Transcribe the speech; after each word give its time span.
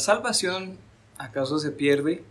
salvación 0.00 0.76
acaso 1.18 1.58
se 1.58 1.70
pierde? 1.70 2.24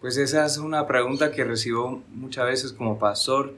Pues 0.00 0.16
esa 0.18 0.44
es 0.44 0.58
una 0.58 0.86
pregunta 0.86 1.30
que 1.30 1.44
recibo 1.44 2.02
muchas 2.10 2.44
veces 2.44 2.72
como 2.72 2.98
pastor 2.98 3.54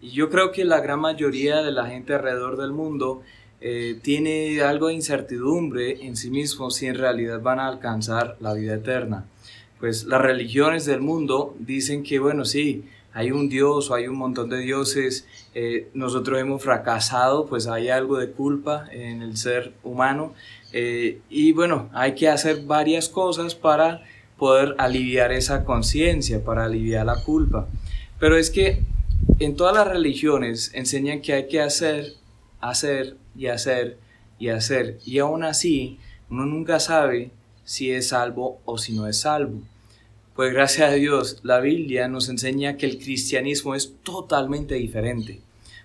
y 0.00 0.10
yo 0.12 0.30
creo 0.30 0.52
que 0.52 0.64
la 0.64 0.80
gran 0.80 1.00
mayoría 1.00 1.62
de 1.62 1.72
la 1.72 1.86
gente 1.86 2.14
alrededor 2.14 2.56
del 2.56 2.72
mundo 2.72 3.22
eh, 3.60 3.98
tiene 4.00 4.62
algo 4.62 4.86
de 4.86 4.94
incertidumbre 4.94 6.06
en 6.06 6.16
sí 6.16 6.30
mismo 6.30 6.70
si 6.70 6.86
en 6.86 6.94
realidad 6.94 7.42
van 7.42 7.60
a 7.60 7.68
alcanzar 7.68 8.36
la 8.40 8.54
vida 8.54 8.74
eterna. 8.74 9.26
Pues 9.78 10.04
las 10.04 10.20
religiones 10.20 10.86
del 10.86 11.00
mundo 11.00 11.54
dicen 11.58 12.02
que, 12.02 12.18
bueno, 12.18 12.44
sí, 12.44 12.84
hay 13.12 13.32
un 13.32 13.48
Dios 13.48 13.90
o 13.90 13.94
hay 13.94 14.06
un 14.06 14.16
montón 14.16 14.50
de 14.50 14.58
dioses, 14.58 15.26
eh, 15.54 15.88
nosotros 15.94 16.38
hemos 16.38 16.62
fracasado, 16.62 17.46
pues 17.46 17.66
hay 17.66 17.88
algo 17.88 18.18
de 18.18 18.30
culpa 18.30 18.86
en 18.92 19.22
el 19.22 19.36
ser 19.36 19.72
humano 19.82 20.34
eh, 20.72 21.20
y 21.28 21.52
bueno, 21.52 21.90
hay 21.92 22.14
que 22.14 22.28
hacer 22.28 22.64
varias 22.64 23.08
cosas 23.08 23.54
para 23.54 24.02
poder 24.38 24.74
aliviar 24.78 25.32
esa 25.32 25.64
conciencia, 25.64 26.44
para 26.44 26.64
aliviar 26.64 27.06
la 27.06 27.22
culpa. 27.22 27.68
Pero 28.18 28.36
es 28.36 28.50
que 28.50 28.82
en 29.38 29.56
todas 29.56 29.74
las 29.74 29.88
religiones 29.88 30.70
enseñan 30.74 31.20
que 31.20 31.32
hay 31.32 31.48
que 31.48 31.60
hacer, 31.60 32.14
hacer 32.60 33.16
y 33.36 33.46
hacer 33.46 33.98
y 34.38 34.48
hacer. 34.48 34.98
Y 35.04 35.18
aún 35.18 35.44
así, 35.44 35.98
uno 36.30 36.46
nunca 36.46 36.80
sabe 36.80 37.32
si 37.64 37.90
es 37.90 38.08
salvo 38.08 38.60
o 38.64 38.78
si 38.78 38.94
no 38.94 39.06
es 39.06 39.20
salvo. 39.20 39.60
Pues 40.34 40.52
gracias 40.52 40.90
a 40.90 40.94
Dios, 40.94 41.40
la 41.42 41.60
Biblia 41.60 42.06
nos 42.06 42.28
enseña 42.28 42.76
que 42.76 42.86
el 42.86 42.98
cristianismo 42.98 43.74
es 43.74 43.94
totalmente 44.04 44.76
diferente. 44.76 45.40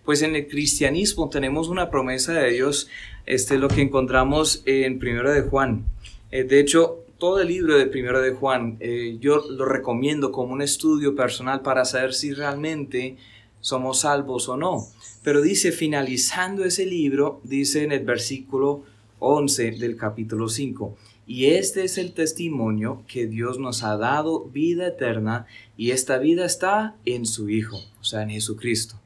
Pues 0.06 0.22
en 0.22 0.36
el 0.36 0.48
cristianismo 0.48 1.30
tenemos 1.30 1.68
una 1.68 1.90
promesa 1.90 2.32
de 2.34 2.52
Dios, 2.52 2.88
este 3.26 3.56
es 3.56 3.60
lo 3.60 3.68
que 3.68 3.82
encontramos 3.82 4.62
en 4.66 5.00
Primero 5.00 5.32
de 5.32 5.42
Juan. 5.42 5.86
Eh, 6.30 6.44
de 6.44 6.60
hecho, 6.60 7.06
todo 7.18 7.42
el 7.42 7.48
libro 7.48 7.76
de 7.76 7.88
Primero 7.88 8.22
de 8.22 8.32
Juan, 8.32 8.78
eh, 8.80 9.18
yo 9.20 9.44
lo 9.50 9.66
recomiendo 9.66 10.32
como 10.32 10.54
un 10.54 10.62
estudio 10.62 11.16
personal 11.16 11.62
para 11.62 11.84
saber 11.84 12.14
si 12.14 12.32
realmente 12.32 13.18
somos 13.62 14.02
salvos 14.02 14.48
o 14.48 14.58
no. 14.58 14.86
Pero 15.24 15.42
dice, 15.42 15.72
finalizando 15.72 16.66
ese 16.66 16.86
libro, 16.86 17.42
dice 17.44 17.84
en 17.84 17.92
el 17.92 18.06
versículo 18.06 18.84
11 19.18 19.72
del 19.72 19.98
capítulo 19.98 20.50
5, 20.50 20.96
y 21.28 21.48
este 21.48 21.84
es 21.84 21.98
el 21.98 22.14
testimonio 22.14 23.04
que 23.08 23.26
Dios 23.26 23.58
nos 23.58 23.84
ha 23.84 23.98
dado 23.98 24.46
vida 24.46 24.88
eterna, 24.88 25.48
y 25.76 25.92
esta 25.92 26.18
vida 26.18 26.46
está 26.46 26.96
en 27.06 27.26
su 27.26 27.50
Hijo, 27.50 27.80
o 28.00 28.04
sea, 28.04 28.24
en 28.24 28.30
Jesucristo. 28.30 29.00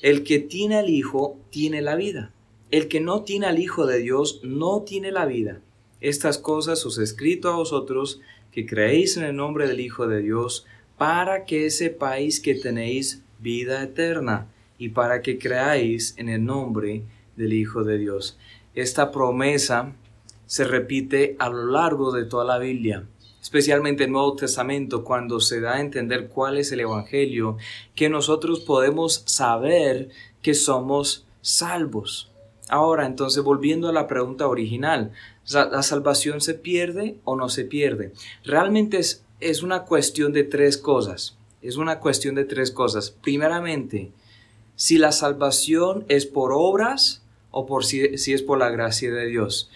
El 0.00 0.24
que 0.24 0.38
tiene 0.38 0.76
al 0.76 0.88
Hijo 0.88 1.38
tiene 1.50 1.82
la 1.82 1.96
vida. 1.96 2.32
El 2.70 2.88
que 2.88 3.00
no 3.00 3.22
tiene 3.22 3.46
al 3.46 3.58
Hijo 3.58 3.86
de 3.86 3.98
Dios 3.98 4.40
no 4.42 4.82
tiene 4.82 5.12
la 5.12 5.26
vida. 5.26 5.60
Estas 6.00 6.38
cosas 6.38 6.84
os 6.86 6.98
he 6.98 7.02
escrito 7.02 7.50
a 7.50 7.56
vosotros 7.56 8.20
que 8.50 8.66
creéis 8.66 9.16
en 9.16 9.24
el 9.24 9.36
nombre 9.36 9.68
del 9.68 9.80
Hijo 9.80 10.06
de 10.06 10.22
Dios, 10.22 10.66
para 10.96 11.44
que 11.44 11.70
sepáis 11.70 12.40
que 12.40 12.54
tenéis 12.54 13.22
vida 13.40 13.82
eterna 13.82 14.46
y 14.78 14.90
para 14.90 15.22
que 15.22 15.38
creáis 15.38 16.14
en 16.16 16.28
el 16.28 16.44
nombre 16.44 17.02
del 17.36 17.52
Hijo 17.52 17.84
de 17.84 17.98
Dios. 17.98 18.38
Esta 18.74 19.10
promesa 19.10 19.94
se 20.54 20.62
repite 20.62 21.34
a 21.40 21.48
lo 21.48 21.66
largo 21.66 22.12
de 22.12 22.26
toda 22.26 22.44
la 22.44 22.58
Biblia, 22.58 23.08
especialmente 23.42 24.04
en 24.04 24.10
el 24.10 24.12
Nuevo 24.12 24.36
Testamento, 24.36 25.02
cuando 25.02 25.40
se 25.40 25.60
da 25.60 25.74
a 25.74 25.80
entender 25.80 26.28
cuál 26.28 26.58
es 26.58 26.70
el 26.70 26.78
Evangelio, 26.78 27.56
que 27.96 28.08
nosotros 28.08 28.60
podemos 28.60 29.24
saber 29.26 30.10
que 30.42 30.54
somos 30.54 31.26
salvos. 31.42 32.30
Ahora, 32.68 33.04
entonces, 33.04 33.42
volviendo 33.42 33.88
a 33.88 33.92
la 33.92 34.06
pregunta 34.06 34.46
original, 34.46 35.10
¿la 35.50 35.82
salvación 35.82 36.40
se 36.40 36.54
pierde 36.54 37.16
o 37.24 37.34
no 37.34 37.48
se 37.48 37.64
pierde? 37.64 38.12
Realmente 38.44 38.98
es, 38.98 39.24
es 39.40 39.64
una 39.64 39.82
cuestión 39.82 40.32
de 40.32 40.44
tres 40.44 40.78
cosas. 40.78 41.36
Es 41.62 41.78
una 41.78 41.98
cuestión 41.98 42.36
de 42.36 42.44
tres 42.44 42.70
cosas. 42.70 43.10
Primeramente, 43.10 44.12
si 44.76 44.98
la 44.98 45.10
salvación 45.10 46.04
es 46.08 46.26
por 46.26 46.52
obras 46.54 47.24
o 47.50 47.66
por 47.66 47.84
si 47.84 48.04
es 48.04 48.42
por 48.42 48.58
la 48.58 48.70
gracia 48.70 49.12
de 49.12 49.26
Dios. 49.26 49.68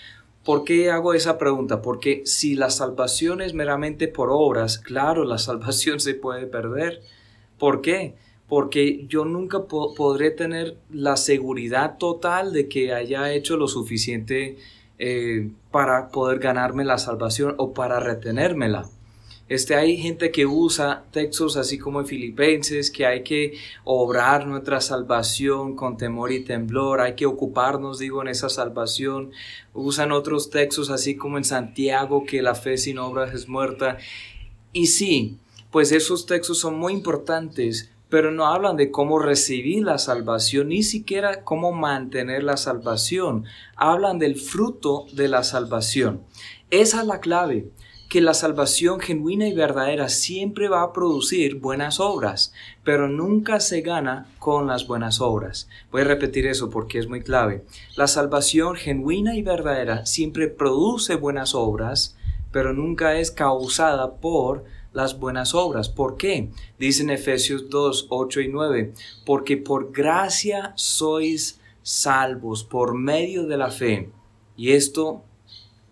¿Por 0.49 0.65
qué 0.65 0.91
hago 0.91 1.13
esa 1.13 1.37
pregunta? 1.37 1.83
Porque 1.83 2.23
si 2.25 2.55
la 2.55 2.71
salvación 2.71 3.43
es 3.43 3.53
meramente 3.53 4.09
por 4.09 4.31
obras, 4.33 4.79
claro, 4.79 5.25
la 5.25 5.37
salvación 5.49 6.01
se 6.01 6.15
puede 6.15 6.47
perder. 6.47 7.03
¿Por 7.59 7.83
qué? 7.83 8.15
porque 8.49 9.05
yo 9.09 9.27
nunca 9.27 9.65
podré 9.65 10.31
tener 10.31 10.79
la 10.91 11.19
seguridad 11.19 11.99
total 11.99 12.55
de 12.55 12.67
que 12.67 12.95
haya 12.95 13.31
hecho 13.31 13.59
lo 13.59 13.69
suficiente 13.69 14.57
eh, 14.99 15.51
para 15.71 16.09
poder 16.09 16.39
ganarme 16.39 16.83
la 16.87 16.97
salvación 16.97 17.55
o 17.59 17.75
para 17.75 18.01
retenérmela. 18.01 18.89
Este, 19.49 19.75
hay 19.75 19.97
gente 19.97 20.31
que 20.31 20.45
usa 20.45 21.05
textos 21.11 21.57
así 21.57 21.79
como 21.79 22.01
en 22.01 22.07
Filipenses, 22.07 22.91
que 22.91 23.07
hay 23.07 23.23
que 23.23 23.55
obrar 23.85 24.47
nuestra 24.47 24.81
salvación 24.81 25.75
con 25.75 25.97
temor 25.97 26.33
y 26.33 26.45
temblor, 26.45 27.01
hay 27.01 27.15
que 27.15 27.25
ocuparnos, 27.25 27.99
digo, 27.99 28.21
en 28.21 28.29
esa 28.29 28.51
salvación. 28.51 29.33
Usan 29.73 30.13
otros 30.13 30.51
textos 30.51 30.91
así 30.91 31.17
como 31.17 31.39
en 31.39 31.45
Santiago, 31.45 32.25
que 32.27 32.43
la 32.43 32.55
fe 32.55 32.77
sin 32.77 32.99
obras 32.99 33.33
es 33.33 33.49
muerta. 33.49 33.97
Y 34.73 34.87
sí, 34.87 35.39
pues 35.71 35.93
esos 35.93 36.27
textos 36.27 36.59
son 36.59 36.79
muy 36.79 36.93
importantes, 36.93 37.91
pero 38.09 38.31
no 38.31 38.47
hablan 38.47 38.77
de 38.77 38.91
cómo 38.91 39.19
recibir 39.19 39.83
la 39.83 39.99
salvación, 39.99 40.69
ni 40.69 40.83
siquiera 40.83 41.45
cómo 41.45 41.73
mantener 41.73 42.43
la 42.43 42.57
salvación. 42.57 43.45
Hablan 43.77 44.19
del 44.19 44.37
fruto 44.37 45.07
de 45.13 45.29
la 45.29 45.43
salvación. 45.43 46.23
Esa 46.71 47.01
es 47.01 47.07
la 47.07 47.21
clave, 47.21 47.71
que 48.09 48.23
la 48.23 48.33
salvación 48.33 49.01
genuina 49.01 49.47
y 49.49 49.53
verdadera 49.53 50.09
siempre 50.09 50.69
va 50.69 50.83
a 50.83 50.93
producir 50.95 51.57
buenas 51.57 52.01
obras, 52.01 52.55
pero 52.83 53.07
nunca 53.07 53.61
se 53.61 53.83
gana 53.83 54.27
con 54.39 54.67
las 54.67 54.87
buenas 54.87 55.21
obras. 55.21 55.69
Voy 55.93 56.01
a 56.01 56.05
repetir 56.05 56.47
eso 56.47 56.71
porque 56.71 56.99
es 56.99 57.07
muy 57.07 57.21
clave. 57.21 57.65
La 57.97 58.07
salvación 58.07 58.77
genuina 58.77 59.37
y 59.37 59.43
verdadera 59.43 60.07
siempre 60.07 60.49
produce 60.49 61.17
buenas 61.17 61.55
obras, 61.55 62.17
pero 62.51 62.73
nunca 62.73 63.19
es 63.19 63.31
causada 63.31 64.15
por 64.15 64.65
las 64.95 65.19
buenas 65.19 65.55
obras. 65.55 65.91
¿Por 65.91 66.17
qué? 66.17 66.49
Dicen 66.79 67.11
Efesios 67.11 67.69
2, 67.69 68.07
8 68.09 68.41
y 68.41 68.49
9, 68.49 68.95
porque 69.27 69.59
por 69.59 69.93
gracia 69.93 70.73
sois 70.77 71.61
salvos 71.83 72.65
por 72.65 72.95
medio 72.95 73.47
de 73.47 73.59
la 73.59 73.71
fe, 73.71 74.11
y 74.57 74.73
esto 74.73 75.23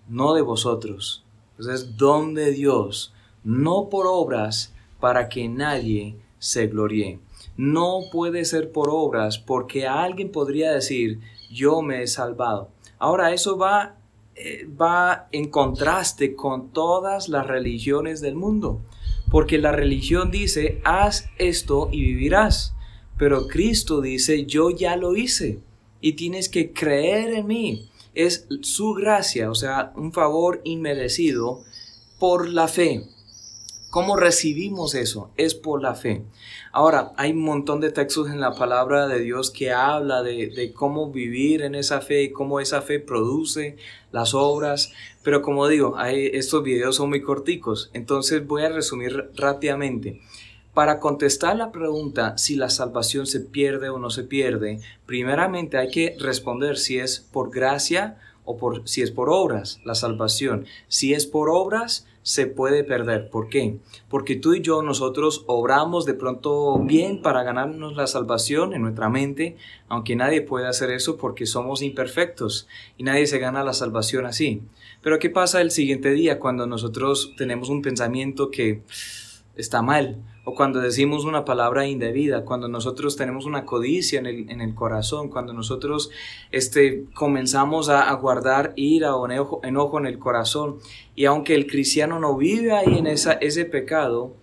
no 0.09 0.35
de 0.35 0.43
vosotros, 0.43 1.26
pues 1.57 1.69
es 1.69 1.97
don 1.97 2.35
de 2.35 2.53
Dios, 2.53 3.13
no 3.45 3.89
por 3.89 4.07
obras 4.07 4.75
para 5.01 5.29
que 5.29 5.49
nadie 5.49 6.17
se 6.39 6.67
gloríe. 6.67 7.19
No 7.57 8.01
puede 8.13 8.45
ser 8.45 8.71
por 8.71 8.89
obras 8.91 9.39
porque 9.39 9.87
alguien 9.87 10.31
podría 10.31 10.73
decir, 10.73 11.21
yo 11.51 11.81
me 11.83 12.03
he 12.03 12.07
salvado. 12.07 12.69
Ahora 12.99 13.33
eso 13.33 13.57
va 13.57 13.97
eh, 14.39 14.69
va 14.69 15.29
en 15.33 15.49
contraste 15.49 16.37
con 16.37 16.69
todas 16.69 17.31
las 17.31 17.47
religiones 17.47 18.21
del 18.21 18.35
mundo, 18.35 18.83
porque 19.31 19.57
la 19.57 19.73
religión 19.73 20.31
dice, 20.31 20.79
haz 20.85 21.31
esto 21.39 21.89
y 21.91 22.03
vivirás, 22.03 22.75
pero 23.17 23.49
Cristo 23.49 24.03
dice, 24.03 24.45
yo 24.45 24.69
ya 24.69 24.95
lo 24.97 25.17
hice 25.17 25.61
y 26.03 26.13
tienes 26.13 26.51
que 26.51 26.75
creer 26.75 27.33
en 27.33 27.47
mí. 27.47 27.89
Es 28.17 28.49
su 28.63 28.95
gracia, 28.95 29.51
o 29.51 29.55
sea, 29.55 29.93
un 29.95 30.13
favor 30.13 30.61
inmerecido 30.65 31.63
por 32.19 32.49
la 32.49 32.67
fe. 32.67 33.05
¿Cómo 33.91 34.17
recibimos 34.17 34.95
eso? 34.95 35.31
Es 35.37 35.55
por 35.55 35.81
la 35.81 35.95
fe. 35.95 36.23
Ahora, 36.73 37.13
hay 37.17 37.31
un 37.31 37.43
montón 37.43 37.81
de 37.81 37.93
textos 37.93 38.29
en 38.29 38.41
la 38.41 38.55
palabra 38.55 39.07
de 39.07 39.21
Dios 39.21 39.51
que 39.51 39.71
habla 39.71 40.23
de, 40.23 40.73
cómo 40.75 41.11
vivir 41.11 41.63
en 41.63 41.75
esa 41.75 42.01
fe 42.01 42.25
y 42.25 42.31
cómo 42.33 42.61
esa 42.61 42.83
fe 42.83 43.01
produce 43.01 43.77
las 44.13 44.35
obras. 44.35 44.93
Pero 45.23 45.41
como 45.41 45.69
digo, 45.69 45.97
estos 46.05 46.63
videos 46.63 46.97
son 46.97 47.09
muy 47.11 47.23
corticos, 47.23 47.91
entonces 47.95 48.47
voy 48.47 48.65
a 48.65 48.69
resumir 48.69 49.31
rápidamente. 49.35 50.21
Para 50.77 51.01
contestar 51.01 51.57
la 51.57 51.73
pregunta 51.73 52.37
si 52.37 52.55
la 52.55 52.69
salvación 52.69 53.27
se 53.27 53.41
pierde 53.41 53.89
o 53.89 53.99
no 53.99 54.11
se 54.11 54.25
pierde, 54.25 54.81
primeramente 55.07 55.79
hay 55.79 55.89
que 55.89 56.15
responder 56.21 56.77
si 56.77 56.99
es 56.99 57.19
por 57.33 57.51
gracia 57.51 58.19
o 58.45 58.59
por, 58.59 58.87
si 58.87 59.01
es 59.01 59.11
por 59.11 59.31
obras 59.31 59.81
la 59.87 59.95
salvación. 59.95 60.67
Si 60.89 61.15
es 61.15 61.25
por 61.25 61.49
obras, 61.49 62.07
se 62.21 62.47
puede 62.47 62.85
perder. 62.85 63.31
¿Por 63.31 63.49
qué? 63.49 63.79
Porque 64.11 64.37
tú 64.37 64.53
y 64.53 64.61
yo, 64.61 64.83
nosotros 64.83 65.45
obramos 65.47 66.05
de 66.05 66.13
pronto 66.13 66.79
bien 66.81 67.23
para 67.23 67.43
ganarnos 67.43 67.97
la 67.97 68.07
salvación 68.07 68.75
en 68.75 68.83
nuestra 68.83 69.09
mente, 69.09 69.57
aunque 69.89 70.15
nadie 70.15 70.43
puede 70.43 70.67
hacer 70.67 70.91
eso 70.91 71.17
porque 71.17 71.47
somos 71.47 71.81
imperfectos 71.81 72.69
y 72.99 73.05
nadie 73.05 73.27
se 73.27 73.39
gana 73.39 73.65
la 73.65 73.73
salvación 73.73 74.27
así. 74.27 74.61
Pero 75.01 75.19
¿qué 75.21 75.31
pasa 75.31 75.63
el 75.63 75.71
siguiente 75.71 76.11
día 76.11 76.39
cuando 76.39 76.67
nosotros 76.67 77.33
tenemos 77.39 77.71
un 77.71 77.81
pensamiento 77.81 78.51
que 78.51 78.83
está 79.57 79.81
mal 79.81 80.19
o 80.49 80.55
cuando 80.55 80.81
decimos 80.81 81.25
una 81.25 81.45
palabra 81.45 81.89
indebida, 81.89 82.45
cuando 82.45 82.69
nosotros 82.69 83.17
tenemos 83.17 83.47
una 83.47 83.65
codicia 83.65 84.21
en 84.21 84.27
el, 84.27 84.49
en 84.49 84.61
el 84.61 84.77
corazón, 84.77 85.29
cuando 85.29 85.53
nosotros 85.53 86.09
este, 86.53 87.07
comenzamos 87.15 87.89
a, 87.89 88.13
guardar 88.13 88.73
ira 88.77 89.17
o 89.17 89.29
enojo, 89.29 89.61
enojo, 89.65 89.99
en 89.99 90.07
el 90.07 90.21
corazón. 90.21 90.79
Y 91.17 91.25
aunque 91.25 91.57
el 91.57 91.67
cristiano 91.67 92.21
no 92.21 92.37
vive 92.37 92.71
ahí 92.71 92.97
en 92.97 93.09
esa, 93.09 93.33
ese 93.33 93.65
pecado, 93.65 94.35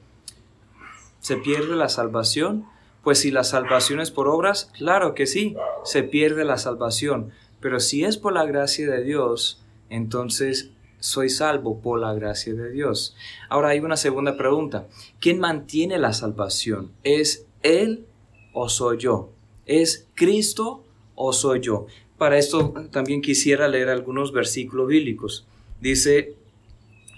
¿se 1.22 1.38
pierde 1.38 1.78
la 1.78 1.88
salvación? 1.88 2.66
Pues 3.02 3.20
si 3.20 3.32
la 3.32 3.46
salvación 3.46 4.02
es 4.02 4.12
por 4.12 4.28
obras, 4.28 4.74
claro 4.78 5.16
que 5.16 5.26
sí, 5.26 5.56
se 5.86 6.04
pierde 6.04 6.44
la 6.44 6.58
salvación. 6.58 7.32
Pero 7.62 7.80
si 7.80 8.04
es 8.04 8.18
por 8.18 8.34
la 8.34 8.44
gracia 8.44 8.92
de 8.92 9.06
Dios, 9.06 9.64
entonces 9.90 10.73
soy 11.04 11.30
salvo 11.30 11.82
por 11.82 12.00
la 12.00 12.14
gracia 12.14 12.54
de 12.54 12.72
Dios. 12.72 13.14
Ahora 13.50 13.70
hay 13.70 13.80
una 13.80 13.98
segunda 13.98 14.38
pregunta. 14.38 14.88
¿Quién 15.20 15.38
mantiene 15.38 15.98
la 15.98 16.14
salvación? 16.14 16.94
¿Es 17.04 17.46
Él 17.62 18.06
o 18.54 18.70
soy 18.70 19.00
yo? 19.00 19.30
¿Es 19.66 20.08
Cristo 20.16 20.86
o 21.16 21.34
soy 21.34 21.60
yo? 21.60 21.88
Para 22.18 22.38
esto 22.38 22.74
también 22.90 23.22
quisiera 23.22 23.68
leer 23.68 23.90
algunos 23.90 24.32
versículos 24.32 24.88
bíblicos. 24.88 25.46
Dice, 25.82 26.36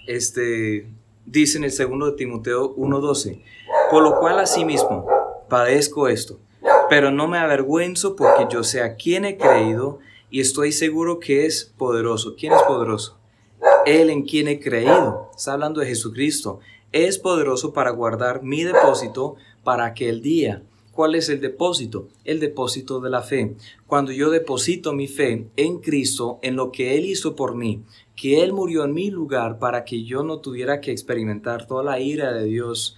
este, 0.08 0.88
dice 1.24 1.58
en 1.58 1.62
el 1.62 1.70
segundo 1.70 2.06
de 2.06 2.16
Timoteo 2.16 2.74
1.12, 2.74 3.40
por 3.92 4.02
lo 4.02 4.18
cual 4.18 4.40
asimismo 4.40 5.06
padezco 5.48 6.08
esto, 6.08 6.40
pero 6.90 7.12
no 7.12 7.28
me 7.28 7.38
avergüenzo 7.38 8.16
porque 8.16 8.48
yo 8.50 8.64
sé 8.64 8.82
a 8.82 8.96
quién 8.96 9.24
he 9.24 9.36
creído 9.36 10.00
y 10.28 10.40
estoy 10.40 10.72
seguro 10.72 11.20
que 11.20 11.46
es 11.46 11.72
poderoso. 11.78 12.34
¿Quién 12.34 12.52
es 12.52 12.62
poderoso? 12.64 13.16
Él 13.86 14.10
en 14.10 14.24
quien 14.24 14.48
he 14.48 14.58
creído, 14.58 15.30
está 15.36 15.52
hablando 15.52 15.80
de 15.80 15.86
Jesucristo, 15.86 16.58
es 16.90 17.18
poderoso 17.18 17.72
para 17.72 17.90
guardar 17.90 18.42
mi 18.42 18.64
depósito 18.64 19.36
para 19.62 19.86
aquel 19.86 20.22
día. 20.22 20.64
¿Cuál 20.90 21.14
es 21.14 21.28
el 21.28 21.40
depósito? 21.40 22.08
El 22.24 22.40
depósito 22.40 23.00
de 23.00 23.10
la 23.10 23.22
fe. 23.22 23.54
Cuando 23.86 24.10
yo 24.10 24.30
deposito 24.30 24.92
mi 24.92 25.06
fe 25.06 25.46
en 25.56 25.78
Cristo, 25.78 26.40
en 26.42 26.56
lo 26.56 26.72
que 26.72 26.96
Él 26.96 27.04
hizo 27.04 27.36
por 27.36 27.54
mí, 27.54 27.82
que 28.16 28.42
Él 28.42 28.52
murió 28.52 28.84
en 28.84 28.92
mi 28.92 29.10
lugar 29.10 29.60
para 29.60 29.84
que 29.84 30.02
yo 30.02 30.24
no 30.24 30.40
tuviera 30.40 30.80
que 30.80 30.90
experimentar 30.90 31.68
toda 31.68 31.84
la 31.84 32.00
ira 32.00 32.32
de 32.32 32.46
Dios, 32.46 32.96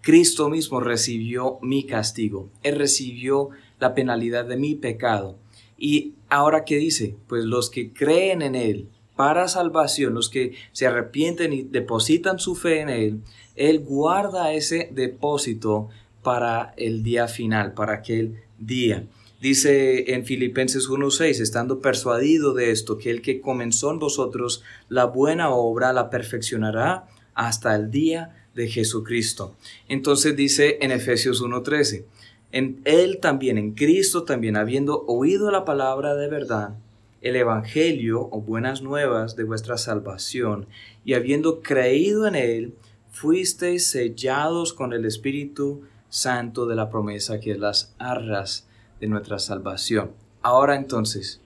Cristo 0.00 0.48
mismo 0.48 0.80
recibió 0.80 1.58
mi 1.60 1.84
castigo. 1.84 2.48
Él 2.62 2.76
recibió 2.76 3.50
la 3.78 3.94
penalidad 3.94 4.46
de 4.46 4.56
mi 4.56 4.76
pecado. 4.76 5.36
Y 5.76 6.14
ahora, 6.30 6.64
¿qué 6.64 6.76
dice? 6.76 7.16
Pues 7.26 7.44
los 7.44 7.68
que 7.68 7.92
creen 7.92 8.40
en 8.40 8.54
Él, 8.54 8.88
para 9.22 9.46
salvación, 9.46 10.14
los 10.14 10.28
que 10.28 10.54
se 10.72 10.88
arrepienten 10.88 11.52
y 11.52 11.62
depositan 11.62 12.40
su 12.40 12.56
fe 12.56 12.80
en 12.80 12.88
Él, 12.88 13.20
Él 13.54 13.78
guarda 13.78 14.52
ese 14.52 14.90
depósito 14.92 15.90
para 16.24 16.74
el 16.76 17.04
día 17.04 17.28
final, 17.28 17.72
para 17.72 17.92
aquel 17.92 18.40
día. 18.58 19.04
Dice 19.40 20.12
en 20.12 20.24
Filipenses 20.24 20.88
1:6, 20.88 21.38
estando 21.40 21.78
persuadido 21.78 22.52
de 22.52 22.72
esto, 22.72 22.98
que 22.98 23.10
el 23.10 23.22
que 23.22 23.40
comenzó 23.40 23.92
en 23.92 24.00
vosotros 24.00 24.64
la 24.88 25.04
buena 25.04 25.50
obra 25.50 25.92
la 25.92 26.10
perfeccionará 26.10 27.06
hasta 27.34 27.76
el 27.76 27.92
día 27.92 28.48
de 28.56 28.66
Jesucristo. 28.66 29.54
Entonces 29.88 30.34
dice 30.34 30.78
en 30.80 30.90
Efesios 30.90 31.40
1:13, 31.42 32.06
en 32.50 32.80
Él 32.84 33.18
también, 33.20 33.56
en 33.56 33.70
Cristo 33.74 34.24
también, 34.24 34.56
habiendo 34.56 35.04
oído 35.06 35.52
la 35.52 35.64
palabra 35.64 36.16
de 36.16 36.26
verdad, 36.26 36.74
el 37.22 37.36
Evangelio 37.36 38.28
o 38.30 38.40
buenas 38.40 38.82
nuevas 38.82 39.36
de 39.36 39.44
vuestra 39.44 39.78
salvación, 39.78 40.66
y 41.04 41.14
habiendo 41.14 41.62
creído 41.62 42.26
en 42.26 42.34
él, 42.34 42.74
fuisteis 43.10 43.86
sellados 43.86 44.72
con 44.72 44.92
el 44.92 45.04
Espíritu 45.04 45.82
Santo 46.08 46.66
de 46.66 46.74
la 46.74 46.90
promesa, 46.90 47.40
que 47.40 47.52
es 47.52 47.58
las 47.58 47.94
arras 47.98 48.66
de 49.00 49.06
nuestra 49.06 49.38
salvación. 49.38 50.12
Ahora 50.42 50.74
entonces, 50.74 51.40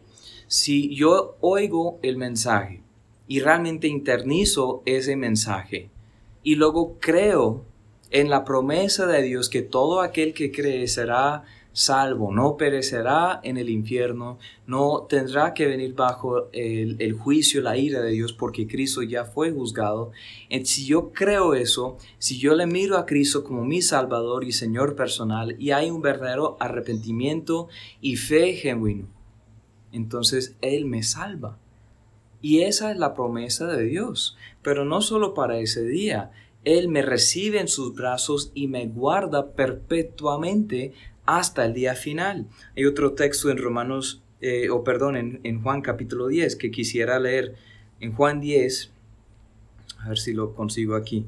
si 0.47 0.95
yo 0.95 1.37
oigo 1.41 1.99
el 2.03 2.17
mensaje 2.17 2.83
y 3.29 3.41
realmente 3.41 3.87
internizo 3.87 4.83
ese 4.87 5.15
mensaje, 5.15 5.91
y 6.43 6.55
luego 6.55 6.97
creo 7.01 7.65
en 8.11 8.31
la 8.31 8.45
promesa 8.45 9.07
de 9.07 9.23
Dios 9.23 9.49
que 9.49 9.63
todo 9.63 10.01
aquel 10.01 10.33
que 10.33 10.53
cree 10.53 10.87
será 10.89 11.45
salvo, 11.77 12.33
no 12.33 12.57
perecerá 12.57 13.39
en 13.43 13.59
el 13.59 13.69
infierno, 13.69 14.39
no 14.67 15.07
tendrá 15.11 15.53
que 15.53 15.67
venir 15.67 15.95
bajo 15.95 16.49
el, 16.53 17.13
juicio, 17.13 17.61
la 17.61 17.77
ira 17.77 18.01
de 18.01 18.13
Dios, 18.13 18.33
porque 18.33 18.67
Cristo 18.67 19.03
ya 19.03 19.27
fue 19.27 19.53
juzgado. 19.53 20.11
si 20.65 20.87
yo 20.87 21.13
creo 21.13 21.53
eso, 21.53 21.99
si 22.19 22.39
yo 22.39 22.55
le 22.55 22.67
miro 22.67 22.97
a 22.97 23.05
Cristo 23.05 23.45
como 23.45 23.63
mi 23.63 23.83
Salvador 23.83 24.45
y 24.45 24.53
Señor 24.53 24.97
personal, 24.97 25.55
y 25.59 25.73
hay 25.73 25.91
un 25.91 26.01
verdadero 26.01 26.57
arrepentimiento 26.61 27.69
y 28.01 28.17
fe 28.17 28.55
genuino, 28.55 29.07
entonces 29.93 30.57
Él 30.63 30.87
me 30.87 31.03
salva. 31.03 31.59
Y 32.41 32.63
esa 32.63 32.91
es 32.91 32.97
la 32.97 33.13
promesa 33.13 33.67
de 33.67 33.85
Dios, 33.85 34.39
pero 34.63 34.87
no 34.87 35.03
solo 35.03 35.35
para 35.35 35.59
ese 35.59 35.83
día. 35.85 36.31
Él 36.65 36.89
me 36.89 37.03
recibe 37.03 37.61
en 37.61 37.69
sus 37.69 37.95
brazos 37.95 38.51
y 38.55 38.67
me 38.67 38.87
guarda 38.87 39.53
perpetuamente 39.53 40.95
hasta 41.27 41.65
el 41.65 41.75
día 41.75 41.95
final. 41.95 42.47
Hay 42.77 42.85
otro 42.85 43.13
texto 43.13 43.51
en 43.51 43.59
Romanos, 43.59 44.23
eh, 44.41 44.71
o 44.71 44.85
perdón, 44.85 45.17
en, 45.17 45.41
en, 45.45 45.63
Juan 45.63 45.83
capítulo 45.83 46.29
10 46.29 46.57
que 46.57 46.71
quisiera 46.71 47.19
leer. 47.19 47.55
En 48.01 48.13
Juan 48.13 48.41
10, 48.41 48.93
a 49.99 50.09
ver 50.09 50.19
si 50.19 50.33
lo 50.33 50.55
consigo 50.55 50.95
aquí. 50.95 51.27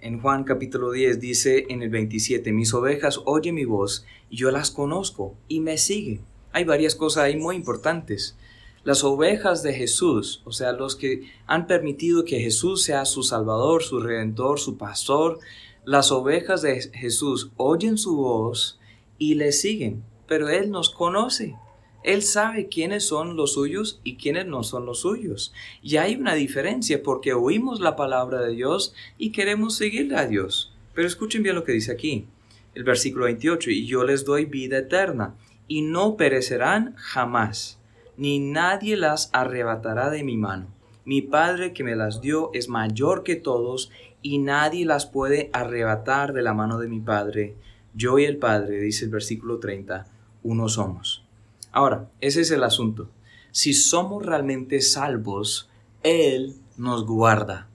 En 0.00 0.20
Juan 0.20 0.44
capítulo 0.44 0.92
10 0.92 1.20
dice 1.20 1.66
en 1.68 1.82
el 1.82 1.90
27, 1.90 2.52
mis 2.52 2.74
ovejas 2.74 3.20
oyen 3.24 3.54
mi 3.54 3.64
voz 3.64 4.04
y 4.30 4.36
yo 4.36 4.50
las 4.50 4.70
conozco 4.70 5.34
y 5.48 5.60
me 5.60 5.78
siguen. 5.78 6.20
Hay 6.52 6.64
varias 6.64 6.94
cosas 6.94 7.24
ahí 7.24 7.36
muy 7.36 7.56
importantes. 7.56 8.36
Las 8.84 9.02
ovejas 9.04 9.62
de 9.62 9.72
Jesús, 9.72 10.42
o 10.44 10.52
sea, 10.52 10.72
los 10.72 10.94
que 10.96 11.22
han 11.46 11.66
permitido 11.66 12.24
que 12.24 12.38
Jesús 12.38 12.82
sea 12.82 13.04
su 13.04 13.22
Salvador, 13.22 13.82
su 13.82 14.00
Redentor, 14.00 14.60
su 14.60 14.76
Pastor, 14.78 15.40
las 15.86 16.10
ovejas 16.10 16.62
de 16.62 16.82
Jesús 16.92 17.52
oyen 17.56 17.96
su 17.96 18.16
voz 18.16 18.80
y 19.18 19.36
le 19.36 19.52
siguen, 19.52 20.02
pero 20.26 20.48
Él 20.48 20.72
nos 20.72 20.90
conoce. 20.90 21.54
Él 22.02 22.22
sabe 22.22 22.66
quiénes 22.66 23.06
son 23.06 23.36
los 23.36 23.52
suyos 23.52 24.00
y 24.02 24.16
quiénes 24.16 24.46
no 24.46 24.64
son 24.64 24.84
los 24.84 25.00
suyos. 25.00 25.54
Y 25.82 25.96
hay 25.96 26.16
una 26.16 26.34
diferencia 26.34 27.04
porque 27.04 27.34
oímos 27.34 27.78
la 27.78 27.94
palabra 27.94 28.40
de 28.40 28.52
Dios 28.52 28.94
y 29.16 29.30
queremos 29.30 29.76
seguirle 29.76 30.16
a 30.16 30.26
Dios. 30.26 30.72
Pero 30.92 31.06
escuchen 31.06 31.44
bien 31.44 31.54
lo 31.54 31.62
que 31.62 31.72
dice 31.72 31.92
aquí, 31.92 32.26
el 32.74 32.82
versículo 32.82 33.26
28, 33.26 33.70
y 33.70 33.86
yo 33.86 34.02
les 34.02 34.24
doy 34.24 34.44
vida 34.44 34.78
eterna, 34.78 35.36
y 35.68 35.82
no 35.82 36.16
perecerán 36.16 36.94
jamás, 36.96 37.78
ni 38.16 38.40
nadie 38.40 38.96
las 38.96 39.30
arrebatará 39.32 40.10
de 40.10 40.24
mi 40.24 40.36
mano. 40.36 40.66
Mi 41.04 41.22
Padre 41.22 41.72
que 41.72 41.84
me 41.84 41.94
las 41.94 42.20
dio 42.20 42.50
es 42.52 42.68
mayor 42.68 43.22
que 43.22 43.36
todos, 43.36 43.92
y 44.26 44.38
nadie 44.38 44.84
las 44.84 45.06
puede 45.06 45.50
arrebatar 45.52 46.32
de 46.32 46.42
la 46.42 46.52
mano 46.52 46.78
de 46.78 46.88
mi 46.88 46.98
Padre. 46.98 47.54
Yo 47.94 48.18
y 48.18 48.24
el 48.24 48.38
Padre, 48.38 48.80
dice 48.80 49.04
el 49.04 49.12
versículo 49.12 49.60
30, 49.60 50.04
uno 50.42 50.68
somos. 50.68 51.24
Ahora, 51.70 52.10
ese 52.20 52.40
es 52.40 52.50
el 52.50 52.64
asunto. 52.64 53.08
Si 53.52 53.72
somos 53.72 54.26
realmente 54.26 54.80
salvos, 54.80 55.70
Él 56.02 56.56
nos 56.76 57.06
guarda. 57.06 57.68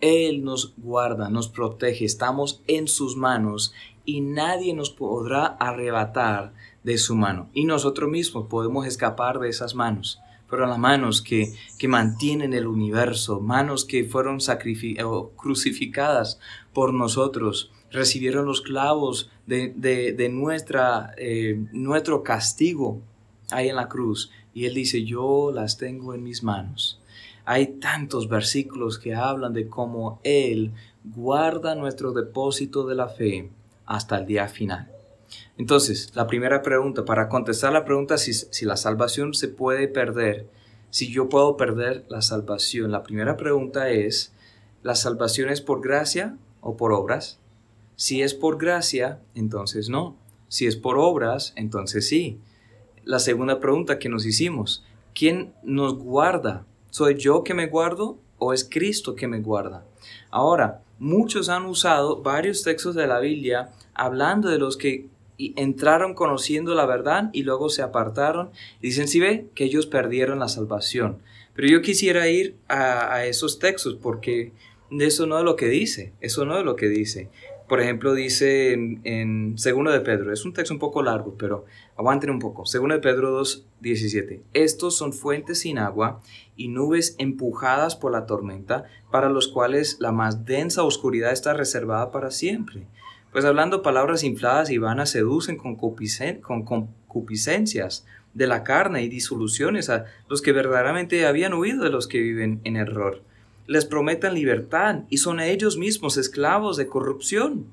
Él 0.00 0.44
nos 0.44 0.72
guarda, 0.78 1.28
nos 1.28 1.50
protege, 1.50 2.06
estamos 2.06 2.62
en 2.68 2.88
sus 2.88 3.14
manos 3.14 3.74
y 4.06 4.22
nadie 4.22 4.72
nos 4.72 4.88
podrá 4.88 5.44
arrebatar 5.44 6.54
de 6.84 6.96
su 6.96 7.16
mano. 7.16 7.50
Y 7.52 7.66
nosotros 7.66 8.08
mismos 8.08 8.46
podemos 8.48 8.86
escapar 8.86 9.40
de 9.40 9.50
esas 9.50 9.74
manos 9.74 10.22
pero 10.52 10.66
las 10.66 10.78
manos 10.78 11.22
que, 11.22 11.54
que 11.78 11.88
mantienen 11.88 12.52
el 12.52 12.66
universo, 12.66 13.40
manos 13.40 13.86
que 13.86 14.04
fueron 14.04 14.36
crucificadas 15.34 16.38
por 16.74 16.92
nosotros, 16.92 17.72
recibieron 17.90 18.44
los 18.44 18.60
clavos 18.60 19.30
de, 19.46 19.72
de, 19.74 20.28
nuestra, 20.28 21.14
eh, 21.16 21.58
nuestro 21.72 22.22
castigo 22.22 23.00
ahí 23.50 23.70
en 23.70 23.76
la 23.76 23.88
cruz. 23.88 24.30
Y 24.52 24.66
Él 24.66 24.74
dice, 24.74 25.04
yo 25.04 25.52
las 25.54 25.78
tengo 25.78 26.12
en 26.12 26.22
mis 26.22 26.42
manos. 26.42 27.00
Hay 27.46 27.78
tantos 27.78 28.28
versículos 28.28 28.98
que 28.98 29.14
hablan 29.14 29.54
de 29.54 29.68
cómo 29.68 30.20
Él 30.22 30.72
guarda 31.02 31.74
nuestro 31.74 32.12
depósito 32.12 32.86
de 32.86 32.94
la 32.94 33.08
fe 33.08 33.48
hasta 33.86 34.18
el 34.18 34.26
día 34.26 34.48
final. 34.48 34.90
Entonces, 35.58 36.12
la 36.14 36.26
primera 36.26 36.62
pregunta, 36.62 37.04
para 37.04 37.28
contestar 37.28 37.72
la 37.72 37.84
pregunta 37.84 38.18
si, 38.18 38.32
si 38.32 38.64
la 38.64 38.76
salvación 38.76 39.34
se 39.34 39.48
puede 39.48 39.88
perder, 39.88 40.46
si 40.90 41.10
yo 41.10 41.28
puedo 41.28 41.56
perder 41.56 42.04
la 42.08 42.20
salvación, 42.20 42.92
la 42.92 43.02
primera 43.02 43.36
pregunta 43.36 43.90
es, 43.90 44.32
¿la 44.82 44.94
salvación 44.94 45.48
es 45.48 45.60
por 45.60 45.80
gracia 45.80 46.36
o 46.60 46.76
por 46.76 46.92
obras? 46.92 47.38
Si 47.96 48.20
es 48.20 48.34
por 48.34 48.58
gracia, 48.58 49.20
entonces 49.34 49.88
no. 49.88 50.16
Si 50.48 50.66
es 50.66 50.76
por 50.76 50.98
obras, 50.98 51.52
entonces 51.56 52.08
sí. 52.08 52.40
La 53.04 53.18
segunda 53.18 53.58
pregunta 53.58 53.98
que 53.98 54.08
nos 54.08 54.26
hicimos, 54.26 54.84
¿quién 55.14 55.54
nos 55.62 55.94
guarda? 55.94 56.66
¿Soy 56.90 57.16
yo 57.16 57.42
que 57.42 57.54
me 57.54 57.68
guardo 57.68 58.18
o 58.38 58.52
es 58.52 58.68
Cristo 58.68 59.14
que 59.14 59.28
me 59.28 59.40
guarda? 59.40 59.84
Ahora, 60.30 60.82
muchos 60.98 61.48
han 61.48 61.64
usado 61.64 62.22
varios 62.22 62.62
textos 62.62 62.94
de 62.94 63.06
la 63.06 63.18
Biblia 63.18 63.70
hablando 63.94 64.50
de 64.50 64.58
los 64.58 64.76
que 64.76 65.08
entraron 65.56 66.14
conociendo 66.14 66.74
la 66.74 66.86
verdad 66.86 67.30
y 67.32 67.42
luego 67.42 67.68
se 67.68 67.82
apartaron. 67.82 68.50
Y 68.80 68.88
dicen, 68.88 69.08
si 69.08 69.20
ve, 69.20 69.46
que 69.54 69.64
ellos 69.64 69.86
perdieron 69.86 70.38
la 70.38 70.48
salvación. 70.48 71.18
Pero 71.54 71.68
yo 71.68 71.82
quisiera 71.82 72.28
ir 72.28 72.56
a, 72.68 73.24
esos 73.26 73.58
textos 73.58 73.96
porque 74.00 74.52
eso 74.90 75.26
no 75.26 75.38
es 75.38 75.44
lo 75.44 75.56
que 75.56 75.68
dice, 75.68 76.12
eso 76.20 76.44
no 76.44 76.58
es 76.58 76.64
lo 76.64 76.76
que 76.76 76.88
dice. 76.88 77.28
Por 77.68 77.80
ejemplo, 77.80 78.14
dice 78.14 78.72
en, 78.72 79.00
en 79.04 79.58
Segundo 79.58 79.90
de 79.90 80.00
Pedro, 80.00 80.32
es 80.32 80.44
un 80.44 80.52
texto 80.52 80.74
un 80.74 80.80
poco 80.80 81.02
largo, 81.02 81.36
pero 81.38 81.64
aguanten 81.96 82.30
un 82.30 82.38
poco. 82.38 82.66
Segundo 82.66 82.94
de 82.94 83.00
Pedro 83.00 83.30
2, 83.30 83.66
17. 83.80 84.42
Estos 84.52 84.96
son 84.96 85.12
fuentes 85.12 85.60
sin 85.60 85.78
agua 85.78 86.20
y 86.56 86.68
nubes 86.68 87.14
empujadas 87.18 87.96
por 87.96 88.12
la 88.12 88.26
tormenta, 88.26 88.84
para 89.10 89.30
los 89.30 89.48
cuales 89.48 89.98
la 90.00 90.12
más 90.12 90.44
densa 90.44 90.82
oscuridad 90.82 91.32
está 91.32 91.54
reservada 91.54 92.10
para 92.10 92.30
siempre. 92.30 92.86
Pues 93.32 93.46
hablando 93.46 93.80
palabras 93.80 94.24
infladas 94.24 94.68
y 94.68 94.76
vanas 94.76 95.10
seducen 95.10 95.56
con, 95.56 95.76
con 95.76 96.62
concupiscencias 96.62 98.04
de 98.34 98.46
la 98.46 98.62
carne 98.62 99.02
y 99.02 99.08
disoluciones 99.08 99.88
a 99.88 100.04
los 100.28 100.42
que 100.42 100.52
verdaderamente 100.52 101.26
habían 101.26 101.54
huido 101.54 101.82
de 101.82 101.90
los 101.90 102.06
que 102.06 102.20
viven 102.20 102.60
en 102.64 102.76
error. 102.76 103.22
Les 103.66 103.86
prometen 103.86 104.34
libertad 104.34 105.00
y 105.08 105.16
son 105.16 105.40
ellos 105.40 105.78
mismos 105.78 106.18
esclavos 106.18 106.76
de 106.76 106.86
corrupción. 106.86 107.66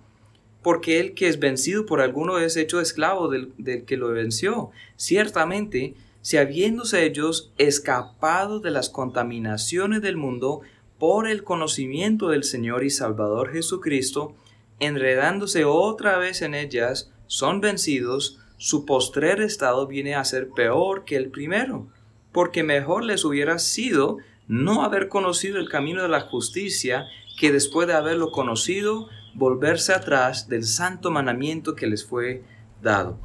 Porque 0.62 1.00
el 1.00 1.14
que 1.14 1.28
es 1.28 1.40
vencido 1.40 1.86
por 1.86 2.02
alguno 2.02 2.38
es 2.38 2.58
hecho 2.58 2.82
esclavo 2.82 3.30
del, 3.30 3.54
del 3.58 3.84
que 3.84 3.96
lo 3.98 4.10
venció. 4.10 4.72
Ciertamente, 4.98 5.96
si 6.22 6.38
habiéndose 6.38 7.06
ellos 7.06 7.52
escapado 7.58 8.60
de 8.60 8.72
las 8.72 8.90
contaminaciones 8.90 10.02
del 10.02 10.18
mundo 10.18 10.62
por 10.98 11.28
el 11.28 11.44
conocimiento 11.44 12.30
del 12.30 12.44
Señor 12.44 12.84
y 12.84 12.90
Salvador 12.90 13.54
Jesucristo, 13.54 14.36
enredándose 14.80 15.66
otra 15.66 16.18
vez 16.18 16.42
en 16.42 16.56
ellas, 16.56 17.12
son 17.28 17.62
vencidos, 17.62 18.40
su 18.58 18.86
postrer 18.86 19.42
estado 19.42 19.88
viene 19.88 20.16
a 20.16 20.24
ser 20.26 20.50
peor 20.50 21.06
que 21.06 21.16
el 21.16 21.30
primero, 21.30 21.88
porque 22.32 22.64
mejor 22.64 23.04
les 23.04 23.24
hubiera 23.24 23.60
sido 23.60 24.18
no 24.48 24.84
haber 24.84 25.08
conocido 25.08 25.60
el 25.60 25.70
camino 25.70 26.02
de 26.02 26.10
la 26.10 26.22
justicia 26.22 27.06
que 27.40 27.52
después 27.52 27.88
de 27.88 27.94
haberlo 27.94 28.32
conocido, 28.32 29.08
volverse 29.34 29.94
atrás 29.94 30.50
del 30.50 30.66
santo 30.66 31.12
mandamiento 31.12 31.76
que 31.76 31.88
les 31.88 32.04
fue 32.06 32.44
dado. 32.82 33.20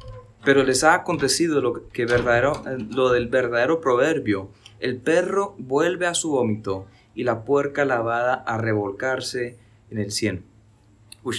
Pero 0.45 0.63
les 0.63 0.83
ha 0.83 0.93
acontecido 0.93 1.59
lo, 1.59 1.89
que 1.89 2.05
verdadero, 2.05 2.63
lo 2.91 3.09
del 3.11 3.27
verdadero 3.27 3.81
proverbio, 3.81 4.51
el 4.79 4.97
perro 4.97 5.55
vuelve 5.57 6.05
a 6.05 6.13
su 6.13 6.29
vómito 6.31 6.85
y 7.15 7.23
la 7.23 7.43
puerca 7.43 7.83
lavada 7.83 8.35
a 8.35 8.57
revolcarse 8.57 9.57
en 9.89 9.97
el 9.97 10.11
cielo. 10.11 10.41
Uy, 11.25 11.37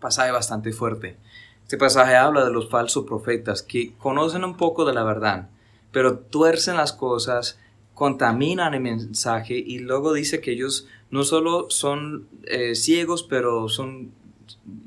pasaje 0.00 0.32
bastante 0.32 0.72
fuerte. 0.72 1.18
Este 1.62 1.76
pasaje 1.76 2.16
habla 2.16 2.42
de 2.42 2.50
los 2.50 2.70
falsos 2.70 3.04
profetas 3.04 3.62
que 3.62 3.94
conocen 3.98 4.44
un 4.44 4.56
poco 4.56 4.86
de 4.86 4.94
la 4.94 5.04
verdad, 5.04 5.50
pero 5.92 6.18
tuercen 6.18 6.76
las 6.76 6.94
cosas, 6.94 7.58
contaminan 7.92 8.72
el 8.72 8.80
mensaje 8.80 9.54
y 9.54 9.80
luego 9.80 10.14
dice 10.14 10.40
que 10.40 10.52
ellos 10.52 10.88
no 11.10 11.22
solo 11.22 11.68
son 11.68 12.26
eh, 12.44 12.74
ciegos, 12.74 13.24
pero 13.24 13.68
son 13.68 14.10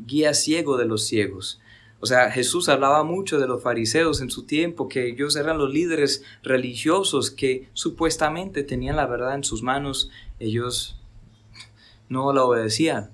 guías 0.08 0.42
ciegos 0.42 0.80
de 0.80 0.86
los 0.86 1.06
ciegos. 1.06 1.62
O 2.00 2.08
sea, 2.08 2.32
Jesús 2.32 2.70
hablaba 2.70 3.04
mucho 3.04 3.38
de 3.40 3.48
los 3.48 3.62
fariseos 3.62 4.20
en 4.20 4.32
su 4.32 4.48
tiempo, 4.48 4.90
que 4.90 5.10
ellos 5.10 5.36
eran 5.36 5.60
los 5.60 5.72
líderes 5.72 6.24
religiosos 6.42 7.30
que 7.30 7.70
supuestamente 7.74 8.64
tenían 8.64 8.96
la 8.96 9.06
verdad 9.06 9.36
en 9.36 9.44
sus 9.44 9.62
manos. 9.62 10.10
Ellos 10.40 11.00
no 12.08 12.34
la 12.34 12.44
obedecían. 12.44 13.12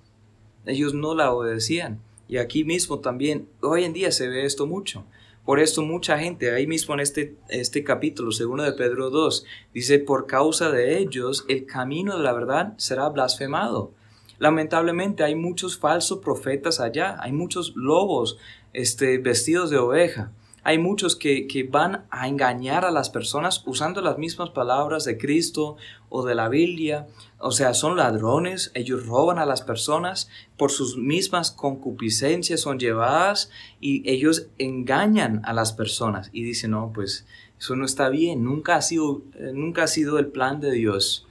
Ellos 0.66 0.94
no 0.94 1.16
la 1.16 1.32
obedecían. 1.32 2.00
Y 2.28 2.38
aquí 2.38 2.64
mismo 2.64 3.00
también, 3.00 3.48
hoy 3.62 3.84
en 3.84 3.94
día 3.94 4.12
se 4.12 4.28
ve 4.28 4.46
esto 4.46 4.66
mucho. 4.66 5.06
Por 5.46 5.60
esto 5.60 5.84
mucha 5.84 6.18
gente, 6.18 6.52
ahí 6.52 6.66
mismo 6.66 6.96
en 6.96 7.02
este, 7.02 7.36
este 7.50 7.84
capítulo, 7.84 8.32
segundo 8.32 8.64
de 8.64 8.74
Pedro 8.74 9.12
2, 9.12 9.46
dice, 9.76 10.00
por 10.00 10.26
causa 10.26 10.72
de 10.72 10.98
ellos 10.98 11.46
el 11.48 11.68
camino 11.68 12.18
de 12.18 12.24
la 12.24 12.34
verdad 12.34 12.74
será 12.78 13.10
blasfemado. 13.10 13.92
Lamentablemente 14.40 15.24
hay 15.24 15.36
muchos 15.36 15.78
falsos 15.78 16.18
profetas 16.20 16.80
allá, 16.80 17.18
hay 17.20 17.32
muchos 17.32 17.74
lobos 17.76 18.38
este, 18.74 19.20
vestidos 19.20 19.70
de 19.70 19.78
oveja. 19.78 20.32
Hay 20.68 20.80
muchos 20.80 21.16
que, 21.16 21.46
que, 21.46 21.62
van 21.62 22.08
a 22.10 22.28
engañar 22.28 22.86
a 22.86 22.92
las 22.92 23.12
personas 23.12 23.62
usando 23.68 24.02
las 24.02 24.18
mismas 24.18 24.50
palabras 24.50 25.06
de 25.06 25.16
Cristo 25.16 25.78
o 26.10 26.26
de 26.26 26.34
la 26.34 26.50
Biblia. 26.50 27.06
O 27.38 27.52
sea, 27.52 27.76
son 27.76 27.98
ladrones, 27.98 28.72
ellos 28.74 29.06
roban 29.06 29.38
a 29.38 29.46
las 29.46 29.62
personas, 29.62 30.28
por 30.58 30.72
sus 30.72 30.98
mismas 30.98 31.52
concupiscencias 31.52 32.62
son 32.62 32.80
llevadas 32.80 33.52
y 33.80 34.10
ellos 34.10 34.48
engañan 34.58 35.44
a 35.46 35.54
las 35.54 35.72
personas 35.72 36.32
y 36.34 36.42
dicen, 36.42 36.72
no, 36.72 36.92
pues 36.92 37.28
eso 37.60 37.76
no 37.76 37.86
está 37.86 38.10
bien, 38.10 38.44
nunca 38.44 38.76
ha 38.76 38.82
sido, 38.82 39.22
eh, 39.36 39.52
nunca 39.54 39.84
ha 39.84 39.88
sido 39.88 40.18
el 40.18 40.30
plan 40.30 40.62
de 40.62 40.72
Dios. 40.72 41.28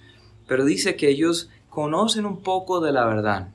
Pero 0.46 0.64
dice 0.64 0.94
que 0.94 1.08
ellos 1.08 1.50
conocen 1.70 2.24
un 2.24 2.40
poco 2.40 2.80
de 2.80 2.92
la 2.92 3.04
verdad 3.04 3.53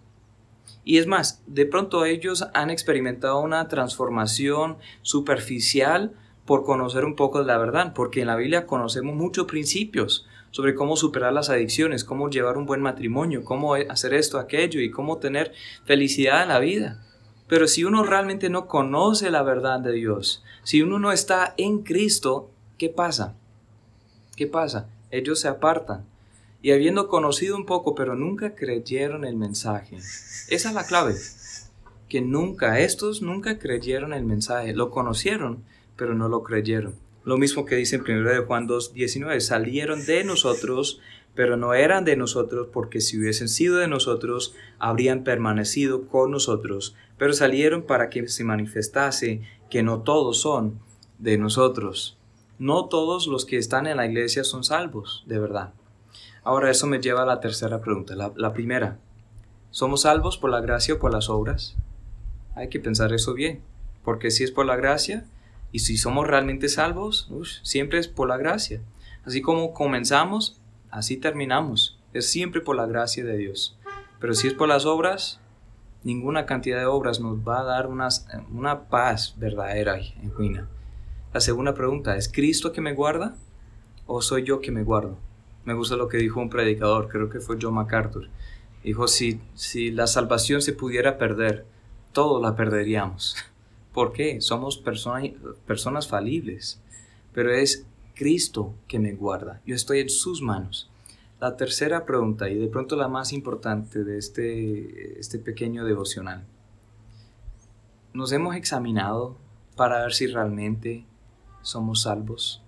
y 0.90 0.98
es 0.98 1.06
más, 1.06 1.44
de 1.46 1.68
pronto 1.68 2.04
ellos 2.04 2.48
han 2.56 2.72
experimentado 2.72 3.40
una 3.42 3.68
transformación 3.68 4.78
superficial 5.04 6.14
por 6.46 6.64
conocer 6.64 7.06
un 7.06 7.16
poco 7.16 7.42
de 7.42 7.46
la 7.46 7.60
verdad, 7.60 7.94
porque 7.94 8.22
en 8.22 8.26
la 8.26 8.36
Biblia 8.36 8.66
conocemos 8.66 9.16
muchos 9.16 9.46
principios 9.46 10.26
sobre 10.50 10.74
cómo 10.74 10.96
superar 10.96 11.32
las 11.32 11.52
adicciones, 11.52 12.04
cómo 12.04 12.32
llevar 12.32 12.58
un 12.58 12.66
buen 12.66 12.82
matrimonio, 12.82 13.44
cómo 13.44 13.76
hacer 13.76 14.16
esto, 14.16 14.40
aquello 14.40 14.82
y 14.82 14.90
cómo 14.90 15.20
tener 15.20 15.54
felicidad 15.86 16.42
en 16.42 16.50
la 16.50 16.58
vida. 16.58 17.06
Pero 17.48 17.68
si 17.68 17.84
uno 17.84 18.02
realmente 18.02 18.50
no 18.50 18.66
conoce 18.66 19.30
la 19.30 19.44
verdad 19.44 19.80
de 19.80 19.92
Dios, 19.92 20.44
si 20.64 20.82
uno 20.82 20.98
no 20.98 21.12
está 21.12 21.54
en 21.58 21.84
Cristo, 21.84 22.50
¿qué 22.80 22.90
pasa? 22.90 23.36
¿Qué 24.36 24.48
pasa? 24.48 24.90
Ellos 25.12 25.40
se 25.40 25.50
apartan 25.50 26.08
y 26.62 26.72
habiendo 26.72 27.08
conocido 27.08 27.56
un 27.56 27.66
poco, 27.66 27.96
pero 27.96 28.16
nunca 28.16 28.56
creyeron 28.56 29.26
el 29.26 29.36
mensaje. 29.36 29.98
Esa 29.98 30.70
es 30.70 30.74
la 30.74 30.86
clave, 30.86 31.16
que 32.10 32.22
nunca, 32.22 32.80
estos 32.80 33.22
nunca 33.22 33.60
creyeron 33.60 34.14
el 34.14 34.26
mensaje, 34.26 34.74
lo 34.74 34.90
conocieron, 34.90 35.64
pero 35.96 36.16
no 36.16 36.28
lo 36.28 36.44
creyeron. 36.44 36.96
Lo 37.24 37.38
mismo 37.38 37.66
que 37.66 37.76
dice 37.76 37.98
en 37.98 38.02
1 38.02 38.30
de 38.30 38.40
Juan 38.40 38.68
2, 38.68 38.94
19, 38.94 39.40
salieron 39.42 40.06
de 40.06 40.24
nosotros, 40.24 41.00
pero 41.36 41.58
no 41.58 41.74
eran 41.74 42.04
de 42.04 42.18
nosotros, 42.18 42.70
porque 42.74 43.02
si 43.02 43.18
hubiesen 43.18 43.48
sido 43.48 43.78
de 43.78 43.88
nosotros, 43.88 44.56
habrían 44.80 45.24
permanecido 45.24 46.08
con 46.08 46.32
nosotros, 46.32 46.96
pero 47.18 47.34
salieron 47.34 47.84
para 47.84 48.10
que 48.10 48.28
se 48.28 48.44
manifestase 48.44 49.42
que 49.70 49.84
no 49.84 50.02
todos 50.02 50.42
son 50.42 50.80
de 51.20 51.38
nosotros. 51.38 52.18
No 52.58 52.86
todos 52.86 53.28
los 53.28 53.46
que 53.46 53.58
están 53.58 53.88
en 53.88 53.98
la 53.98 54.06
iglesia 54.06 54.44
son 54.44 54.64
salvos, 54.64 55.24
de 55.28 55.40
verdad. 55.40 55.74
Ahora 56.50 56.72
eso 56.72 56.88
me 56.88 57.00
lleva 57.00 57.22
a 57.22 57.28
la 57.28 57.40
tercera 57.40 57.80
pregunta. 57.80 58.16
La, 58.16 58.54
primera, 58.54 58.98
¿somos 59.70 60.02
salvos 60.02 60.40
por 60.40 60.50
la 60.50 60.62
gracia 60.62 60.96
o 60.96 60.98
por 60.98 61.14
las 61.14 61.30
obras? 61.30 61.76
Hay 62.56 62.70
que 62.70 62.80
pensar 62.80 63.14
eso 63.14 63.36
bien, 63.36 63.62
porque 64.04 64.32
si 64.32 64.44
es 64.44 64.50
por 64.50 64.66
la 64.66 64.76
gracia 64.76 65.28
y 65.72 65.78
si 65.78 65.96
somos 65.96 66.26
realmente 66.26 66.68
salvos, 66.68 67.32
siempre 67.62 68.00
es 68.00 68.08
por 68.08 68.28
la 68.28 68.38
gracia. 68.38 68.82
Así 69.26 69.44
como 69.44 69.76
comenzamos, 69.76 70.60
así 70.90 71.18
terminamos. 71.18 72.00
Es 72.14 72.32
siempre 72.32 72.62
por 72.62 72.76
la 72.76 72.88
gracia 72.88 73.24
de 73.24 73.38
Dios. 73.38 73.78
Pero 74.20 74.34
si 74.34 74.48
es 74.48 74.56
por 74.56 74.70
las 74.70 74.88
obras, 74.88 75.40
ninguna 76.04 76.48
cantidad 76.48 76.80
de 76.80 76.88
obras 76.88 77.20
nos 77.20 77.48
va 77.48 77.60
a 77.60 77.64
dar 77.64 77.86
una, 77.86 78.90
paz 78.90 79.36
verdadera 79.38 80.00
y 80.00 80.06
genuina. 80.06 80.68
La 81.32 81.42
segunda 81.42 81.76
pregunta, 81.76 82.18
¿es 82.18 82.28
Cristo 82.28 82.72
que 82.72 82.82
me 82.82 82.96
guarda 82.96 83.36
o 84.08 84.24
soy 84.24 84.46
yo 84.46 84.62
que 84.62 84.72
me 84.72 84.82
guardo? 84.82 85.29
Me 85.66 85.74
gusta 85.74 85.96
lo 85.96 86.08
que 86.08 86.18
dijo 86.18 86.40
un 86.40 86.50
predicador, 86.50 87.10
creo 87.10 87.30
que 87.30 87.40
fue 87.40 87.58
John 87.62 87.76
MacArthur. 87.76 88.30
Dijo, 88.84 89.08
si, 89.08 89.42
si 89.56 89.92
la 89.92 90.08
salvación 90.08 90.62
se 90.62 90.74
pudiera 90.74 91.18
perder, 91.18 91.66
todo 92.14 92.42
la 92.42 92.56
perderíamos. 92.56 93.36
¿Por 93.94 94.14
qué? 94.14 94.42
Somos 94.42 94.78
personas, 94.78 95.32
personas 95.66 96.08
falibles, 96.08 96.82
pero 97.34 97.54
es 97.54 97.86
Cristo 98.16 98.74
que 98.88 99.00
me 99.00 99.14
guarda. 99.14 99.62
Yo 99.66 99.76
estoy 99.76 100.00
en 100.00 100.10
sus 100.10 100.42
manos. 100.42 100.90
La 101.40 101.56
tercera 101.56 102.06
pregunta, 102.06 102.50
y 102.50 102.56
de 102.56 102.68
pronto 102.68 102.98
la 102.98 103.08
más 103.08 103.32
importante 103.32 104.04
de 104.04 104.18
este, 104.18 105.20
este 105.20 105.40
pequeño 105.40 105.86
devocional. 105.86 106.44
¿Nos 108.14 108.32
hemos 108.34 108.56
examinado 108.56 109.38
para 109.78 110.02
ver 110.02 110.14
si 110.14 110.28
realmente 110.28 111.06
somos 111.62 112.02
salvos? 112.02 112.62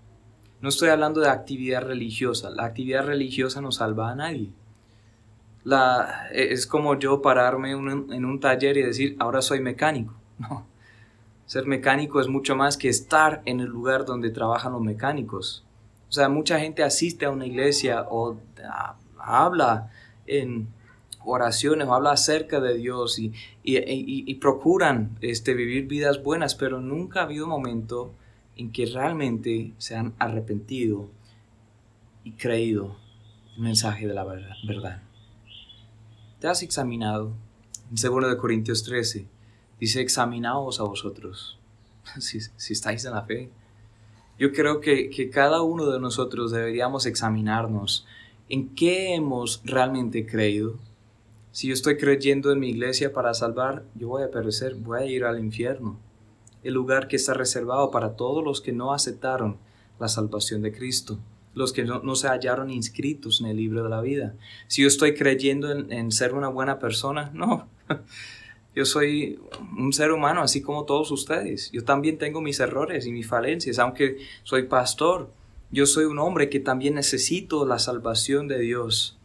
No 0.62 0.70
estoy 0.70 0.90
hablando 0.90 1.22
de 1.22 1.30
actividad 1.30 1.82
religiosa. 1.82 2.50
La 2.50 2.66
actividad 2.66 3.06
religiosa 3.06 3.62
no 3.62 3.72
salva 3.72 4.12
a 4.12 4.16
nadie. 4.16 4.52
La, 5.64 6.28
e, 6.32 6.54
es 6.54 6.68
como 6.68 6.98
yo 6.98 7.22
pararme 7.22 7.72
en 7.72 8.26
un 8.26 8.40
taller 8.40 8.78
y 8.78 8.84
decir, 8.84 9.16
ahora 9.20 9.42
soy 9.42 9.60
mecánico. 9.60 10.14
No. 10.40 10.66
Ser 11.46 11.68
mecánico 11.68 12.22
es 12.22 12.30
mucho 12.30 12.56
más 12.56 12.78
que 12.78 12.88
estar 12.88 13.42
en 13.46 13.60
el 13.60 13.68
lugar 13.68 14.06
donde 14.06 14.30
trabajan 14.32 14.72
los 14.72 14.82
mecánicos. 14.82 15.66
O 16.08 16.14
sea, 16.14 16.30
mucha 16.30 16.60
gente 16.60 16.82
asiste 16.82 17.26
a 17.26 17.30
una 17.30 17.46
iglesia 17.46 18.06
o 18.10 18.38
habla 19.20 19.92
en 20.28 20.68
oraciones 21.24 21.88
o 21.88 21.94
habla 21.94 22.12
acerca 22.12 22.60
de 22.60 22.76
Dios 22.78 23.20
y, 23.20 24.36
procuran 24.36 25.18
este, 25.22 25.54
vivir 25.54 25.88
vidas 25.88 26.24
buenas, 26.24 26.56
pero 26.56 26.80
nunca 26.82 27.20
ha 27.20 27.24
habido 27.24 27.48
momento 27.48 28.14
en 28.62 28.72
que 28.72 28.86
realmente 28.86 29.74
se 29.80 29.96
han 29.96 30.14
arrepentido 30.20 31.10
y 32.24 32.34
creído 32.34 32.96
el 33.56 33.64
mensaje 33.64 34.08
de 34.08 34.14
la 34.14 34.24
verdad. 34.24 35.02
¿Te 36.40 36.48
has 36.48 36.62
examinado? 36.62 37.34
En 37.90 37.96
2 37.96 38.30
de 38.30 38.38
Corintios 38.38 38.84
13 38.84 39.26
dice, 39.80 40.02
examinaos 40.02 40.80
a 40.80 40.84
vosotros, 40.84 41.58
si, 42.20 42.40
si 42.56 42.74
estáis 42.74 43.04
en 43.06 43.14
la 43.14 43.24
fe. 43.24 43.50
Yo 44.38 44.52
creo 44.54 44.80
que, 44.80 45.10
que 45.10 45.32
cada 45.32 45.64
uno 45.64 45.88
de 45.88 46.00
nosotros 46.00 46.52
deberíamos 46.52 47.08
examinarnos 47.08 48.06
en 48.48 48.76
qué 48.76 49.16
hemos 49.16 49.62
realmente 49.66 50.28
creído. 50.28 50.78
Si 51.52 51.68
yo 51.68 51.74
estoy 51.74 51.98
creyendo 51.98 52.52
en 52.52 52.60
mi 52.60 52.70
iglesia 52.70 53.12
para 53.12 53.34
salvar, 53.34 53.86
yo 53.96 54.10
voy 54.10 54.22
a 54.22 54.30
perecer, 54.30 54.76
voy 54.76 55.00
a 55.00 55.06
ir 55.06 55.24
al 55.26 55.40
infierno, 55.40 55.98
el 56.64 56.74
lugar 56.74 57.08
que 57.08 57.16
está 57.16 57.34
reservado 57.34 57.92
para 57.92 58.16
todos 58.16 58.44
los 58.44 58.62
que 58.62 58.72
no 58.72 58.94
aceptaron 58.94 59.58
la 60.00 60.08
salvación 60.08 60.62
de 60.62 60.72
Cristo 60.72 61.20
los 61.54 61.74
que 61.74 61.84
no, 61.84 62.16
se 62.16 62.28
hallaron 62.28 62.70
inscritos 62.70 63.42
en 63.42 63.48
el 63.48 63.58
libro 63.58 63.84
de 63.84 63.90
la 63.90 64.02
vida. 64.02 64.36
Si 64.68 64.82
yo 64.82 64.88
estoy 64.88 65.16
creyendo 65.16 65.72
en, 65.72 66.12
ser 66.12 66.34
una 66.34 66.48
buena 66.48 66.80
persona, 66.80 67.30
no. 67.34 67.68
Yo 68.74 68.86
soy 68.86 69.38
un 69.78 69.92
ser 69.92 70.14
humano 70.14 70.42
así 70.42 70.62
como 70.62 70.86
todos 70.86 71.12
ustedes. 71.12 71.70
Yo 71.74 71.84
también 71.84 72.18
tengo 72.18 72.40
mis 72.40 72.58
errores 72.62 73.06
y 73.06 73.12
mis 73.12 73.28
falencias, 73.28 73.80
aunque 73.80 74.20
soy 74.44 74.64
pastor. 74.64 75.30
Yo 75.72 75.86
soy 75.86 76.06
un 76.06 76.20
hombre 76.20 76.50
que 76.50 76.62
también 76.62 76.96
necesito 76.96 77.66
la 77.66 77.80
salvación 77.80 78.48
de 78.48 78.60
Dios. 78.60 79.18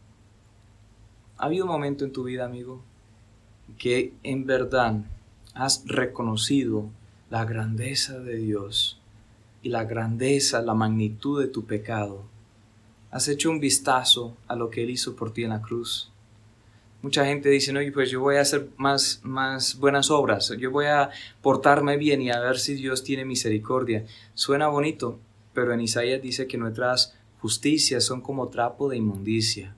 ¿Ha 1.39 1.47
habido 1.47 1.65
un 1.65 1.71
momento 1.71 2.05
en 2.05 2.11
tu 2.11 2.25
vida, 2.25 2.45
amigo, 2.45 2.83
que 3.79 4.15
en 4.25 4.47
verdad 4.47 5.05
has 5.55 5.85
reconocido 5.87 6.91
la 7.29 7.45
grandeza 7.45 8.21
de 8.21 8.37
Dios 8.37 9.01
y 9.63 9.69
la 9.69 9.85
grandeza, 9.85 10.63
la 10.63 10.75
magnitud 10.75 11.41
de 11.41 11.49
tu 11.49 11.65
pecado. 11.65 12.25
Has 13.11 13.27
hecho 13.29 13.51
un 13.51 13.59
vistazo 13.59 14.37
a 14.47 14.55
lo 14.55 14.71
que 14.71 14.85
Él 14.85 14.91
hizo 14.91 15.17
por 15.17 15.33
ti 15.33 15.43
en 15.43 15.51
la 15.51 15.63
cruz. 15.63 16.13
Mucha 17.03 17.25
gente 17.25 17.49
dice, 17.49 17.73
no, 17.73 17.81
pues 17.93 18.11
yo 18.11 18.21
voy 18.21 18.37
a 18.37 18.41
hacer 18.41 18.69
más, 18.77 19.21
más 19.23 19.79
buenas 19.79 20.11
obras, 20.11 20.53
yo 20.59 20.71
voy 20.71 20.87
a 20.87 21.11
portarme 21.43 21.97
bien 21.97 22.23
y 22.23 22.31
a 22.31 22.41
ver 22.41 22.59
si 22.59 22.75
Dios 22.75 23.05
tiene 23.05 23.25
misericordia. 23.25 24.05
Suena 24.35 24.69
bonito, 24.69 25.19
pero 25.53 25.73
en 25.73 25.81
Isaías 25.81 26.23
dice 26.23 26.47
que 26.47 26.59
nuestras 26.59 27.15
justicias 27.41 28.05
son 28.05 28.21
como 28.21 28.49
trapo 28.49 28.89
de 28.89 28.97
inmundicia. 28.97 29.75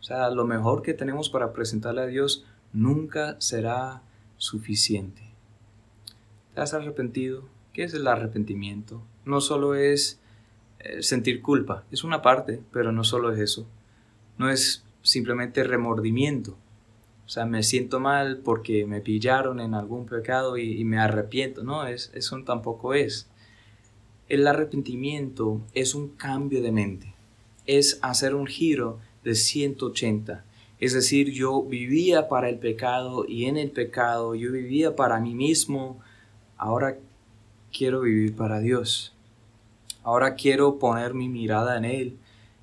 O 0.00 0.02
sea, 0.02 0.30
lo 0.30 0.44
mejor 0.44 0.82
que 0.82 0.94
tenemos 0.94 1.30
para 1.30 1.52
presentarle 1.52 2.02
a 2.02 2.06
Dios 2.06 2.44
nunca 2.72 3.36
será 3.40 4.02
suficiente. 4.36 5.31
¿Te 6.54 6.60
has 6.60 6.74
arrepentido? 6.74 7.44
¿Qué 7.72 7.84
es 7.84 7.94
el 7.94 8.06
arrepentimiento? 8.06 9.02
no 9.24 9.40
solo 9.40 9.74
es 9.74 10.18
eh, 10.80 11.02
sentir 11.02 11.42
culpa, 11.42 11.84
es 11.90 12.04
una 12.04 12.22
parte, 12.22 12.60
pero 12.72 12.92
no 12.92 13.04
solo 13.04 13.32
es 13.32 13.38
eso. 13.38 13.66
No 14.38 14.50
es 14.50 14.84
simplemente 15.02 15.62
remordimiento. 15.64 16.56
O 17.24 17.28
sea, 17.28 17.46
me 17.46 17.62
siento 17.62 18.00
mal 18.00 18.38
porque 18.38 18.84
me 18.84 19.00
pillaron 19.00 19.60
en 19.60 19.74
algún 19.74 20.06
pecado 20.06 20.58
y, 20.58 20.84
me 20.84 20.98
arrepiento. 20.98 21.62
No, 21.62 21.86
es, 21.86 22.10
eso 22.14 22.36
tampoco 22.44 22.94
es. 22.94 23.28
El 24.28 24.46
arrepentimiento 24.46 25.60
es 25.72 25.94
un 25.94 26.08
cambio 26.08 26.62
de 26.62 26.72
mente. 26.72 27.14
Es 27.66 27.98
hacer 28.02 28.34
un 28.34 28.46
giro 28.46 28.98
de 29.22 29.34
180. 29.34 30.44
Es 30.80 30.94
decir, 30.94 31.30
yo 31.30 31.62
vivía 31.62 32.28
para 32.28 32.48
el 32.48 32.58
pecado 32.58 33.24
y 33.26 33.44
en 33.44 33.56
el 33.56 33.70
pecado 33.70 34.34
yo 34.34 34.50
vivía 34.50 34.96
para 34.96 35.20
mí 35.20 35.34
mismo. 35.34 36.00
Ahora 36.62 36.96
quiero 37.76 38.02
vivir 38.02 38.36
para 38.36 38.60
Dios. 38.60 39.12
Ahora 40.04 40.36
quiero 40.36 40.78
poner 40.78 41.12
mi 41.12 41.28
mirada 41.28 41.76
en 41.76 41.84
Él. 41.84 42.18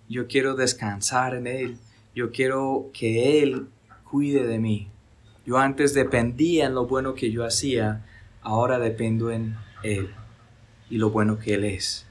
Yo 0.08 0.26
quiero 0.28 0.56
descansar 0.56 1.36
en 1.36 1.48
Él. 1.48 1.78
Yo 2.16 2.32
quiero 2.32 2.92
que 2.94 3.44
Él 3.44 3.68
cuide 4.10 4.48
de 4.48 4.58
mí. 4.58 4.88
Yo 5.46 5.58
antes 5.58 5.94
dependía 5.94 6.68
en 6.68 6.76
lo 6.76 6.88
bueno 6.88 7.14
que 7.14 7.30
yo 7.30 7.44
hacía, 7.44 8.06
ahora 8.42 8.80
dependo 8.80 9.32
en 9.32 9.58
Él 9.84 10.10
y 10.90 10.98
lo 10.98 11.10
bueno 11.10 11.38
que 11.38 11.56
Él 11.56 11.66
es. 11.66 12.08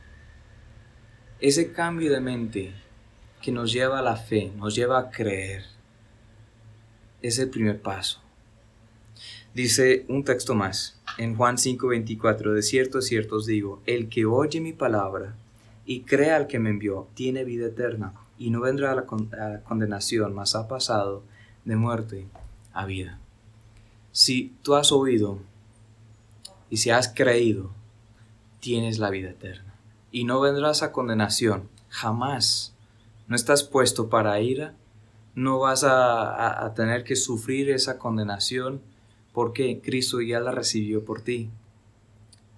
Ese 1.41 1.73
cambio 1.73 2.12
de 2.12 2.21
mente 2.21 2.75
que 3.41 3.51
nos 3.51 3.73
lleva 3.73 4.01
a 4.01 4.03
la 4.03 4.17
fe, 4.17 4.53
nos 4.59 4.75
lleva 4.75 4.99
a 4.99 5.11
creer, 5.11 5.65
es 7.23 7.39
el 7.39 7.49
primer 7.49 7.81
paso. 7.81 8.28
Dice 9.55 10.05
un 10.09 10.25
texto 10.25 10.55
más 10.55 10.99
en 11.17 11.35
Juan 11.35 11.57
5:24, 11.57 12.53
de 12.53 12.63
cierto, 12.63 13.01
cierto 13.01 13.37
os 13.37 13.47
digo, 13.47 13.83
el 13.87 14.09
que 14.09 14.27
oye 14.27 14.61
mi 14.61 14.73
palabra 14.73 15.35
y 15.85 16.03
crea 16.03 16.37
al 16.37 16.47
que 16.47 16.59
me 16.59 16.71
envió, 16.71 17.09
tiene 17.15 17.45
vida 17.45 17.67
eterna 17.67 18.13
y 18.37 18.51
no 18.51 18.61
vendrá 18.61 18.93
a 18.93 18.95
la, 18.95 19.07
condenación, 19.65 20.35
mas 20.35 20.55
ha 20.55 20.69
pasado 20.69 21.23
de 21.65 21.77
muerte 21.77 22.27
a 22.73 22.85
vida. 22.85 23.19
Si 24.13 24.55
tú 24.63 24.75
has 24.75 24.93
oído 24.93 25.41
y 26.71 26.77
si 26.77 26.91
has 26.91 27.09
creído, 27.09 27.71
tienes 28.61 28.99
la 28.99 29.11
vida 29.11 29.31
eterna 29.31 29.75
y 30.13 30.25
no 30.25 30.41
vendrás 30.41 30.83
a 30.83 30.93
condenación, 30.93 31.69
jamás. 31.89 32.75
No 33.27 33.35
estás 33.35 33.65
puesto 33.65 34.09
para 34.09 34.41
ira, 34.41 34.75
no 35.35 35.59
vas 35.59 35.85
a 35.85 36.73
tener 36.77 37.05
que 37.05 37.17
sufrir 37.17 37.71
esa 37.71 37.99
condenación 37.99 38.81
porque 39.38 39.81
Cristo 39.81 40.20
ya 40.20 40.40
la 40.40 40.51
recibió 40.51 41.05
por 41.05 41.20
ti. 41.20 41.48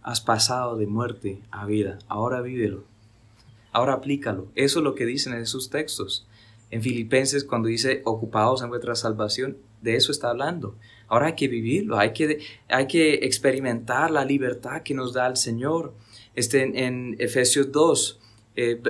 Has 0.01 0.23
pasado 0.23 0.79
de 0.79 0.87
muerte 0.87 1.43
a 1.51 1.67
vida, 1.67 1.99
ahora 2.09 2.41
vívelo. 2.41 2.85
Ahora 3.71 3.93
aplícalo. 3.93 4.49
Eso 4.55 4.79
es 4.79 4.85
lo 4.85 4.95
que 4.95 5.05
dicen 5.05 5.35
en 5.35 5.43
esos 5.43 5.69
textos. 5.69 6.27
En 6.71 6.81
Filipenses 6.81 7.45
cuando 7.45 7.69
dice 7.69 8.01
ocupados 8.07 8.63
en 8.63 8.71
vuestra 8.71 8.95
salvación, 8.95 9.59
de 9.83 9.97
eso 9.97 10.11
está 10.11 10.31
hablando. 10.31 10.75
Ahora 11.07 11.27
hay 11.27 11.35
que 11.35 11.49
vivirlo, 11.49 11.99
hay 11.99 12.15
que, 12.15 12.39
hay 12.71 12.87
que 12.87 13.27
experimentar 13.27 14.11
la 14.11 14.25
libertad 14.25 14.81
que 14.83 14.95
nos 14.95 15.13
da 15.13 15.27
el 15.27 15.37
Señor. 15.37 15.93
Este, 16.35 16.63
en, 16.63 17.15
Efesios 17.19 17.71
2, 17.73 18.21
eh, 18.57 18.81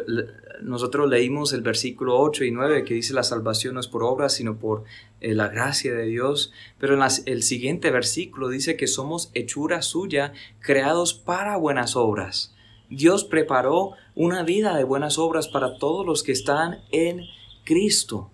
nosotros 0.63 1.09
leímos 1.09 1.53
el 1.53 1.63
versículo 1.63 2.19
8 2.19 2.45
y 2.45 2.51
9 2.51 2.85
que 2.85 2.95
dice 2.95 3.15
la 3.15 3.23
salvación 3.23 3.75
no 3.75 3.81
es 3.81 3.89
por 3.89 4.03
obras, 4.03 4.35
sino 4.35 4.59
por 4.59 4.85
eh, 5.21 5.35
la 5.35 5.49
gracia 5.49 5.95
de 5.95 6.07
Dios. 6.07 6.53
Pero 6.79 6.95
en 6.95 7.03
el 7.27 7.43
siguiente 7.43 7.91
versículo 7.91 8.49
dice 8.49 8.77
que 8.77 8.87
somos 8.87 9.31
hechura 9.35 9.83
suya, 9.83 10.33
creados 10.61 11.15
para 11.15 11.57
buenas 11.57 11.97
obras. 11.97 12.55
Dios 12.89 13.25
preparó 13.25 13.93
una 14.15 14.43
vida 14.43 14.77
de 14.77 14.85
buenas 14.85 15.19
obras 15.19 15.49
para 15.49 15.79
todos 15.79 16.05
los 16.05 16.23
que 16.23 16.33
están 16.33 16.79
en 16.91 17.23
Cristo. 17.65 18.31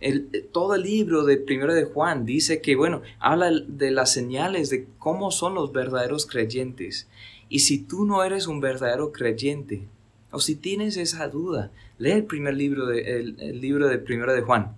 El, 0.00 0.48
todo 0.52 0.76
el 0.76 0.82
libro 0.82 1.24
de 1.24 1.36
Primero 1.36 1.74
de 1.74 1.84
Juan 1.84 2.24
dice 2.24 2.62
que, 2.62 2.76
bueno, 2.76 3.02
habla 3.18 3.50
de 3.50 3.90
las 3.90 4.12
señales 4.12 4.70
de 4.70 4.86
cómo 4.98 5.30
son 5.30 5.54
los 5.54 5.72
verdaderos 5.72 6.24
creyentes. 6.24 7.08
Y 7.48 7.60
si 7.60 7.78
tú 7.78 8.04
no 8.04 8.22
eres 8.22 8.46
un 8.46 8.60
verdadero 8.60 9.12
creyente, 9.12 9.88
o 10.30 10.40
si 10.40 10.56
tienes 10.56 10.96
esa 10.96 11.28
duda, 11.28 11.70
lee 11.98 12.12
el 12.12 12.24
primer 12.24 12.54
libro 12.54 12.86
de, 12.86 13.18
el, 13.18 13.60
libro 13.60 13.88
de 13.88 13.98
Primero 13.98 14.32
de 14.32 14.42
Juan. 14.42 14.76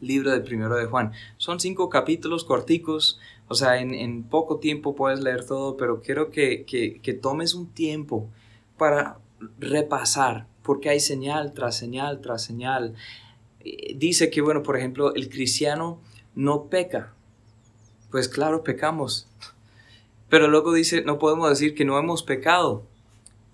Libro 0.00 0.30
de 0.30 0.40
Primero 0.40 0.76
de 0.76 0.86
Juan. 0.86 1.12
Son 1.38 1.58
cinco 1.60 1.88
capítulos 1.88 2.44
corticos, 2.44 3.18
o 3.48 3.54
sea, 3.54 3.78
en, 3.80 4.22
poco 4.24 4.58
tiempo 4.58 4.94
puedes 4.94 5.20
leer 5.20 5.46
todo, 5.46 5.76
pero 5.76 6.02
quiero 6.02 6.30
que, 6.30 6.64
que 6.66 7.14
tomes 7.14 7.54
un 7.54 7.68
tiempo 7.68 8.28
para 8.76 9.18
repasar, 9.58 10.46
porque 10.62 10.88
hay 10.88 11.00
señal 11.00 11.52
tras 11.52 11.76
señal 11.76 12.20
tras 12.20 12.42
señal. 12.44 12.94
Eh, 13.60 13.94
dice 13.96 14.30
que, 14.30 14.40
bueno, 14.40 14.62
por 14.62 14.76
ejemplo, 14.76 15.14
el 15.14 15.28
cristiano 15.28 16.00
no 16.34 16.64
peca. 16.64 17.12
Pues 18.10 18.28
claro, 18.28 18.62
pecamos. 18.62 19.28
Pero 20.28 20.48
luego 20.48 20.72
dice, 20.72 21.02
no 21.02 21.18
podemos 21.18 21.48
decir 21.50 21.74
que 21.74 21.84
no 21.84 21.98
hemos 21.98 22.22
pecado 22.22 22.84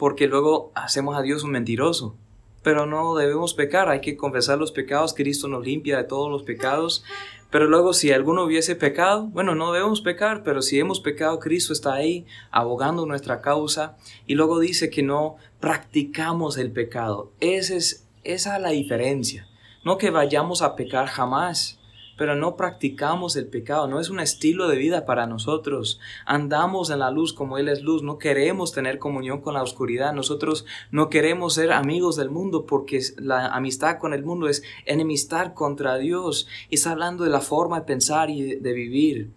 porque 0.02 0.26
luego 0.26 0.72
hacemos 0.74 1.16
a 1.16 1.22
Dios 1.22 1.44
un 1.44 1.52
mentiroso. 1.52 2.16
Pero 2.64 2.86
no 2.86 3.14
debemos 3.14 3.54
pecar, 3.54 3.88
hay 3.88 4.00
que 4.00 4.16
confesar 4.16 4.58
los 4.58 4.72
pecados, 4.72 5.14
Cristo 5.14 5.46
nos 5.46 5.64
limpia 5.64 5.96
de 5.96 6.02
todos 6.02 6.28
los 6.28 6.42
pecados. 6.42 7.04
Pero 7.52 7.68
luego 7.68 7.92
si 7.92 8.10
alguno 8.10 8.42
hubiese 8.42 8.74
pecado, 8.74 9.28
bueno, 9.28 9.54
no 9.54 9.72
debemos 9.72 10.00
pecar, 10.00 10.42
pero 10.42 10.60
si 10.60 10.80
hemos 10.80 10.98
pecado, 10.98 11.38
Cristo 11.38 11.72
está 11.72 11.94
ahí 11.94 12.26
abogando 12.50 13.06
nuestra 13.06 13.40
causa. 13.42 13.96
Y 14.26 14.34
luego 14.34 14.58
dice 14.58 14.90
que 14.90 15.04
no 15.04 15.36
practicamos 15.60 16.58
el 16.58 16.72
pecado. 16.72 17.30
Esa 17.38 17.76
es, 17.76 18.08
esa 18.24 18.56
es 18.56 18.60
la 18.60 18.70
diferencia. 18.70 19.46
No 19.84 19.98
que 19.98 20.10
vayamos 20.10 20.62
a 20.62 20.74
pecar 20.74 21.06
jamás, 21.06 21.78
pero 22.16 22.36
no 22.36 22.56
practicamos 22.56 23.36
el 23.36 23.46
pecado, 23.46 23.88
no 23.88 24.00
es 24.00 24.10
un 24.10 24.20
estilo 24.20 24.68
de 24.68 24.76
vida 24.76 25.06
para 25.06 25.26
nosotros. 25.26 25.98
Andamos 26.26 26.90
en 26.90 26.98
la 26.98 27.10
luz 27.10 27.32
como 27.32 27.58
Él 27.58 27.68
es 27.68 27.82
luz, 27.82 28.02
no 28.02 28.18
queremos 28.18 28.72
tener 28.72 28.98
comunión 28.98 29.40
con 29.40 29.54
la 29.54 29.62
oscuridad, 29.62 30.12
nosotros 30.12 30.66
no 30.90 31.08
queremos 31.08 31.54
ser 31.54 31.72
amigos 31.72 32.16
del 32.16 32.30
mundo 32.30 32.66
porque 32.66 33.00
la 33.16 33.48
amistad 33.48 33.98
con 33.98 34.14
el 34.14 34.24
mundo 34.24 34.48
es 34.48 34.62
enemistad 34.84 35.54
contra 35.54 35.96
Dios. 35.96 36.46
Y 36.68 36.76
está 36.76 36.92
hablando 36.92 37.24
de 37.24 37.30
la 37.30 37.40
forma 37.40 37.80
de 37.80 37.86
pensar 37.86 38.30
y 38.30 38.56
de 38.56 38.72
vivir. 38.72 39.30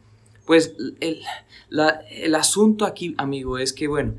Pues 0.46 0.76
el, 1.00 1.22
el 2.12 2.36
asunto 2.36 2.86
aquí, 2.86 3.16
amigo, 3.18 3.58
es 3.58 3.74
que, 3.74 3.88
bueno, 3.88 4.16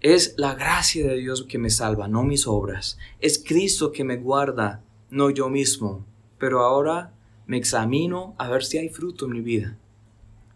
es 0.00 0.34
la 0.36 0.54
gracia 0.54 1.06
de 1.06 1.16
Dios 1.16 1.44
que 1.44 1.58
me 1.58 1.70
salva, 1.70 2.08
no 2.08 2.22
mis 2.22 2.46
obras. 2.46 2.98
Es 3.20 3.42
Cristo 3.42 3.92
que 3.92 4.04
me 4.04 4.16
guarda, 4.16 4.82
no 5.10 5.30
yo 5.30 5.48
mismo. 5.48 6.06
Pero 6.38 6.60
ahora 6.60 7.14
me 7.50 7.56
examino 7.56 8.36
a 8.38 8.48
ver 8.48 8.62
si 8.62 8.78
hay 8.78 8.90
fruto 8.90 9.24
en 9.24 9.32
mi 9.32 9.40
vida. 9.40 9.76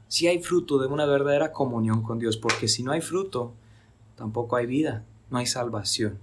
Si 0.06 0.28
hay 0.28 0.40
fruto 0.40 0.78
de 0.78 0.86
una 0.86 1.06
verdadera 1.06 1.50
comunión 1.50 2.04
con 2.04 2.20
Dios, 2.20 2.36
porque 2.36 2.68
si 2.68 2.84
no 2.84 2.92
hay 2.92 3.00
fruto, 3.00 3.52
tampoco 4.14 4.54
hay 4.54 4.66
vida, 4.66 5.04
no 5.28 5.38
hay 5.38 5.46
salvación. 5.46 6.20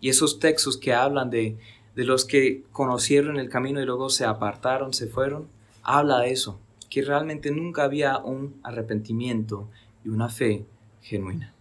Y 0.00 0.08
esos 0.08 0.38
textos 0.38 0.78
que 0.78 0.94
hablan 0.94 1.28
de, 1.28 1.58
de 1.96 2.04
los 2.04 2.24
que 2.24 2.64
conocieron 2.72 3.36
el 3.36 3.50
camino 3.50 3.78
y 3.78 3.84
luego 3.84 4.08
se 4.08 4.24
apartaron, 4.24 4.94
se 4.94 5.06
fueron, 5.06 5.48
habla 5.82 6.20
de 6.20 6.30
eso, 6.30 6.58
que 6.88 7.02
realmente 7.02 7.50
nunca 7.50 7.84
había 7.84 8.16
un 8.16 8.58
arrepentimiento 8.62 9.68
y 10.02 10.08
una 10.08 10.30
fe 10.30 10.64
genuina. 11.02 11.52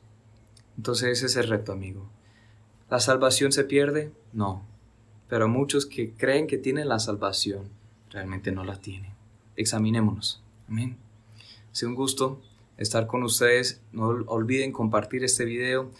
Entonces 0.78 1.10
ese 1.10 1.26
es 1.26 1.36
el 1.36 1.50
reto, 1.50 1.74
amigo. 1.74 2.08
¿La 2.90 3.02
salvación 3.02 3.52
se 3.52 3.66
pierde? 3.66 4.14
No. 4.32 4.64
Pero 5.28 5.50
muchos 5.50 5.86
que 5.86 6.14
creen 6.14 6.48
que 6.48 6.58
tienen 6.58 6.88
la 6.88 7.00
salvación 7.00 7.78
realmente 8.10 8.52
no 8.52 8.64
la 8.64 8.80
tiene. 8.80 9.14
Examinémonos. 9.56 10.42
Amén. 10.68 10.98
Ha 11.82 11.86
un 11.86 11.96
gusto 11.96 12.42
estar 12.78 13.08
con 13.08 13.24
ustedes. 13.24 13.82
No 13.92 14.08
olviden 14.28 14.72
compartir 14.72 15.24
este 15.24 15.46
video, 15.46 15.92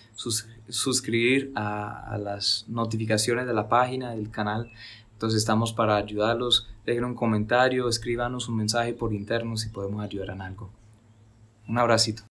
suscribir 0.68 1.52
a, 1.56 2.18
las 2.22 2.66
notificaciones 2.68 3.46
de 3.46 3.54
la 3.54 3.68
página, 3.68 4.12
del 4.12 4.32
canal. 4.32 4.72
Entonces 5.14 5.40
estamos 5.40 5.74
para 5.74 5.98
ayudarlos. 5.98 6.70
Dejen 6.86 7.04
un 7.04 7.16
comentario, 7.16 7.90
escríbanos 7.90 8.48
un 8.48 8.58
mensaje 8.58 8.94
por 8.94 9.14
interno 9.14 9.58
si 9.58 9.70
podemos 9.70 10.04
ayudar 10.04 10.30
en 10.30 10.42
algo. 10.42 10.70
Un 11.68 11.78
abracito. 11.78 12.24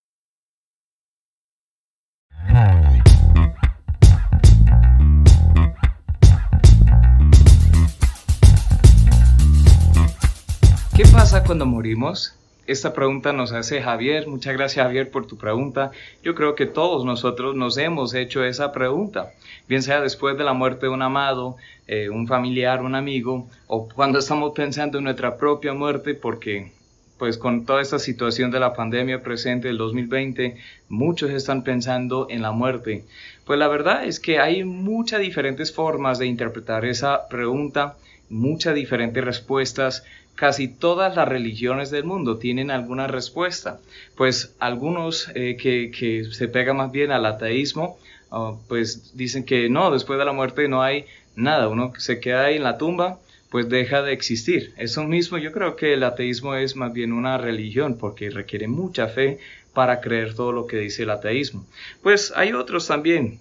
Pasa 11.31 11.45
cuando 11.45 11.67
morimos? 11.67 12.35
Esta 12.67 12.95
pregunta 12.95 13.35
nos 13.35 13.53
hace 13.53 13.83
Javier. 13.83 14.27
Muchas 14.27 14.55
gracias 14.55 14.83
Javier 14.83 15.11
por 15.11 15.27
tu 15.27 15.37
pregunta. 15.37 15.91
Yo 16.23 16.35
creo 16.35 16.55
que 16.55 16.65
todos 16.65 17.05
nosotros 17.05 17.55
nos 17.55 17.77
hemos 17.77 18.15
hecho 18.15 18.43
esa 18.43 18.73
pregunta, 18.73 19.31
bien 19.69 19.83
sea 19.83 20.01
después 20.01 20.39
de 20.39 20.45
la 20.45 20.55
muerte 20.55 20.87
de 20.87 20.93
un 20.93 21.03
amado, 21.03 21.59
eh, 21.87 22.09
un 22.09 22.27
familiar, 22.27 22.81
un 22.81 22.95
amigo, 22.95 23.47
o 23.67 23.91
cuando 23.91 24.21
estamos 24.21 24.55
pensando 24.57 24.97
en 24.97 25.05
nuestra 25.05 25.37
propia 25.37 25.75
muerte, 25.75 26.15
porque 26.15 26.73
pues 27.19 27.37
con 27.37 27.67
toda 27.67 27.83
esta 27.83 27.99
situación 27.99 28.51
de 28.51 28.61
la 28.61 28.73
pandemia 28.73 29.23
presente 29.23 29.69
del 29.69 29.77
2020, 29.77 30.57
muchos 30.89 31.29
están 31.29 31.63
pensando 31.63 32.27
en 32.31 32.41
la 32.41 32.53
muerte. 32.53 33.05
Pues 33.45 33.59
la 33.59 33.69
verdad 33.69 34.07
es 34.07 34.19
que 34.19 34.39
hay 34.39 34.65
muchas 34.65 35.21
diferentes 35.21 35.75
formas 35.75 36.19
de 36.19 36.25
interpretar 36.25 36.87
esa 36.87 37.29
pregunta, 37.29 37.99
muchas 38.31 38.75
diferentes 38.75 39.23
respuestas 39.23 40.05
casi 40.39 40.69
todas 40.69 41.17
las 41.17 41.27
religiones 41.27 41.91
del 41.91 42.05
mundo 42.05 42.39
tienen 42.39 42.71
alguna 42.71 43.09
respuesta. 43.09 43.81
Pues 44.17 44.55
algunos 44.61 45.31
eh, 45.35 45.57
que, 45.57 46.29
se 46.31 46.47
pegan 46.47 46.77
más 46.77 46.93
bien 46.93 47.11
al 47.11 47.27
ateísmo, 47.27 47.99
ah, 48.31 48.55
pues 48.69 49.17
dicen 49.17 49.45
que 49.45 49.69
no, 49.69 49.91
después 49.91 50.19
de 50.19 50.25
la 50.25 50.33
muerte 50.33 50.69
no 50.69 50.81
hay 50.81 51.07
nada, 51.35 51.69
uno 51.69 51.93
se 51.99 52.21
queda 52.21 52.45
ahí 52.45 52.57
en 52.57 52.63
la 52.63 52.79
tumba, 52.79 53.19
pues 53.51 53.69
deja 53.69 54.03
de 54.03 54.13
existir. 54.13 54.73
Eso 54.77 55.03
mismo 55.03 55.39
yo 55.39 55.51
creo 55.51 55.75
que 55.75 55.95
el 55.95 56.05
ateísmo 56.05 56.55
es 56.55 56.77
más 56.77 56.93
bien 56.93 57.13
una 57.13 57.37
religión 57.37 57.99
porque 57.99 58.31
requiere 58.31 58.69
mucha 58.69 59.09
fe 59.09 59.41
para 59.75 60.01
creer 60.01 60.35
todo 60.35 60.53
lo 60.53 60.69
que 60.69 60.77
dice 60.79 61.03
el 61.03 61.11
ateísmo. 61.11 61.67
Pues 62.03 62.33
hay 62.37 62.53
otros 62.53 62.87
también 62.87 63.41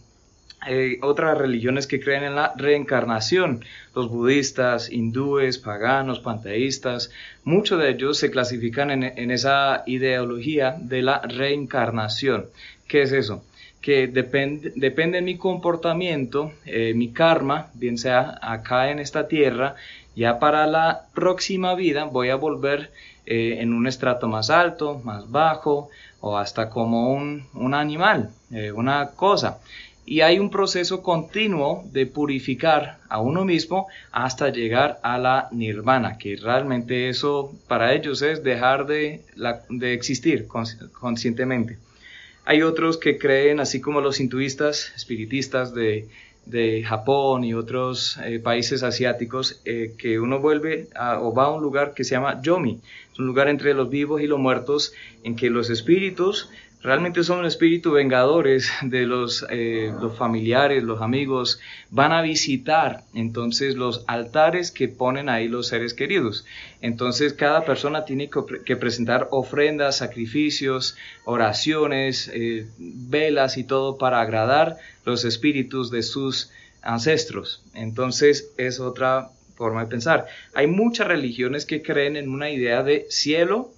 hay 0.68 0.98
otras 1.02 1.38
religiones 1.38 1.88
que 1.88 2.00
creen 2.00 2.24
en 2.24 2.36
la 2.36 2.54
reencarnación, 2.58 3.64
los 3.96 4.10
budistas, 4.10 4.92
hindúes, 4.92 5.58
paganos, 5.58 6.20
panteístas, 6.20 7.10
muchos 7.44 7.80
de 7.80 7.92
ellos 7.92 8.18
se 8.18 8.30
clasifican 8.32 8.92
en, 8.92 9.32
esa 9.32 9.84
ideología 9.86 10.76
de 10.80 11.02
la 11.02 11.22
reencarnación. 11.22 12.48
¿Qué 12.88 13.04
es 13.04 13.14
eso? 13.14 13.44
Que 13.82 14.08
depende, 14.08 14.74
depende 14.76 15.20
de 15.20 15.22
mi 15.22 15.38
comportamiento, 15.38 16.52
eh, 16.66 16.94
mi 16.94 17.14
karma, 17.14 17.68
bien 17.74 17.98
sea 17.98 18.38
acá 18.42 18.92
en 18.92 19.00
esta 19.00 19.28
tierra, 19.28 19.76
ya 20.16 20.40
para 20.40 20.68
la 20.68 21.06
próxima 21.14 21.76
vida 21.76 22.04
voy 22.04 22.30
a 22.30 22.36
volver 22.36 22.92
eh, 23.26 23.58
en 23.62 23.74
un 23.74 23.88
estrato 23.88 24.28
más 24.28 24.50
alto, 24.50 25.00
más 25.04 25.32
bajo, 25.32 25.90
o 26.20 26.38
hasta 26.38 26.70
como 26.70 27.14
un, 27.14 27.74
animal, 27.74 28.32
eh, 28.52 28.72
una 28.72 29.12
cosa 29.12 29.60
y 30.10 30.22
hay 30.22 30.40
un 30.40 30.50
proceso 30.50 31.04
continuo 31.04 31.84
de 31.92 32.06
purificar 32.06 33.00
a 33.10 33.20
uno 33.20 33.44
mismo 33.44 33.88
hasta 34.14 34.50
llegar 34.50 35.00
a 35.04 35.18
la 35.18 35.50
nirvana, 35.52 36.18
que 36.18 36.38
realmente 36.38 37.10
eso 37.10 37.54
para 37.68 37.94
ellos 37.94 38.22
es 38.22 38.42
dejar 38.42 38.88
de, 38.88 39.26
de 39.70 39.94
existir 39.94 40.48
conscientemente. 40.48 41.78
Hay 42.46 42.62
otros 42.62 42.98
que 42.98 43.18
creen, 43.18 43.60
así 43.60 43.82
como 43.82 44.00
los 44.00 44.22
hinduistas, 44.22 44.94
espiritistas 44.96 45.74
de, 45.74 46.08
Japón 46.86 47.44
y 47.44 47.54
otros 47.54 48.18
eh, 48.24 48.40
países 48.40 48.82
asiáticos, 48.84 49.60
eh, 49.66 49.96
que 49.98 50.18
uno 50.18 50.40
vuelve 50.40 50.88
o 51.20 51.34
va 51.34 51.48
a 51.48 51.52
un 51.52 51.62
lugar 51.62 51.94
que 51.94 52.06
se 52.06 52.16
llama 52.16 52.42
Yomi, 52.42 52.80
es 53.12 53.20
un 53.20 53.28
lugar 53.28 53.50
entre 53.50 53.74
los 53.74 53.90
vivos 53.90 54.22
y 54.22 54.28
los 54.28 54.40
muertos 54.40 54.94
en 55.26 55.36
que 55.36 55.50
los 55.50 55.70
espíritus 55.70 56.50
realmente 56.82 57.24
son 57.24 57.40
un 57.40 57.46
espíritu 57.46 57.92
vengadores 57.92 58.72
de 58.82 59.06
los, 59.06 59.46
eh, 59.50 59.92
los 60.00 60.18
familiares, 60.18 60.84
los 60.84 61.02
amigos, 61.02 61.60
van 61.90 62.12
a 62.12 62.22
visitar 62.22 63.04
entonces 63.14 63.76
los 63.76 64.04
altares 64.08 64.72
que 64.72 64.88
ponen 64.88 65.30
ahí 65.30 65.48
los 65.48 65.68
seres 65.68 65.94
queridos. 65.94 66.46
Entonces 66.82 67.34
cada 67.34 67.66
persona 67.66 68.06
tiene 68.06 68.30
que 68.66 68.76
presentar 68.76 69.28
ofrendas, 69.32 69.98
sacrificios, 69.98 70.96
oraciones, 71.26 72.30
eh, 72.34 72.68
velas 72.78 73.58
y 73.58 73.64
todo 73.64 73.98
para 73.98 74.22
agradar 74.22 74.78
los 75.06 75.26
espíritus 75.26 75.92
de 75.92 76.04
sus 76.04 76.52
ancestros. 76.82 77.64
Entonces 77.74 78.52
es 78.58 78.80
otra 78.80 79.32
forma 79.56 79.84
de 79.84 79.90
pensar. 79.90 80.28
Hay 80.54 80.68
muchas 80.68 81.08
religiones 81.08 81.66
que 81.66 81.82
creen 81.82 82.16
en 82.16 82.30
una 82.30 82.52
idea 82.52 82.84
de 82.84 83.08
cielo 83.10 83.72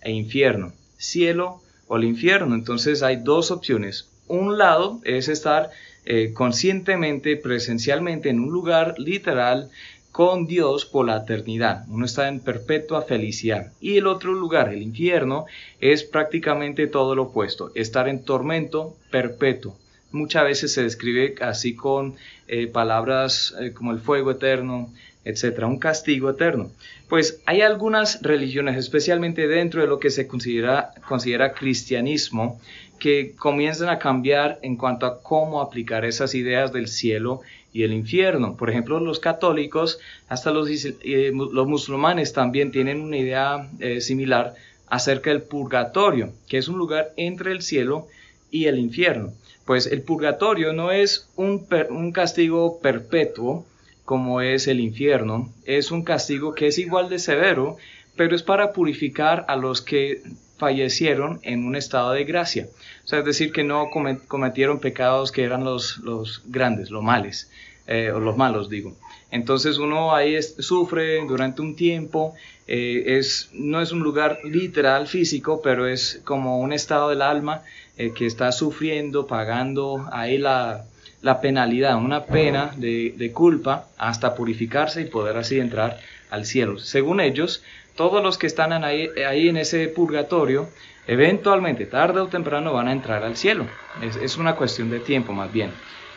e 0.00 0.10
infierno. 0.10 0.72
Cielo 0.96 1.60
o 1.90 1.96
al 1.96 2.04
infierno. 2.04 2.54
Entonces 2.54 3.02
hay 3.02 3.16
dos 3.16 3.50
opciones. 3.50 4.08
Un 4.28 4.58
lado 4.58 5.00
es 5.02 5.28
estar 5.28 5.70
eh, 6.04 6.32
conscientemente, 6.32 7.36
presencialmente 7.36 8.30
en 8.30 8.38
un 8.38 8.50
lugar 8.50 8.94
literal 8.96 9.70
con 10.12 10.46
Dios 10.46 10.84
por 10.84 11.06
la 11.06 11.16
eternidad. 11.16 11.84
Uno 11.88 12.06
está 12.06 12.28
en 12.28 12.38
perpetua 12.38 13.02
felicidad. 13.02 13.72
Y 13.80 13.96
el 13.96 14.06
otro 14.06 14.32
lugar, 14.34 14.72
el 14.72 14.82
infierno, 14.82 15.46
es 15.80 16.04
prácticamente 16.04 16.86
todo 16.86 17.16
lo 17.16 17.24
opuesto, 17.24 17.72
estar 17.74 18.08
en 18.08 18.22
tormento 18.22 18.96
perpetuo. 19.10 19.76
Muchas 20.12 20.44
veces 20.44 20.72
se 20.72 20.84
describe 20.84 21.34
así 21.40 21.74
con 21.74 22.14
eh, 22.46 22.68
palabras 22.68 23.54
eh, 23.60 23.72
como 23.72 23.90
el 23.90 23.98
fuego 23.98 24.30
eterno, 24.30 24.92
etcétera, 25.24 25.66
un 25.66 25.78
castigo 25.78 26.30
eterno. 26.30 26.70
Pues 27.08 27.40
hay 27.46 27.60
algunas 27.60 28.22
religiones, 28.22 28.76
especialmente 28.76 29.48
dentro 29.48 29.80
de 29.80 29.88
lo 29.88 29.98
que 29.98 30.10
se 30.10 30.26
considera, 30.26 30.92
considera 31.06 31.52
cristianismo, 31.52 32.60
que 32.98 33.34
comienzan 33.36 33.88
a 33.88 33.98
cambiar 33.98 34.58
en 34.62 34.76
cuanto 34.76 35.06
a 35.06 35.22
cómo 35.22 35.60
aplicar 35.60 36.04
esas 36.04 36.34
ideas 36.34 36.72
del 36.72 36.86
cielo 36.86 37.40
y 37.72 37.82
el 37.82 37.92
infierno. 37.92 38.56
Por 38.56 38.70
ejemplo, 38.70 39.00
los 39.00 39.20
católicos, 39.20 39.98
hasta 40.28 40.50
los, 40.50 40.68
eh, 40.70 41.32
los 41.32 41.66
musulmanes 41.66 42.32
también 42.32 42.70
tienen 42.70 43.00
una 43.00 43.16
idea 43.16 43.68
eh, 43.80 44.00
similar 44.00 44.54
acerca 44.86 45.30
del 45.30 45.42
purgatorio, 45.42 46.32
que 46.48 46.58
es 46.58 46.68
un 46.68 46.78
lugar 46.78 47.12
entre 47.16 47.52
el 47.52 47.62
cielo 47.62 48.08
y 48.50 48.66
el 48.66 48.78
infierno. 48.78 49.32
Pues 49.64 49.86
el 49.86 50.02
purgatorio 50.02 50.72
no 50.72 50.90
es 50.90 51.28
un, 51.36 51.66
un 51.90 52.12
castigo 52.12 52.80
perpetuo, 52.80 53.64
como 54.04 54.40
es 54.40 54.66
el 54.66 54.80
infierno, 54.80 55.52
es 55.64 55.90
un 55.90 56.02
castigo 56.02 56.54
que 56.54 56.66
es 56.68 56.78
igual 56.78 57.08
de 57.08 57.18
severo, 57.18 57.76
pero 58.16 58.34
es 58.34 58.42
para 58.42 58.72
purificar 58.72 59.44
a 59.48 59.56
los 59.56 59.82
que 59.82 60.22
fallecieron 60.58 61.40
en 61.42 61.64
un 61.64 61.74
estado 61.74 62.12
de 62.12 62.24
gracia. 62.24 62.68
O 63.04 63.06
sea, 63.06 63.20
es 63.20 63.24
decir, 63.24 63.50
que 63.52 63.64
no 63.64 63.88
cometieron 64.28 64.78
pecados 64.78 65.32
que 65.32 65.44
eran 65.44 65.64
los, 65.64 65.98
los 65.98 66.42
grandes, 66.46 66.90
los 66.90 67.02
males. 67.02 67.50
eh, 67.86 68.12
o 68.12 68.20
los 68.20 68.36
malos 68.36 68.68
digo. 68.70 68.94
Entonces 69.32 69.78
uno 69.78 70.14
ahí 70.14 70.40
sufre 70.42 71.24
durante 71.26 71.60
un 71.60 71.74
tiempo, 71.76 72.34
eh, 72.66 73.18
es, 73.18 73.50
no 73.52 73.80
es 73.80 73.90
un 73.90 74.00
lugar 74.00 74.38
literal 74.44 75.06
físico, 75.08 75.60
pero 75.62 75.86
es 75.86 76.20
como 76.24 76.60
un 76.60 76.72
estado 76.72 77.08
del 77.10 77.22
alma 77.22 77.62
eh, 77.96 78.12
que 78.14 78.26
está 78.26 78.52
sufriendo, 78.52 79.26
pagando 79.26 80.08
ahí 80.12 80.38
la, 80.38 80.84
la 81.22 81.40
penalidad, 81.40 81.96
una 81.96 82.24
pena 82.24 82.72
de, 82.76 83.14
de, 83.16 83.32
culpa 83.32 83.86
hasta 83.98 84.34
purificarse 84.34 85.02
y 85.02 85.04
poder 85.04 85.36
así 85.36 85.58
entrar 85.58 85.98
al 86.30 86.46
cielo. 86.46 86.78
Según 86.78 87.20
ellos, 87.20 87.62
todos 87.94 88.22
los 88.22 88.38
que 88.38 88.46
están 88.46 88.72
ahí, 88.84 89.08
ahí 89.26 89.48
en 89.48 89.58
ese 89.58 89.88
purgatorio, 89.88 90.68
eventualmente, 91.06 91.86
tarde 91.86 92.20
o 92.20 92.28
temprano, 92.28 92.72
van 92.72 92.88
a 92.88 92.92
entrar 92.92 93.22
al 93.22 93.36
cielo. 93.36 93.66
Es, 94.02 94.16
es 94.16 94.36
una 94.36 94.56
cuestión 94.56 94.90
de 94.90 95.00
tiempo 95.00 95.32
más 95.32 95.52
bien. 95.52 95.70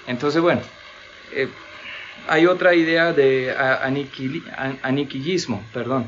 Entonces, 0.08 0.42
bueno, 0.42 0.62
eh, 1.34 1.48
hay 2.28 2.46
otra 2.46 2.74
idea 2.74 3.14
de 3.14 3.54
aniquilismo, 4.82 5.64
perdón. 5.74 6.08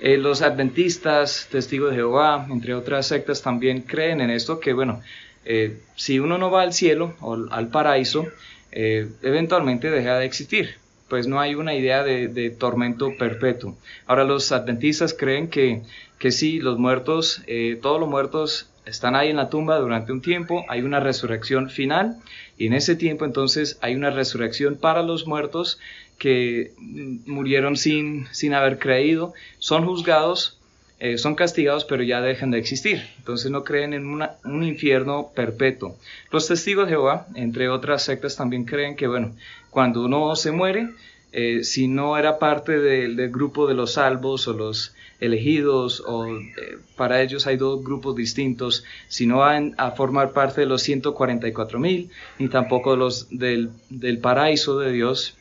Eh, 0.00 0.18
los 0.18 0.42
adventistas, 0.42 1.48
testigos 1.50 1.90
de 1.90 1.96
Jehová, 1.96 2.46
entre 2.50 2.74
otras 2.74 3.06
sectas, 3.06 3.42
también 3.42 3.82
creen 3.82 4.20
en 4.20 4.30
esto, 4.30 4.60
que 4.60 4.72
bueno, 4.72 5.00
eh, 5.44 5.78
si 5.96 6.18
uno 6.18 6.38
no 6.38 6.50
va 6.50 6.62
al 6.62 6.72
cielo 6.72 7.14
o 7.20 7.34
al 7.50 7.68
paraíso, 7.68 8.26
eh, 8.72 9.08
eventualmente 9.22 9.90
deja 9.90 10.18
de 10.18 10.24
existir, 10.24 10.76
pues 11.08 11.26
no 11.26 11.40
hay 11.40 11.54
una 11.54 11.74
idea 11.74 12.02
de, 12.02 12.50
tormento 12.50 13.16
perpetuo. 13.18 13.76
Ahora 14.06 14.24
los 14.24 14.52
adventistas 14.52 15.14
creen 15.14 15.48
que, 15.48 15.82
que 16.18 16.30
sí, 16.30 16.58
los 16.58 16.78
muertos, 16.78 17.42
todos 17.82 18.00
los 18.00 18.08
muertos 18.08 18.68
están 18.86 19.16
ahí 19.16 19.30
en 19.30 19.36
la 19.36 19.48
tumba 19.48 19.78
durante 19.78 20.12
un 20.12 20.20
tiempo, 20.20 20.64
hay 20.68 20.82
una 20.82 21.00
resurrección 21.00 21.70
final 21.70 22.16
y 22.58 22.66
en 22.66 22.74
ese 22.74 22.96
tiempo 22.96 23.24
entonces 23.24 23.78
hay 23.80 23.94
una 23.94 24.10
resurrección 24.10 24.76
para 24.76 25.02
los 25.02 25.26
muertos 25.26 25.78
que 26.18 26.72
murieron 26.78 27.76
sin, 27.76 28.26
sin 28.32 28.54
haber 28.54 28.78
creído, 28.78 29.32
son 29.58 29.84
juzgados, 29.84 30.58
eh, 31.04 31.18
son 31.18 31.34
castigados, 31.34 31.84
pero 31.84 32.02
ya 32.02 32.22
dejan 32.22 32.50
de 32.50 32.58
existir. 32.58 33.02
Entonces 33.18 33.50
no 33.50 33.62
creen 33.62 33.92
en 33.92 34.06
un 34.06 34.62
infierno 34.62 35.30
perpetuo. 35.34 35.98
Los 36.30 36.48
testigos 36.48 36.86
de 36.86 36.92
Jehová, 36.92 37.26
entre 37.34 37.68
otras 37.68 38.02
sectas, 38.02 38.36
también 38.36 38.64
creen 38.64 38.96
que, 38.96 39.06
bueno, 39.06 39.34
cuando 39.68 40.02
uno 40.02 40.34
se 40.34 40.50
muere, 40.50 40.88
eh, 41.32 41.62
si 41.62 41.88
no 41.88 42.16
era 42.16 42.38
parte 42.38 42.78
del 42.78 43.28
grupo 43.30 43.66
de 43.66 43.74
los 43.74 43.92
salvos 43.92 44.48
o 44.48 44.54
los 44.54 44.94
elegidos, 45.20 46.02
o 46.06 46.26
eh, 46.26 46.78
para 46.96 47.20
ellos 47.20 47.46
hay 47.46 47.58
dos 47.58 47.84
grupos 47.84 48.16
distintos, 48.16 48.82
si 49.06 49.26
no 49.26 49.40
van 49.40 49.74
a 49.76 49.90
formar 49.90 50.32
parte 50.32 50.62
de 50.62 50.66
los 50.66 50.80
144 50.84 51.78
mil, 51.78 52.08
ni 52.38 52.48
tampoco 52.48 52.96
los 52.96 53.28
del, 53.28 53.68
del 53.90 54.20
paraíso 54.20 54.78
de 54.78 54.90
Dios, 54.90 55.36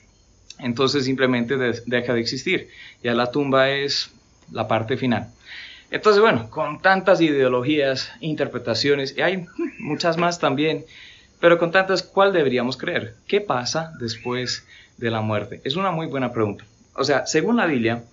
entonces 0.60 1.06
simplemente 1.06 1.56
deja 1.86 2.13
de 2.13 2.19
existir. 2.19 2.67
Ya 3.02 3.13
la 3.13 3.32
tumba 3.32 3.69
es 3.69 4.12
la 4.54 4.68
parte 4.68 4.96
final. 4.96 5.28
Entonces, 5.92 6.22
bueno, 6.22 6.50
con 6.50 6.82
tantas 6.82 7.22
ideologías, 7.22 8.12
interpretaciones, 8.20 9.16
y 9.18 9.22
hay 9.22 9.46
muchas 9.80 10.18
más 10.18 10.39
también, 10.39 10.86
pero 11.39 11.60
con 11.60 11.72
tantas, 11.72 12.02
¿cuál 12.02 12.34
deberíamos 12.34 12.78
creer? 12.78 13.16
¿Qué 13.28 13.42
pasa 13.42 13.94
después 14.00 14.66
de 14.98 15.12
la 15.12 15.22
muerte? 15.22 15.62
Es 15.63 15.76
una 15.76 15.92
muy 15.92 16.08
buena 16.08 16.32
pregunta. 16.32 16.63
O 16.96 17.04
sea, 17.04 17.28
según 17.28 17.58
la 17.58 17.66
Biblia, 17.66 18.04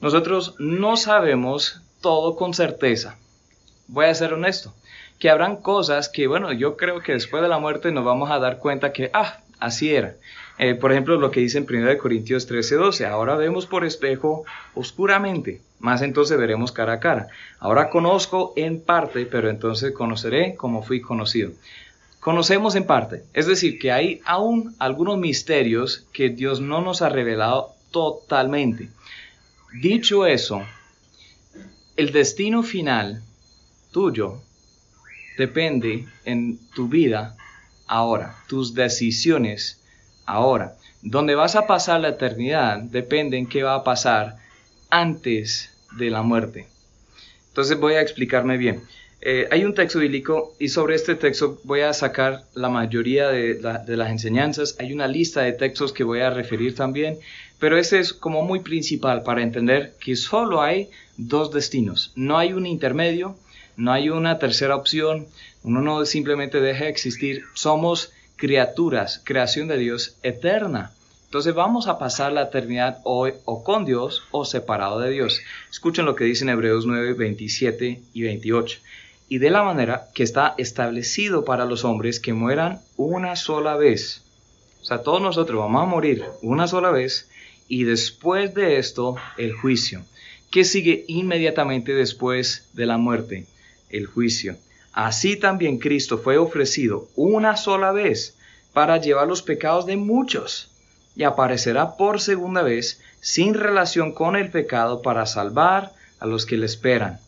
nosotros 0.00 0.56
no 0.58 0.96
sabemos 0.96 1.80
todo 2.00 2.34
con 2.34 2.54
certeza. 2.54 3.16
Voy 3.86 4.06
a 4.06 4.14
ser 4.14 4.32
honesto, 4.32 4.74
que 5.18 5.30
habrán 5.30 5.56
cosas 5.56 6.08
que, 6.08 6.26
bueno, 6.26 6.52
yo 6.52 6.76
creo 6.76 7.00
que 7.00 7.12
después 7.12 7.42
de 7.42 7.48
la 7.48 7.58
muerte 7.58 7.92
nos 7.92 8.04
vamos 8.04 8.30
a 8.30 8.38
dar 8.38 8.58
cuenta 8.58 8.92
que, 8.92 9.10
ah, 9.12 9.38
así 9.60 9.94
era. 9.94 10.14
Eh, 10.64 10.76
por 10.76 10.92
ejemplo, 10.92 11.16
lo 11.16 11.32
que 11.32 11.40
dice 11.40 11.58
en 11.58 11.64
1 11.64 11.98
Corintios 11.98 12.46
13:12, 12.46 13.04
ahora 13.04 13.34
vemos 13.34 13.66
por 13.66 13.84
espejo 13.84 14.44
oscuramente, 14.74 15.60
más 15.80 16.02
entonces 16.02 16.38
veremos 16.38 16.70
cara 16.70 16.92
a 16.92 17.00
cara. 17.00 17.26
Ahora 17.58 17.90
conozco 17.90 18.52
en 18.54 18.80
parte, 18.80 19.26
pero 19.26 19.50
entonces 19.50 19.90
conoceré 19.90 20.54
como 20.54 20.84
fui 20.84 21.00
conocido. 21.00 21.50
Conocemos 22.20 22.76
en 22.76 22.84
parte, 22.84 23.24
es 23.34 23.48
decir, 23.48 23.80
que 23.80 23.90
hay 23.90 24.20
aún 24.24 24.76
algunos 24.78 25.18
misterios 25.18 26.06
que 26.12 26.28
Dios 26.28 26.60
no 26.60 26.80
nos 26.80 27.02
ha 27.02 27.08
revelado 27.08 27.72
totalmente. 27.90 28.88
Dicho 29.82 30.26
eso, 30.26 30.62
el 31.96 32.12
destino 32.12 32.62
final 32.62 33.20
tuyo 33.90 34.40
depende 35.36 36.06
en 36.24 36.60
tu 36.72 36.86
vida 36.86 37.36
ahora, 37.88 38.36
tus 38.46 38.74
decisiones 38.74 39.81
ahora. 40.26 40.74
Donde 41.02 41.34
vas 41.34 41.56
a 41.56 41.66
pasar 41.66 42.00
la 42.00 42.10
eternidad 42.10 42.78
depende 42.78 43.36
en 43.36 43.46
qué 43.46 43.62
va 43.62 43.74
a 43.74 43.84
pasar 43.84 44.36
antes 44.90 45.70
de 45.96 46.10
la 46.10 46.22
muerte. 46.22 46.66
Entonces 47.48 47.78
voy 47.78 47.94
a 47.94 48.00
explicarme 48.00 48.56
bien. 48.56 48.82
Eh, 49.20 49.46
hay 49.52 49.64
un 49.64 49.74
texto 49.74 50.00
bíblico 50.00 50.54
y 50.58 50.68
sobre 50.68 50.96
este 50.96 51.14
texto 51.14 51.60
voy 51.64 51.80
a 51.80 51.92
sacar 51.92 52.44
la 52.54 52.68
mayoría 52.68 53.28
de, 53.28 53.60
las 53.60 54.10
enseñanzas. 54.10 54.76
Hay 54.80 54.92
una 54.92 55.06
lista 55.06 55.42
de 55.42 55.52
textos 55.52 55.92
que 55.92 56.02
voy 56.02 56.20
a 56.20 56.30
referir 56.30 56.74
también 56.74 57.18
pero 57.62 57.78
ese 57.78 58.00
es 58.00 58.12
como 58.12 58.42
muy 58.42 58.58
principal 58.58 59.22
para 59.22 59.40
entender 59.40 59.94
que 60.00 60.16
solo 60.16 60.62
hay 60.62 60.90
dos 61.16 61.52
destinos. 61.52 62.10
No 62.16 62.36
hay 62.36 62.54
un 62.54 62.66
intermedio, 62.66 63.36
no 63.76 63.92
hay 63.92 64.10
una 64.10 64.40
tercera 64.40 64.74
opción, 64.74 65.28
uno 65.62 65.80
no 65.80 66.04
simplemente 66.04 66.60
deja 66.60 66.86
de 66.86 66.90
existir. 66.90 67.44
Somos 67.54 68.10
criaturas, 68.42 69.20
creación 69.22 69.68
de 69.68 69.78
Dios 69.78 70.16
eterna. 70.24 70.90
Entonces 71.26 71.54
vamos 71.54 71.86
a 71.86 72.00
pasar 72.00 72.32
la 72.32 72.42
eternidad 72.42 72.98
hoy 73.04 73.34
o 73.44 73.62
con 73.62 73.84
Dios 73.84 74.24
o 74.32 74.44
separado 74.44 74.98
de 74.98 75.10
Dios. 75.10 75.42
Escuchen 75.70 76.06
lo 76.06 76.16
que 76.16 76.24
dice 76.24 76.42
en 76.42 76.50
Hebreos 76.50 76.84
9, 76.84 77.12
27 77.12 78.02
y 78.12 78.22
28. 78.22 78.80
Y 79.28 79.38
de 79.38 79.48
la 79.50 79.62
manera 79.62 80.08
que 80.12 80.24
está 80.24 80.56
establecido 80.58 81.44
para 81.44 81.66
los 81.66 81.84
hombres 81.84 82.18
que 82.18 82.32
mueran 82.32 82.80
una 82.96 83.36
sola 83.36 83.76
vez. 83.76 84.24
O 84.80 84.86
sea, 84.86 85.04
todos 85.04 85.22
nosotros 85.22 85.60
vamos 85.60 85.80
a 85.80 85.86
morir 85.86 86.24
una 86.42 86.66
sola 86.66 86.90
vez 86.90 87.30
y 87.68 87.84
después 87.84 88.54
de 88.54 88.78
esto 88.78 89.14
el 89.38 89.52
juicio. 89.52 90.02
¿Qué 90.50 90.64
sigue 90.64 91.04
inmediatamente 91.06 91.94
después 91.94 92.66
de 92.72 92.86
la 92.86 92.98
muerte? 92.98 93.46
El 93.88 94.06
juicio. 94.06 94.56
Así 94.92 95.36
también 95.36 95.78
Cristo 95.78 96.18
fue 96.18 96.38
ofrecido 96.38 97.08
una 97.16 97.56
sola 97.56 97.92
vez 97.92 98.36
para 98.72 98.98
llevar 98.98 99.28
los 99.28 99.42
pecados 99.42 99.86
de 99.86 99.96
muchos 99.96 100.70
y 101.16 101.24
aparecerá 101.24 101.96
por 101.96 102.20
segunda 102.20 102.62
vez 102.62 103.00
sin 103.20 103.54
relación 103.54 104.12
con 104.12 104.36
el 104.36 104.50
pecado 104.50 105.02
para 105.02 105.26
salvar 105.26 105.92
a 106.20 106.26
los 106.26 106.46
que 106.46 106.56
le 106.56 106.66
esperan. 106.66 107.20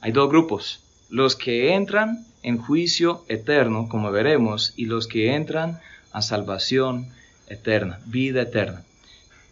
Hay 0.00 0.12
dos 0.12 0.28
grupos, 0.28 0.82
los 1.08 1.36
que 1.36 1.74
entran 1.74 2.24
en 2.42 2.58
juicio 2.58 3.24
eterno, 3.28 3.88
como 3.88 4.10
veremos, 4.10 4.72
y 4.76 4.86
los 4.86 5.06
que 5.06 5.34
entran 5.34 5.80
a 6.12 6.22
salvación 6.22 7.08
eterna, 7.48 8.00
vida 8.06 8.42
eterna 8.42 8.84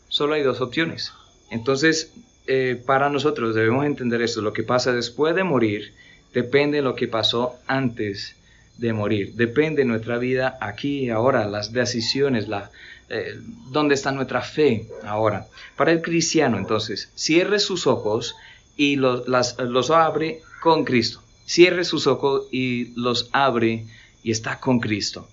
solo 0.09 0.35
hay 0.35 0.43
dos 0.43 0.61
opciones. 0.61 1.13
Entonces, 1.51 2.13
eh, 2.47 2.83
para 2.87 3.09
nosotros 3.11 3.55
debemos 3.55 3.85
entender 3.85 4.23
esto. 4.23 4.41
Lo 4.41 4.53
que 4.53 4.63
pasa 4.63 4.93
después 4.93 5.35
de 5.35 5.45
morir 5.45 5.95
depende 6.33 6.79
de 6.79 6.83
lo 6.83 6.95
que 6.95 7.09
pasó 7.09 7.57
antes 7.67 8.37
de 8.77 8.93
morir. 8.93 9.35
Depende 9.35 9.83
de 9.83 9.89
nuestra 9.89 10.19
vida 10.19 10.57
aquí 10.61 11.01
y 11.01 11.11
ahora, 11.11 11.47
las 11.47 11.73
decisiones, 11.73 12.49
la, 12.49 12.71
eh, 13.09 13.39
dónde 13.71 13.95
está 13.95 14.13
nuestra 14.13 14.43
fe 14.43 14.87
ahora. 15.05 15.47
Para 15.77 15.93
el 15.93 16.03
cristiano, 16.03 16.59
entonces, 16.59 17.11
cierre 17.15 17.59
sus 17.59 17.87
ojos 17.87 18.37
y 18.77 18.97
los, 18.97 19.27
los 19.27 19.91
abre 19.91 20.41
con 20.61 20.85
Cristo. 20.85 21.23
Cierre 21.47 21.85
sus 21.85 22.07
ojos 22.07 22.47
y 22.53 22.93
los 22.95 23.31
abre 23.33 23.87
y 24.23 24.31
está 24.31 24.61
con 24.61 24.79
Cristo. 24.81 25.29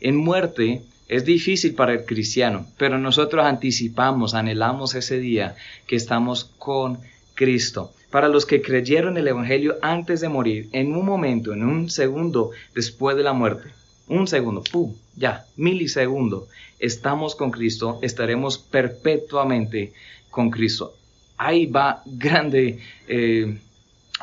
En 0.00 0.16
muerte, 0.16 0.82
es 1.08 1.24
difícil 1.24 1.74
para 1.74 1.92
el 1.92 2.04
cristiano, 2.04 2.66
pero 2.78 2.98
nosotros 2.98 3.44
anticipamos, 3.44 4.34
anhelamos 4.34 4.94
ese 4.94 5.18
día 5.18 5.56
que 5.86 5.96
estamos 5.96 6.50
con 6.58 6.98
Cristo. 7.34 7.92
Para 8.10 8.28
los 8.28 8.46
que 8.46 8.62
creyeron 8.62 9.16
el 9.16 9.28
Evangelio 9.28 9.76
antes 9.82 10.20
de 10.20 10.28
morir, 10.28 10.68
en 10.72 10.94
un 10.94 11.04
momento, 11.04 11.52
en 11.52 11.64
un 11.64 11.90
segundo 11.90 12.50
después 12.74 13.16
de 13.16 13.24
la 13.24 13.32
muerte, 13.32 13.70
un 14.08 14.28
segundo, 14.28 14.62
¡pum! 14.62 14.94
Ya, 15.16 15.44
milisegundo, 15.56 16.46
estamos 16.78 17.34
con 17.34 17.50
Cristo, 17.50 17.98
estaremos 18.02 18.58
perpetuamente 18.58 19.92
con 20.30 20.50
Cristo. 20.50 20.94
Ahí 21.36 21.66
va 21.66 22.02
grande, 22.06 22.78
eh, 23.08 23.58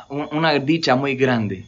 una 0.08 0.58
dicha 0.58 0.96
muy 0.96 1.14
grande. 1.16 1.66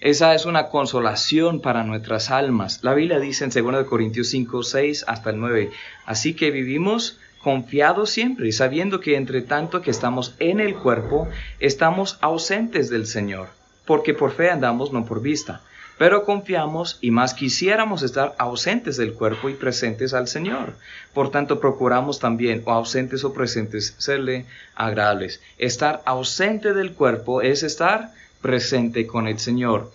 Esa 0.00 0.34
es 0.34 0.46
una 0.46 0.68
consolación 0.68 1.60
para 1.60 1.82
nuestras 1.82 2.30
almas. 2.30 2.84
La 2.84 2.94
Biblia 2.94 3.18
dice 3.18 3.44
en 3.44 3.50
2 3.50 3.84
Corintios 3.86 4.28
5, 4.28 4.62
6 4.62 5.04
hasta 5.08 5.30
el 5.30 5.40
9, 5.40 5.70
así 6.06 6.34
que 6.34 6.52
vivimos 6.52 7.18
confiados 7.42 8.10
siempre 8.10 8.48
y 8.48 8.52
sabiendo 8.52 9.00
que 9.00 9.16
entre 9.16 9.42
tanto 9.42 9.80
que 9.80 9.90
estamos 9.90 10.34
en 10.38 10.60
el 10.60 10.74
cuerpo, 10.74 11.28
estamos 11.60 12.18
ausentes 12.20 12.90
del 12.90 13.06
Señor, 13.06 13.48
porque 13.86 14.14
por 14.14 14.32
fe 14.32 14.50
andamos, 14.50 14.92
no 14.92 15.04
por 15.04 15.20
vista. 15.22 15.62
pero 15.98 16.24
confiamos 16.24 16.98
y 17.00 17.10
más 17.10 17.34
quisiéramos 17.34 18.02
estar 18.02 18.34
ausentes 18.38 18.96
del 18.96 19.14
cuerpo 19.14 19.48
y 19.48 19.54
presentes 19.54 20.14
al 20.14 20.28
Señor. 20.28 20.74
Por 21.12 21.30
tanto, 21.30 21.58
procuramos 21.58 22.20
también, 22.20 22.62
o 22.64 22.70
ausentes 22.70 23.24
o 23.24 23.34
presentes, 23.34 23.96
serle 23.98 24.46
agradables. 24.76 25.42
Estar 25.58 26.00
ausente 26.06 26.72
del 26.72 26.92
cuerpo 26.92 27.42
es 27.42 27.64
estar 27.64 28.12
presente 28.40 29.08
con 29.08 29.26
el 29.26 29.40
Señor. 29.40 29.90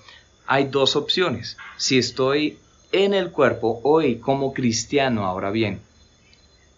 Hay 0.46 0.66
dos 0.66 0.98
opciones. 0.98 1.58
Si 1.78 1.98
estoy 1.98 2.60
en 2.92 3.14
el 3.14 3.32
cuerpo 3.32 3.80
hoy 3.84 4.18
como 4.18 4.54
cristiano, 4.54 5.26
ahora 5.26 5.52
bien, 5.52 5.80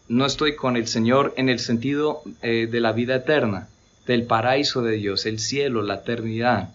no 0.08 0.26
estoy 0.26 0.56
con 0.56 0.78
el 0.78 0.88
Señor 0.88 1.34
en 1.38 1.50
el 1.50 1.60
sentido 1.60 2.22
eh, 2.41 2.68
de 2.70 2.80
la 2.80 2.91
vida 2.91 3.15
eterna, 3.15 3.68
del 4.06 4.24
paraíso 4.24 4.82
de 4.82 4.98
Dios, 4.98 5.26
el 5.26 5.39
cielo, 5.39 5.82
la 5.82 5.96
eternidad. 5.96 6.70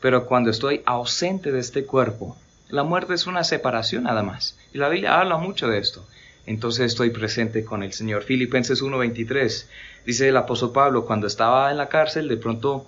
Pero 0.00 0.26
cuando 0.26 0.50
estoy 0.50 0.82
ausente 0.84 1.52
de 1.52 1.60
este 1.60 1.84
cuerpo, 1.84 2.36
la 2.68 2.82
muerte 2.82 3.14
es 3.14 3.26
una 3.26 3.44
separación 3.44 4.04
nada 4.04 4.22
más. 4.22 4.58
Y 4.72 4.78
la 4.78 4.88
Biblia 4.88 5.20
habla 5.20 5.36
mucho 5.36 5.68
de 5.68 5.78
esto. 5.78 6.04
Entonces 6.46 6.86
estoy 6.86 7.10
presente 7.10 7.64
con 7.64 7.82
el 7.82 7.92
Señor. 7.92 8.24
Filipenses 8.24 8.82
1:23 8.82 9.66
dice 10.04 10.28
el 10.28 10.36
apóstol 10.36 10.72
Pablo, 10.72 11.06
cuando 11.06 11.26
estaba 11.26 11.70
en 11.70 11.78
la 11.78 11.88
cárcel, 11.88 12.28
de 12.28 12.36
pronto, 12.36 12.86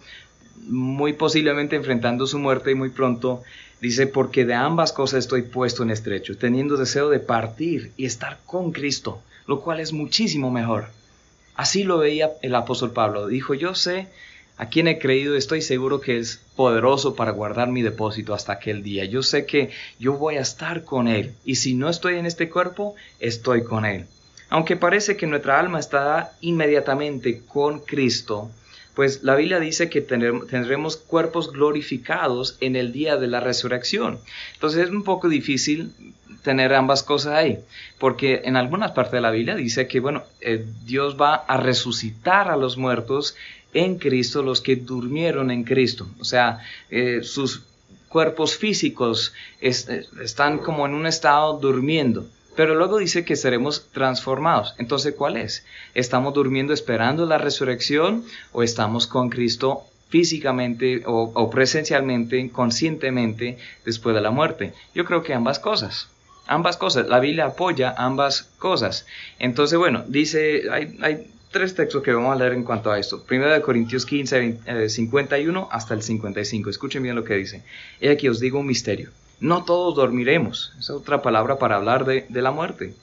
muy 0.67 1.13
posiblemente 1.13 1.77
enfrentando 1.77 2.27
su 2.27 2.39
muerte 2.39 2.73
y 2.73 2.75
muy 2.75 2.91
pronto, 2.91 3.43
dice, 3.81 4.07
porque 4.07 4.45
de 4.45 4.55
ambas 4.55 4.93
cosas 4.93 5.21
estoy 5.21 5.43
puesto 5.43 5.83
en 5.83 5.91
estrecho, 5.91 6.37
teniendo 6.37 6.77
deseo 6.77 7.09
de 7.09 7.21
partir 7.21 7.93
y 7.97 8.07
estar 8.07 8.39
con 8.45 8.73
Cristo, 8.73 9.23
lo 9.47 9.61
cual 9.61 9.81
es 9.81 9.93
muchísimo 9.93 10.51
mejor. 10.51 10.87
Así 11.55 11.85
lo 11.85 11.99
veía 11.99 12.33
el 12.43 12.55
apóstol 12.55 12.93
Pablo. 12.93 13.27
Dijo, 13.27 13.55
yo 13.55 13.75
sé 13.75 14.09
a 14.59 14.69
quien 14.69 14.89
he 14.89 14.99
creído, 14.99 15.37
estoy 15.37 15.61
seguro 15.61 16.01
que 16.01 16.19
es 16.19 16.41
poderoso 16.57 17.15
para 17.15 17.31
guardar 17.31 17.69
mi 17.69 17.83
depósito 17.83 18.35
hasta 18.35 18.53
aquel 18.53 18.83
día. 18.83 19.05
Yo 19.05 19.23
sé 19.23 19.45
que 19.47 19.71
yo 19.99 20.15
voy 20.15 20.37
a 20.37 20.41
estar 20.41 20.85
con 20.85 21.09
Él. 21.09 21.35
Y 21.45 21.57
si 21.57 21.75
no 21.75 21.89
estoy 21.89 22.17
en 22.17 22.27
este 22.27 22.49
cuerpo, 22.49 22.95
estoy 23.21 23.65
con 23.65 23.85
Él. 23.85 24.07
Aunque 24.49 24.77
parece 24.77 25.17
que 25.17 25.27
nuestra 25.27 25.59
alma 25.59 25.79
está 25.79 26.33
inmediatamente 26.41 27.43
con 27.47 27.81
Cristo, 27.81 28.51
pues 28.97 29.23
la 29.23 29.37
Biblia 29.37 29.61
dice 29.61 29.91
que 29.91 30.01
tendremos 30.01 30.97
cuerpos 30.97 31.53
glorificados 31.53 32.57
en 32.61 32.77
el 32.77 32.93
día 32.93 33.19
de 33.19 33.27
la 33.27 33.41
resurrección. 33.41 34.19
Entonces 34.55 34.85
es 34.85 34.91
un 34.91 35.05
poco 35.05 35.29
difícil 35.29 35.93
tener 36.43 36.73
ambas 36.73 37.03
cosas 37.03 37.35
ahí, 37.35 37.59
porque 37.99 38.41
en 38.45 38.57
algunas 38.57 38.93
partes 38.93 39.13
de 39.13 39.21
la 39.21 39.31
Biblia 39.31 39.55
dice 39.55 39.87
que, 39.87 40.01
bueno, 40.01 40.23
eh, 40.41 40.65
Dios 40.87 41.17
va 41.21 41.35
a 41.35 41.59
resucitar 41.59 42.49
a 42.49 42.57
los 42.57 42.79
muertos 42.79 43.37
en 43.75 43.99
Cristo, 43.99 44.43
los 44.43 44.63
que 44.63 44.77
durmieron 44.77 45.51
en 45.51 45.65
Cristo. 45.65 46.09
O 46.19 46.25
sea, 46.25 46.61
eh, 46.89 47.21
sus 47.23 47.65
cuerpos 48.09 48.57
físicos 48.57 49.35
eh, 49.61 49.75
están 50.23 50.57
como 50.57 50.87
en 50.87 50.95
un 50.95 51.07
estado 51.07 51.59
durmiendo. 51.59 52.27
Pero 52.57 52.75
luego 52.75 52.99
dice 52.99 53.25
que 53.25 53.37
seremos 53.37 53.87
transformados. 53.93 54.75
Entonces, 54.79 55.15
¿cuál 55.15 55.37
es? 55.37 55.65
¿Estamos 55.95 56.35
durmiendo 56.35 56.73
esperando 56.73 57.27
la 57.27 57.39
resurrección 57.39 58.25
o 58.53 58.63
estamos 58.63 59.07
con 59.07 59.29
Cristo 59.29 59.85
físicamente 60.09 61.03
o, 61.05 61.51
presencialmente, 61.51 62.51
conscientemente 62.51 63.59
después 63.85 64.15
de 64.15 64.23
la 64.23 64.31
muerte? 64.31 64.73
Yo 64.95 65.05
creo 65.05 65.23
que 65.23 65.35
ambas 65.35 65.59
cosas. 65.59 66.09
Ambas 66.47 66.77
cosas. 66.77 67.09
La 67.09 67.21
Biblia 67.21 67.47
apoya 67.47 67.95
ambas 67.97 68.49
cosas. 68.59 69.07
Entonces, 69.39 69.79
bueno, 69.79 70.05
dice, 70.07 70.63
hay, 70.71 70.97
hay 71.03 71.27
tres 71.51 71.75
textos 71.75 72.03
que 72.03 72.13
vamos 72.13 72.35
a 72.35 72.39
leer 72.39 72.55
en 72.55 72.65
cuanto 72.65 72.91
a 72.91 72.99
esto. 72.99 73.23
Primero 73.23 73.53
de 73.53 73.61
Corintios 73.61 74.07
15, 74.07 74.89
51 74.89 75.61
eh, 75.61 75.67
hasta 75.71 75.95
el 75.95 76.03
55. 76.03 76.71
Escuchen 76.71 77.03
bien 77.03 77.17
lo 77.17 77.25
que 77.25 77.35
dice. 77.35 77.63
He 78.01 78.11
aquí 78.11 78.29
os 78.29 78.41
digo 78.41 78.61
un 78.61 78.67
misterio. 78.67 79.11
No 79.41 79.65
todos 79.65 79.95
dormiremos. 79.95 80.73
Es 80.79 80.89
otra 80.89 81.21
palabra 81.21 81.59
para 81.59 81.77
hablar 81.77 82.05
de, 82.05 82.27
la 82.31 82.51
muerte. 82.51 82.95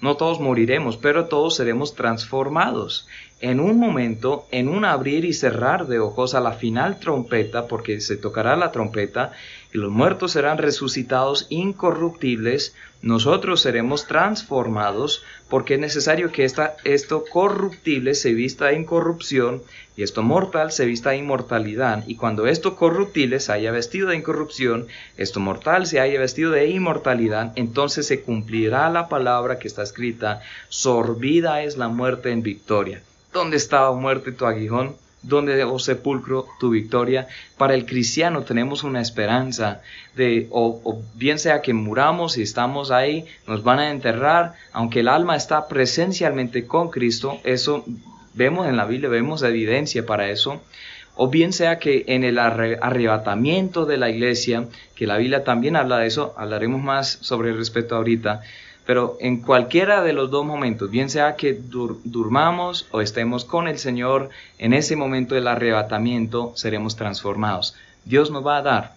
No 0.00 0.16
todos 0.16 0.40
moriremos, 0.40 0.96
pero 0.96 1.26
todos 1.26 1.56
seremos 1.56 1.94
transformados. 1.94 3.06
En 3.40 3.60
un 3.60 3.78
momento, 3.78 4.46
en 4.50 4.68
un 4.68 4.84
abrir 4.84 5.24
y 5.24 5.32
cerrar 5.32 5.86
de 5.86 6.00
ojos 6.00 6.34
a 6.34 6.40
la 6.40 6.52
final 6.52 6.98
trompeta, 6.98 7.68
porque 7.68 8.00
se 8.00 8.16
tocará 8.16 8.56
la 8.56 8.72
trompeta, 8.72 9.32
y 9.72 9.78
los 9.78 9.90
muertos 9.90 10.32
serán 10.32 10.58
resucitados 10.58 11.46
incorruptibles, 11.48 12.74
nosotros 13.00 13.62
seremos 13.62 14.06
transformados 14.06 15.24
porque 15.48 15.74
es 15.74 15.80
necesario 15.80 16.30
que 16.30 16.44
esta, 16.44 16.76
esto 16.84 17.24
corruptible 17.30 18.14
se 18.14 18.34
vista 18.34 18.72
en 18.72 18.84
corrupción 18.84 19.62
y 19.96 20.02
esto 20.02 20.22
mortal 20.22 20.72
se 20.72 20.84
vista 20.84 21.14
en 21.14 21.24
inmortalidad. 21.24 22.04
Y 22.06 22.16
cuando 22.16 22.46
esto 22.46 22.76
corruptible 22.76 23.40
se 23.40 23.52
haya 23.52 23.72
vestido 23.72 24.10
de 24.10 24.16
incorrupción, 24.16 24.86
esto 25.16 25.40
mortal 25.40 25.86
se 25.86 26.00
haya 26.00 26.20
vestido 26.20 26.50
de 26.50 26.68
inmortalidad, 26.68 27.52
entonces 27.56 28.06
se 28.06 28.22
cumplirá 28.22 28.88
la 28.90 29.08
palabra 29.08 29.58
que 29.58 29.68
está 29.68 29.82
escrita, 29.82 30.42
sorbida 30.68 31.62
es 31.62 31.76
la 31.76 31.88
muerte 31.88 32.30
en 32.30 32.42
victoria. 32.42 33.02
¿Dónde 33.32 33.56
estaba 33.56 33.94
muerte 33.94 34.32
tu 34.32 34.44
aguijón? 34.44 34.96
Donde, 35.22 35.62
oh 35.64 35.78
sepulcro, 35.78 36.46
tu 36.58 36.70
victoria. 36.70 37.28
Para 37.56 37.74
el 37.74 37.86
cristiano 37.86 38.42
tenemos 38.42 38.84
una 38.84 39.00
esperanza 39.00 39.80
de, 40.16 40.48
o, 40.50 41.02
bien 41.14 41.38
sea 41.38 41.62
que 41.62 41.74
muramos 41.74 42.36
y 42.36 42.42
estamos 42.42 42.90
ahí, 42.90 43.24
nos 43.46 43.62
van 43.62 43.78
a 43.78 43.90
enterrar, 43.90 44.54
aunque 44.72 45.00
el 45.00 45.08
alma 45.08 45.36
está 45.36 45.68
presencialmente 45.68 46.66
con 46.66 46.90
Cristo, 46.90 47.38
eso 47.44 47.84
vemos 48.34 48.66
en 48.66 48.76
la 48.76 48.84
Biblia, 48.84 49.08
vemos 49.08 49.42
evidencia 49.42 50.04
para 50.04 50.28
eso. 50.28 50.60
O 51.14 51.28
bien 51.28 51.52
sea 51.52 51.78
que 51.78 52.04
en 52.08 52.24
el 52.24 52.38
arrebatamiento 52.38 53.84
de 53.84 53.98
la 53.98 54.08
iglesia, 54.08 54.64
que 54.94 55.06
la 55.06 55.18
Biblia 55.18 55.44
también 55.44 55.76
habla 55.76 55.98
de 55.98 56.06
eso, 56.06 56.34
hablaremos 56.38 56.80
más 56.80 57.18
sobre 57.20 57.50
el 57.50 57.58
respeto 57.58 57.96
ahorita, 57.96 58.40
pero 58.92 59.16
en 59.20 59.38
cualquiera 59.38 60.02
de 60.02 60.12
los 60.12 60.30
dos 60.30 60.44
momentos, 60.44 60.90
bien 60.90 61.08
sea 61.08 61.34
que 61.34 61.54
durmamos 61.54 62.86
o 62.90 63.00
estemos 63.00 63.46
con 63.46 63.66
el 63.66 63.78
Señor, 63.78 64.28
en 64.58 64.74
ese 64.74 64.96
momento 64.96 65.34
del 65.34 65.48
arrebatamiento 65.48 66.52
seremos 66.56 66.94
transformados. 66.94 67.74
Dios 68.04 68.30
nos 68.30 68.46
va 68.46 68.58
a 68.58 68.62
dar 68.62 68.96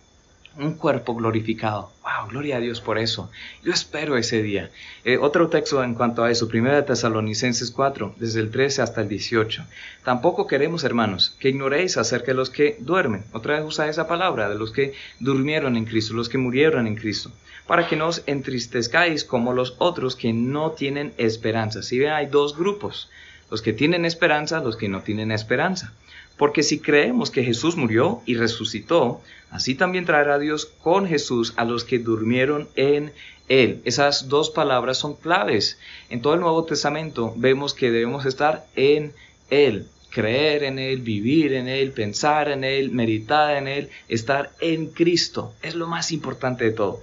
un 0.57 0.73
cuerpo 0.73 1.15
glorificado. 1.15 1.93
¡Wow! 2.03 2.29
Gloria 2.29 2.57
a 2.57 2.59
Dios 2.59 2.81
por 2.81 2.97
eso. 2.97 3.31
Yo 3.63 3.71
espero 3.71 4.17
ese 4.17 4.43
día. 4.43 4.69
Eh, 5.05 5.17
otro 5.17 5.47
texto 5.47 5.81
en 5.81 5.93
cuanto 5.93 6.25
a 6.25 6.29
eso, 6.29 6.49
1 6.53 6.83
Tesalonicenses 6.83 7.71
4, 7.71 8.15
desde 8.17 8.41
el 8.41 8.51
13 8.51 8.81
hasta 8.81 8.99
el 8.99 9.07
18. 9.07 9.63
Tampoco 10.03 10.45
queremos, 10.45 10.83
hermanos, 10.83 11.37
que 11.39 11.47
ignoréis 11.47 11.95
acerca 11.95 12.27
de 12.27 12.33
los 12.33 12.49
que 12.49 12.75
duermen. 12.81 13.23
Otra 13.31 13.55
vez 13.55 13.65
usa 13.65 13.87
esa 13.87 14.09
palabra, 14.09 14.49
de 14.49 14.55
los 14.55 14.73
que 14.73 14.93
durmieron 15.21 15.77
en 15.77 15.85
Cristo, 15.85 16.13
los 16.13 16.27
que 16.27 16.37
murieron 16.37 16.85
en 16.85 16.95
Cristo 16.97 17.31
para 17.67 17.87
que 17.87 17.95
no 17.95 18.07
os 18.07 18.23
entristezcáis 18.25 19.23
como 19.23 19.53
los 19.53 19.75
otros 19.79 20.15
que 20.15 20.33
no 20.33 20.71
tienen 20.71 21.13
esperanza. 21.17 21.81
Si 21.81 21.99
ven, 21.99 22.11
hay 22.11 22.27
dos 22.27 22.57
grupos, 22.57 23.09
los 23.49 23.61
que 23.61 23.73
tienen 23.73 24.05
esperanza, 24.05 24.59
los 24.59 24.77
que 24.77 24.89
no 24.89 25.01
tienen 25.01 25.31
esperanza. 25.31 25.93
Porque 26.37 26.63
si 26.63 26.79
creemos 26.79 27.31
que 27.31 27.43
Jesús 27.43 27.77
murió 27.77 28.21
y 28.25 28.35
resucitó, 28.35 29.21
así 29.49 29.73
también 29.75 30.05
traerá 30.05 30.37
Dios 30.37 30.65
con 30.65 31.07
Jesús 31.07 31.53
a 31.55 31.63
los 31.63 31.85
que 31.85 31.99
durmieron 31.99 32.67
en 32.75 33.13
Él. 33.47 33.81
Esas 33.85 34.27
dos 34.27 34.49
palabras 34.49 34.97
son 34.97 35.15
claves. 35.15 35.79
En 36.09 36.21
todo 36.21 36.33
el 36.33 36.41
Nuevo 36.41 36.65
Testamento 36.65 37.33
vemos 37.37 37.73
que 37.73 37.91
debemos 37.91 38.25
estar 38.25 38.65
en 38.75 39.13
Él 39.49 39.87
creer 40.15 40.63
en 40.63 40.79
Él, 40.79 41.01
vivir 41.01 41.51
en 41.51 41.67
Él, 41.67 41.91
pensar 41.91 42.47
en 42.47 42.63
Él, 42.63 42.89
meditar 42.89 43.57
en 43.57 43.67
Él, 43.67 43.89
estar 44.07 44.51
en 44.61 44.87
Cristo. 44.87 45.53
Es 45.61 45.75
lo 45.75 45.87
más 45.87 46.13
importante 46.13 46.63
de 46.63 46.71
todo. 46.71 47.01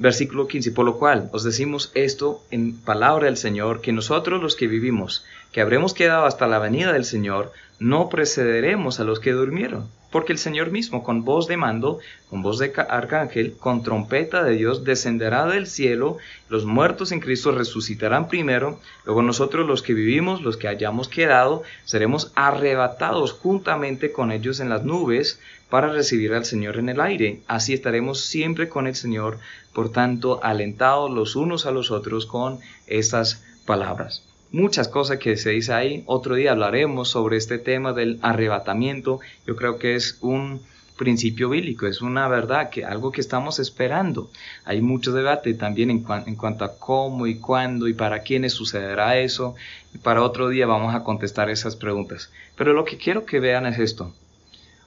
Versículo 0.00 0.48
15, 0.48 0.72
por 0.72 0.86
lo 0.86 0.98
cual 0.98 1.28
os 1.30 1.44
decimos 1.44 1.92
esto 1.94 2.42
en 2.50 2.74
palabra 2.74 3.26
del 3.26 3.36
Señor, 3.36 3.82
que 3.82 3.92
nosotros 3.92 4.40
los 4.40 4.56
que 4.56 4.66
vivimos, 4.66 5.26
que 5.52 5.60
habremos 5.60 5.92
quedado 5.92 6.24
hasta 6.24 6.46
la 6.46 6.58
venida 6.58 6.94
del 6.94 7.04
Señor, 7.04 7.52
no 7.78 8.08
precederemos 8.08 8.98
a 8.98 9.04
los 9.04 9.20
que 9.20 9.32
durmieron, 9.32 9.88
porque 10.10 10.32
el 10.32 10.38
Señor 10.38 10.70
mismo 10.70 11.04
con 11.04 11.22
voz 11.26 11.48
de 11.48 11.58
mando, 11.58 11.98
con 12.30 12.40
voz 12.40 12.58
de 12.58 12.72
arcángel, 12.88 13.56
con 13.58 13.82
trompeta 13.82 14.42
de 14.42 14.56
Dios, 14.56 14.84
descenderá 14.84 15.44
del 15.44 15.66
cielo, 15.66 16.16
los 16.48 16.64
muertos 16.64 17.12
en 17.12 17.20
Cristo 17.20 17.52
resucitarán 17.52 18.28
primero, 18.28 18.80
luego 19.04 19.20
nosotros 19.20 19.66
los 19.66 19.82
que 19.82 19.92
vivimos, 19.92 20.40
los 20.40 20.56
que 20.56 20.68
hayamos 20.68 21.08
quedado, 21.08 21.62
seremos 21.84 22.32
arrebatados 22.36 23.32
juntamente 23.32 24.12
con 24.12 24.32
ellos 24.32 24.60
en 24.60 24.70
las 24.70 24.82
nubes 24.82 25.40
para 25.70 25.88
recibir 25.88 26.34
al 26.34 26.44
Señor 26.44 26.78
en 26.78 26.88
el 26.88 27.00
aire. 27.00 27.40
Así 27.46 27.72
estaremos 27.72 28.20
siempre 28.20 28.68
con 28.68 28.86
el 28.86 28.96
Señor, 28.96 29.38
por 29.72 29.90
tanto, 29.90 30.42
alentados 30.42 31.10
los 31.10 31.36
unos 31.36 31.64
a 31.64 31.70
los 31.70 31.90
otros 31.90 32.26
con 32.26 32.58
estas 32.86 33.44
palabras. 33.64 34.24
Muchas 34.52 34.88
cosas 34.88 35.18
que 35.18 35.36
se 35.36 35.50
dice 35.50 35.72
ahí. 35.72 36.02
Otro 36.06 36.34
día 36.34 36.50
hablaremos 36.50 37.08
sobre 37.08 37.36
este 37.36 37.58
tema 37.58 37.92
del 37.92 38.18
arrebatamiento. 38.20 39.20
Yo 39.46 39.54
creo 39.54 39.78
que 39.78 39.94
es 39.94 40.18
un 40.20 40.60
principio 40.96 41.48
bíblico, 41.48 41.86
es 41.86 42.02
una 42.02 42.28
verdad, 42.28 42.68
que 42.68 42.84
algo 42.84 43.12
que 43.12 43.22
estamos 43.22 43.58
esperando. 43.58 44.28
Hay 44.64 44.82
mucho 44.82 45.12
debate 45.12 45.54
también 45.54 45.90
en, 45.90 46.04
en 46.26 46.34
cuanto 46.34 46.64
a 46.64 46.76
cómo 46.78 47.28
y 47.28 47.36
cuándo 47.36 47.86
y 47.86 47.94
para 47.94 48.22
quiénes 48.22 48.52
sucederá 48.52 49.18
eso. 49.18 49.54
Y 49.94 49.98
para 49.98 50.22
otro 50.22 50.48
día 50.48 50.66
vamos 50.66 50.96
a 50.96 51.04
contestar 51.04 51.48
esas 51.48 51.76
preguntas. 51.76 52.30
Pero 52.56 52.72
lo 52.72 52.84
que 52.84 52.98
quiero 52.98 53.24
que 53.24 53.38
vean 53.38 53.66
es 53.66 53.78
esto. 53.78 54.12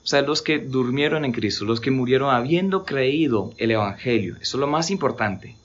O 0.04 0.06
sea, 0.06 0.22
los 0.22 0.42
que 0.42 0.60
durmieron 0.60 1.24
en 1.24 1.32
Cristo, 1.32 1.64
los 1.64 1.80
que 1.80 1.90
murieron 1.90 2.30
habiendo 2.30 2.84
creído 2.84 3.54
el 3.58 3.72
Evangelio. 3.72 4.36
Eso 4.42 4.58
es 4.58 4.60
lo 4.60 4.68
más 4.68 4.92
importante. 4.92 5.56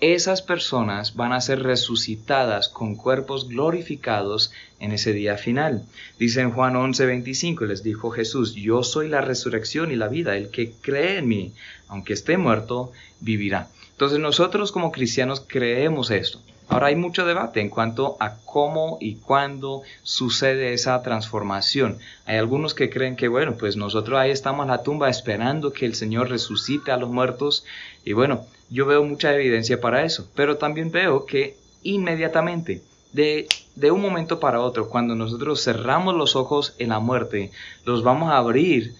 Esas 0.00 0.42
personas 0.42 1.14
van 1.16 1.32
a 1.32 1.40
ser 1.40 1.62
resucitadas 1.62 2.68
con 2.68 2.96
cuerpos 2.96 3.48
glorificados 3.48 4.52
en 4.80 4.92
ese 4.92 5.12
día 5.12 5.36
final. 5.36 5.86
Dice 6.18 6.40
en 6.40 6.50
Juan 6.50 6.76
11:25, 6.76 7.66
les 7.66 7.82
dijo 7.82 8.10
Jesús, 8.10 8.54
yo 8.54 8.82
soy 8.82 9.08
la 9.08 9.20
resurrección 9.20 9.92
y 9.92 9.96
la 9.96 10.08
vida, 10.08 10.36
el 10.36 10.50
que 10.50 10.72
cree 10.80 11.18
en 11.18 11.28
mí, 11.28 11.52
aunque 11.88 12.14
esté 12.14 12.38
muerto, 12.38 12.92
vivirá. 13.20 13.68
Entonces 13.92 14.18
nosotros 14.18 14.72
como 14.72 14.92
cristianos 14.92 15.44
creemos 15.46 16.10
esto. 16.10 16.40
Ahora 16.68 16.86
hay 16.86 16.96
mucho 16.96 17.26
debate 17.26 17.60
en 17.60 17.68
cuanto 17.68 18.16
a 18.20 18.36
cómo 18.38 18.96
y 19.00 19.16
cuándo 19.16 19.82
sucede 20.02 20.72
esa 20.72 21.02
transformación. 21.02 21.98
Hay 22.24 22.38
algunos 22.38 22.72
que 22.74 22.88
creen 22.88 23.16
que, 23.16 23.28
bueno, 23.28 23.56
pues 23.56 23.76
nosotros 23.76 24.18
ahí 24.18 24.30
estamos 24.30 24.64
en 24.64 24.70
la 24.70 24.82
tumba 24.82 25.10
esperando 25.10 25.72
que 25.72 25.84
el 25.84 25.94
Señor 25.94 26.30
resucite 26.30 26.90
a 26.90 26.96
los 26.96 27.10
muertos. 27.10 27.64
Y 28.04 28.14
bueno, 28.14 28.46
yo 28.70 28.86
veo 28.86 29.04
mucha 29.04 29.34
evidencia 29.34 29.80
para 29.80 30.04
eso, 30.04 30.28
pero 30.34 30.56
también 30.56 30.90
veo 30.90 31.26
que 31.26 31.56
inmediatamente, 31.82 32.82
de, 33.12 33.46
de 33.76 33.90
un 33.90 34.00
momento 34.00 34.40
para 34.40 34.60
otro, 34.60 34.88
cuando 34.88 35.14
nosotros 35.14 35.62
cerramos 35.62 36.14
los 36.14 36.34
ojos 36.34 36.74
en 36.78 36.88
la 36.88 36.98
muerte, 36.98 37.50
los 37.84 38.02
vamos 38.02 38.30
a 38.30 38.38
abrir 38.38 38.94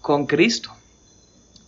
con 0.00 0.26
Cristo. 0.26 0.70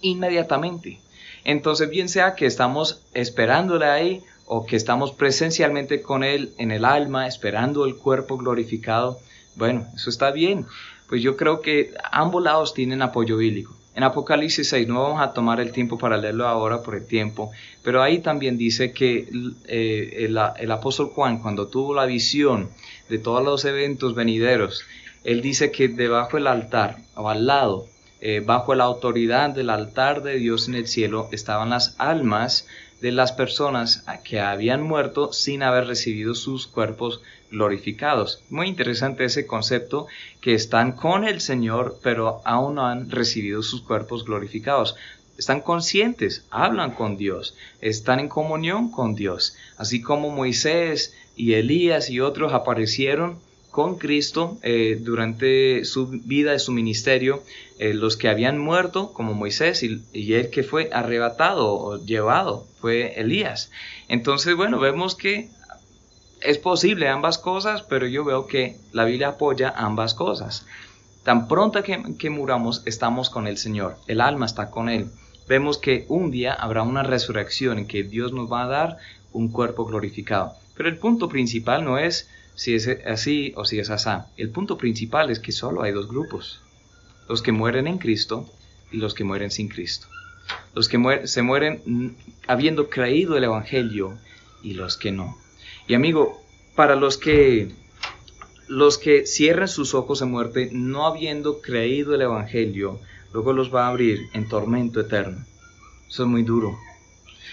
Inmediatamente. 0.00 0.98
Entonces, 1.44 1.90
bien 1.90 2.09
sea 2.09 2.34
que 2.34 2.46
estamos 2.46 3.03
esperándole 3.12 3.84
ahí 3.84 4.22
o 4.55 4.66
que 4.66 4.76
estamos 4.76 5.12
presencialmente 5.12 6.03
con 6.03 6.22
Él 6.22 6.53
en 6.59 6.72
el 6.72 6.84
alma, 6.84 7.26
esperando 7.26 7.86
el 7.86 7.96
cuerpo 7.96 8.36
glorificado, 8.36 9.18
bueno, 9.57 9.86
eso 9.96 10.11
está 10.11 10.30
bien. 10.30 10.66
Pues 11.09 11.22
yo 11.22 11.38
creo 11.38 11.62
que 11.62 11.94
ambos 12.11 12.42
lados 12.42 12.74
tienen 12.74 13.00
apoyo 13.00 13.38
bíblico. 13.38 13.74
En 13.94 14.03
Apocalipsis 14.03 14.68
6, 14.68 14.88
no 14.88 15.05
vamos 15.05 15.22
a 15.22 15.32
tomar 15.32 15.59
el 15.59 15.72
tiempo 15.72 15.96
para 15.96 16.18
leerlo 16.18 16.46
ahora 16.46 16.82
por 16.82 16.94
el 16.96 17.07
tiempo, 17.07 17.50
pero 17.82 18.03
ahí 18.03 18.18
también 18.18 18.59
dice 18.59 18.92
que 18.92 19.26
eh, 19.68 20.26
el, 20.26 20.70
apóstol 20.70 21.12
Juan, 21.14 21.38
cuando 21.38 21.68
tuvo 21.68 21.94
la 21.94 22.05
visión 22.05 22.68
de 23.09 23.18
todos 23.18 23.42
los 23.42 23.64
eventos 23.64 24.14
venideros, 24.14 24.84
él 25.24 25.40
dice 25.40 25.70
que 25.72 25.88
debajo 25.88 26.36
del 26.36 26.46
altar, 26.46 26.98
o 27.14 27.30
al 27.30 27.46
lado, 27.46 27.86
eh, 28.20 28.42
bajo 28.44 28.74
la 28.74 28.84
autoridad 28.84 29.48
del 29.48 29.70
altar 29.70 30.22
de 30.22 30.34
Dios 30.34 30.68
en 30.68 30.74
el 30.74 30.86
cielo, 30.86 31.30
estaban 31.32 31.70
las 31.70 31.96
almas 31.98 32.66
de 33.03 33.11
las 33.11 33.32
personas 33.32 34.05
que 34.22 34.38
habían 34.38 34.80
muerto 34.80 35.32
sin 35.32 35.64
haber 35.64 35.88
recibido 35.88 36.36
sus 36.36 36.68
cuerpos 36.68 37.20
glorificados. 37.50 38.44
Muy 38.48 38.68
interesante 38.68 39.24
ese 39.24 39.44
concepto 39.44 40.07
que 40.40 40.55
están 40.55 40.92
con 40.92 41.24
el 41.24 41.40
Señor 41.40 41.98
pero 42.00 42.40
aún 42.44 42.76
no 42.76 42.86
han 42.86 43.11
recibido 43.11 43.64
sus 43.64 43.82
cuerpos 43.82 44.24
glorificados. 44.24 44.94
Están 45.36 45.62
conscientes, 45.62 46.46
hablan 46.50 46.92
con 46.92 47.16
Dios, 47.16 47.57
están 47.80 48.20
en 48.20 48.28
comunión 48.28 48.92
con 48.92 49.16
Dios, 49.16 49.57
así 49.76 50.00
como 50.00 50.30
Moisés 50.30 51.12
y 51.34 51.55
Elías 51.55 52.09
y 52.09 52.20
otros 52.20 52.53
aparecieron 52.53 53.40
con 53.73 53.97
Cristo 53.97 54.59
eh, 54.62 54.99
durante 55.01 55.87
su 55.87 56.07
vida 56.07 56.55
y 56.55 56.59
su 56.59 56.73
ministerio, 56.73 57.43
eh, 57.79 57.95
los 57.95 58.18
que 58.18 58.29
habían 58.29 58.59
muerto, 58.59 59.14
como 59.14 59.33
Moisés, 59.33 59.83
y, 59.83 60.35
el 60.35 60.51
que 60.51 60.62
fue 60.62 60.91
arrebatado 60.93 61.73
o 61.73 62.05
llevado 62.05 62.66
fue 62.81 63.18
Elías. 63.18 63.70
Entonces, 64.09 64.55
bueno, 64.57 64.79
vemos 64.79 65.14
que 65.14 65.49
es 66.43 66.59
posible 66.59 67.09
ambas 67.09 67.39
cosas, 67.39 67.83
pero 67.83 68.07
yo 68.07 68.25
veo 68.25 68.47
que 68.47 68.77
la 68.93 69.07
Biblia 69.07 69.29
apoya 69.29 69.73
ambas 69.75 70.12
cosas. 70.12 70.66
Tan 71.25 71.49
pronto 71.49 71.83
que, 71.83 71.99
que 72.18 72.29
muramos, 72.29 72.83
estamos 72.85 73.31
con 73.31 73.47
el 73.47 73.57
Señor, 73.57 73.97
el 74.07 74.20
alma 74.20 74.45
está 74.45 74.70
con 74.70 74.91
Él. 74.91 75.07
Vemos 75.49 75.79
que 75.79 76.05
un 76.09 76.31
día 76.31 76.53
habrá 76.53 76.83
una 76.83 77.05
resurrección 77.05 77.79
en 77.79 77.87
que 77.87 78.03
Dios 78.03 78.35
nos 78.35 78.53
va 78.53 78.64
a 78.64 78.68
dar 78.68 78.99
un 79.33 79.49
cuerpo 79.49 79.87
glorificado. 79.87 80.53
Pero 80.77 80.91
el 80.91 80.99
punto 80.99 81.31
principal 81.31 81.87
no 81.87 81.97
es 81.97 82.29
si 82.55 82.74
es 82.74 82.88
así 83.07 83.53
o 83.57 83.64
si 83.64 83.78
es 83.78 83.90
asá. 83.90 84.28
El 84.36 84.50
punto 84.50 84.78
principal 84.78 85.30
es 85.30 85.38
que 85.38 85.53
solo 85.53 85.82
hay 85.82 85.92
dos 85.92 86.09
grupos. 86.09 86.61
Los 87.28 87.42
que 87.42 87.53
mueren 87.53 87.86
en 87.86 87.98
Cristo 87.98 88.48
y 88.90 88.98
los 88.98 89.14
que 89.14 89.24
mueren 89.24 89.50
sin 89.50 89.68
Cristo. 89.68 90.09
Los 90.74 90.88
que 90.88 91.22
se 91.24 91.42
mueren 91.42 92.16
habiendo 92.46 92.90
creído 92.90 93.36
el 93.36 93.44
Evangelio 93.44 94.18
y 94.62 94.74
los 94.74 94.96
que 94.96 95.12
no. 95.12 95.38
Y 95.88 95.94
amigo, 95.94 96.42
para 96.74 96.96
los 96.96 97.18
que 97.18 97.72
los 98.68 98.96
que 98.96 99.26
cierren 99.26 99.68
sus 99.68 99.94
ojos 99.94 100.22
en 100.22 100.30
muerte 100.30 100.70
no 100.72 101.07
habiendo 101.07 101.61
creído 101.61 102.14
el 102.14 102.22
Evangelio, 102.22 103.00
luego 103.32 103.53
los 103.53 103.74
va 103.74 103.86
a 103.86 103.88
abrir 103.88 104.28
en 104.32 104.48
tormento 104.48 105.00
eterno. 105.00 105.44
Eso 106.09 106.22
es 106.22 106.28
muy 106.28 106.42
duro. 106.42 106.78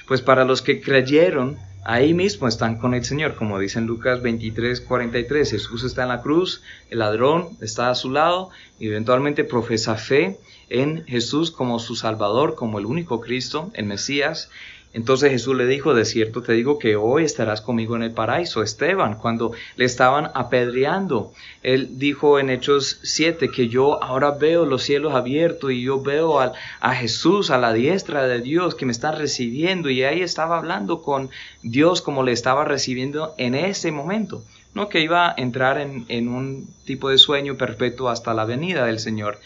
Pues 0.07 0.21
para 0.21 0.45
los 0.45 0.61
que 0.61 0.81
creyeron 0.81 1.57
Ahí 1.83 2.13
mismo 2.13 2.47
están 2.47 2.77
con 2.77 2.93
el 2.93 3.05
Señor, 3.05 3.35
como 3.35 3.57
dice 3.57 3.79
en 3.79 3.85
Lucas 3.85 4.21
23, 4.21 4.81
43. 4.81 5.51
Jesús 5.51 5.83
está 5.83 6.03
en 6.03 6.09
la 6.09 6.21
cruz, 6.21 6.61
el 6.89 6.99
ladrón 6.99 7.57
está 7.61 7.89
a 7.89 7.95
su 7.95 8.11
lado 8.11 8.49
y 8.79 8.87
eventualmente 8.87 9.45
profesa 9.45 9.95
fe 9.95 10.37
en 10.69 11.05
Jesús 11.05 11.51
como 11.51 11.79
su 11.79 11.95
Salvador, 11.95 12.55
como 12.55 12.79
el 12.79 12.85
único 12.85 13.21
Cristo, 13.21 13.71
el 13.73 13.85
Mesías. 13.85 14.49
Entonces 14.91 15.31
Jesús 15.31 15.55
le 15.55 15.67
dijo, 15.67 15.93
de 15.93 16.03
cierto 16.03 16.41
te 16.41 16.53
digo 16.53 16.79
que 16.79 16.95
hoy 16.95 17.23
estarás 17.23 17.61
conmigo 17.61 17.95
en 17.95 18.01
el 18.01 18.11
paraíso. 18.11 18.63
Esteban, 18.63 19.19
cuando 19.19 19.51
le 19.75 19.85
estaban 19.85 20.31
apedreando, 20.33 21.31
él 21.61 21.99
dijo 21.99 22.39
en 22.39 22.49
Hechos 22.49 22.99
7 23.03 23.49
que 23.51 23.67
yo 23.67 24.03
ahora 24.03 24.31
veo 24.31 24.65
los 24.65 24.81
cielos 24.81 25.13
abiertos 25.13 25.71
y 25.71 25.83
yo 25.83 26.01
veo 26.01 26.39
a, 26.39 26.53
Jesús 26.95 27.51
a 27.51 27.59
la 27.59 27.71
diestra 27.71 28.25
de 28.25 28.41
Dios 28.41 28.73
que 28.73 28.87
me 28.87 28.91
está 28.91 29.11
recibiendo 29.11 29.91
y 29.91 30.03
ahí 30.03 30.21
estaba 30.21 30.57
hablando 30.57 31.03
con 31.03 31.29
Dios 31.61 32.01
como 32.01 32.23
le 32.23 32.31
estaba 32.31 32.65
recibiendo 32.65 33.35
en 33.37 33.53
ese 33.53 33.91
momento. 33.91 34.43
No 34.73 34.89
que 34.89 35.01
iba 35.01 35.29
a 35.29 35.35
entrar 35.37 35.79
en, 35.79 36.05
en 36.09 36.29
un 36.29 36.67
tipo 36.85 37.09
de 37.09 37.19
sueño 37.19 37.57
perpetuo 37.57 38.09
hasta 38.09 38.33
la 38.33 38.45
venida 38.45 38.85
del 38.85 38.99
Señor. 38.99 39.39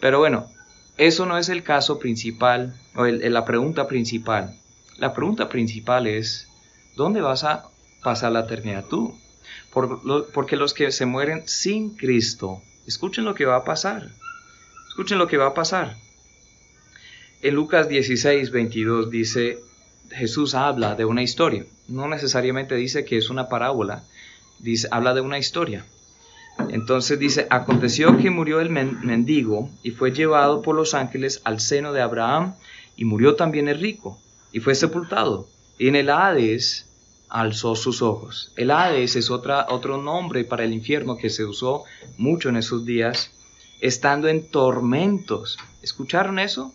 Pero 0.00 0.18
bueno, 0.18 0.48
eso 0.96 1.26
no 1.26 1.38
es 1.38 1.48
el 1.48 1.62
caso 1.62 1.98
principal 1.98 2.74
o 2.94 3.04
la 3.06 3.44
pregunta 3.44 3.88
principal. 3.88 4.58
La 4.98 5.12
pregunta 5.12 5.48
principal 5.48 6.06
es, 6.06 6.48
¿dónde 6.96 7.20
vas 7.20 7.44
a 7.44 7.68
pasar 8.02 8.32
la 8.32 8.40
eternidad 8.40 8.84
tú? 8.84 9.16
porque 10.32 10.56
los 10.56 10.72
que 10.72 10.92
se 10.92 11.04
mueren 11.04 11.42
sin 11.46 11.96
Cristo, 11.96 12.62
escuchen 12.86 13.24
lo 13.24 13.34
que 13.34 13.44
va 13.44 13.56
a 13.56 13.64
pasar. 13.64 14.08
Escuchen 14.88 15.18
lo 15.18 15.26
que 15.26 15.36
va 15.36 15.48
a 15.48 15.54
pasar. 15.54 15.96
En 17.42 17.54
Lucas 17.54 17.88
16, 17.88 18.52
22 18.52 19.10
dice, 19.10 19.58
Jesús 20.10 20.54
habla 20.54 20.94
de 20.94 21.04
una 21.04 21.22
historia. 21.22 21.66
No 21.88 22.08
necesariamente 22.08 22.76
dice 22.76 23.04
que 23.04 23.18
es 23.18 23.30
una 23.30 23.48
parábola, 23.48 24.04
dice, 24.60 24.88
habla 24.90 25.12
de 25.12 25.20
una 25.20 25.38
historia. 25.38 25.84
Entonces 26.68 27.18
dice, 27.18 27.46
aconteció 27.50 28.16
que 28.16 28.30
murió 28.30 28.60
el 28.60 28.70
mendigo 28.70 29.70
y 29.82 29.90
fue 29.90 30.12
llevado 30.12 30.62
por 30.62 30.74
los 30.74 30.94
ángeles 30.94 31.40
al 31.44 31.60
seno 31.60 31.92
de 31.92 32.02
Abraham 32.02 32.54
y 32.96 33.04
murió 33.04 33.34
también 33.36 33.68
el 33.68 33.80
rico 33.80 34.18
y 34.52 34.60
fue 34.60 34.74
sepultado. 34.74 35.48
Y 35.78 35.88
en 35.88 35.96
el 35.96 36.10
Hades 36.10 36.86
alzó 37.28 37.74
sus 37.74 38.02
ojos. 38.02 38.52
El 38.56 38.70
Hades 38.70 39.16
es 39.16 39.30
otra, 39.30 39.66
otro 39.68 40.00
nombre 40.00 40.44
para 40.44 40.64
el 40.64 40.72
infierno 40.72 41.16
que 41.16 41.30
se 41.30 41.44
usó 41.44 41.84
mucho 42.16 42.48
en 42.48 42.56
esos 42.56 42.84
días, 42.84 43.32
estando 43.80 44.28
en 44.28 44.48
tormentos. 44.48 45.58
¿Escucharon 45.82 46.38
eso? 46.38 46.72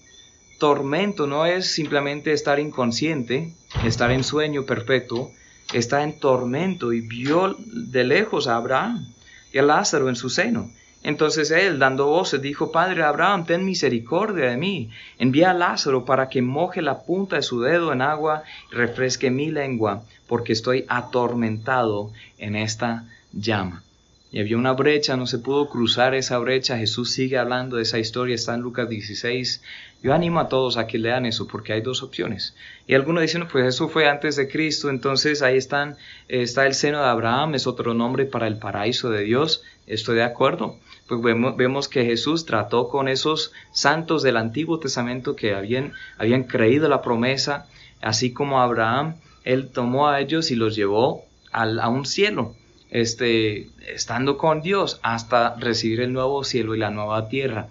Tormento 0.59 1.25
no 1.25 1.45
es 1.45 1.71
simplemente 1.71 2.33
estar 2.33 2.59
inconsciente, 2.59 3.53
estar 3.85 4.11
en 4.11 4.25
sueño 4.25 4.65
perpetuo, 4.65 5.31
está 5.71 6.03
en 6.03 6.19
tormento 6.19 6.91
y 6.91 6.99
vio 6.99 7.55
de 7.57 8.03
lejos 8.03 8.47
a 8.47 8.57
Abraham 8.57 9.13
y 9.51 9.61
Lázaro 9.61 10.09
en 10.09 10.15
su 10.15 10.29
seno. 10.29 10.69
Entonces 11.01 11.49
él, 11.51 11.79
dando 11.79 12.07
voces, 12.07 12.41
dijo, 12.41 12.71
Padre 12.71 13.03
Abraham, 13.03 13.45
ten 13.45 13.63
misericordia 13.63 14.49
de 14.49 14.57
mí, 14.57 14.89
envía 15.17 15.51
a 15.51 15.53
Lázaro 15.53 16.03
para 16.03 16.27
que 16.27 16.41
moje 16.41 16.81
la 16.81 17.03
punta 17.03 17.37
de 17.37 17.41
su 17.41 17.61
dedo 17.61 17.93
en 17.93 18.01
agua 18.01 18.43
y 18.71 18.75
refresque 18.75 19.31
mi 19.31 19.49
lengua, 19.49 20.03
porque 20.27 20.51
estoy 20.51 20.85
atormentado 20.89 22.11
en 22.37 22.57
esta 22.57 23.05
llama. 23.31 23.83
Y 24.31 24.39
había 24.39 24.57
una 24.57 24.73
brecha, 24.73 25.17
no 25.17 25.25
se 25.25 25.39
pudo 25.39 25.69
cruzar 25.69 26.13
esa 26.13 26.37
brecha. 26.37 26.77
Jesús 26.77 27.11
sigue 27.11 27.37
hablando 27.37 27.77
de 27.77 27.83
esa 27.83 27.97
historia, 27.97 28.35
está 28.35 28.53
en 28.53 28.61
Lucas 28.61 28.87
16. 28.87 29.63
Yo 30.01 30.13
animo 30.13 30.39
a 30.39 30.47
todos 30.47 30.77
a 30.77 30.87
que 30.87 30.97
lean 30.97 31.25
eso 31.25 31.47
porque 31.47 31.73
hay 31.73 31.81
dos 31.81 32.03
opciones. 32.03 32.55
Y 32.87 32.93
algunos 32.93 33.21
dicen, 33.21 33.47
pues 33.51 33.65
eso 33.65 33.89
fue 33.89 34.07
antes 34.07 34.35
de 34.37 34.47
Cristo, 34.47 34.89
entonces 34.89 35.41
ahí 35.41 35.57
están, 35.57 35.97
está 36.27 36.65
el 36.65 36.73
seno 36.73 36.99
de 36.99 37.09
Abraham, 37.09 37.55
es 37.55 37.67
otro 37.67 37.93
nombre 37.93 38.25
para 38.25 38.47
el 38.47 38.57
paraíso 38.57 39.09
de 39.09 39.23
Dios. 39.23 39.63
Estoy 39.87 40.15
de 40.15 40.23
acuerdo. 40.23 40.77
Pues 41.07 41.21
vemos, 41.21 41.57
vemos 41.57 41.89
que 41.89 42.05
Jesús 42.05 42.45
trató 42.45 42.87
con 42.87 43.07
esos 43.07 43.51
santos 43.71 44.23
del 44.23 44.37
Antiguo 44.37 44.79
Testamento 44.79 45.35
que 45.35 45.53
habían, 45.53 45.93
habían 46.17 46.43
creído 46.43 46.87
la 46.87 47.01
promesa, 47.01 47.67
así 47.99 48.31
como 48.31 48.61
Abraham, 48.61 49.15
él 49.43 49.69
tomó 49.69 50.07
a 50.07 50.21
ellos 50.21 50.51
y 50.51 50.55
los 50.55 50.75
llevó 50.75 51.25
al, 51.51 51.79
a 51.79 51.89
un 51.89 52.05
cielo 52.05 52.55
este, 52.91 53.69
estando 53.87 54.37
con 54.37 54.61
Dios 54.61 54.99
hasta 55.03 55.55
recibir 55.55 56.01
el 56.01 56.13
nuevo 56.13 56.43
cielo 56.43 56.75
y 56.75 56.79
la 56.79 56.89
nueva 56.89 57.27
tierra. 57.27 57.67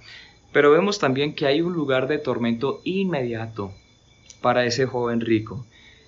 Pero 0.53 0.71
vemos 0.71 0.99
también 0.99 1.35
que 1.35 1.47
hay 1.47 1.61
un 1.61 1.75
lugar 1.75 2.09
de 2.09 2.19
tormento 2.19 2.81
inmediato 2.85 3.73
para 4.41 4.65
ese 4.65 4.87
joven 4.87 5.21
rico. 5.21 5.67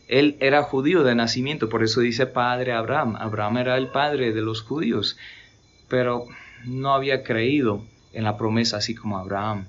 Él 0.09 0.37
era 0.41 0.63
judío 0.63 1.05
de 1.05 1.15
nacimiento, 1.15 1.69
por 1.69 1.85
eso 1.85 2.01
dice 2.01 2.27
padre 2.27 2.73
Abraham. 2.73 3.17
Abraham 3.17 3.59
era 3.59 3.77
el 3.77 3.89
padre 3.89 4.33
de 4.33 4.43
los 4.43 4.63
judíos, 4.63 5.17
pero 5.89 6.27
no 6.65 6.95
había 6.95 7.23
creído 7.23 7.85
en 8.13 8.25
la 8.25 8.37
promesa 8.37 8.79
así 8.79 8.95
como 8.95 9.19
Abraham. 9.19 9.67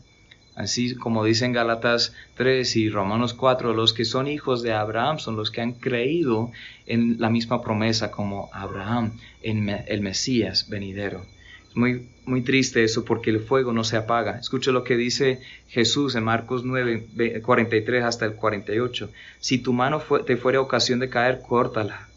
Así 0.55 0.95
como 0.95 1.23
dicen 1.23 1.53
Galatas 1.53 2.13
3 2.35 2.75
y 2.75 2.89
Romanos 2.89 3.33
4, 3.33 3.73
los 3.73 3.93
que 3.93 4.03
son 4.03 4.27
hijos 4.27 4.61
de 4.63 4.73
Abraham 4.73 5.19
son 5.19 5.37
los 5.37 5.49
que 5.49 5.61
han 5.61 5.73
creído 5.73 6.51
en 6.85 7.19
la 7.19 7.29
misma 7.29 7.61
promesa 7.61 8.11
como 8.11 8.49
Abraham, 8.51 9.17
en 9.43 9.69
el 9.69 10.01
Mesías 10.01 10.67
venidero. 10.69 11.25
Muy, 11.73 12.09
muy 12.25 12.41
triste 12.41 12.83
eso 12.83 13.05
porque 13.05 13.29
el 13.29 13.39
fuego 13.39 13.71
no 13.71 13.83
se 13.83 13.97
apaga. 13.97 14.37
Escucha 14.37 14.71
lo 14.71 14.83
que 14.83 14.97
dice 14.97 15.41
Jesús 15.67 16.15
en 16.15 16.23
Marcos 16.23 16.63
9, 16.65 17.41
43 17.43 18.03
hasta 18.03 18.25
el 18.25 18.35
48. 18.35 19.09
Si 19.39 19.59
tu 19.59 19.73
mano 19.73 20.01
te 20.25 20.37
fuera 20.37 20.61
ocasión 20.61 20.99
de 20.99 21.09
caer, 21.09 21.41
córtala. 21.41 22.07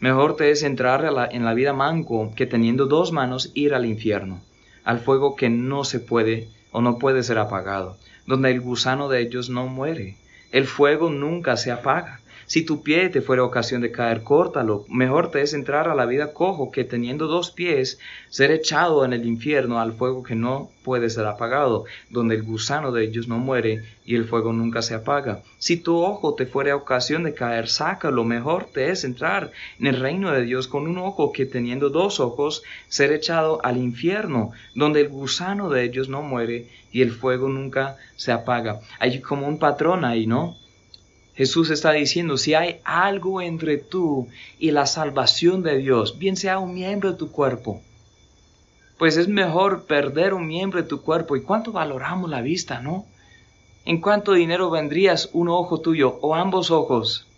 Mejor 0.00 0.36
te 0.36 0.52
es 0.52 0.62
entrar 0.62 1.04
en 1.32 1.44
la 1.44 1.54
vida 1.54 1.72
manco 1.72 2.32
que 2.36 2.46
teniendo 2.46 2.86
dos 2.86 3.10
manos 3.10 3.50
ir 3.54 3.74
al 3.74 3.84
infierno, 3.84 4.40
al 4.84 5.00
fuego 5.00 5.34
que 5.34 5.50
no 5.50 5.82
se 5.82 5.98
puede 5.98 6.48
o 6.70 6.80
no 6.80 6.98
puede 6.98 7.24
ser 7.24 7.38
apagado, 7.38 7.96
donde 8.24 8.52
el 8.52 8.60
gusano 8.60 9.08
de 9.08 9.20
ellos 9.22 9.50
no 9.50 9.66
muere. 9.66 10.16
El 10.52 10.66
fuego 10.66 11.10
nunca 11.10 11.56
se 11.56 11.72
apaga. 11.72 12.17
Si 12.48 12.64
tu 12.64 12.82
pie 12.82 13.10
te 13.10 13.20
fuera 13.20 13.44
ocasión 13.44 13.82
de 13.82 13.92
caer, 13.92 14.22
córtalo. 14.22 14.86
Mejor 14.88 15.30
te 15.30 15.42
es 15.42 15.52
entrar 15.52 15.86
a 15.86 15.94
la 15.94 16.06
vida 16.06 16.32
cojo 16.32 16.70
que 16.70 16.82
teniendo 16.82 17.26
dos 17.26 17.50
pies, 17.50 17.98
ser 18.30 18.50
echado 18.52 19.04
en 19.04 19.12
el 19.12 19.26
infierno 19.26 19.80
al 19.80 19.92
fuego 19.92 20.22
que 20.22 20.34
no 20.34 20.70
puede 20.82 21.10
ser 21.10 21.26
apagado, 21.26 21.84
donde 22.08 22.36
el 22.36 22.42
gusano 22.42 22.90
de 22.90 23.04
ellos 23.04 23.28
no 23.28 23.36
muere 23.36 23.84
y 24.06 24.14
el 24.14 24.24
fuego 24.24 24.54
nunca 24.54 24.80
se 24.80 24.94
apaga. 24.94 25.42
Si 25.58 25.76
tu 25.76 25.98
ojo 25.98 26.36
te 26.36 26.46
fuera 26.46 26.74
ocasión 26.74 27.22
de 27.22 27.34
caer, 27.34 27.68
sácalo. 27.68 28.24
Mejor 28.24 28.64
te 28.72 28.88
es 28.88 29.04
entrar 29.04 29.52
en 29.78 29.86
el 29.86 30.00
reino 30.00 30.32
de 30.32 30.40
Dios 30.44 30.68
con 30.68 30.88
un 30.88 30.96
ojo 30.96 31.32
que 31.32 31.44
teniendo 31.44 31.90
dos 31.90 32.18
ojos, 32.18 32.62
ser 32.88 33.12
echado 33.12 33.62
al 33.62 33.76
infierno, 33.76 34.52
donde 34.74 35.02
el 35.02 35.10
gusano 35.10 35.68
de 35.68 35.84
ellos 35.84 36.08
no 36.08 36.22
muere 36.22 36.70
y 36.92 37.02
el 37.02 37.10
fuego 37.10 37.50
nunca 37.50 37.98
se 38.16 38.32
apaga. 38.32 38.80
Hay 39.00 39.20
como 39.20 39.46
un 39.46 39.58
patrón 39.58 40.06
ahí, 40.06 40.26
¿no? 40.26 40.56
Jesús 41.38 41.70
está 41.70 41.92
diciendo, 41.92 42.36
si 42.36 42.54
hay 42.54 42.80
algo 42.82 43.40
entre 43.40 43.78
tú 43.78 44.26
y 44.58 44.72
la 44.72 44.86
salvación 44.86 45.62
de 45.62 45.78
Dios, 45.78 46.18
bien 46.18 46.36
sea 46.36 46.58
un 46.58 46.74
miembro 46.74 47.12
de 47.12 47.16
tu 47.16 47.30
cuerpo, 47.30 47.80
pues 48.98 49.16
es 49.16 49.28
mejor 49.28 49.84
perder 49.84 50.34
un 50.34 50.48
miembro 50.48 50.82
de 50.82 50.88
tu 50.88 51.00
cuerpo. 51.00 51.36
¿Y 51.36 51.42
cuánto 51.42 51.70
valoramos 51.70 52.28
la 52.28 52.40
vista, 52.40 52.80
no? 52.80 53.06
¿En 53.84 54.00
cuánto 54.00 54.32
dinero 54.32 54.68
vendrías 54.68 55.30
un 55.32 55.48
ojo 55.48 55.80
tuyo 55.80 56.18
o 56.22 56.34
ambos 56.34 56.72
ojos? 56.72 57.28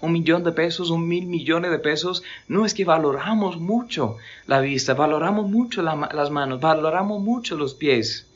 Un 0.00 0.12
millón 0.12 0.42
de 0.42 0.52
pesos, 0.52 0.88
un 0.88 1.06
mil 1.06 1.26
millones 1.26 1.70
de 1.70 1.78
pesos. 1.78 2.22
No 2.48 2.64
es 2.64 2.72
que 2.72 2.86
valoramos 2.86 3.58
mucho 3.58 4.16
la 4.46 4.62
vista, 4.62 4.94
valoramos 4.94 5.46
mucho 5.50 5.82
las 5.82 6.30
manos, 6.30 6.58
valoramos 6.58 7.20
mucho 7.20 7.54
los 7.58 7.74
pies. 7.74 8.26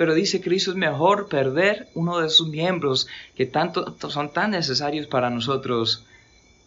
Pero 0.00 0.14
dice 0.14 0.40
Cristo 0.40 0.70
es 0.70 0.78
mejor 0.78 1.28
perder 1.28 1.90
uno 1.92 2.20
de 2.20 2.30
sus 2.30 2.48
miembros 2.48 3.06
que 3.36 3.44
tanto 3.44 3.98
son 4.08 4.32
tan 4.32 4.52
necesarios 4.52 5.06
para 5.06 5.28
nosotros 5.28 6.06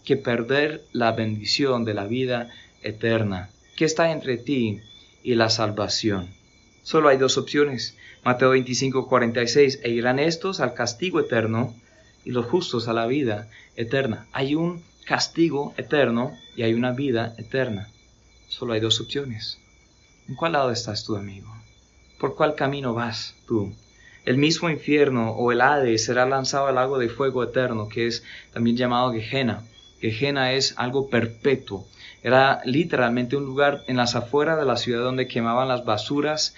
que 0.05 0.17
perder 0.17 0.84
la 0.91 1.13
bendición 1.13 1.84
de 1.84 1.95
la 1.95 2.05
vida 2.05 2.51
eterna 2.84 3.49
que 3.75 3.86
está 3.86 4.11
entre 4.11 4.38
ti 4.38 4.81
y 5.23 5.34
la 5.34 5.49
salvación. 5.49 6.29
Solo 6.84 7.09
hay 7.09 7.17
dos 7.17 7.39
opciones. 7.39 7.97
Mateo 8.23 8.51
25, 8.51 9.07
46. 9.07 9.79
E 9.81 9.89
irán 9.89 10.19
estos 10.19 10.59
al 10.59 10.75
castigo 10.75 11.19
eterno 11.19 11.73
y 12.23 12.34
los 12.34 12.45
justos 12.45 12.88
a 12.88 12.93
la 12.93 13.07
vida 13.07 13.49
eterna. 13.75 14.27
Hay 14.31 14.53
un 14.53 14.84
castigo 15.07 15.73
eterno 15.77 16.38
y 16.55 16.61
hay 16.61 16.75
una 16.75 16.91
vida 16.91 17.34
eterna. 17.39 17.89
Solo 18.47 18.73
hay 18.73 18.79
dos 18.79 19.01
opciones. 19.01 19.57
¿En 20.29 20.36
cuál 20.36 20.51
lado 20.51 20.69
estás 20.69 21.03
tú, 21.03 21.15
amigo? 21.15 21.62
¿Por 22.24 22.36
cuál 22.36 22.55
camino 22.55 22.93
vas 22.93 23.36
tú? 23.45 23.74
El 24.24 24.38
mismo 24.38 24.69
infierno 24.69 25.32
o 25.32 25.51
el 25.51 25.59
Hades 25.59 26.05
será 26.05 26.26
lanzado 26.26 26.67
al 26.67 26.76
lago 26.76 26.97
de 26.97 27.09
fuego 27.09 27.43
eterno, 27.43 27.89
que 27.89 28.07
es 28.07 28.24
también 28.53 28.78
llamado 28.78 29.11
Gehenna. 29.11 29.63
Gehenna 29.99 30.53
es 30.53 30.74
algo 30.78 31.09
perpetuo. 31.09 31.86
Era 32.24 32.61
literalmente 32.63 33.36
un 33.36 33.43
lugar 33.43 33.84
en 33.88 33.97
las 33.97 34.15
afueras 34.15 34.57
de 34.57 34.63
la 34.63 34.78
ciudad 34.78 35.03
donde 35.03 35.28
quemaban 35.28 35.67
las 35.67 35.84
basuras. 35.84 36.55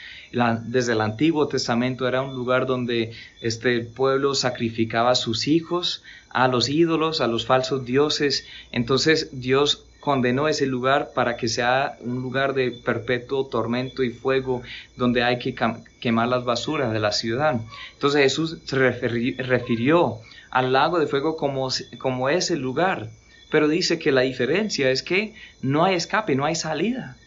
desde 0.65 0.91
el 0.91 1.01
Antiguo 1.01 1.47
Testamento 1.47 2.07
era 2.07 2.21
un 2.21 2.35
lugar 2.35 2.67
donde 2.67 3.13
este 3.41 3.79
pueblo 3.81 4.35
sacrificaba 4.35 5.09
a 5.09 5.15
sus 5.15 5.47
hijos, 5.47 6.03
a 6.29 6.47
los 6.47 6.69
ídolos, 6.69 7.21
a 7.21 7.27
los 7.27 7.47
falsos 7.47 7.85
dioses. 7.85 8.45
Entonces 8.71 9.29
Dios 9.31 9.84
condenó 10.05 10.47
ese 10.47 10.67
lugar 10.67 11.13
para 11.15 11.35
que 11.35 11.47
sea 11.47 11.97
un 11.99 12.21
lugar 12.21 12.53
de 12.53 12.69
perpetuo 12.69 13.47
tormento 13.47 14.03
y 14.03 14.11
fuego 14.11 14.61
donde 14.95 15.23
hay 15.23 15.39
que 15.39 15.55
quemar 15.99 16.27
las 16.27 16.45
basuras 16.45 16.93
de 16.93 16.99
la 16.99 17.11
ciudad. 17.11 17.59
Entonces 17.93 18.21
Jesús 18.21 18.59
se 18.65 18.75
refirió 18.75 20.19
al 20.51 20.73
lago 20.73 20.99
de 20.99 21.07
fuego 21.07 21.35
como, 21.35 21.69
como 21.97 22.29
ese 22.29 22.55
lugar, 22.55 23.09
pero 23.49 23.67
dice 23.67 23.97
que 23.97 24.11
la 24.11 24.21
diferencia 24.21 24.91
es 24.91 25.01
que 25.01 25.33
no 25.63 25.83
hay 25.83 25.95
escape, 25.95 26.35
no 26.35 26.45
hay 26.45 26.53
salida. 26.53 27.17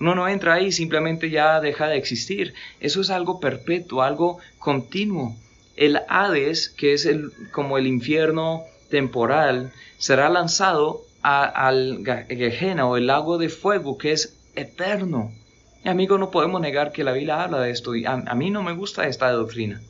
Uno 0.00 0.14
no 0.14 0.26
entra 0.26 0.54
ahí, 0.54 0.72
simplemente 0.72 1.28
ya 1.28 1.60
deja 1.60 1.86
de 1.86 1.98
existir. 1.98 2.54
Eso 2.80 3.02
es 3.02 3.10
algo 3.10 3.40
perpetuo, 3.40 4.00
algo 4.00 4.38
continuo. 4.58 5.36
El 5.76 6.00
Hades, 6.08 6.70
que 6.70 6.94
es 6.94 7.04
el, 7.04 7.30
como 7.50 7.76
el 7.76 7.86
infierno 7.86 8.62
temporal, 8.88 9.70
será 9.98 10.30
lanzado 10.30 11.02
al 11.22 12.04
Gehenna 12.28 12.86
o 12.86 12.96
el 12.96 13.06
lago 13.06 13.38
de 13.38 13.48
fuego 13.48 13.98
que 13.98 14.12
es 14.12 14.36
eterno. 14.54 15.32
Y 15.84 15.88
amigo, 15.88 16.18
no 16.18 16.30
podemos 16.30 16.60
negar 16.60 16.92
que 16.92 17.04
la 17.04 17.12
Biblia 17.12 17.42
habla 17.42 17.60
de 17.60 17.70
esto 17.70 17.92
a, 18.06 18.34
mí 18.34 18.50
no 18.50 18.62
me 18.62 18.72
gusta 18.72 19.06
esta 19.08 19.30
doctrina. 19.30 19.80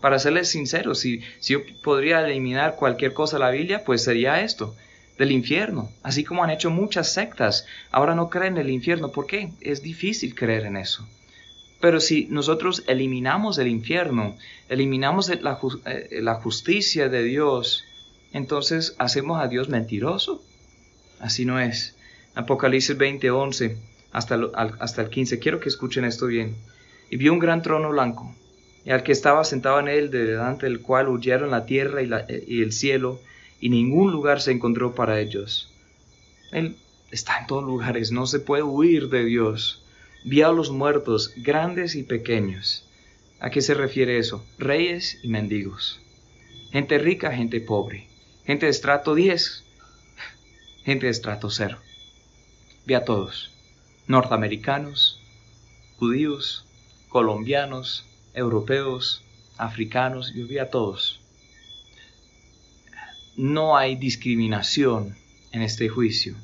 Para 0.00 0.18
serles 0.18 0.48
sincero, 0.48 0.94
si, 0.94 1.20
si 1.40 1.54
yo 1.54 1.60
podría 1.82 2.26
eliminar 2.26 2.76
cualquier 2.76 3.12
cosa 3.12 3.36
de 3.36 3.44
la 3.44 3.50
Biblia, 3.50 3.84
pues 3.84 4.02
sería 4.04 4.40
esto, 4.42 4.74
del 5.18 5.32
infierno. 5.32 5.90
Así 6.02 6.24
como 6.24 6.44
han 6.44 6.50
hecho 6.50 6.70
muchas 6.70 7.12
sectas, 7.12 7.66
ahora 7.90 8.14
no 8.14 8.28
creen 8.28 8.54
en 8.54 8.66
el 8.66 8.70
infierno. 8.70 9.12
¿Por 9.12 9.26
qué? 9.26 9.52
Es 9.60 9.82
difícil 9.82 10.34
creer 10.34 10.66
en 10.66 10.76
eso. 10.76 11.06
Pero 11.80 12.00
si 12.00 12.26
nosotros 12.30 12.82
eliminamos 12.86 13.58
el 13.58 13.68
infierno, 13.68 14.36
eliminamos 14.68 15.28
la, 15.42 15.58
eh, 15.86 16.20
la 16.22 16.34
justicia 16.36 17.08
de 17.08 17.22
Dios, 17.22 17.84
entonces 18.32 18.94
hacemos 18.98 19.42
a 19.42 19.48
Dios 19.48 19.68
mentiroso. 19.68 20.42
Así 21.20 21.44
no 21.44 21.60
es. 21.60 21.94
Apocalipsis 22.34 22.96
20, 22.96 23.30
11 23.30 23.76
hasta 24.12 24.36
el, 24.36 24.50
hasta 24.54 25.02
el 25.02 25.10
15. 25.10 25.38
Quiero 25.38 25.60
que 25.60 25.68
escuchen 25.68 26.04
esto 26.04 26.26
bien. 26.26 26.56
Y 27.10 27.16
vio 27.16 27.32
un 27.32 27.38
gran 27.38 27.62
trono 27.62 27.90
blanco, 27.90 28.34
y 28.84 28.90
al 28.90 29.02
que 29.02 29.12
estaba 29.12 29.44
sentado 29.44 29.78
en 29.80 29.88
él, 29.88 30.10
de 30.10 30.24
delante 30.24 30.66
del 30.66 30.80
cual 30.80 31.08
huyeron 31.08 31.50
la 31.50 31.66
tierra 31.66 32.02
y, 32.02 32.06
la, 32.06 32.26
y 32.28 32.62
el 32.62 32.72
cielo, 32.72 33.20
y 33.60 33.68
ningún 33.68 34.10
lugar 34.12 34.40
se 34.40 34.52
encontró 34.52 34.94
para 34.94 35.20
ellos. 35.20 35.72
Él 36.52 36.76
está 37.10 37.40
en 37.40 37.46
todos 37.46 37.64
lugares, 37.64 38.10
no 38.10 38.26
se 38.26 38.40
puede 38.40 38.62
huir 38.62 39.08
de 39.08 39.24
Dios. 39.24 39.82
Vio 40.24 40.48
a 40.48 40.52
los 40.52 40.70
muertos, 40.70 41.32
grandes 41.36 41.94
y 41.94 42.02
pequeños. 42.02 42.86
¿A 43.40 43.50
qué 43.50 43.60
se 43.60 43.74
refiere 43.74 44.18
eso? 44.18 44.44
Reyes 44.58 45.18
y 45.22 45.28
mendigos. 45.28 46.00
Gente 46.72 46.98
rica, 46.98 47.30
gente 47.32 47.60
pobre. 47.60 48.08
Gente 48.46 48.66
de 48.66 48.70
estrato 48.70 49.14
10, 49.14 49.64
gente 50.84 51.06
de 51.06 51.12
estrato 51.12 51.48
cero. 51.48 51.78
Vi 52.84 52.92
a 52.92 53.04
todos, 53.04 53.50
norteamericanos, 54.06 55.18
judíos, 55.98 56.66
colombianos, 57.08 58.04
europeos, 58.34 59.22
africanos, 59.56 60.34
yo 60.34 60.46
vi 60.46 60.58
a 60.58 60.68
todos. 60.68 61.20
No 63.36 63.78
hay 63.78 63.96
discriminación 63.96 65.16
en 65.52 65.62
este 65.62 65.88
juicio. 65.88 66.34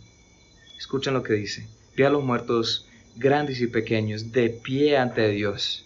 Escuchen 0.79 1.13
lo 1.13 1.23
que 1.23 1.35
dice. 1.35 1.69
Vi 1.95 2.05
a 2.05 2.11
los 2.11 2.25
muertos 2.25 2.87
grandes 3.17 3.61
y 3.61 3.67
pequeños 3.67 4.33
de 4.33 4.49
pie 4.49 4.97
ante 4.97 5.29
Dios. 5.29 5.85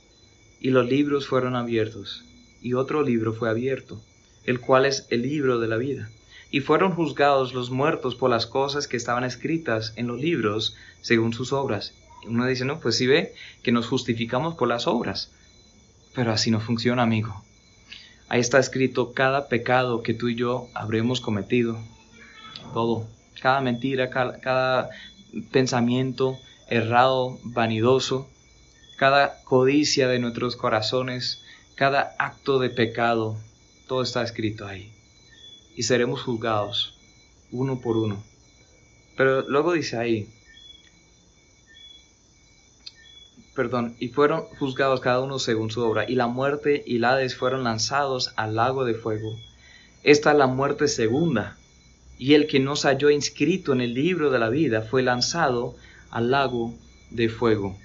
Y 0.61 0.71
los 0.71 0.89
libros 0.89 1.27
fueron 1.27 1.57
abiertos. 1.57 2.25
Y 2.63 2.75
otro 2.75 3.03
libro 3.03 3.35
fue 3.35 3.51
abierto, 3.51 4.01
el 4.45 4.61
cual 4.61 4.87
es 4.87 5.07
el 5.11 5.23
libro 5.23 5.59
de 5.59 5.69
la 5.69 5.77
vida 5.77 6.09
y 6.55 6.61
fueron 6.61 6.95
juzgados 6.95 7.53
los 7.53 7.71
muertos 7.71 8.15
por 8.15 8.31
las 8.31 8.47
cosas 8.47 8.87
que 8.87 8.97
estaban 8.97 9.25
escritas 9.25 9.93
en 9.97 10.07
los 10.07 10.21
libros 10.21 10.77
según 11.01 11.33
sus 11.33 11.53
obras. 11.53 11.95
Uno 12.29 12.47
dice, 12.47 12.65
no, 12.65 12.79
pues 12.79 12.97
sí 12.97 13.09
ve 13.09 13.35
que 13.65 13.73
nos 13.73 13.89
justificamos 13.89 14.55
por 14.55 14.69
las 14.69 14.87
obras. 14.87 15.33
Pero 16.15 16.31
así 16.31 16.53
no 16.53 16.61
funciona, 16.61 17.03
amigo. 17.03 17.43
Ahí 18.29 18.39
está 18.39 18.61
escrito 18.61 19.15
cada 19.15 19.49
pecado 19.49 20.05
que 20.05 20.15
tú 20.15 20.29
y 20.29 20.37
yo 20.37 20.69
habremos 20.75 21.21
cometido. 21.21 21.77
Todo. 22.73 23.09
Cada 23.43 23.61
mentira, 23.61 24.09
cada, 24.09 24.91
pensamiento 25.51 26.39
errado, 26.71 27.37
vanidoso. 27.43 28.29
cada 28.97 29.43
codicia 29.43 30.07
de 30.07 30.21
nuestros 30.21 30.55
corazones, 30.55 31.43
cada 31.75 32.15
acto 32.21 32.61
de 32.61 32.71
pecado, 32.71 33.37
todo 33.89 34.03
está 34.03 34.23
escrito 34.23 34.69
ahí. 34.69 34.94
Y 35.75 35.83
seremos 35.83 36.23
juzgados 36.23 36.95
uno 37.51 37.81
por 37.81 37.97
uno. 37.97 38.23
Pero 39.17 39.43
luego 39.49 39.73
dice 39.73 39.97
ahí, 39.97 40.29
perdón, 43.55 43.95
y 44.01 44.09
fueron 44.09 44.43
juzgados 44.59 45.01
cada 45.01 45.21
uno 45.21 45.39
según 45.39 45.71
su 45.71 45.83
obra, 45.83 46.09
y 46.09 46.17
la 46.17 46.27
muerte 46.27 46.83
y 46.87 46.99
la 46.99 47.13
Hades 47.13 47.37
fueron 47.37 47.65
lanzados 47.65 48.33
al 48.37 48.57
lago 48.57 48.85
de 48.85 48.95
fuego. 48.95 49.39
Esta 50.03 50.33
es 50.33 50.39
la 50.39 50.47
muerte 50.47 50.89
segunda, 50.89 51.57
y 52.19 52.35
el 52.35 52.47
que 52.47 52.61
no 52.61 52.77
se 52.77 52.89
halló 52.89 53.11
inscrito 53.11 53.73
en 53.73 53.81
el 53.81 53.95
libro 53.95 54.31
de 54.31 54.39
la 54.39 54.49
vida 54.49 54.83
fue 54.83 55.03
lanzado 55.03 55.77
al 56.11 56.31
lago 56.31 56.75
de 57.11 57.29
fuego. 57.29 57.79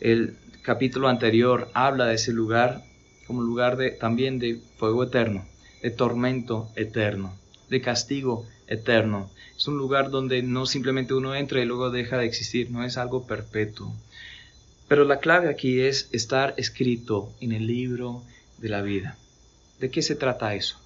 El 0.00 0.36
capítulo 0.62 1.08
anterior 1.08 1.68
habla 1.74 2.06
de 2.06 2.14
ese 2.14 2.32
lugar 2.32 2.84
como 3.26 3.42
lugar 3.42 3.76
de, 3.76 3.90
también 3.90 4.38
de 4.38 4.60
fuego 4.78 5.04
eterno, 5.04 5.44
de 5.82 5.90
tormento 5.90 6.68
eterno, 6.76 7.36
de 7.68 7.80
castigo 7.80 8.46
eterno. 8.66 9.30
Es 9.56 9.66
un 9.68 9.76
lugar 9.76 10.10
donde 10.10 10.42
no 10.42 10.66
simplemente 10.66 11.14
uno 11.14 11.34
entra 11.34 11.60
y 11.60 11.64
luego 11.64 11.90
deja 11.90 12.18
de 12.18 12.26
existir, 12.26 12.70
no 12.70 12.84
es 12.84 12.96
algo 12.96 13.26
perpetuo. 13.26 13.94
Pero 14.88 15.04
la 15.04 15.18
clave 15.18 15.48
aquí 15.50 15.80
es 15.80 16.08
estar 16.12 16.54
escrito 16.56 17.32
en 17.40 17.52
el 17.52 17.66
libro 17.66 18.22
de 18.58 18.68
la 18.68 18.82
vida. 18.82 19.16
¿De 19.80 19.90
qué 19.90 20.02
se 20.02 20.14
trata 20.14 20.54
eso? 20.54 20.78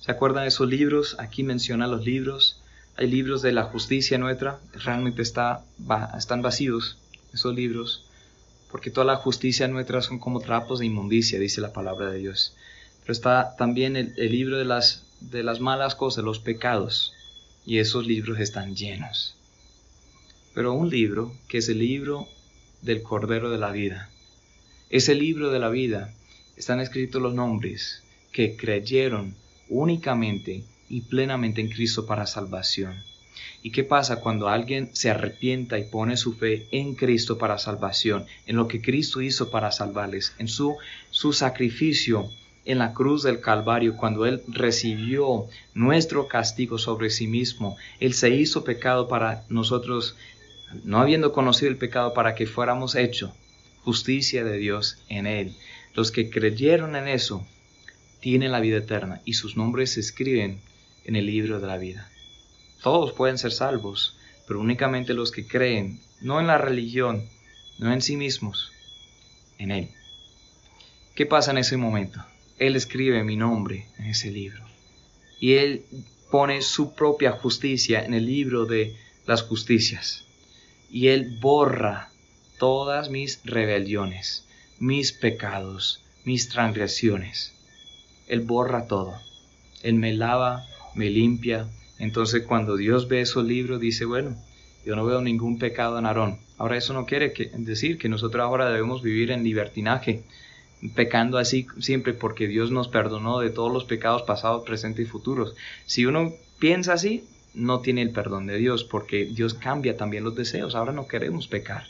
¿Se 0.00 0.10
acuerdan 0.10 0.42
de 0.42 0.48
esos 0.48 0.68
libros? 0.68 1.16
Aquí 1.18 1.42
menciona 1.42 1.86
los 1.86 2.04
libros. 2.04 2.60
Hay 2.96 3.06
libros 3.06 3.42
de 3.42 3.52
la 3.52 3.64
justicia 3.64 4.18
nuestra, 4.18 4.58
realmente 4.72 5.22
está, 5.22 5.64
están 6.16 6.42
vacíos 6.42 6.98
esos 7.32 7.54
libros, 7.54 8.04
porque 8.70 8.90
toda 8.90 9.06
la 9.06 9.16
justicia 9.16 9.68
nuestra 9.68 10.02
son 10.02 10.18
como 10.18 10.40
trapos 10.40 10.80
de 10.80 10.86
inmundicia, 10.86 11.38
dice 11.38 11.60
la 11.60 11.72
palabra 11.72 12.10
de 12.10 12.18
Dios. 12.18 12.56
Pero 13.08 13.16
está 13.16 13.56
también 13.56 13.96
el, 13.96 14.14
libro 14.30 14.58
de 14.58 14.66
las, 14.66 15.02
de 15.22 15.42
las 15.42 15.60
malas 15.60 15.94
cosas, 15.94 16.22
los 16.24 16.40
pecados, 16.40 17.14
y 17.64 17.78
esos 17.78 18.06
libros 18.06 18.38
están 18.38 18.76
llenos. 18.76 19.34
Pero 20.52 20.74
un 20.74 20.90
libro, 20.90 21.32
que 21.48 21.56
es 21.56 21.70
el 21.70 21.78
libro 21.78 22.28
del 22.82 23.02
Cordero 23.02 23.48
de 23.48 23.56
la 23.56 23.70
Vida. 23.70 24.10
Ese 24.90 25.14
libro 25.14 25.50
de 25.50 25.58
la 25.58 25.70
vida 25.70 26.12
están 26.58 26.80
escritos 26.80 27.22
los 27.22 27.32
nombres 27.32 28.02
que 28.30 28.58
creyeron 28.58 29.34
únicamente 29.70 30.64
y 30.90 31.00
plenamente 31.00 31.62
en 31.62 31.70
Cristo 31.70 32.04
para 32.04 32.26
salvación. 32.26 33.02
¿Y 33.62 33.70
qué 33.70 33.84
pasa 33.84 34.20
cuando 34.20 34.50
alguien 34.50 34.90
se 34.92 35.08
arrepienta 35.08 35.78
y 35.78 35.84
pone 35.84 36.18
su 36.18 36.34
fe 36.34 36.66
en 36.72 36.94
Cristo 36.94 37.38
para 37.38 37.56
salvación, 37.56 38.26
en 38.44 38.56
lo 38.56 38.68
que 38.68 38.82
Cristo 38.82 39.22
hizo 39.22 39.50
para 39.50 39.72
salvarles, 39.72 40.34
en 40.38 40.48
su, 40.48 40.76
su 41.10 41.32
sacrificio 41.32 42.30
en 42.68 42.78
la 42.78 42.92
cruz 42.92 43.22
del 43.22 43.40
Calvario, 43.40 43.96
cuando 43.96 44.26
Él 44.26 44.42
recibió 44.46 45.46
nuestro 45.74 46.28
castigo 46.28 46.78
sobre 46.78 47.10
sí 47.10 47.26
mismo, 47.26 47.76
Él 47.98 48.14
se 48.14 48.30
hizo 48.30 48.62
pecado 48.62 49.08
para 49.08 49.44
nosotros 49.48 50.16
no 50.84 50.98
habiendo 50.98 51.32
conocido 51.32 51.70
el 51.70 51.78
pecado 51.78 52.12
para 52.12 52.34
que 52.34 52.46
fuéramos 52.46 52.94
hecho 52.94 53.34
justicia 53.82 54.44
de 54.44 54.58
Dios 54.58 54.98
en 55.08 55.26
él. 55.26 55.54
Los 55.94 56.12
que 56.12 56.28
creyeron 56.28 56.94
en 56.94 57.08
eso 57.08 57.46
tienen 58.20 58.52
la 58.52 58.60
vida 58.60 58.76
eterna 58.76 59.22
y 59.24 59.32
sus 59.34 59.56
nombres 59.56 59.92
se 59.92 60.00
escriben 60.00 60.60
en 61.04 61.16
el 61.16 61.24
libro 61.24 61.58
de 61.58 61.66
la 61.66 61.78
vida. 61.78 62.10
Todos 62.82 63.12
pueden 63.12 63.38
ser 63.38 63.52
salvos, 63.52 64.14
pero 64.46 64.60
únicamente 64.60 65.14
los 65.14 65.32
que 65.32 65.46
creen, 65.46 66.00
no 66.20 66.38
en 66.38 66.48
la 66.48 66.58
religión, 66.58 67.24
no 67.78 67.90
en 67.90 68.02
sí 68.02 68.16
mismos, 68.16 68.72
en 69.56 69.70
Él. 69.70 69.88
¿Qué 71.14 71.24
pasa 71.24 71.50
en 71.52 71.58
ese 71.58 71.76
momento? 71.76 72.22
Él 72.58 72.76
escribe 72.76 73.22
mi 73.24 73.36
nombre 73.36 73.86
en 73.98 74.06
ese 74.06 74.30
libro 74.30 74.64
y 75.40 75.54
Él 75.54 75.84
pone 76.30 76.62
su 76.62 76.94
propia 76.94 77.32
justicia 77.32 78.04
en 78.04 78.14
el 78.14 78.26
libro 78.26 78.66
de 78.66 78.96
las 79.26 79.42
justicias 79.42 80.24
y 80.90 81.08
Él 81.08 81.38
borra 81.40 82.10
todas 82.58 83.10
mis 83.10 83.40
rebeliones, 83.44 84.44
mis 84.78 85.12
pecados, 85.12 86.02
mis 86.24 86.48
transgresiones. 86.48 87.54
Él 88.26 88.40
borra 88.40 88.86
todo. 88.86 89.14
Él 89.82 89.94
me 89.94 90.12
lava, 90.12 90.66
me 90.94 91.08
limpia. 91.08 91.68
Entonces 91.98 92.42
cuando 92.42 92.76
Dios 92.76 93.08
ve 93.08 93.20
esos 93.20 93.44
libros 93.44 93.80
dice, 93.80 94.04
bueno, 94.04 94.36
yo 94.84 94.96
no 94.96 95.04
veo 95.04 95.20
ningún 95.20 95.58
pecado 95.58 95.98
en 95.98 96.06
Aarón. 96.06 96.38
Ahora 96.58 96.76
eso 96.76 96.92
no 96.92 97.06
quiere 97.06 97.32
decir 97.54 97.98
que 97.98 98.08
nosotros 98.08 98.42
ahora 98.42 98.68
debemos 98.70 99.02
vivir 99.02 99.30
en 99.30 99.44
libertinaje, 99.44 100.24
pecando 100.94 101.38
así 101.38 101.66
siempre 101.80 102.12
porque 102.12 102.46
Dios 102.46 102.70
nos 102.70 102.88
perdonó 102.88 103.40
de 103.40 103.50
todos 103.50 103.72
los 103.72 103.84
pecados 103.84 104.22
pasados, 104.22 104.64
presentes 104.64 105.06
y 105.06 105.10
futuros. 105.10 105.54
Si 105.86 106.06
uno 106.06 106.32
piensa 106.58 106.92
así, 106.92 107.24
no 107.54 107.80
tiene 107.80 108.02
el 108.02 108.10
perdón 108.10 108.46
de 108.46 108.56
Dios 108.58 108.84
porque 108.84 109.24
Dios 109.24 109.54
cambia 109.54 109.96
también 109.96 110.24
los 110.24 110.34
deseos. 110.34 110.74
Ahora 110.74 110.92
no 110.92 111.08
queremos 111.08 111.48
pecar. 111.48 111.84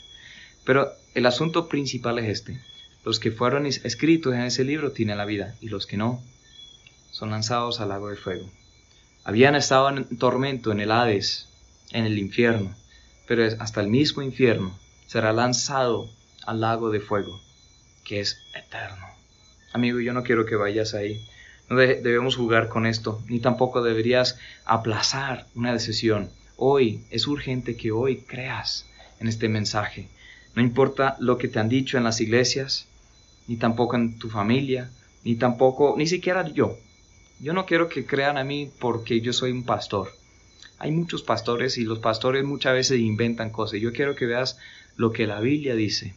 Pero 0.65 0.91
el 1.13 1.25
asunto 1.25 1.67
principal 1.67 2.19
es 2.19 2.29
este. 2.29 2.59
Los 3.05 3.19
que 3.19 3.31
fueron 3.31 3.65
escritos 3.65 4.33
en 4.33 4.41
ese 4.41 4.63
libro 4.63 4.91
tienen 4.91 5.17
la 5.17 5.25
vida 5.25 5.55
y 5.61 5.69
los 5.69 5.85
que 5.85 5.97
no 5.97 6.21
son 7.11 7.31
lanzados 7.31 7.79
al 7.79 7.89
lago 7.89 8.09
de 8.09 8.15
fuego. 8.15 8.49
Habían 9.23 9.55
estado 9.55 9.89
en 9.89 10.17
tormento 10.17 10.71
en 10.71 10.79
el 10.79 10.91
Hades, 10.91 11.47
en 11.91 12.05
el 12.05 12.17
infierno, 12.17 12.75
pero 13.27 13.43
hasta 13.59 13.81
el 13.81 13.87
mismo 13.87 14.21
infierno 14.21 14.77
será 15.07 15.33
lanzado 15.33 16.09
al 16.45 16.61
lago 16.61 16.89
de 16.89 16.99
fuego, 16.99 17.39
que 18.09 18.21
es 18.21 18.41
eterno. 18.55 19.05
Amigo, 19.71 19.99
yo 19.99 20.13
no 20.13 20.23
quiero 20.23 20.47
que 20.47 20.55
vayas 20.55 20.95
ahí. 20.95 21.23
No 21.69 21.75
debemos 21.75 22.35
jugar 22.35 22.67
con 22.67 22.87
esto, 22.87 23.21
ni 23.27 23.39
tampoco 23.39 23.83
deberías 23.83 24.39
aplazar 24.65 25.45
una 25.53 25.71
decisión. 25.73 26.31
Hoy 26.57 27.03
es 27.11 27.27
urgente 27.27 27.77
que 27.77 27.91
hoy 27.91 28.21
creas 28.21 28.87
en 29.19 29.27
este 29.27 29.47
mensaje. 29.47 30.07
No 30.55 30.63
importa 30.63 31.17
lo 31.19 31.37
que 31.37 31.49
te 31.49 31.59
han 31.59 31.69
dicho 31.69 31.99
en 31.99 32.03
las 32.03 32.19
iglesias, 32.19 32.87
ni 33.47 33.57
tampoco 33.57 33.95
en 33.95 34.17
tu 34.17 34.31
familia, 34.31 34.89
ni 35.23 35.35
tampoco, 35.35 35.93
ni 35.95 36.07
siquiera 36.07 36.47
yo. 36.47 36.79
Yo 37.39 37.53
no 37.53 37.67
quiero 37.67 37.89
que 37.89 38.07
crean 38.07 38.39
a 38.39 38.43
mí 38.43 38.71
porque 38.79 39.21
yo 39.21 39.33
soy 39.33 39.51
un 39.51 39.65
pastor. 39.65 40.11
Hay 40.79 40.89
muchos 40.89 41.21
pastores 41.21 41.77
y 41.77 41.83
los 41.83 41.99
pastores 41.99 42.43
muchas 42.43 42.73
veces 42.73 42.99
inventan 43.01 43.51
cosas. 43.51 43.79
Yo 43.79 43.93
quiero 43.93 44.15
que 44.15 44.25
veas 44.25 44.57
lo 44.95 45.11
que 45.11 45.27
la 45.27 45.39
Biblia 45.39 45.75
dice 45.75 46.15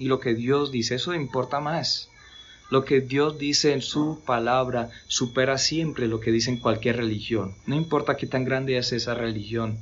y 0.00 0.06
lo 0.06 0.18
que 0.18 0.34
Dios 0.34 0.72
dice. 0.72 0.96
Eso 0.96 1.14
importa 1.14 1.60
más. 1.60 2.08
Lo 2.70 2.84
que 2.84 3.00
Dios 3.00 3.38
dice 3.38 3.72
en 3.72 3.82
su 3.82 4.22
palabra 4.24 4.90
supera 5.06 5.58
siempre 5.58 6.08
lo 6.08 6.20
que 6.20 6.32
dice 6.32 6.50
en 6.50 6.56
cualquier 6.56 6.96
religión. 6.96 7.54
No 7.66 7.76
importa 7.76 8.16
qué 8.16 8.26
tan 8.26 8.44
grande 8.44 8.78
es 8.78 8.92
esa 8.92 9.14
religión. 9.14 9.78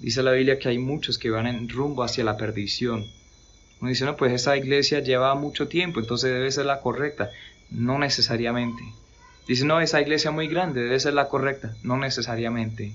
Dice 0.00 0.22
la 0.22 0.32
Biblia 0.32 0.58
que 0.58 0.68
hay 0.68 0.78
muchos 0.78 1.18
que 1.18 1.30
van 1.30 1.46
en 1.46 1.68
rumbo 1.68 2.04
hacia 2.04 2.24
la 2.24 2.36
perdición. 2.36 3.06
Uno 3.80 3.88
dice, 3.88 4.04
no, 4.04 4.16
pues 4.16 4.32
esa 4.32 4.56
iglesia 4.56 5.00
lleva 5.00 5.34
mucho 5.34 5.66
tiempo, 5.66 5.98
entonces 5.98 6.32
debe 6.32 6.50
ser 6.52 6.66
la 6.66 6.80
correcta. 6.80 7.30
No 7.70 7.98
necesariamente. 7.98 8.82
Dice, 9.48 9.64
no, 9.64 9.80
esa 9.80 10.00
iglesia 10.00 10.30
muy 10.30 10.46
grande, 10.46 10.82
debe 10.82 11.00
ser 11.00 11.14
la 11.14 11.28
correcta. 11.28 11.74
No 11.82 11.96
necesariamente. 11.96 12.94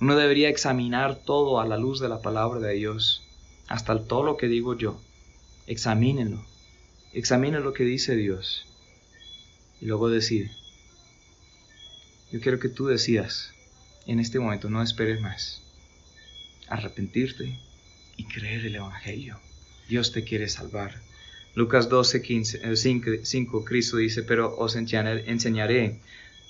Uno 0.00 0.16
debería 0.16 0.48
examinar 0.48 1.16
todo 1.16 1.60
a 1.60 1.66
la 1.66 1.76
luz 1.76 1.98
de 1.98 2.08
la 2.08 2.22
palabra 2.22 2.60
de 2.60 2.74
Dios. 2.74 3.22
Hasta 3.70 4.04
todo 4.04 4.24
lo 4.24 4.36
que 4.36 4.48
digo 4.48 4.76
yo. 4.76 5.00
Examínenlo. 5.68 6.44
Examina 7.12 7.60
lo 7.60 7.72
que 7.72 7.84
dice 7.84 8.16
Dios 8.16 8.66
y 9.80 9.86
luego 9.86 10.10
decide. 10.10 10.50
Yo 12.32 12.40
quiero 12.40 12.58
que 12.58 12.68
tú 12.68 12.86
decidas 12.86 13.52
en 14.06 14.18
este 14.18 14.40
momento, 14.40 14.68
no 14.70 14.82
esperes 14.82 15.20
más. 15.20 15.62
Arrepentirte 16.68 17.60
y 18.16 18.24
creer 18.24 18.66
el 18.66 18.74
Evangelio. 18.74 19.38
Dios 19.88 20.10
te 20.10 20.24
quiere 20.24 20.48
salvar. 20.48 21.00
Lucas 21.54 21.88
12, 21.88 22.22
15, 22.22 23.22
5, 23.22 23.64
Cristo 23.64 23.98
dice, 23.98 24.24
pero 24.24 24.56
os 24.58 24.74
enseñaré 24.74 26.00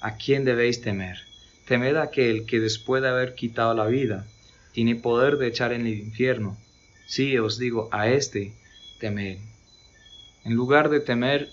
a 0.01 0.17
quién 0.17 0.47
debéis 0.47 0.81
temer. 0.81 1.19
Temed 1.67 1.97
a 1.97 2.05
aquel 2.05 2.47
que 2.47 2.61
después 2.61 3.03
de 3.03 3.11
haber 3.11 3.35
quitado 3.35 3.75
la 3.75 3.87
vida, 3.87 4.27
tiene 4.73 4.97
poder 4.97 5.37
de 5.37 5.49
echar 5.49 5.75
en 5.75 5.83
el 5.83 5.99
infierno. 5.99 6.57
Sí, 7.11 7.37
os 7.39 7.59
digo, 7.59 7.89
a 7.91 8.07
este 8.07 8.53
temed. 9.01 9.39
En 10.45 10.55
lugar 10.55 10.91
de 10.91 11.01
temer 11.01 11.51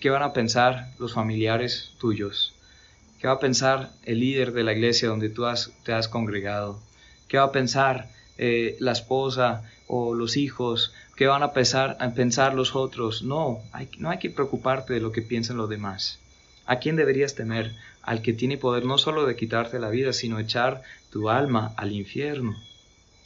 qué 0.00 0.08
van 0.08 0.22
a 0.22 0.32
pensar 0.32 0.94
los 0.98 1.12
familiares 1.12 1.92
tuyos, 1.98 2.54
qué 3.20 3.26
va 3.26 3.34
a 3.34 3.38
pensar 3.38 3.92
el 4.04 4.20
líder 4.20 4.52
de 4.52 4.64
la 4.64 4.72
iglesia 4.72 5.10
donde 5.10 5.28
tú 5.28 5.44
te 5.84 5.92
has 5.92 6.08
congregado, 6.08 6.80
qué 7.28 7.36
va 7.36 7.44
a 7.44 7.52
pensar 7.52 8.08
eh, 8.38 8.78
la 8.80 8.92
esposa 8.92 9.62
o 9.88 10.14
los 10.14 10.38
hijos, 10.38 10.94
qué 11.16 11.26
van 11.26 11.42
a 11.42 11.52
pensar, 11.52 11.98
pensar 12.14 12.54
los 12.54 12.74
otros. 12.74 13.22
No, 13.22 13.60
no 13.98 14.08
hay 14.08 14.18
que 14.18 14.30
preocuparte 14.30 14.94
de 14.94 15.00
lo 15.00 15.12
que 15.12 15.20
piensan 15.20 15.58
los 15.58 15.68
demás. 15.68 16.18
¿A 16.64 16.78
quién 16.78 16.96
deberías 16.96 17.34
temer? 17.34 17.74
Al 18.00 18.22
que 18.22 18.32
tiene 18.32 18.56
poder 18.56 18.86
no 18.86 18.96
solo 18.96 19.26
de 19.26 19.36
quitarte 19.36 19.78
la 19.80 19.90
vida, 19.90 20.14
sino 20.14 20.38
echar 20.38 20.80
tu 21.10 21.28
alma 21.28 21.74
al 21.76 21.92
infierno. 21.92 22.56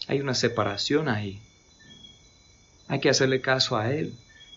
Hay 0.08 0.20
una 0.20 0.34
separación 0.34 1.08
ahí. 1.08 1.40
Hay 2.92 3.00
que 3.00 3.08
hacerle 3.08 3.40
caso 3.40 3.78
a 3.78 3.90
Él. 3.90 4.12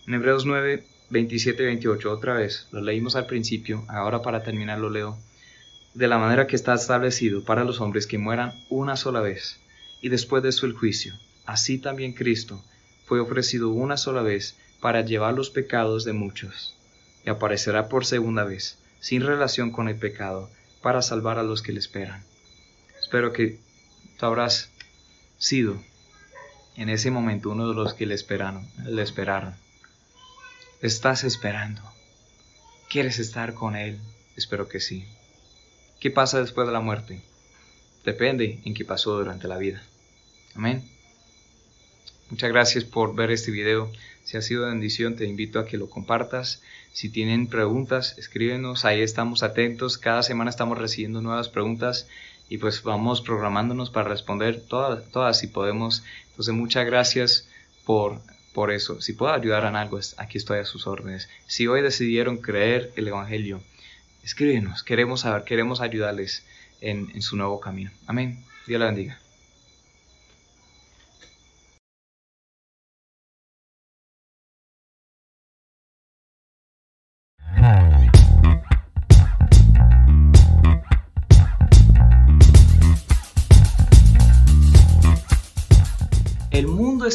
En 0.06 0.12
Hebreos 0.12 0.44
9, 0.44 0.84
27 1.08 1.62
y 1.62 1.66
28, 1.66 2.12
otra 2.12 2.34
vez, 2.34 2.68
lo 2.70 2.82
leímos 2.82 3.16
al 3.16 3.24
principio, 3.24 3.86
ahora 3.88 4.20
para 4.20 4.42
terminar 4.42 4.78
lo 4.78 4.90
leo. 4.90 5.16
De 5.94 6.06
la 6.06 6.18
manera 6.18 6.46
que 6.46 6.54
está 6.54 6.74
establecido 6.74 7.46
para 7.46 7.64
los 7.64 7.80
hombres 7.80 8.06
que 8.06 8.18
mueran 8.18 8.52
una 8.68 8.96
sola 8.96 9.22
vez, 9.22 9.58
y 10.02 10.10
después 10.10 10.42
de 10.42 10.50
eso 10.50 10.66
el 10.66 10.74
juicio. 10.74 11.14
Así 11.46 11.78
también 11.78 12.12
Cristo 12.12 12.62
fue 13.06 13.20
ofrecido 13.20 13.70
una 13.70 13.96
sola 13.96 14.20
vez 14.20 14.54
para 14.82 15.00
llevar 15.00 15.32
los 15.32 15.48
pecados 15.48 16.04
de 16.04 16.12
muchos, 16.12 16.76
y 17.24 17.30
aparecerá 17.30 17.88
por 17.88 18.04
segunda 18.04 18.44
vez, 18.44 18.76
sin 19.00 19.22
relación 19.22 19.70
con 19.70 19.88
el 19.88 19.96
pecado, 19.96 20.50
para 20.82 21.00
salvar 21.00 21.38
a 21.38 21.42
los 21.42 21.62
que 21.62 21.72
le 21.72 21.78
esperan. 21.78 22.22
Espero 23.00 23.32
que 23.32 23.60
tú 24.18 24.26
habrás 24.26 24.70
sido 25.38 25.82
en 26.76 26.88
ese 26.88 27.10
momento 27.10 27.50
uno 27.50 27.68
de 27.68 27.74
los 27.74 27.94
que 27.94 28.06
le 28.06 28.14
esperaron, 28.14 28.68
le 28.84 29.02
esperaron. 29.02 29.54
¿Estás 30.82 31.24
esperando? 31.24 31.82
¿Quieres 32.90 33.18
estar 33.18 33.54
con 33.54 33.76
Él? 33.76 33.98
Espero 34.36 34.68
que 34.68 34.80
sí. 34.80 35.06
¿Qué 36.00 36.10
pasa 36.10 36.40
después 36.40 36.66
de 36.66 36.72
la 36.72 36.80
muerte? 36.80 37.22
Depende 38.04 38.60
en 38.64 38.74
qué 38.74 38.84
pasó 38.84 39.16
durante 39.16 39.48
la 39.48 39.56
vida. 39.56 39.82
Amén. 40.54 40.84
Muchas 42.30 42.50
gracias 42.50 42.84
por 42.84 43.14
ver 43.14 43.30
este 43.30 43.50
video. 43.50 43.90
Si 44.24 44.36
ha 44.36 44.42
sido 44.42 44.64
de 44.64 44.70
bendición, 44.70 45.16
te 45.16 45.24
invito 45.24 45.58
a 45.58 45.66
que 45.66 45.78
lo 45.78 45.88
compartas. 45.88 46.62
Si 46.92 47.08
tienen 47.08 47.46
preguntas, 47.46 48.18
escríbenos. 48.18 48.84
Ahí 48.84 49.00
estamos 49.00 49.42
atentos. 49.42 49.96
Cada 49.96 50.22
semana 50.22 50.50
estamos 50.50 50.76
recibiendo 50.76 51.22
nuevas 51.22 51.48
preguntas 51.48 52.06
y 52.48 52.58
pues 52.58 52.82
vamos 52.82 53.20
programándonos 53.20 53.90
para 53.90 54.08
responder 54.08 54.60
todas, 54.60 55.04
todas 55.10 55.38
si 55.38 55.46
podemos. 55.46 56.04
Entonces, 56.30 56.54
muchas 56.54 56.86
gracias 56.86 57.48
por 57.84 58.20
por 58.56 58.72
eso, 58.72 59.02
si 59.02 59.12
puedo 59.12 59.34
ayudar 59.34 59.66
en 59.66 59.76
algo, 59.76 60.00
aquí 60.16 60.38
estoy 60.38 60.60
a 60.60 60.64
sus 60.64 60.86
órdenes. 60.86 61.28
Si 61.46 61.66
hoy 61.66 61.82
decidieron 61.82 62.38
creer 62.38 62.90
el 62.96 63.06
Evangelio, 63.06 63.60
escríbenos, 64.24 64.82
queremos 64.82 65.20
saber, 65.20 65.44
queremos 65.44 65.82
ayudarles 65.82 66.42
en, 66.80 67.10
en 67.14 67.20
su 67.20 67.36
nuevo 67.36 67.60
camino. 67.60 67.90
Amén. 68.06 68.42
Dios 68.66 68.80
la 68.80 68.86
bendiga. 68.86 69.25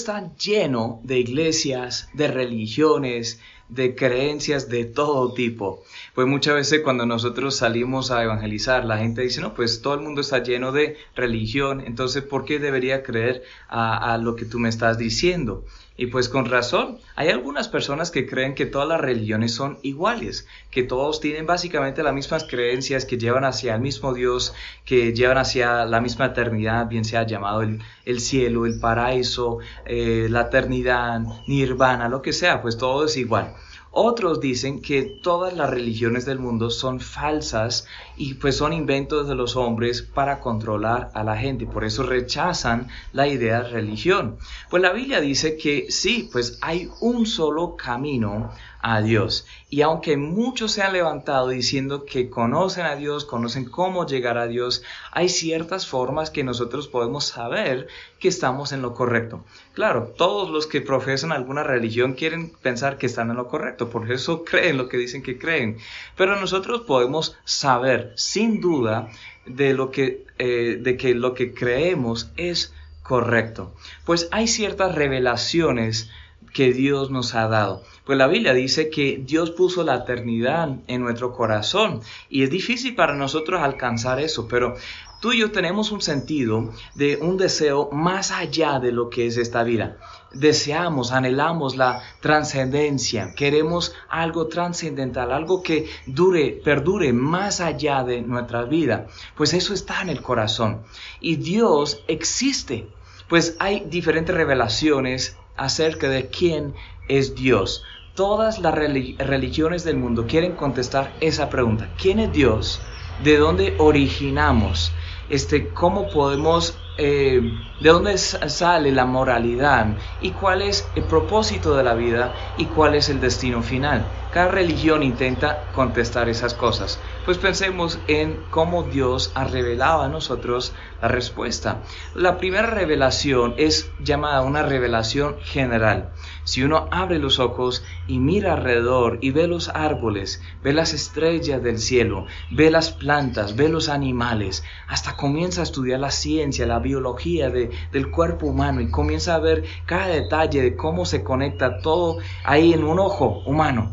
Está 0.02 0.36
lleno 0.36 0.99
de 1.04 1.20
iglesias, 1.20 2.10
de 2.14 2.28
religiones, 2.28 3.39
de 3.70 3.95
creencias 3.95 4.68
de 4.68 4.86
todo 4.86 5.34
tipo. 5.34 5.84
Pues 6.14 6.28
muchas 6.28 6.56
veces 6.56 6.82
cuando 6.82 7.06
nosotros 7.06 7.56
salimos 7.56 8.12
a 8.12 8.24
evangelizar, 8.24 8.84
la 8.84 8.97
gente 8.97 9.22
dice, 9.22 9.41
no, 9.41 9.54
pues 9.54 9.82
todo 9.82 9.93
el 9.93 10.02
mundo 10.02 10.22
está 10.22 10.43
lleno 10.43 10.72
de 10.72 10.97
religión, 11.16 11.82
entonces 11.86 12.24
¿por 12.24 12.45
qué 12.45 12.60
debería 12.60 13.04
creer 13.04 13.43
a, 13.70 14.14
a 14.14 14.18
lo 14.18 14.36
que 14.36 14.45
tú 14.45 14.60
me 14.60 14.70
estás 14.70 14.97
diciendo? 14.97 15.64
Y 15.98 16.08
pues 16.08 16.30
con 16.30 16.46
razón, 16.46 16.98
hay 17.16 17.30
algunas 17.30 17.68
personas 17.68 18.12
que 18.12 18.26
creen 18.26 18.56
que 18.56 18.66
todas 18.66 18.88
las 18.88 19.02
religiones 19.02 19.54
son 19.54 19.78
iguales, 19.84 20.48
que 20.72 20.84
todos 20.84 21.20
tienen 21.20 21.46
básicamente 21.46 22.02
las 22.02 22.14
mismas 22.14 22.46
creencias, 22.46 23.06
que 23.06 23.18
llevan 23.18 23.44
hacia 23.44 23.76
el 23.76 23.82
mismo 23.82 24.14
Dios, 24.14 24.54
que 24.86 25.14
llevan 25.14 25.38
hacia 25.38 25.86
la 25.86 26.02
misma 26.02 26.28
eternidad, 26.28 26.88
bien 26.88 27.04
sea 27.04 27.26
llamado 27.26 27.62
el, 27.62 28.20
cielo, 28.20 28.66
el 28.66 28.80
paraíso, 28.80 29.60
eh, 29.86 30.28
la 30.30 30.42
eternidad, 30.42 31.22
nirvana, 31.48 32.08
lo 32.08 32.22
que 32.22 32.34
sea, 32.34 32.62
pues 32.62 32.78
todo 32.78 33.06
es 33.06 33.18
igual. 33.18 33.54
Otros 33.94 34.39
dicen 34.39 34.82
que 34.82 35.02
todas 35.02 35.54
las 35.54 35.70
religiones 35.70 36.24
del 36.26 36.39
mundo 36.39 36.70
son 36.70 37.02
falsas 37.02 37.88
y 38.16 38.36
pues 38.36 38.56
son 38.56 38.72
inventos 38.72 39.28
de 39.28 39.36
los 39.36 39.58
hombres 39.58 40.02
para 40.02 40.39
controlar 40.39 41.12
a 41.14 41.26
la 41.26 41.36
gente. 41.36 41.66
Por 41.66 41.84
eso 41.84 42.04
rechazan 42.04 42.88
la 43.12 43.28
idea 43.28 43.64
de 43.64 43.70
religión. 43.70 44.38
Pues 44.70 44.82
la 44.82 44.94
Biblia 44.94 45.20
dice 45.20 45.58
que 45.58 45.88
sí, 45.89 46.30
pues 46.32 46.58
hay 46.62 46.89
un 47.02 47.26
solo 47.26 47.76
camino 47.76 48.52
a 48.82 49.01
Dios. 49.01 49.45
Y 49.69 49.82
aunque 49.82 50.17
muchos 50.17 50.71
se 50.71 50.82
han 50.82 50.93
levantado 50.93 51.49
diciendo 51.49 52.05
que 52.05 52.29
conocen 52.29 52.86
a 52.86 52.95
Dios, 52.95 53.25
conocen 53.25 53.65
cómo 53.65 54.05
llegar 54.05 54.38
a 54.38 54.47
Dios, 54.47 54.84
hay 55.11 55.29
ciertas 55.29 55.88
formas 55.88 56.29
que 56.32 56.43
nosotros 56.43 56.88
podemos 56.88 57.25
saber 57.25 57.88
que 58.19 58.27
estamos 58.27 58.71
en 58.71 58.82
lo 58.82 58.93
correcto. 58.93 59.43
Claro, 59.73 60.13
todos 60.17 60.49
los 60.49 60.67
que 60.67 60.82
profesan 60.82 61.32
alguna 61.32 61.63
religión 61.63 62.13
quieren 62.13 62.51
pensar 62.61 62.97
que 62.97 63.05
están 63.05 63.29
en 63.29 63.38
lo 63.38 63.47
correcto, 63.47 63.89
por 63.89 64.11
eso 64.11 64.43
creen 64.45 64.77
lo 64.77 64.89
que 64.89 64.97
dicen 64.97 65.23
que 65.23 65.38
creen. 65.38 65.77
Pero 66.17 66.39
nosotros 66.39 66.82
podemos 66.82 67.38
saber 67.45 68.13
sin 68.15 68.61
duda 68.61 69.09
de, 69.45 69.73
lo 69.73 69.91
que, 69.91 70.25
eh, 70.39 70.77
de 70.82 70.97
que 70.97 71.15
lo 71.15 71.34
que 71.34 71.53
creemos 71.53 72.32
es 72.36 72.73
correcto. 73.03 73.73
Pues 74.05 74.27
hay 74.32 74.47
ciertas 74.47 74.95
revelaciones 74.95 76.09
que 76.54 76.74
Dios 76.74 77.12
nos 77.12 77.36
ha 77.36 77.47
dado. 77.47 77.84
Pues 78.06 78.18
la 78.18 78.28
Biblia 78.28 78.54
dice 78.54 78.89
que 78.89 79.22
Dios 79.24 79.52
puso 79.52 79.84
la 79.84 79.95
eternidad 79.95 80.70
en 80.88 81.02
nuestro 81.02 81.34
corazón 81.34 82.02
y 82.30 82.43
es 82.43 82.49
difícil 82.49 82.95
para 82.95 83.16
nosotros 83.16 83.62
alcanzar 83.62 84.20
eso, 84.20 84.47
pero 84.47 84.76
tú 85.22 85.32
y 85.32 85.39
yo 85.39 85.52
tenemos 85.52 85.91
un 85.91 86.02
sentido 86.02 86.74
de 86.95 87.18
un 87.18 87.38
deseo 87.38 87.89
más 87.91 88.32
allá 88.32 88.80
de 88.80 88.91
lo 88.91 89.10
que 89.10 89.28
es 89.28 89.38
esta 89.38 89.64
vida. 89.64 89.97
Deseamos, 90.34 91.12
anhelamos 91.12 91.78
la 91.78 92.02
trascendencia, 92.22 93.34
queremos 93.36 93.93
algo 94.10 94.47
trascendental, 94.47 95.32
algo 95.32 95.62
que 95.62 95.88
dure, 96.08 96.60
perdure 96.64 97.14
más 97.14 97.62
allá 97.62 98.04
de 98.04 98.22
nuestra 98.22 98.64
vida. 98.64 99.08
Pues 99.36 99.54
eso 99.54 99.74
está 99.74 100.02
en 100.02 100.10
el 100.10 100.22
corazón. 100.22 100.84
Y 101.20 101.36
Dios 101.36 102.04
existe. 102.08 102.88
Pues 103.28 103.56
hay 103.60 103.86
diferentes 103.88 104.36
revelaciones 104.36 105.38
acerca 105.58 106.10
de 106.10 106.30
quién 106.30 106.74
es 107.08 107.36
Dios. 107.36 107.84
Todas 108.16 108.60
las 108.60 108.76
religiones 108.76 109.84
del 109.84 109.97
mundo 109.97 110.26
quieren 110.28 110.54
contestar 110.54 111.14
esa 111.22 111.49
pregunta. 111.49 111.89
¿Quién 111.97 112.20
es 112.20 112.32
Dios? 112.32 112.82
¿De 113.24 113.38
dónde 113.38 113.76
originamos? 113.78 114.91
Este, 115.30 115.70
¿Cómo 115.70 116.10
podemos 116.10 116.78
eh, 116.97 117.41
de 117.80 117.89
dónde 117.89 118.18
sale 118.18 118.91
la 118.91 119.06
moralidad 119.06 119.88
y 120.22 120.32
cuál 120.32 120.62
es 120.62 120.88
el 120.95 121.04
propósito 121.04 121.76
de 121.76 121.84
la 121.84 121.95
vida 121.95 122.34
y 122.58 122.66
cuál 122.66 122.95
es 122.95 123.10
el 123.10 123.20
destino 123.20 123.64
final. 123.64 124.06
Cada 124.32 124.47
religión 124.47 125.03
intenta 125.03 125.69
contestar 125.73 126.29
esas 126.29 126.53
cosas. 126.53 126.99
Pues 127.25 127.38
pensemos 127.38 127.99
en 128.07 128.41
cómo 128.49 128.84
Dios 128.84 129.34
ha 129.36 129.43
revelado 129.43 130.03
a 130.03 130.07
nosotros 130.07 130.73
la 131.01 131.09
respuesta. 131.09 131.82
La 132.15 132.38
primera 132.38 132.67
revelación 132.67 133.55
es 133.57 133.91
llamada 133.99 134.41
una 134.43 134.63
revelación 134.63 135.36
general. 135.41 136.13
Si 136.45 136.63
uno 136.63 136.88
abre 136.91 137.19
los 137.19 137.39
ojos 137.39 137.84
y 138.07 138.19
mira 138.19 138.53
alrededor 138.53 139.19
y 139.19 139.32
ve 139.32 139.47
los 139.47 139.67
árboles, 139.67 140.41
ve 140.63 140.71
las 140.71 140.93
estrellas 140.93 141.61
del 141.61 141.77
cielo, 141.77 142.25
ve 142.51 142.71
las 142.71 142.91
plantas, 142.91 143.57
ve 143.57 143.67
los 143.67 143.89
animales, 143.89 144.63
hasta 144.88 145.17
comienza 145.17 145.59
a 145.59 145.65
estudiar 145.65 145.99
la 145.99 146.11
ciencia, 146.11 146.65
la 146.65 146.79
biología 146.79 147.49
del 147.49 148.11
cuerpo 148.11 148.47
humano 148.47 148.79
y 148.79 148.89
comienza 148.89 149.36
a 149.36 149.39
ver 149.39 149.65
cada 149.86 150.07
detalle 150.07 150.61
de 150.61 150.77
cómo 150.77 151.05
se 151.05 151.21
conecta 151.21 151.79
todo 151.79 152.19
ahí 152.45 152.71
en 152.73 152.86
un 152.86 152.97
ojo 152.97 153.43
humano. 153.45 153.91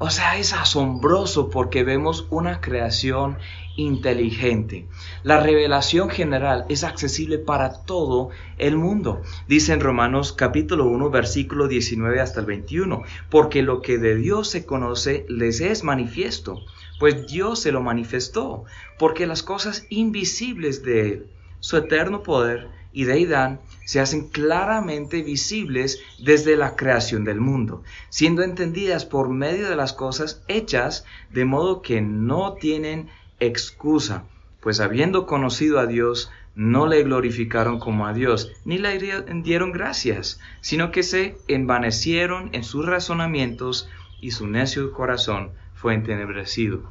O 0.00 0.10
sea, 0.10 0.38
es 0.38 0.52
asombroso 0.52 1.50
porque 1.50 1.82
vemos 1.82 2.28
una 2.30 2.60
creación 2.60 3.36
inteligente. 3.74 4.86
La 5.24 5.40
revelación 5.40 6.08
general 6.08 6.66
es 6.68 6.84
accesible 6.84 7.38
para 7.38 7.82
todo 7.82 8.30
el 8.58 8.76
mundo. 8.76 9.22
Dice 9.48 9.72
en 9.72 9.80
Romanos 9.80 10.32
capítulo 10.32 10.86
1 10.86 11.10
versículo 11.10 11.66
19 11.66 12.20
hasta 12.20 12.38
el 12.38 12.46
21, 12.46 13.02
porque 13.28 13.62
lo 13.62 13.82
que 13.82 13.98
de 13.98 14.14
Dios 14.14 14.48
se 14.48 14.64
conoce 14.64 15.26
les 15.28 15.60
es 15.60 15.82
manifiesto, 15.82 16.60
pues 17.00 17.26
Dios 17.26 17.60
se 17.60 17.72
lo 17.72 17.80
manifestó, 17.80 18.64
porque 19.00 19.26
las 19.26 19.42
cosas 19.42 19.84
invisibles 19.90 20.84
de 20.84 21.00
Él, 21.08 21.26
su 21.58 21.76
eterno 21.76 22.22
poder 22.22 22.68
y 22.92 23.02
deidad, 23.02 23.58
se 23.88 24.00
hacen 24.00 24.28
claramente 24.28 25.22
visibles 25.22 26.02
desde 26.18 26.58
la 26.58 26.76
creación 26.76 27.24
del 27.24 27.40
mundo, 27.40 27.82
siendo 28.10 28.42
entendidas 28.42 29.06
por 29.06 29.30
medio 29.30 29.66
de 29.66 29.76
las 29.76 29.94
cosas 29.94 30.44
hechas, 30.46 31.06
de 31.30 31.46
modo 31.46 31.80
que 31.80 32.02
no 32.02 32.52
tienen 32.52 33.08
excusa, 33.40 34.24
pues 34.60 34.80
habiendo 34.80 35.24
conocido 35.24 35.80
a 35.80 35.86
Dios, 35.86 36.30
no 36.54 36.86
le 36.86 37.02
glorificaron 37.02 37.78
como 37.78 38.06
a 38.06 38.12
Dios, 38.12 38.52
ni 38.66 38.76
le 38.76 38.98
dieron 39.42 39.72
gracias, 39.72 40.38
sino 40.60 40.90
que 40.90 41.02
se 41.02 41.38
envanecieron 41.48 42.50
en 42.52 42.64
sus 42.64 42.84
razonamientos 42.84 43.88
y 44.20 44.32
su 44.32 44.48
necio 44.48 44.92
corazón 44.92 45.52
fue 45.72 45.94
entenebrecido. 45.94 46.82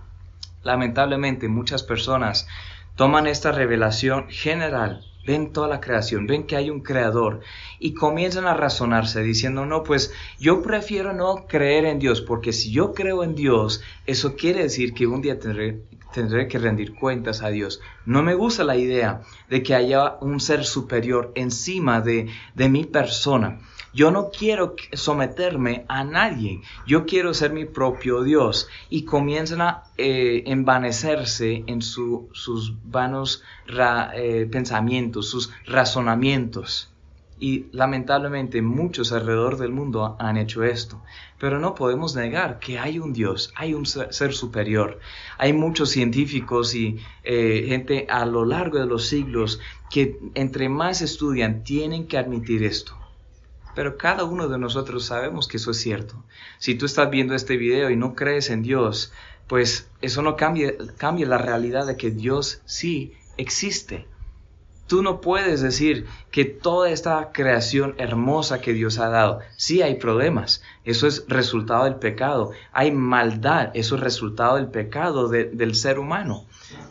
Lamentablemente 0.63 1.47
muchas 1.47 1.83
personas 1.83 2.47
toman 2.95 3.27
esta 3.27 3.51
revelación 3.51 4.29
general 4.29 5.05
ven 5.28 5.51
toda 5.51 5.67
la 5.67 5.82
creación, 5.82 6.25
ven 6.25 6.47
que 6.47 6.55
hay 6.55 6.69
un 6.69 6.80
creador 6.80 7.41
y 7.80 7.93
comienzan 7.93 8.47
a 8.47 8.53
razonarse 8.53 9.21
diciendo, 9.21 9.65
no, 9.65 9.84
pues 9.84 10.13
yo 10.39 10.61
prefiero 10.63 11.13
no 11.13 11.45
creer 11.47 11.86
en 11.86 11.99
Dios, 11.99 12.21
porque 12.21 12.53
si 12.53 12.71
yo 12.71 12.93
creo 12.93 13.23
en 13.25 13.36
Dios, 13.36 13.84
eso 14.05 14.36
quiere 14.38 14.63
decir 14.63 14.93
que 14.93 15.05
un 15.05 15.21
día 15.21 15.38
tendré, 15.38 15.84
que 16.47 16.57
rendir 16.57 16.95
cuentas 16.95 17.43
a 17.43 17.49
Dios. 17.49 17.82
No 18.05 18.23
me 18.23 18.34
gusta 18.34 18.63
la 18.63 18.78
idea 18.78 19.21
de 19.49 19.61
que 19.61 19.75
haya 19.75 20.15
un 20.21 20.39
ser 20.39 20.63
superior 20.63 21.34
encima 21.36 21.99
de, 21.99 22.30
de 22.55 22.69
mi 22.69 22.86
persona. 22.86 23.59
Yo 23.97 24.11
no 24.11 24.29
quiero 24.29 24.75
someterme 24.93 25.83
a 25.87 26.03
nadie, 26.03 26.61
yo 26.85 27.07
quiero 27.07 27.33
ser 27.33 27.51
mi 27.51 27.65
propio 27.65 28.21
Dios. 28.21 28.67
Y 28.91 29.05
comienzan 29.05 29.61
a 29.61 29.85
eh, 29.97 30.43
envanecerse 30.45 31.63
en 31.65 31.81
sus 31.81 32.75
vanos 32.83 33.41
eh, 34.13 34.47
pensamientos, 34.51 35.31
sus 35.31 35.51
razonamientos. 35.65 36.93
Y 37.39 37.65
lamentablemente 37.71 38.61
muchos 38.61 39.11
alrededor 39.11 39.57
del 39.57 39.71
mundo 39.71 40.15
han 40.19 40.37
hecho 40.37 40.63
esto. 40.63 41.01
Pero 41.39 41.57
no 41.57 41.73
podemos 41.73 42.15
negar 42.15 42.59
que 42.59 42.77
hay 42.77 42.99
un 42.99 43.13
Dios, 43.13 43.51
hay 43.55 43.73
un 43.73 43.87
ser 43.87 44.33
superior. 44.33 44.99
Hay 45.39 45.53
muchos 45.53 45.89
científicos 45.89 46.75
y 46.75 46.99
eh, 47.23 47.65
gente 47.67 48.05
a 48.11 48.27
lo 48.27 48.45
largo 48.45 48.77
de 48.77 48.85
los 48.85 49.07
siglos 49.07 49.59
que 49.89 50.19
entre 50.35 50.69
más 50.69 51.01
estudian 51.01 51.63
tienen 51.63 52.05
que 52.05 52.19
admitir 52.19 52.61
esto 52.61 52.96
pero 53.78 53.95
cada 53.95 54.23
uno 54.23 54.47
de 54.47 54.57
nosotros 54.57 55.05
sabemos 55.05 55.47
que 55.47 55.57
eso 55.57 55.69
es 55.69 55.78
cierto. 55.78 56.15
Si 56.57 56.73
tú 56.73 56.88
estás 56.88 57.11
viendo 57.11 57.36
este 57.36 57.57
video 57.57 57.91
y 57.91 57.95
no 57.95 58.15
crees 58.15 58.49
en 58.49 58.63
Dios, 58.63 59.13
pues 59.45 59.88
eso 60.01 60.23
no 60.23 60.36
cambia, 60.36 60.73
la 61.28 61.38
realidad 61.38 61.86
de 61.86 61.95
que 61.95 62.09
Dios 62.09 62.59
sí 62.65 63.13
existe. 63.38 64.07
Tú 64.88 65.03
no 65.03 65.21
puedes 65.21 65.61
decir 65.61 66.07
que 66.32 66.43
toda 66.43 66.89
esta 66.89 67.32
creación 67.32 67.93
hermosa 67.99 68.61
que 68.61 68.73
Dios 68.73 68.97
ha 68.97 69.09
dado, 69.09 69.41
sí 69.57 69.84
hay 69.84 69.97
problemas, 69.97 70.63
eso 70.84 71.05
es 71.05 71.25
resultado 71.28 71.84
del 71.84 71.97
pecado, 71.97 72.53
hay 72.73 72.89
maldad, 72.89 73.69
eso 73.75 73.93
es 73.93 74.01
resultado 74.01 74.55
del 74.55 74.69
pecado 74.69 75.30
del 75.30 75.75
ser 75.75 75.99
humano. 75.99 76.47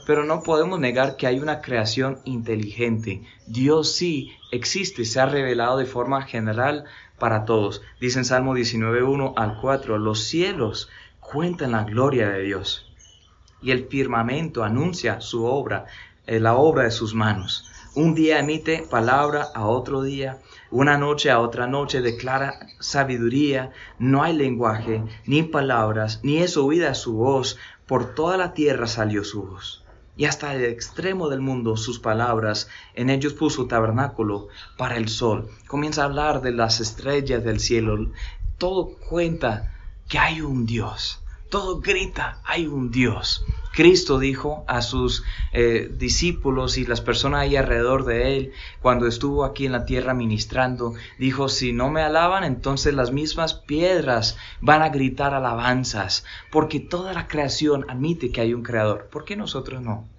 Pero 0.07 0.25
no 0.25 0.43
podemos 0.43 0.81
negar 0.81 1.17
que 1.17 1.27
hay 1.27 1.39
una 1.39 1.61
creación 1.61 2.21
inteligente. 2.25 3.23
Dios 3.47 3.93
sí 3.93 4.33
existe, 4.53 5.05
se 5.05 5.21
ha 5.21 5.27
revelado 5.27 5.79
de 5.79 5.87
forma 5.87 6.23
general 6.23 6.85
para 7.19 7.45
todos. 7.45 7.83
Dice 8.01 8.19
en 8.19 8.25
Salmo 8.25 8.55
19.1 8.55 9.35
al 9.37 9.61
4, 9.61 9.99
los 9.99 10.25
cielos 10.25 10.89
cuentan 11.21 11.73
la 11.73 11.85
gloria 11.85 12.29
de 12.31 12.43
Dios 12.43 12.87
y 13.63 13.71
el 13.71 13.87
firmamento 13.89 14.63
anuncia 14.63 15.21
su 15.21 15.45
obra, 15.45 15.87
eh, 16.27 16.41
la 16.41 16.55
obra 16.55 16.85
de 16.85 16.91
sus 16.91 17.15
manos. 17.15 17.65
Un 17.95 18.15
día 18.15 18.39
emite 18.39 18.85
palabra 18.91 19.49
a 19.55 19.67
otro 19.67 20.03
día, 20.03 20.39
una 20.71 20.99
noche 20.99 21.31
a 21.31 21.41
otra 21.41 21.67
noche 21.67 22.03
declara 22.03 22.59
sabiduría, 22.79 23.73
no 23.99 24.23
hay 24.23 24.35
lenguaje, 24.35 25.03
ni 25.25 25.43
palabras, 25.43 26.21
ni 26.23 26.39
es 26.39 26.59
oída 26.59 26.95
su 26.95 27.15
voz, 27.15 27.59
por 27.87 28.15
toda 28.15 28.37
la 28.37 28.53
tierra 28.53 28.87
salió 28.87 29.25
su 29.25 29.43
voz 29.43 29.85
y 30.17 30.25
hasta 30.25 30.55
el 30.55 30.65
extremo 30.65 31.29
del 31.29 31.41
mundo 31.41 31.77
sus 31.77 31.99
palabras. 31.99 32.69
En 32.95 33.11
ellos 33.11 33.35
puso 33.35 33.67
tabernáculo 33.67 34.49
para 34.77 34.97
el 34.97 35.09
sol. 35.09 35.51
Comienza 35.67 36.03
a 36.03 36.07
hablar 36.07 36.41
de 36.41 36.53
las 36.53 36.81
estrellas 36.81 37.45
del 37.45 37.61
cielo. 37.61 38.11
Todo 38.59 38.97
cuenta 39.09 39.75
que 40.09 40.19
hay 40.19 40.41
un 40.41 40.65
Dios. 40.65 41.23
Todo 41.49 41.81
grita, 41.81 42.41
hay 42.45 42.67
un 42.67 42.91
Dios. 42.91 43.47
Cristo 43.73 44.19
dijo 44.19 44.65
a 44.67 44.81
sus 44.81 45.23
eh, 45.53 45.89
discípulos 45.93 46.79
y 46.79 46.87
las 46.87 47.01
personas 47.03 47.43
ahí 47.43 47.57
alrededor 47.57 48.05
de 48.05 48.37
él, 48.37 48.53
cuando 48.81 49.07
estuvo 49.07 49.45
aquí 49.45 49.67
en 49.67 49.73
la 49.73 49.85
tierra 49.85 50.15
ministrando, 50.15 50.95
dijo, 51.19 51.49
si 51.49 51.73
no 51.73 51.91
me 51.91 52.01
alaban, 52.01 52.43
entonces 52.43 52.95
las 52.95 53.13
mismas 53.13 53.55
piedras 53.55 54.39
van 54.61 54.83
a 54.83 54.89
gritar 54.89 55.35
alabanzas, 55.35 56.25
porque 56.51 56.81
toda 56.81 57.13
la 57.13 57.29
creación 57.29 57.85
admite 57.89 58.33
que 58.33 58.41
hay 58.41 58.55
un 58.55 58.63
creador. 58.63 59.09
¿Por 59.11 59.25
qué 59.25 59.37
nosotros 59.37 59.83
no? 59.83 60.16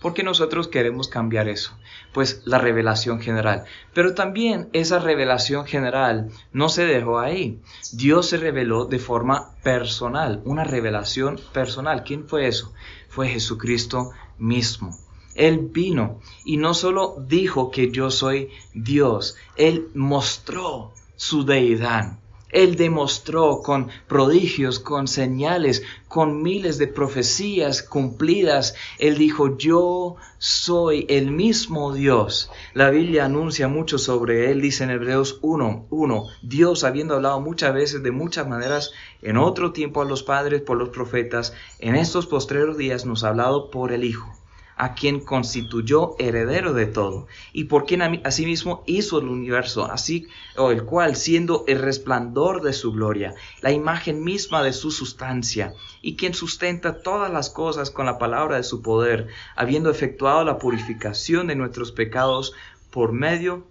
Porque 0.00 0.22
nosotros 0.22 0.68
queremos 0.68 1.08
cambiar 1.08 1.48
eso, 1.48 1.76
pues 2.12 2.42
la 2.44 2.58
revelación 2.58 3.20
general. 3.20 3.64
Pero 3.94 4.14
también 4.14 4.68
esa 4.72 4.98
revelación 4.98 5.66
general 5.66 6.30
no 6.52 6.68
se 6.68 6.86
dejó 6.86 7.18
ahí. 7.18 7.60
Dios 7.92 8.28
se 8.28 8.36
reveló 8.36 8.84
de 8.84 8.98
forma 8.98 9.54
personal, 9.62 10.40
una 10.44 10.64
revelación 10.64 11.40
personal. 11.52 12.04
¿Quién 12.04 12.28
fue 12.28 12.46
eso? 12.46 12.72
Fue 13.08 13.28
Jesucristo 13.28 14.12
mismo. 14.38 14.96
Él 15.34 15.68
vino 15.70 16.20
y 16.44 16.56
no 16.56 16.74
solo 16.74 17.16
dijo 17.26 17.70
que 17.70 17.90
yo 17.90 18.10
soy 18.10 18.50
Dios, 18.74 19.36
Él 19.56 19.88
mostró 19.94 20.92
su 21.14 21.44
deidad. 21.44 22.18
Él 22.50 22.76
demostró 22.76 23.60
con 23.62 23.88
prodigios, 24.06 24.80
con 24.80 25.06
señales, 25.06 25.82
con 26.08 26.42
miles 26.42 26.78
de 26.78 26.86
profecías 26.86 27.82
cumplidas. 27.82 28.74
Él 28.98 29.18
dijo, 29.18 29.58
yo 29.58 30.16
soy 30.38 31.04
el 31.10 31.30
mismo 31.30 31.92
Dios. 31.92 32.50
La 32.72 32.90
Biblia 32.90 33.26
anuncia 33.26 33.68
mucho 33.68 33.98
sobre 33.98 34.50
Él, 34.50 34.62
dice 34.62 34.84
en 34.84 34.90
Hebreos 34.90 35.38
1, 35.42 35.86
1, 35.90 36.26
Dios 36.42 36.84
habiendo 36.84 37.14
hablado 37.14 37.40
muchas 37.40 37.74
veces 37.74 38.02
de 38.02 38.12
muchas 38.12 38.48
maneras 38.48 38.92
en 39.20 39.36
otro 39.36 39.72
tiempo 39.72 40.00
a 40.00 40.06
los 40.06 40.22
padres 40.22 40.62
por 40.62 40.78
los 40.78 40.88
profetas, 40.88 41.52
en 41.78 41.96
estos 41.96 42.26
postreros 42.26 42.78
días 42.78 43.04
nos 43.04 43.24
ha 43.24 43.28
hablado 43.28 43.70
por 43.70 43.92
el 43.92 44.04
Hijo 44.04 44.32
a 44.78 44.94
quien 44.94 45.20
constituyó 45.20 46.14
heredero 46.18 46.72
de 46.72 46.86
todo, 46.86 47.26
y 47.52 47.64
por 47.64 47.84
quien 47.84 48.20
asimismo 48.24 48.84
hizo 48.86 49.18
el 49.18 49.28
universo, 49.28 49.84
así 49.90 50.28
o 50.56 50.70
el 50.70 50.84
cual, 50.84 51.16
siendo 51.16 51.64
el 51.66 51.80
resplandor 51.80 52.62
de 52.62 52.72
su 52.72 52.92
gloria, 52.92 53.34
la 53.60 53.72
imagen 53.72 54.22
misma 54.22 54.62
de 54.62 54.72
su 54.72 54.90
sustancia, 54.90 55.74
y 56.00 56.16
quien 56.16 56.32
sustenta 56.32 57.02
todas 57.02 57.30
las 57.32 57.50
cosas 57.50 57.90
con 57.90 58.06
la 58.06 58.18
palabra 58.18 58.56
de 58.56 58.62
su 58.62 58.80
poder, 58.80 59.26
habiendo 59.56 59.90
efectuado 59.90 60.44
la 60.44 60.58
purificación 60.58 61.48
de 61.48 61.56
nuestros 61.56 61.92
pecados 61.92 62.54
por 62.90 63.12
medio 63.12 63.66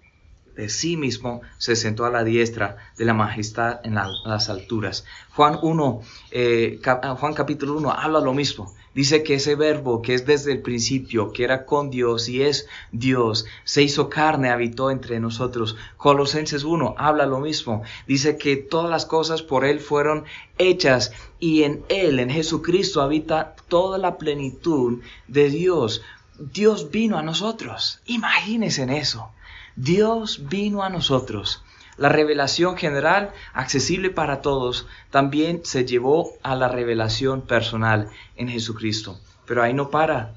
de 0.58 0.70
sí 0.70 0.98
mismo 0.98 1.42
se 1.60 1.76
sentó 1.76 2.06
a 2.06 2.10
la 2.10 2.24
diestra 2.24 2.78
de 2.98 3.06
la 3.06 3.14
majestad 3.14 3.80
en 3.84 3.94
las 3.94 4.50
alturas. 4.50 5.06
Juan 5.36 5.60
1, 5.62 6.02
eh, 6.32 6.82
Juan 7.20 7.34
capítulo 7.36 7.78
1 7.78 7.92
habla 7.92 8.20
lo 8.20 8.34
mismo. 8.34 8.74
Dice 8.98 9.22
que 9.22 9.36
ese 9.36 9.54
verbo 9.54 10.02
que 10.02 10.16
es 10.16 10.26
desde 10.26 10.52
el 10.52 10.64
principio, 10.64 11.32
que 11.32 11.44
era 11.44 11.68
con 11.68 11.92
Dios 11.92 12.28
y 12.30 12.42
es 12.42 12.68
Dios, 12.92 13.46
se 13.64 13.84
hizo 13.84 14.10
carne, 14.10 14.50
habitó 14.50 14.90
entre 14.90 15.20
nosotros. 15.20 15.76
Colosenses 15.98 16.64
1 16.64 16.96
habla 16.98 17.28
lo 17.28 17.40
mismo. 17.40 17.84
Dice 18.08 18.40
que 18.40 18.56
todas 18.56 18.90
las 18.90 19.06
cosas 19.06 19.44
por 19.44 19.66
Él 19.66 19.82
fueron 19.82 20.26
hechas 20.58 21.12
y 21.40 21.62
en 21.62 21.84
Él, 21.90 22.18
en 22.18 22.32
Jesucristo, 22.32 23.04
habita 23.04 23.54
toda 23.68 24.00
la 24.00 24.18
plenitud 24.18 25.04
de 25.28 25.52
Dios. 25.52 26.02
Dios 26.40 26.90
vino 26.90 27.20
a 27.20 27.22
nosotros. 27.22 28.00
Imagínense 28.08 28.82
en 28.82 28.90
eso. 28.90 29.30
Dios 29.76 30.50
vino 30.50 30.82
a 30.82 30.90
nosotros. 30.90 31.62
La 31.98 32.10
revelación 32.10 32.78
general, 32.78 33.32
accesible 33.54 34.12
para 34.12 34.42
todos, 34.42 34.88
también 35.10 35.62
se 35.64 35.84
llevó 35.84 36.34
a 36.44 36.56
la 36.56 36.68
revelación 36.68 37.42
personal 37.42 38.10
en 38.36 38.50
Jesucristo. 38.50 39.20
Pero 39.48 39.64
ahí 39.64 39.74
no 39.74 39.90
para, 39.90 40.34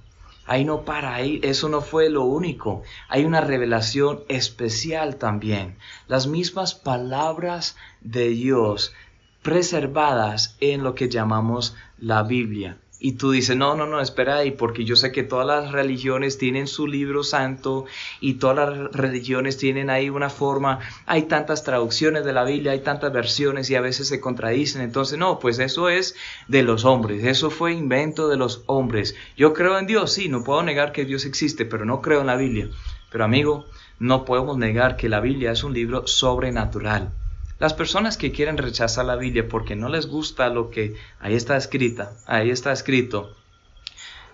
ahí 0.47 0.65
no 0.65 0.85
para, 0.85 1.15
ahí 1.15 1.39
eso 1.43 1.69
no 1.69 1.83
fue 1.83 2.09
lo 2.09 2.25
único. 2.25 2.83
Hay 3.09 3.27
una 3.27 3.41
revelación 3.41 4.21
especial 4.29 5.17
también. 5.17 5.77
Las 6.09 6.27
mismas 6.27 6.75
palabras 6.75 7.77
de 8.01 8.31
Dios 8.31 8.95
preservadas 9.43 10.57
en 10.61 10.83
lo 10.83 10.95
que 10.95 11.09
llamamos 11.09 11.77
la 11.99 12.23
Biblia. 12.23 12.79
Y 13.03 13.13
tú 13.13 13.31
dices, 13.31 13.57
no, 13.57 13.75
no, 13.75 13.87
no, 13.87 13.99
espera 14.01 14.37
ahí, 14.37 14.51
porque 14.51 14.85
yo 14.85 14.95
sé 14.95 15.11
que 15.11 15.23
todas 15.23 15.47
las 15.47 15.73
religiones 15.73 16.37
tienen 16.37 16.67
su 16.67 16.87
libro 16.87 17.25
santo 17.25 17.87
y 18.21 18.35
todas 18.35 18.57
las 18.57 18.93
religiones 18.93 19.57
tienen 19.57 19.89
ahí 19.89 20.11
una 20.11 20.29
forma, 20.29 20.81
hay 21.07 21.23
tantas 21.23 21.65
traducciones 21.65 22.27
de 22.27 22.35
la 22.35 22.45
Biblia, 22.45 22.73
hay 22.73 22.81
tantas 22.81 23.11
versiones 23.11 23.71
y 23.71 23.75
a 23.75 23.81
veces 23.81 24.07
se 24.09 24.21
contradicen. 24.21 24.83
Entonces, 24.83 25.19
no, 25.19 25.39
pues 25.39 25.59
eso 25.61 25.89
es 25.89 26.15
de 26.47 26.63
los 26.63 26.85
hombres, 26.85 27.25
eso 27.25 27.51
fue 27.51 27.73
invento 27.73 28.29
de 28.29 28.37
los 28.37 28.65
hombres. 28.67 29.17
Yo 29.35 29.55
creo 29.55 29.79
en 29.79 29.87
Dios, 29.87 30.13
sí, 30.13 30.29
no 30.29 30.45
puedo 30.45 30.63
negar 30.63 30.93
que 30.93 31.07
Dios 31.07 31.25
existe, 31.25 31.65
pero 31.65 31.87
no 31.87 32.03
creo 32.03 32.21
en 32.21 32.27
la 32.27 32.37
Biblia. 32.37 32.69
Pero 33.11 33.25
amigo, 33.25 33.65
no 33.99 34.27
podemos 34.27 34.59
negar 34.59 34.97
que 34.97 35.09
la 35.09 35.21
Biblia 35.21 35.53
es 35.53 35.65
un 35.65 35.73
libro 35.73 36.07
sobrenatural. 36.07 37.13
Las 37.61 37.75
personas 37.75 38.17
que 38.17 38.33
quieren 38.33 38.57
rechazar 38.57 39.05
la 39.05 39.17
Biblia 39.17 39.47
porque 39.47 39.77
no 39.77 39.91
les 39.91 40.07
gusta 40.07 40.49
lo 40.49 40.71
que 40.71 40.95
ahí 41.21 41.35
está 41.35 41.59
escrita, 41.59 42.13
ahí 42.27 42.49
está 42.49 42.73
escrito, 42.73 43.37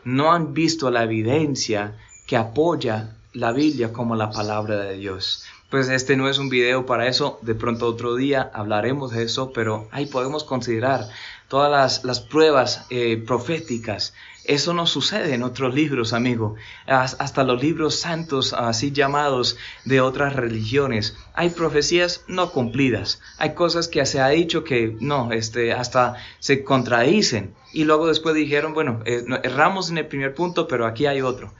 no 0.04 0.32
han 0.32 0.54
visto 0.54 0.92
la 0.92 1.02
evidencia 1.02 1.96
que 2.28 2.36
apoya 2.36 3.16
la 3.32 3.50
Biblia 3.50 3.92
como 3.92 4.14
la 4.14 4.30
palabra 4.30 4.76
de 4.76 4.96
Dios. 4.96 5.44
Pues 5.70 5.88
este 5.88 6.16
no 6.16 6.28
es 6.28 6.38
un 6.38 6.48
video 6.50 6.86
para 6.86 7.08
eso, 7.08 7.40
de 7.42 7.56
pronto 7.56 7.88
otro 7.88 8.14
día 8.14 8.48
hablaremos 8.54 9.10
de 9.10 9.24
eso, 9.24 9.50
pero 9.52 9.88
ahí 9.90 10.06
podemos 10.06 10.44
considerar 10.44 11.08
todas 11.48 12.04
las, 12.04 12.20
pruebas 12.20 12.86
eh, 12.90 13.16
proféticas. 13.16 14.14
Eso 14.46 14.74
no 14.74 14.86
sucede 14.86 15.34
en 15.34 15.42
otros 15.42 15.74
libros, 15.74 16.12
amigo. 16.12 16.54
Hasta 16.86 17.42
los 17.42 17.60
libros 17.60 17.96
santos, 17.96 18.52
así 18.52 18.92
llamados, 18.92 19.56
de 19.84 20.00
otras 20.00 20.36
religiones. 20.36 21.16
Hay 21.34 21.50
profecías 21.50 22.22
no 22.28 22.52
cumplidas. 22.52 23.20
Hay 23.38 23.54
cosas 23.54 23.88
que 23.88 24.06
se 24.06 24.20
ha 24.20 24.28
dicho 24.28 24.62
que 24.62 24.96
no, 25.00 25.32
este, 25.32 25.72
hasta 25.72 26.14
se 26.38 26.62
contradicen. 26.62 27.54
Y 27.72 27.84
luego 27.84 28.06
después 28.06 28.36
dijeron, 28.36 28.72
bueno, 28.72 29.02
eh, 29.04 29.24
erramos 29.42 29.90
en 29.90 29.98
el 29.98 30.06
primer 30.06 30.34
punto, 30.34 30.68
pero 30.68 30.86
aquí 30.86 31.06
hay 31.06 31.22
otro. 31.22 31.52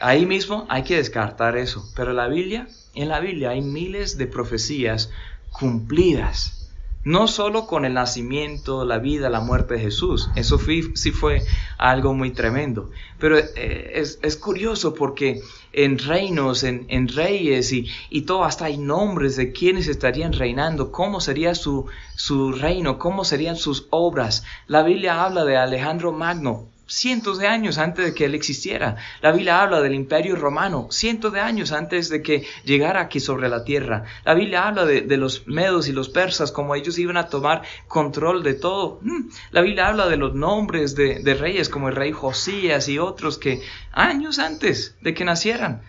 Ahí 0.00 0.26
mismo 0.26 0.66
hay 0.68 0.82
que 0.82 0.96
descartar 0.96 1.56
eso. 1.56 1.88
Pero 1.94 2.12
la 2.12 2.26
Biblia, 2.26 2.66
en 2.94 3.08
la 3.08 3.20
Biblia 3.20 3.50
hay 3.50 3.60
miles 3.60 4.18
de 4.18 4.26
profecías 4.26 5.10
cumplidas 5.52 6.61
no 7.04 7.26
solo 7.26 7.66
con 7.66 7.84
el 7.84 7.94
nacimiento, 7.94 8.84
la 8.84 8.98
vida, 8.98 9.28
la 9.28 9.40
muerte 9.40 9.74
de 9.74 9.80
Jesús, 9.80 10.30
eso 10.36 10.58
sí 10.58 11.10
fue 11.10 11.42
algo 11.78 12.14
muy 12.14 12.30
tremendo, 12.30 12.90
pero 13.18 13.38
eh, 13.38 14.04
es, 14.22 14.36
curioso 14.36 14.94
porque 14.94 15.42
en 15.72 15.98
reinos, 15.98 16.62
en, 16.62 17.08
reyes 17.08 17.72
y, 17.72 17.88
y, 18.10 18.22
todo, 18.22 18.44
hasta 18.44 18.66
hay 18.66 18.78
nombres 18.78 19.36
de 19.36 19.52
quienes 19.52 19.88
estarían 19.88 20.32
reinando, 20.32 20.92
cómo 20.92 21.20
sería 21.20 21.54
su, 21.54 21.86
su 22.14 22.52
reino, 22.52 22.98
cómo 22.98 23.24
serían 23.24 23.56
sus 23.56 23.86
obras. 23.90 24.44
La 24.66 24.82
Biblia 24.82 25.24
habla 25.24 25.44
de 25.44 25.56
Alejandro 25.56 26.12
Magno, 26.12 26.68
cientos 26.86 27.38
de 27.38 27.46
años 27.46 27.78
antes 27.78 28.04
de 28.04 28.14
que 28.14 28.24
él 28.24 28.34
existiera. 28.34 28.96
La 29.20 29.32
Biblia 29.32 29.62
habla 29.62 29.80
del 29.80 29.94
imperio 29.94 30.36
romano, 30.36 30.88
cientos 30.90 31.32
de 31.32 31.40
años 31.40 31.72
antes 31.72 32.08
de 32.08 32.22
que 32.22 32.44
llegara 32.64 33.00
aquí 33.00 33.20
sobre 33.20 33.48
la 33.48 33.64
tierra. 33.64 34.04
La 34.24 34.34
Biblia 34.34 34.66
habla 34.66 34.84
de, 34.84 35.16
los 35.16 35.46
medos 35.46 35.88
y 35.88 35.92
los 35.92 36.08
persas, 36.08 36.52
como 36.52 36.74
ellos 36.74 36.98
iban 36.98 37.16
a 37.16 37.28
tomar 37.28 37.62
control 37.88 38.42
de 38.42 38.54
todo. 38.54 38.98
Mm. 39.02 39.28
La 39.50 39.62
Biblia 39.62 39.88
habla 39.88 40.08
de 40.08 40.16
los 40.16 40.34
nombres 40.34 40.94
de, 40.94 41.20
de 41.20 41.34
reyes, 41.34 41.68
como 41.68 41.88
el 41.88 41.96
rey 41.96 42.12
Josías 42.12 42.88
y 42.88 42.98
otros 42.98 43.38
que 43.38 43.62
años 43.92 44.38
antes 44.38 44.96
de 45.00 45.14
que 45.14 45.24
nacieran 45.24 45.82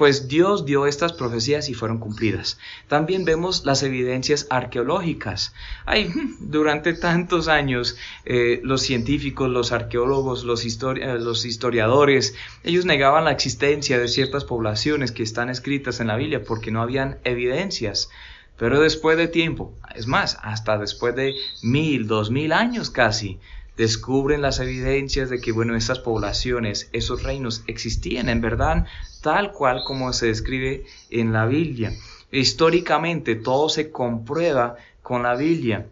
pues 0.00 0.28
Dios 0.28 0.64
dio 0.64 0.86
estas 0.86 1.12
profecías 1.12 1.68
y 1.68 1.74
fueron 1.74 1.98
cumplidas. 1.98 2.58
También 2.88 3.26
vemos 3.26 3.66
las 3.66 3.82
evidencias 3.82 4.46
arqueológicas. 4.48 5.52
Hay, 5.84 6.10
durante 6.40 6.94
tantos 6.94 7.48
años, 7.48 7.98
eh, 8.24 8.62
los 8.64 8.80
científicos, 8.80 9.50
los 9.50 9.72
arqueólogos, 9.72 10.44
los, 10.44 10.64
eh, 10.64 11.18
los 11.20 11.44
historiadores, 11.44 12.34
ellos 12.64 12.86
negaban 12.86 13.26
la 13.26 13.32
existencia 13.32 13.98
de 13.98 14.08
ciertas 14.08 14.46
poblaciones 14.46 15.12
que 15.12 15.22
están 15.22 15.50
escritas 15.50 16.00
en 16.00 16.06
la 16.06 16.16
Biblia 16.16 16.44
porque 16.44 16.70
no 16.70 16.80
habían 16.80 17.18
evidencias. 17.24 18.08
Pero 18.56 18.80
después 18.80 19.18
de 19.18 19.28
tiempo, 19.28 19.74
es 19.94 20.06
más, 20.06 20.38
hasta 20.40 20.78
después 20.78 21.14
de 21.14 21.34
mil, 21.60 22.06
dos 22.06 22.30
mil 22.30 22.52
años 22.52 22.88
casi, 22.88 23.38
descubren 23.80 24.42
las 24.42 24.60
evidencias 24.60 25.30
de 25.30 25.40
que, 25.40 25.52
bueno, 25.52 25.74
esas 25.74 26.00
poblaciones, 26.00 26.90
esos 26.92 27.22
reinos 27.22 27.64
existían 27.66 28.28
en 28.28 28.42
verdad 28.42 28.86
tal 29.22 29.52
cual 29.52 29.84
como 29.86 30.12
se 30.12 30.26
describe 30.26 30.84
en 31.08 31.32
la 31.32 31.46
Biblia. 31.46 31.90
Históricamente 32.30 33.36
todo 33.36 33.70
se 33.70 33.90
comprueba 33.90 34.76
con 35.02 35.22
la 35.22 35.34
Biblia. 35.34 35.86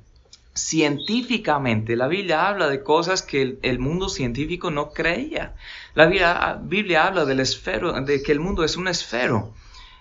Científicamente, 0.52 1.96
la 1.96 2.08
Biblia 2.08 2.46
habla 2.46 2.68
de 2.68 2.82
cosas 2.82 3.22
que 3.22 3.56
el, 3.62 3.78
mundo 3.78 4.10
científico 4.10 4.70
no 4.70 4.90
creía. 4.90 5.54
La 5.94 6.04
Biblia, 6.04 6.60
Biblia 6.62 7.06
habla 7.06 7.24
del 7.24 7.40
esfero, 7.40 7.98
de 8.02 8.22
que 8.22 8.32
el 8.32 8.40
mundo 8.40 8.64
es 8.64 8.76
un 8.76 8.88
esfero. 8.88 9.54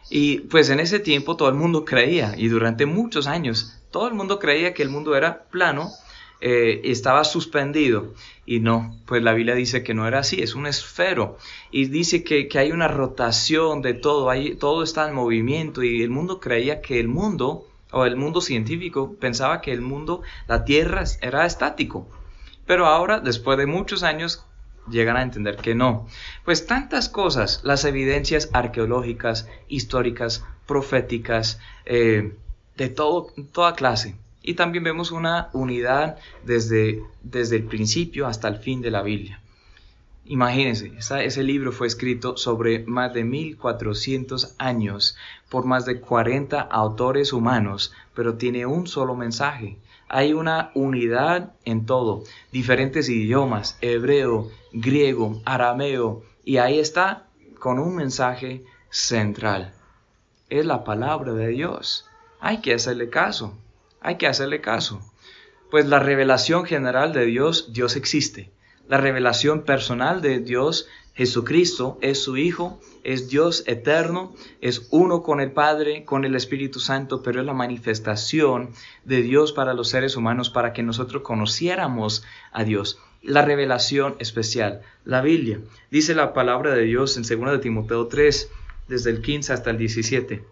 Y 0.10 0.40
pues 0.40 0.70
en 0.70 0.82
ese 0.82 1.00
tiempo 1.00 1.38
todo 1.38 1.48
el 1.48 1.56
mundo 1.56 1.86
creía, 1.86 2.34
y 2.36 2.50
durante 2.50 2.86
muchos 2.86 3.28
años, 3.28 3.80
todo 3.92 4.10
el 4.10 4.14
mundo 4.14 4.40
creía 4.40 4.74
que 4.74 4.84
el 4.84 4.90
mundo 4.90 5.16
era 5.16 5.44
plano 5.44 5.90
eh, 6.40 6.82
estaba 6.86 7.24
suspendido. 7.24 8.14
Y 8.46 8.60
no, 8.60 8.96
pues 9.06 9.24
la 9.24 9.34
Biblia 9.34 9.56
dice 9.56 9.84
que 9.84 9.94
no 9.94 10.08
era 10.08 10.20
así, 10.20 10.42
es 10.42 10.56
un 10.56 10.68
esfero. 10.68 11.38
Y 11.72 11.86
dice 11.86 12.24
que, 12.24 12.48
hay 12.58 12.72
una 12.72 12.88
rotación 12.88 13.82
de 13.82 13.94
todo, 13.94 14.30
hay, 14.30 14.56
todo 14.56 14.84
está 14.84 15.08
en 15.08 15.16
movimiento 15.16 15.84
y 15.84 16.02
el 16.04 16.10
mundo 16.10 16.40
creía 16.40 16.82
que 16.82 17.00
el 17.00 17.08
mundo, 17.08 17.68
o 17.92 18.06
el 18.06 18.16
mundo 18.16 18.42
científico, 18.42 19.16
pensaba 19.20 19.62
que 19.62 19.72
el 19.72 19.82
mundo, 19.82 20.22
la 20.48 20.64
Tierra 20.66 21.04
era 21.22 21.46
estático. 21.46 22.08
Pero 22.66 22.86
ahora, 22.86 23.20
después 23.20 23.58
de 23.58 23.66
muchos 23.66 24.04
años, 24.04 24.46
llegan 24.90 25.18
a 25.18 25.24
entender 25.24 25.58
que 25.58 25.76
no. 25.76 26.08
Pues 26.46 26.66
tantas 26.66 27.10
cosas, 27.10 27.62
las 27.64 27.86
evidencias 27.86 28.50
arqueológicas, 28.54 29.48
históricas, 29.68 30.46
proféticas, 30.66 31.60
eh, 31.86 32.36
de 32.76 32.90
todo, 32.90 33.28
toda 33.52 33.74
clase, 33.74 34.16
y 34.48 34.54
también 34.54 34.86
vemos 34.86 35.12
una 35.12 35.50
unidad 35.52 36.20
desde, 36.46 37.04
desde 37.22 37.58
el 37.58 37.66
principio 37.66 38.28
hasta 38.28 38.48
el 38.48 38.56
fin 38.56 38.82
de 38.82 38.92
la 38.92 39.02
Biblia. 39.02 39.42
Imagínense, 40.24 40.94
ese 40.98 41.44
libro 41.44 41.74
fue 41.74 41.88
escrito 41.88 42.38
sobre 42.38 42.80
más 42.86 43.14
de 43.14 43.26
1400 43.26 44.56
años 44.58 45.18
por 45.50 45.66
más 45.66 45.86
de 45.86 46.00
40 46.00 46.62
autores 46.62 47.34
humanos, 47.34 47.94
pero 48.16 48.36
tiene 48.36 48.66
un 48.66 48.88
solo 48.88 49.16
mensaje. 49.16 49.80
Hay 50.08 50.32
una 50.32 50.72
unidad 50.76 51.52
en 51.66 51.86
todo, 51.86 52.24
diferentes 52.50 53.10
idiomas, 53.10 53.78
hebreo, 53.82 54.50
griego, 54.72 55.42
arameo, 55.44 56.24
y 56.46 56.56
ahí 56.56 56.80
está 56.80 57.28
con 57.60 57.80
un 57.80 57.98
mensaje 57.98 58.64
central. 58.90 59.74
Es 60.50 60.66
la 60.66 60.86
palabra 60.86 61.34
de 61.34 61.50
Dios. 61.50 62.06
Hay 62.40 62.62
que 62.62 62.74
hacerle 62.74 63.10
caso 63.10 63.54
hay 64.02 64.18
que 64.18 64.28
hacerle 64.28 64.62
caso. 64.62 65.02
Pues 65.70 65.86
la 65.86 66.00
revelación 66.00 66.66
general 66.66 67.14
de 67.14 67.26
Dios, 67.26 67.74
Dios 67.74 67.96
existe. 67.96 68.52
La 68.88 68.98
revelación 68.98 69.64
personal 69.64 70.22
de 70.22 70.40
Dios, 70.40 70.88
Jesucristo, 71.14 71.98
es 72.02 72.24
su 72.24 72.38
Hijo, 72.38 72.80
es 73.04 73.28
Dios 73.30 73.64
eterno, 73.68 74.34
es 74.62 74.88
uno 74.92 75.24
con 75.24 75.42
el 75.42 75.52
Padre, 75.52 76.06
con 76.06 76.24
el 76.24 76.36
Espíritu 76.36 76.80
Santo, 76.80 77.22
pero 77.22 77.42
es 77.42 77.46
la 77.46 77.54
manifestación 77.54 78.70
de 79.04 79.22
Dios 79.22 79.52
para 79.52 79.74
los 79.74 79.90
seres 79.90 80.16
humanos, 80.16 80.50
para 80.50 80.72
que 80.72 80.84
nosotros 80.84 81.24
conociéramos 81.24 82.24
a 82.54 82.64
Dios. 82.64 82.98
La 83.22 83.42
revelación 83.42 84.16
especial, 84.20 84.84
la 85.04 85.22
Biblia. 85.22 85.60
Dice 85.92 86.16
la 86.16 86.34
palabra 86.34 86.74
de 86.74 86.84
Dios 86.84 87.18
en 87.18 87.24
2 87.24 87.52
de 87.52 87.60
Timoteo 87.60 88.08
3, 88.08 88.50
desde 88.88 89.10
el 89.10 89.22
15 89.22 89.52
hasta 89.52 89.72
el 89.72 89.78
17. 89.78 90.46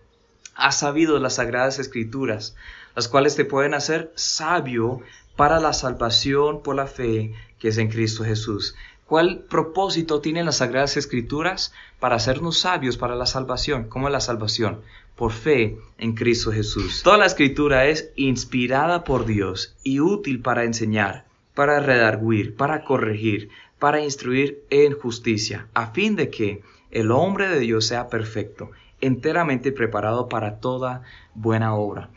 Ha 0.56 0.72
sabido 0.72 1.20
las 1.20 1.36
sagradas 1.36 1.80
escrituras 1.80 2.56
las 2.95 3.08
cuales 3.08 3.36
te 3.36 3.45
pueden 3.45 3.74
hacer 3.74 4.12
sabio 4.16 5.01
para 5.36 5.60
la 5.60 5.74
salvación 5.74 6.64
por 6.64 6.76
la 6.76 6.88
fe 6.88 7.34
que 7.60 7.68
es 7.68 7.78
en 7.78 7.89
Cristo 7.89 8.24
Jesús. 8.24 8.76
¿Cuál 9.06 9.45
propósito 9.49 10.20
tienen 10.20 10.45
las 10.45 10.58
Sagradas 10.58 10.97
Escrituras? 10.97 11.74
Para 11.99 12.16
hacernos 12.16 12.58
sabios 12.58 12.97
para 12.97 13.16
la 13.16 13.28
salvación. 13.28 13.84
¿Cómo 13.84 14.08
es 14.08 14.12
la 14.12 14.20
salvación? 14.20 14.82
Por 15.16 15.32
fe 15.32 15.78
en 15.99 16.16
Cristo 16.16 16.51
Jesús. 16.51 17.03
Toda 17.03 17.20
la 17.20 17.28
Escritura 17.28 17.86
es 17.86 18.12
inspirada 18.16 19.03
por 19.03 19.26
Dios 19.26 19.76
y 19.84 19.99
útil 19.99 20.41
para 20.41 20.64
enseñar, 20.64 21.26
para 21.53 21.80
redarguir, 21.80 22.56
para 22.56 22.84
corregir, 22.84 23.49
para 23.78 24.03
instruir 24.03 24.64
en 24.72 24.93
justicia, 24.93 25.68
a 25.76 25.91
fin 25.91 26.16
de 26.16 26.32
que 26.32 26.64
el 26.89 27.12
hombre 27.12 27.47
de 27.47 27.60
Dios 27.60 27.86
sea 27.86 28.10
perfecto, 28.10 28.72
enteramente 29.02 29.72
preparado 29.72 30.30
para 30.30 30.60
toda 30.60 31.04
buena 31.34 31.76
obra. 31.76 32.10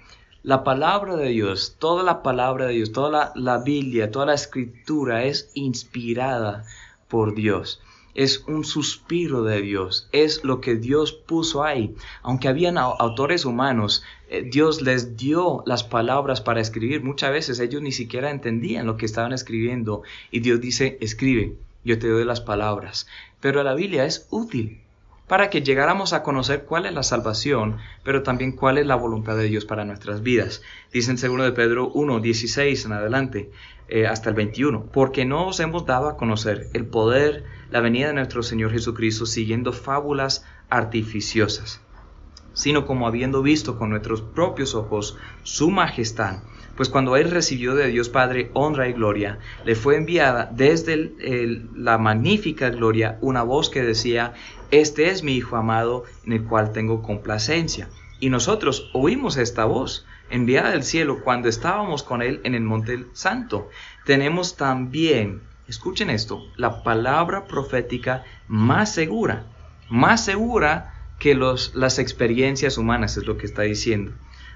La 0.43 0.65
palabra 0.65 1.17
de 1.17 1.29
Dios, 1.29 1.77
toda 1.79 2.03
la 2.03 2.23
palabra 2.23 2.67
de 2.67 2.75
Dios, 2.75 2.93
toda 2.93 3.33
la, 3.35 3.59
Biblia, 3.59 4.11
toda 4.11 4.27
la 4.27 4.35
escritura 4.35 5.25
es 5.25 5.51
inspirada 5.55 6.65
por 7.09 7.35
Dios 7.35 7.81
es 8.15 8.43
un 8.49 8.65
suspiro 8.65 9.45
de 9.45 9.63
Dios, 9.63 10.09
es 10.11 10.43
lo 10.43 10.61
que 10.61 10.75
Dios 10.75 11.13
puso 11.13 11.63
ahí. 11.63 11.95
Aunque 12.23 12.49
habían 12.49 12.77
autores 12.77 13.45
humanos, 13.45 14.03
eh, 14.29 14.43
Dios 14.43 14.83
les 14.83 15.17
dio 15.17 15.63
las 15.67 15.85
palabras 15.85 16.41
para 16.41 16.61
escribir. 16.61 17.01
Muchas 17.05 17.31
veces 17.31 17.61
ellos 17.61 17.81
ni 17.81 17.93
siquiera 17.93 18.33
entendían 18.33 18.87
lo 18.87 18.97
que 18.97 19.07
estaban 19.07 19.33
escribiendo 19.33 20.03
y 20.33 20.41
Dios 20.41 20.61
dice, 20.61 20.99
escribe, 21.01 21.55
yo 21.85 22.01
te 22.01 22.09
doy 22.09 22.25
las 22.25 22.41
palabras. 22.41 23.07
Pero 23.39 23.63
la 23.63 23.75
Biblia 23.75 24.05
es 24.05 24.27
útil 24.31 24.81
para 25.29 25.51
que 25.51 25.63
llegáramos 25.63 26.13
a 26.13 26.23
conocer 26.23 26.65
cuál 26.65 26.87
es 26.87 26.95
la 26.95 27.03
salvación, 27.03 27.77
pero 28.03 28.23
también 28.23 28.53
cuál 28.53 28.79
es 28.79 28.87
la 28.87 28.97
voluntad 28.97 29.37
de 29.37 29.45
Dios 29.45 29.65
para 29.65 29.85
nuestras 29.85 30.23
vidas. 30.23 30.63
Dice 30.93 31.11
en 31.11 31.17
2 31.17 31.45
de 31.45 31.53
Pedro 31.53 31.91
1, 31.91 32.21
16 32.21 32.87
en 32.87 32.93
adelante, 32.93 33.51
eh, 33.89 34.07
hasta 34.07 34.31
el 34.31 34.35
21, 34.35 34.87
porque 34.93 35.25
no 35.25 35.47
os 35.47 35.61
hemos 35.61 35.87
dado 35.87 36.09
a 36.09 36.17
conocer 36.17 36.69
el 36.73 36.87
poder, 36.87 37.45
la 37.71 37.81
venida 37.81 38.09
de 38.09 38.15
nuestro 38.15 38.43
Señor 38.43 38.73
Jesucristo 38.73 39.27
siguiendo 39.27 39.73
fábulas 39.73 40.45
artificiosas, 40.71 41.83
sino 42.55 42.87
como 42.87 43.07
habiendo 43.07 43.43
visto 43.43 43.79
con 43.79 43.91
nuestros 43.91 44.23
propios 44.23 44.75
ojos 44.75 45.17
su 45.43 45.71
majestad 45.71 46.41
pues 46.79 46.89
cuando 46.89 47.17
él 47.17 47.33
recibió 47.33 47.75
de 47.75 47.89
Dios 47.89 48.09
Padre 48.09 48.53
honra 48.55 48.89
y 48.89 48.93
gloria, 48.93 49.41
le 49.65 49.75
fue 49.75 49.97
enviada 49.97 50.49
desde 50.55 51.13
la 51.75 51.99
magnífica 51.99 52.71
gloria 52.71 53.19
una 53.21 53.43
voz 53.43 53.69
que 53.69 53.83
decía, 53.83 54.35
Este 54.71 55.09
es 55.09 55.23
mi 55.23 55.33
Hijo 55.33 55.57
amado 55.57 56.05
en 56.27 56.33
el 56.35 56.45
cual 56.45 56.73
tengo 56.73 57.03
complacencia. 57.03 57.89
Y 58.21 58.29
nosotros 58.29 58.91
oímos 58.93 59.37
esta 59.37 59.65
voz 59.65 60.05
enviada 60.29 60.71
del 60.71 60.83
cielo 60.83 61.21
cuando 61.25 61.49
estábamos 61.49 62.03
con 62.03 62.21
él 62.21 62.41
en 62.45 62.55
el 62.55 62.63
monte 62.63 63.07
santo. 63.13 63.71
tenemos 64.05 64.57
también, 64.57 65.41
escuchen 65.69 66.11
esto, 66.11 66.43
la 66.57 66.83
palabra 66.83 67.47
profética 67.47 68.25
más 68.47 68.93
segura, 68.93 69.45
más 69.89 70.25
segura 70.25 70.95
que 71.19 71.35
los, 71.35 71.75
las 71.75 71.99
experiencias 71.99 72.77
humanas, 72.79 73.17
es 73.17 73.27
lo 73.27 73.39
que 73.39 73.47
está 73.47 73.63
diciendo, 73.63 74.13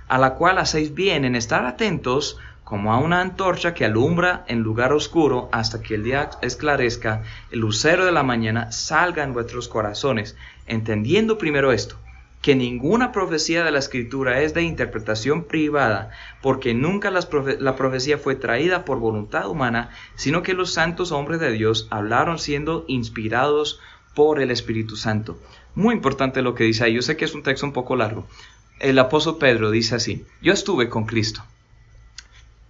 a 0.09 0.19
la 0.19 0.35
cual 0.35 0.59
hacéis 0.59 0.95
bien 0.95 1.25
en 1.25 1.37
estar 1.37 1.65
atentos 1.65 2.39
como 2.65 2.93
a 2.93 2.99
una 2.99 3.21
antorcha 3.21 3.75
que 3.75 3.85
alumbra 3.85 4.45
en 4.49 4.61
lugar 4.61 4.93
oscuro 4.93 5.49
hasta 5.53 5.83
que 5.83 5.95
el 5.95 6.05
día 6.05 6.31
esclarezca, 6.41 7.23
el 7.51 7.61
lucero 7.61 8.05
de 8.05 8.13
la 8.13 8.23
mañana 8.23 8.73
salga 8.73 9.25
en 9.25 9.33
vuestros 9.33 9.69
corazones, 9.69 10.37
entendiendo 10.67 11.39
primero 11.39 11.73
esto, 11.73 11.97
que 12.41 12.55
ninguna 12.57 13.13
profecía 13.13 13.63
de 13.65 13.71
la 13.71 13.79
escritura 13.79 14.41
es 14.43 14.53
de 14.55 14.63
interpretación 14.63 15.45
privada, 15.45 16.11
porque 16.41 16.75
nunca 16.75 17.11
la 17.11 17.77
profecía 17.77 18.19
fue 18.19 18.35
traída 18.35 18.85
por 18.85 18.99
voluntad 18.99 19.49
humana, 19.49 19.91
sino 20.17 20.43
que 20.43 20.55
los 20.55 20.73
santos 20.73 21.13
hombres 21.13 21.41
de 21.41 21.53
Dios 21.53 21.87
hablaron 21.91 22.39
siendo 22.39 22.85
inspirados 22.89 23.81
por 24.15 24.41
el 24.41 24.51
Espíritu 24.51 24.97
Santo. 24.97 25.39
Muy 25.75 25.95
importante 25.95 26.43
lo 26.43 26.55
que 26.55 26.65
dice 26.65 26.85
ahí, 26.85 26.95
yo 26.95 27.03
sé 27.03 27.17
que 27.17 27.25
es 27.25 27.35
un 27.35 27.43
texto 27.43 27.65
un 27.65 27.73
poco 27.73 27.97
largo. 27.97 28.27
El 28.81 28.99
apóstol 28.99 29.39
Pedro 29.39 29.71
dice 29.71 29.95
así, 29.95 30.27
yo 30.43 30.53
estuve 30.53 30.89
con 30.89 31.07
Cristo. 31.07 31.43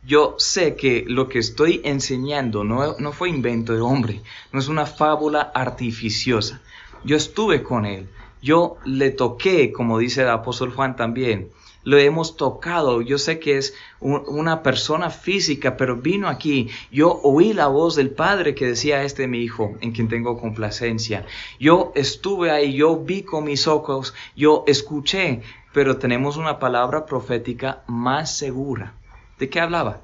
Yo 0.04 0.34
sé 0.38 0.74
que 0.74 1.04
lo 1.06 1.28
que 1.28 1.38
estoy 1.38 1.80
enseñando 1.84 2.64
no, 2.64 2.96
no 2.98 3.12
fue 3.12 3.28
invento 3.28 3.72
de 3.72 3.80
hombre, 3.80 4.20
no 4.52 4.58
es 4.58 4.66
una 4.66 4.84
fábula 4.84 5.40
artificiosa. 5.54 6.60
Yo 7.04 7.16
estuve 7.16 7.62
con 7.62 7.86
Él, 7.86 8.08
yo 8.42 8.78
le 8.84 9.10
toqué, 9.10 9.70
como 9.70 9.98
dice 9.98 10.22
el 10.22 10.30
apóstol 10.30 10.72
Juan 10.72 10.96
también, 10.96 11.50
lo 11.84 11.98
hemos 11.98 12.36
tocado. 12.36 13.00
Yo 13.00 13.18
sé 13.18 13.38
que 13.38 13.58
es 13.58 13.74
una 14.00 14.62
persona 14.62 15.10
física, 15.10 15.76
pero 15.76 15.96
vino 15.96 16.28
aquí. 16.28 16.68
Yo 16.90 17.20
oí 17.22 17.52
la 17.52 17.68
voz 17.68 17.94
del 17.94 18.10
Padre 18.10 18.54
que 18.54 18.66
decía, 18.66 19.04
este 19.04 19.24
es 19.24 19.28
mi 19.28 19.38
hijo, 19.38 19.76
en 19.80 19.92
quien 19.92 20.08
tengo 20.08 20.40
complacencia. 20.40 21.26
Yo 21.60 21.92
estuve 21.94 22.50
ahí, 22.50 22.74
yo 22.74 22.96
vi 22.96 23.22
con 23.22 23.44
mis 23.44 23.66
ojos, 23.66 24.14
yo 24.36 24.64
escuché, 24.66 25.42
pero 25.72 25.96
tenemos 25.98 26.36
una 26.36 26.58
palabra 26.58 27.06
profética 27.06 27.82
más 27.86 28.36
segura. 28.36 28.94
¿De 29.42 29.50
qué 29.50 29.58
hablaba? 29.58 30.02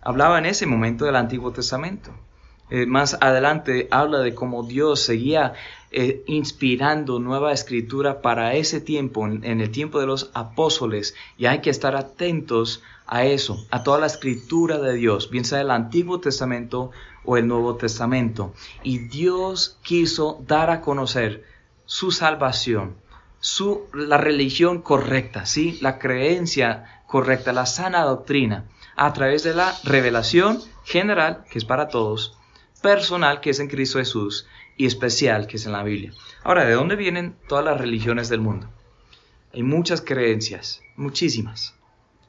Hablaba 0.00 0.38
en 0.38 0.46
ese 0.46 0.64
momento 0.64 1.06
del 1.06 1.16
Antiguo 1.16 1.50
Testamento. 1.50 2.12
Eh, 2.70 2.86
más 2.86 3.18
adelante 3.20 3.88
habla 3.90 4.20
de 4.20 4.32
cómo 4.32 4.62
Dios 4.62 5.00
seguía 5.00 5.54
eh, 5.90 6.22
inspirando 6.28 7.18
nueva 7.18 7.50
escritura 7.50 8.22
para 8.22 8.54
ese 8.54 8.80
tiempo, 8.80 9.26
en, 9.26 9.60
el 9.60 9.72
tiempo 9.72 9.98
de 9.98 10.06
los 10.06 10.30
apóstoles, 10.34 11.16
y 11.36 11.46
hay 11.46 11.62
que 11.62 11.70
estar 11.70 11.96
atentos 11.96 12.80
a 13.08 13.24
eso, 13.24 13.66
a 13.72 13.82
toda 13.82 13.98
la 13.98 14.06
escritura 14.06 14.78
de 14.78 14.94
Dios, 14.94 15.30
bien 15.30 15.44
sea 15.44 15.60
el 15.60 15.72
Antiguo 15.72 16.20
Testamento 16.20 16.92
o 17.24 17.36
el 17.36 17.48
Nuevo 17.48 17.74
Testamento. 17.74 18.54
Y 18.84 18.98
Dios 19.08 19.80
quiso 19.82 20.44
dar 20.46 20.70
a 20.70 20.80
conocer 20.80 21.42
su 21.86 22.12
salvación, 22.12 22.94
su, 23.40 23.88
la 23.92 24.16
religión 24.16 24.80
correcta, 24.80 25.44
¿sí? 25.44 25.76
la 25.82 25.98
creencia 25.98 27.02
correcta, 27.06 27.52
la 27.52 27.66
sana 27.66 28.02
doctrina, 28.02 28.64
a 28.96 29.12
través 29.12 29.42
de 29.42 29.54
la 29.54 29.74
revelación 29.84 30.60
general, 30.84 31.44
que 31.50 31.58
es 31.58 31.64
para 31.64 31.88
todos, 31.88 32.38
personal 32.82 33.40
que 33.40 33.50
es 33.50 33.60
en 33.60 33.68
Cristo 33.68 33.98
Jesús 33.98 34.46
y 34.76 34.86
especial 34.86 35.46
que 35.46 35.56
es 35.56 35.66
en 35.66 35.72
la 35.72 35.82
Biblia. 35.82 36.12
Ahora, 36.42 36.64
¿de 36.64 36.74
dónde 36.74 36.96
vienen 36.96 37.36
todas 37.48 37.64
las 37.64 37.80
religiones 37.80 38.28
del 38.28 38.40
mundo? 38.40 38.68
Hay 39.52 39.62
muchas 39.62 40.00
creencias, 40.00 40.82
muchísimas, 40.96 41.74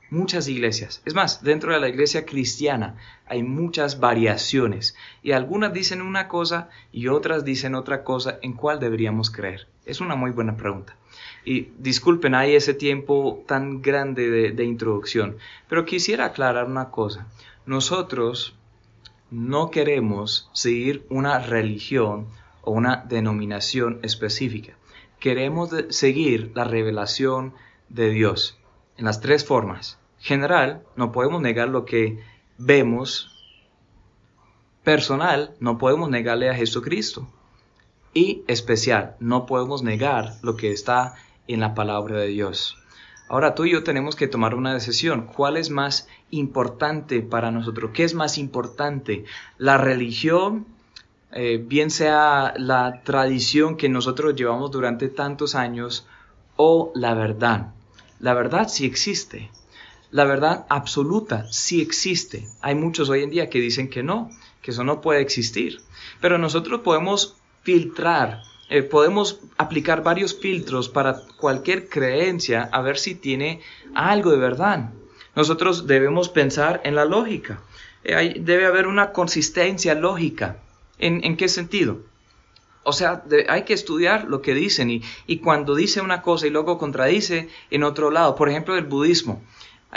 muchas 0.10 0.48
iglesias. 0.48 1.02
Es 1.06 1.14
más, 1.14 1.44
dentro 1.44 1.74
de 1.74 1.80
la 1.80 1.90
iglesia 1.90 2.26
cristiana 2.26 2.98
hay 3.26 3.44
muchas 3.44 4.00
variaciones 4.00 4.96
y 5.24 5.32
algunas 5.32 5.74
dicen 5.74 6.02
una 6.02 6.28
cosa 6.28 6.70
y 6.92 7.08
otras 7.08 7.44
dicen 7.44 7.76
otra 7.76 8.04
cosa. 8.04 8.38
¿En 8.42 8.54
cuál 8.54 8.80
deberíamos 8.80 9.32
creer? 9.32 9.68
Es 9.86 10.02
una 10.02 10.16
muy 10.16 10.32
buena 10.32 10.56
pregunta. 10.56 10.96
Y 11.46 11.70
disculpen, 11.78 12.34
hay 12.36 12.56
ese 12.56 12.74
tiempo 12.74 13.44
tan 13.48 13.82
grande 13.82 14.30
de, 14.30 14.52
de 14.52 14.64
introducción, 14.66 15.38
pero 15.70 15.86
quisiera 15.86 16.26
aclarar 16.26 16.66
una 16.66 16.90
cosa. 16.90 17.28
Nosotros 17.66 18.56
no 19.32 19.70
queremos 19.70 20.50
seguir 20.54 21.06
una 21.10 21.40
religión 21.40 22.28
o 22.62 22.72
una 22.72 23.06
denominación 23.08 24.00
específica. 24.02 24.74
Queremos 25.20 25.70
seguir 25.90 26.52
la 26.56 26.64
revelación 26.64 27.54
de 27.90 28.10
Dios 28.10 28.58
en 28.98 29.06
las 29.06 29.22
tres 29.22 29.46
formas. 29.46 30.00
General, 30.20 30.84
no 30.96 31.12
podemos 31.12 31.42
negar 31.42 31.70
lo 31.70 31.86
que 31.86 32.20
vemos. 32.58 33.32
Personal, 34.84 35.56
no 35.60 35.78
podemos 35.78 36.10
negarle 36.10 36.50
a 36.50 36.56
Jesucristo. 36.56 37.28
Y 38.14 38.44
especial, 38.48 39.16
no 39.20 39.46
podemos 39.46 39.84
negar 39.84 40.36
lo 40.42 40.56
que 40.56 40.72
está 40.72 41.16
en 41.48 41.60
la 41.60 41.74
palabra 41.74 42.20
de 42.20 42.28
Dios. 42.28 42.78
Ahora 43.28 43.56
tú 43.56 43.66
y 43.66 43.72
yo 43.72 43.84
tenemos 43.84 44.16
que 44.16 44.28
tomar 44.28 44.54
una 44.54 44.74
decisión. 44.74 45.26
¿Cuál 45.26 45.58
es 45.58 45.70
más 45.72 46.08
importante 46.30 47.22
para 47.22 47.52
nosotros? 47.52 47.92
¿Qué 47.94 48.04
es 48.04 48.14
más 48.14 48.38
importante? 48.38 49.26
¿La 49.58 49.78
religión? 49.78 50.68
Eh, 51.32 51.62
bien 51.66 51.90
sea 51.90 52.54
la 52.58 53.02
tradición 53.04 53.78
que 53.78 53.90
nosotros 53.90 54.36
llevamos 54.36 54.72
durante 54.72 55.10
tantos 55.10 55.56
años 55.56 56.08
o 56.56 56.92
la 56.96 57.14
verdad. 57.14 57.74
La 58.20 58.34
verdad 58.34 58.70
sí 58.70 58.86
existe. 58.86 59.50
La 60.12 60.24
verdad 60.24 60.66
absoluta 60.70 61.48
sí 61.52 61.82
existe. 61.82 62.48
Hay 62.62 62.76
muchos 62.76 63.10
hoy 63.10 63.24
en 63.24 63.32
día 63.32 63.50
que 63.50 63.60
dicen 63.60 63.90
que 63.90 64.04
no, 64.04 64.30
que 64.62 64.72
eso 64.72 64.84
no 64.84 65.02
puede 65.02 65.22
existir. 65.22 65.82
Pero 66.22 66.38
nosotros 66.38 66.82
podemos 66.82 67.36
filtrar 67.64 68.44
eh, 68.70 68.82
podemos 68.82 69.40
aplicar 69.58 70.04
varios 70.04 70.40
filtros 70.40 70.90
para 70.90 71.22
cualquier 71.38 71.88
creencia 71.88 72.68
a 72.72 72.82
ver 72.82 72.98
si 72.98 73.14
tiene 73.16 73.62
algo 73.94 74.32
de 74.32 74.38
verdad. 74.38 74.90
Nosotros 75.36 75.86
debemos 75.86 76.30
pensar 76.30 76.82
en 76.84 76.96
la 76.96 77.06
lógica. 77.06 77.62
Eh, 78.04 78.36
debe 78.40 78.66
haber 78.66 78.88
una 78.88 79.12
consistencia 79.12 79.94
lógica. 79.94 80.58
¿En, 80.98 81.36
qué 81.36 81.50
sentido? 81.50 82.00
O 82.84 82.94
sea, 82.94 83.24
hay 83.50 83.64
que 83.64 83.74
estudiar 83.74 84.26
lo 84.30 84.42
que 84.42 84.54
dicen 84.54 84.90
y, 84.90 85.02
y, 85.28 85.40
cuando 85.40 85.76
dice 85.76 86.00
una 86.00 86.22
cosa 86.22 86.48
y 86.48 86.52
luego 86.52 86.78
contradice 86.78 87.50
en 87.70 87.84
otro 87.84 88.12
lado. 88.12 88.36
Por 88.36 88.50
ejemplo, 88.50 88.78
el 88.78 88.86
budismo. 88.86 89.44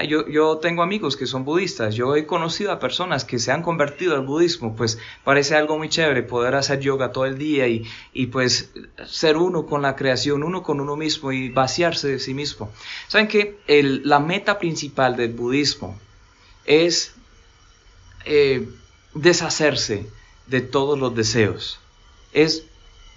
Yo, 0.07 0.59
tengo 0.59 0.83
amigos 0.83 1.17
que 1.17 1.27
son 1.27 1.45
budistas, 1.45 1.95
yo 1.95 2.15
he 2.15 2.25
conocido 2.25 2.71
a 2.71 2.79
personas 2.79 3.25
que 3.25 3.39
se 3.39 3.51
han 3.51 3.63
convertido 3.63 4.15
al 4.15 4.25
budismo, 4.25 4.77
pues 4.77 4.99
parece 5.25 5.57
algo 5.57 5.77
muy 5.77 5.89
chévere 5.89 6.23
poder 6.23 6.55
hacer 6.55 6.79
yoga 6.79 7.11
todo 7.11 7.27
el 7.27 7.37
día 7.37 7.67
y, 7.67 8.27
pues 8.27 8.71
ser 9.07 9.37
uno 9.37 9.67
con 9.67 9.83
la 9.83 9.97
creación, 9.97 10.45
uno 10.45 10.63
con 10.63 10.81
uno 10.81 10.95
mismo 10.95 11.33
y 11.33 11.49
vaciarse 11.49 12.09
de 12.09 12.19
sí 12.21 12.33
mismo. 12.33 12.71
¿Saben 13.09 13.27
que 13.27 13.59
la 14.05 14.21
meta 14.21 14.59
principal 14.59 15.17
del 15.17 15.33
budismo 15.33 15.99
es 16.65 17.15
eh, 18.25 18.69
deshacerse 19.15 20.07
de 20.47 20.61
todos 20.61 20.99
los 20.99 21.15
deseos? 21.17 21.81
Es 22.33 22.65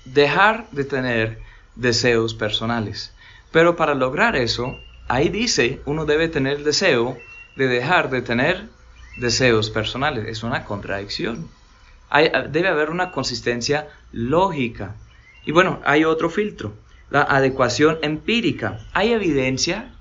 dejar 0.05 0.67
de 0.71 0.85
tener 0.85 1.39
deseos 1.75 2.33
personales. 2.33 3.13
Pero 3.51 3.75
para 3.75 3.93
lograr 3.93 4.35
eso, 4.35 4.79
ahí 5.11 5.27
dice, 5.27 5.81
uno 5.85 6.05
debe 6.05 6.29
tener 6.29 6.57
el 6.57 6.63
deseo 6.63 7.17
de 7.57 7.67
dejar 7.67 8.09
de 8.09 8.21
tener 8.21 8.69
deseos 9.17 9.69
personales. 9.69 10.25
Es 10.25 10.41
una 10.41 10.63
contradicción. 10.63 11.49
debe 12.49 12.69
haber 12.69 12.89
una 12.89 13.11
consistencia 13.11 13.89
lógica. 14.13 14.95
Y 15.45 15.51
bueno, 15.51 15.81
hay 15.83 16.05
otro 16.05 16.29
filtro, 16.29 16.73
la 17.09 17.23
adecuación 17.23 17.99
empírica. 18.01 18.79
¿Hay 18.93 19.11
evidencia? 19.11 19.93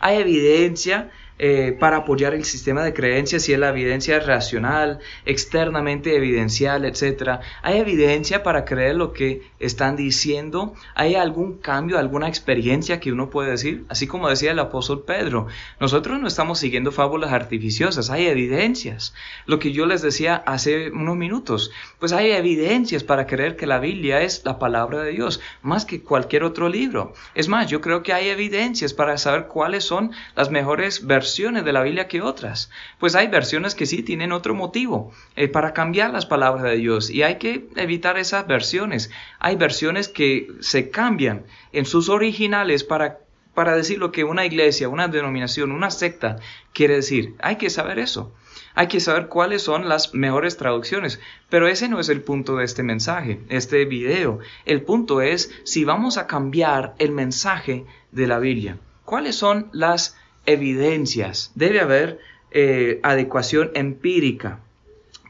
¿Hay 0.00 0.16
evidencia 0.16 1.10
eh, 1.38 1.76
para 1.78 1.98
apoyar 1.98 2.32
el 2.32 2.46
sistema 2.46 2.82
de 2.82 2.94
creencias, 2.94 3.42
si 3.42 3.52
es 3.52 3.58
la 3.58 3.68
evidencia 3.68 4.18
racional, 4.20 5.00
externamente 5.26 6.16
evidencial, 6.16 6.86
etc. 6.86 7.40
¿Hay 7.62 7.78
evidencia 7.78 8.42
para 8.42 8.64
creer 8.64 8.96
lo 8.96 9.12
que 9.12 9.42
están 9.60 9.96
diciendo? 9.96 10.72
¿Hay 10.94 11.14
algún 11.14 11.58
cambio, 11.58 11.98
alguna 11.98 12.28
experiencia 12.28 13.00
que 13.00 13.12
uno 13.12 13.28
puede 13.28 13.50
decir? 13.50 13.84
Así 13.90 14.06
como 14.06 14.30
decía 14.30 14.52
el 14.52 14.58
apóstol 14.58 15.04
Pedro, 15.06 15.46
nosotros 15.78 16.18
no 16.18 16.26
estamos 16.26 16.58
siguiendo 16.58 16.90
fábulas 16.90 17.32
artificiosas, 17.32 18.08
hay 18.08 18.28
evidencias. 18.28 19.12
Lo 19.44 19.58
que 19.58 19.72
yo 19.72 19.84
les 19.84 20.00
decía 20.00 20.36
hace 20.46 20.90
unos 20.90 21.16
minutos, 21.16 21.70
pues 21.98 22.12
hay 22.12 22.30
evidencias 22.30 23.04
para 23.04 23.26
creer 23.26 23.56
que 23.56 23.66
la 23.66 23.78
Biblia 23.78 24.22
es 24.22 24.42
la 24.46 24.58
palabra 24.58 25.02
de 25.02 25.10
Dios, 25.10 25.42
más 25.60 25.84
que 25.84 26.00
cualquier 26.00 26.44
otro 26.44 26.70
libro. 26.70 27.12
Es 27.34 27.48
más, 27.48 27.66
yo 27.66 27.82
creo 27.82 28.02
que 28.02 28.14
hay 28.14 28.30
evidencias 28.30 28.94
para 28.94 29.18
saber 29.18 29.48
cuáles 29.48 29.84
son 29.84 30.12
las 30.34 30.50
mejores 30.50 31.06
versiones 31.06 31.25
versiones 31.26 31.64
de 31.64 31.72
la 31.72 31.82
Biblia 31.82 32.06
que 32.06 32.22
otras. 32.22 32.70
Pues 33.00 33.16
hay 33.16 33.26
versiones 33.26 33.74
que 33.74 33.86
sí 33.86 34.04
tienen 34.04 34.30
otro 34.30 34.54
motivo 34.54 35.12
eh, 35.34 35.48
para 35.48 35.72
cambiar 35.72 36.12
las 36.12 36.24
palabras 36.24 36.62
de 36.62 36.76
Dios 36.76 37.10
y 37.10 37.24
hay 37.24 37.34
que 37.38 37.68
evitar 37.74 38.16
esas 38.16 38.46
versiones. 38.46 39.10
Hay 39.40 39.56
versiones 39.56 40.06
que 40.06 40.46
se 40.60 40.88
cambian 40.88 41.44
en 41.72 41.84
sus 41.84 42.08
originales 42.08 42.84
para 42.84 43.18
para 43.54 43.74
decir 43.74 43.98
lo 43.98 44.12
que 44.12 44.22
una 44.22 44.44
iglesia, 44.44 44.88
una 44.88 45.08
denominación, 45.08 45.72
una 45.72 45.90
secta 45.90 46.36
quiere 46.74 46.96
decir. 46.96 47.34
Hay 47.40 47.56
que 47.56 47.70
saber 47.70 47.98
eso. 47.98 48.34
Hay 48.74 48.86
que 48.86 49.00
saber 49.00 49.28
cuáles 49.28 49.62
son 49.62 49.88
las 49.88 50.14
mejores 50.14 50.58
traducciones. 50.58 51.18
Pero 51.48 51.66
ese 51.66 51.88
no 51.88 51.98
es 51.98 52.10
el 52.10 52.20
punto 52.20 52.56
de 52.56 52.64
este 52.64 52.82
mensaje, 52.82 53.40
este 53.48 53.86
video. 53.86 54.40
El 54.66 54.82
punto 54.82 55.22
es 55.22 55.50
si 55.64 55.84
vamos 55.84 56.18
a 56.18 56.26
cambiar 56.26 56.94
el 56.98 57.12
mensaje 57.12 57.86
de 58.12 58.26
la 58.26 58.38
Biblia. 58.38 58.78
¿Cuáles 59.06 59.36
son 59.36 59.70
las 59.72 60.16
evidencias? 60.46 61.52
Debe 61.54 61.80
haber 61.80 62.20
eh, 62.50 63.00
adecuación 63.02 63.70
empírica. 63.74 64.60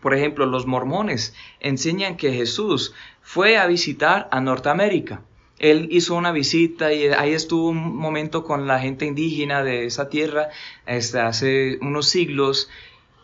Por 0.00 0.14
ejemplo, 0.14 0.46
los 0.46 0.66
mormones 0.66 1.34
enseñan 1.60 2.16
que 2.16 2.32
Jesús 2.32 2.94
fue 3.22 3.58
a 3.58 3.66
visitar 3.66 4.28
a 4.30 4.40
Norteamérica. 4.40 5.22
Él 5.58 5.88
hizo 5.90 6.14
una 6.14 6.32
visita 6.32 6.92
y 6.92 7.06
ahí 7.08 7.32
estuvo 7.32 7.70
un 7.70 7.96
momento 7.96 8.44
con 8.44 8.66
la 8.66 8.78
gente 8.78 9.06
indígena 9.06 9.64
de 9.64 9.86
esa 9.86 10.08
tierra 10.08 10.50
este, 10.86 11.18
hace 11.18 11.78
unos 11.80 12.08
siglos, 12.08 12.70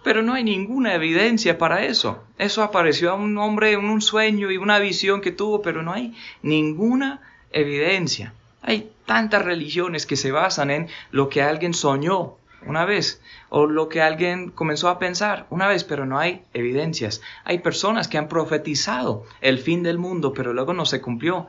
pero 0.03 0.23
no 0.23 0.35
hay 0.35 0.43
ninguna 0.43 0.95
evidencia 0.95 1.59
para 1.59 1.85
eso. 1.85 2.25
Eso 2.39 2.63
apareció 2.63 3.11
a 3.11 3.15
un 3.15 3.37
hombre 3.39 3.73
en 3.73 3.85
un 3.85 4.01
sueño 4.01 4.51
y 4.51 4.57
una 4.57 4.79
visión 4.79 5.21
que 5.21 5.31
tuvo, 5.31 5.63
pero 5.63 5.83
no 5.83 5.93
hay 5.93 6.15
ninguna 6.43 7.21
evidencia. 7.53 8.35
Hay 8.63 8.93
tantas 9.07 9.45
religiones 9.45 10.07
que 10.07 10.17
se 10.17 10.33
basan 10.33 10.71
en 10.71 10.89
lo 11.11 11.29
que 11.29 11.43
alguien 11.43 11.75
soñó 11.75 12.37
una 12.67 12.85
vez 12.85 13.21
o 13.49 13.67
lo 13.67 13.89
que 13.89 14.01
alguien 14.01 14.51
comenzó 14.51 14.89
a 14.89 14.99
pensar 14.99 15.47
una 15.51 15.67
vez, 15.67 15.85
pero 15.85 16.07
no 16.07 16.19
hay 16.19 16.43
evidencias. 16.55 17.21
Hay 17.45 17.59
personas 17.59 18.09
que 18.09 18.19
han 18.19 18.29
profetizado 18.29 19.25
el 19.41 19.59
fin 19.59 19.83
del 19.83 19.99
mundo, 19.99 20.33
pero 20.33 20.53
luego 20.53 20.73
no 20.73 20.87
se 20.87 21.01
cumplió. 21.01 21.49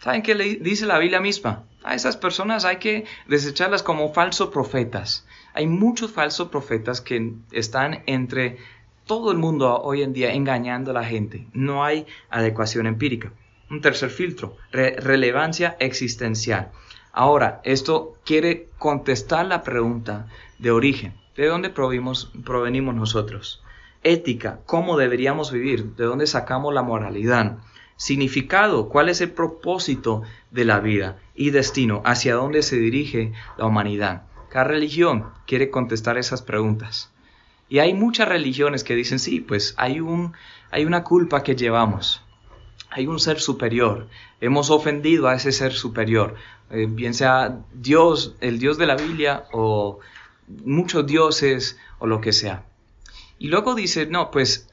¿Saben 0.00 0.22
qué 0.22 0.34
le 0.34 0.56
dice 0.56 0.86
la 0.86 0.98
Biblia 0.98 1.20
misma? 1.20 1.64
A 1.84 1.94
esas 1.94 2.16
personas 2.16 2.64
hay 2.64 2.78
que 2.78 3.04
desecharlas 3.28 3.82
como 3.82 4.12
falsos 4.12 4.48
profetas. 4.48 5.26
Hay 5.54 5.66
muchos 5.66 6.10
falsos 6.12 6.48
profetas 6.48 7.00
que 7.00 7.34
están 7.52 8.02
entre 8.06 8.58
todo 9.06 9.32
el 9.32 9.38
mundo 9.38 9.80
hoy 9.80 10.02
en 10.02 10.12
día 10.12 10.32
engañando 10.32 10.90
a 10.90 10.94
la 10.94 11.04
gente. 11.04 11.46
No 11.52 11.84
hay 11.84 12.06
adecuación 12.30 12.86
empírica. 12.86 13.32
Un 13.70 13.80
tercer 13.82 14.10
filtro, 14.10 14.56
relevancia 14.72 15.76
existencial. 15.78 16.70
Ahora, 17.12 17.60
esto 17.64 18.14
quiere 18.24 18.68
contestar 18.78 19.44
la 19.46 19.62
pregunta 19.62 20.28
de 20.58 20.70
origen. 20.70 21.14
¿De 21.36 21.46
dónde 21.46 21.70
provenimos 21.70 22.94
nosotros? 22.94 23.62
Ética, 24.02 24.60
¿cómo 24.64 24.96
deberíamos 24.96 25.52
vivir? 25.52 25.96
¿De 25.96 26.04
dónde 26.04 26.26
sacamos 26.26 26.72
la 26.72 26.82
moralidad? 26.82 27.58
Significado, 27.96 28.88
¿cuál 28.88 29.08
es 29.08 29.20
el 29.20 29.32
propósito 29.32 30.22
de 30.50 30.64
la 30.64 30.80
vida? 30.80 31.18
Y 31.34 31.50
destino, 31.50 32.00
¿hacia 32.04 32.36
dónde 32.36 32.62
se 32.62 32.76
dirige 32.76 33.32
la 33.58 33.66
humanidad? 33.66 34.22
Cada 34.48 34.64
religión 34.64 35.26
quiere 35.46 35.70
contestar 35.70 36.16
esas 36.16 36.42
preguntas. 36.42 37.12
Y 37.68 37.80
hay 37.80 37.92
muchas 37.92 38.28
religiones 38.28 38.82
que 38.82 38.94
dicen, 38.94 39.18
sí, 39.18 39.40
pues 39.40 39.74
hay, 39.76 40.00
un, 40.00 40.32
hay 40.70 40.86
una 40.86 41.04
culpa 41.04 41.42
que 41.42 41.54
llevamos. 41.54 42.22
Hay 42.90 43.06
un 43.06 43.20
ser 43.20 43.40
superior. 43.40 44.08
Hemos 44.40 44.70
ofendido 44.70 45.28
a 45.28 45.34
ese 45.34 45.52
ser 45.52 45.72
superior. 45.72 46.34
Eh, 46.70 46.86
bien 46.88 47.14
sea 47.14 47.60
Dios, 47.72 48.34
el 48.40 48.58
Dios 48.58 48.78
de 48.78 48.86
la 48.86 48.96
Biblia 48.96 49.44
o 49.52 50.00
muchos 50.64 51.06
dioses 51.06 51.78
o 51.98 52.06
lo 52.06 52.20
que 52.20 52.32
sea. 52.32 52.64
Y 53.38 53.48
luego 53.48 53.74
dice, 53.74 54.06
no, 54.06 54.30
pues 54.30 54.68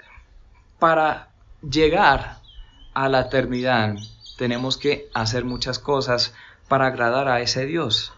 para 0.79 1.29
llegar 1.61 2.39
a 2.93 3.09
la 3.09 3.21
eternidad 3.21 3.95
tenemos 4.37 4.77
que 4.77 5.09
hacer 5.13 5.45
muchas 5.45 5.79
cosas 5.79 6.33
para 6.67 6.87
agradar 6.87 7.27
a 7.27 7.41
ese 7.41 7.65
Dios, 7.65 8.13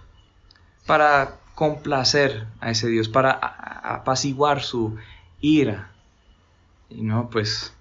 para 0.86 1.40
complacer 1.56 2.48
a 2.61 2.72
ese 2.72 2.88
Dios, 2.88 3.10
para 3.10 3.32
apaciguar 3.32 4.61
su 4.61 4.95
ira. 5.41 5.91
Y 6.90 7.02
no, 7.02 7.30
pues 7.30 7.74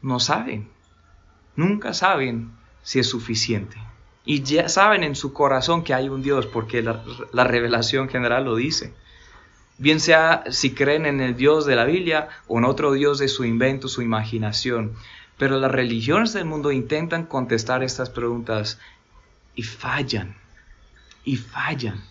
no 0.00 0.18
saben, 0.18 0.70
nunca 1.56 1.94
saben 1.94 2.52
si 2.82 2.98
es 2.98 3.08
suficiente. 3.08 3.76
Y 4.24 4.42
ya 4.42 4.68
saben 4.68 5.02
en 5.02 5.16
su 5.16 5.32
corazón 5.32 5.82
que 5.82 5.94
hay 5.94 6.08
un 6.08 6.22
Dios, 6.22 6.46
porque 6.46 6.82
la, 6.82 7.44
revelación 7.44 8.08
general 8.08 8.44
lo 8.44 8.56
dice. 8.56 8.94
Bien 9.78 9.98
sea 9.98 10.44
si 10.50 10.74
creen 10.74 11.06
en 11.06 11.20
el 11.20 11.36
Dios 11.36 11.66
de 11.66 11.74
la 11.74 11.84
Biblia 11.84 12.28
o 12.46 12.58
en 12.58 12.64
otro 12.64 12.92
Dios 12.92 13.18
de 13.18 13.28
su 13.28 13.44
invento, 13.44 13.88
su 13.88 14.02
imaginación. 14.02 14.94
Pero 15.38 15.58
las 15.58 15.72
religiones 15.72 16.32
del 16.32 16.44
mundo 16.44 16.70
intentan 16.70 17.26
contestar 17.26 17.82
estas 17.82 18.10
preguntas 18.10 18.78
y 19.56 19.64
fallan. 19.64 20.36
Y 21.24 21.36
fallan. 21.36 22.04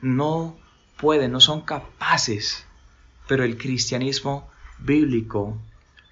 No 0.00 0.56
pueden, 0.98 1.32
no 1.32 1.40
son 1.40 1.62
capaces. 1.62 2.64
Pero 3.26 3.42
el 3.42 3.58
cristianismo 3.58 4.48
bíblico 4.78 5.58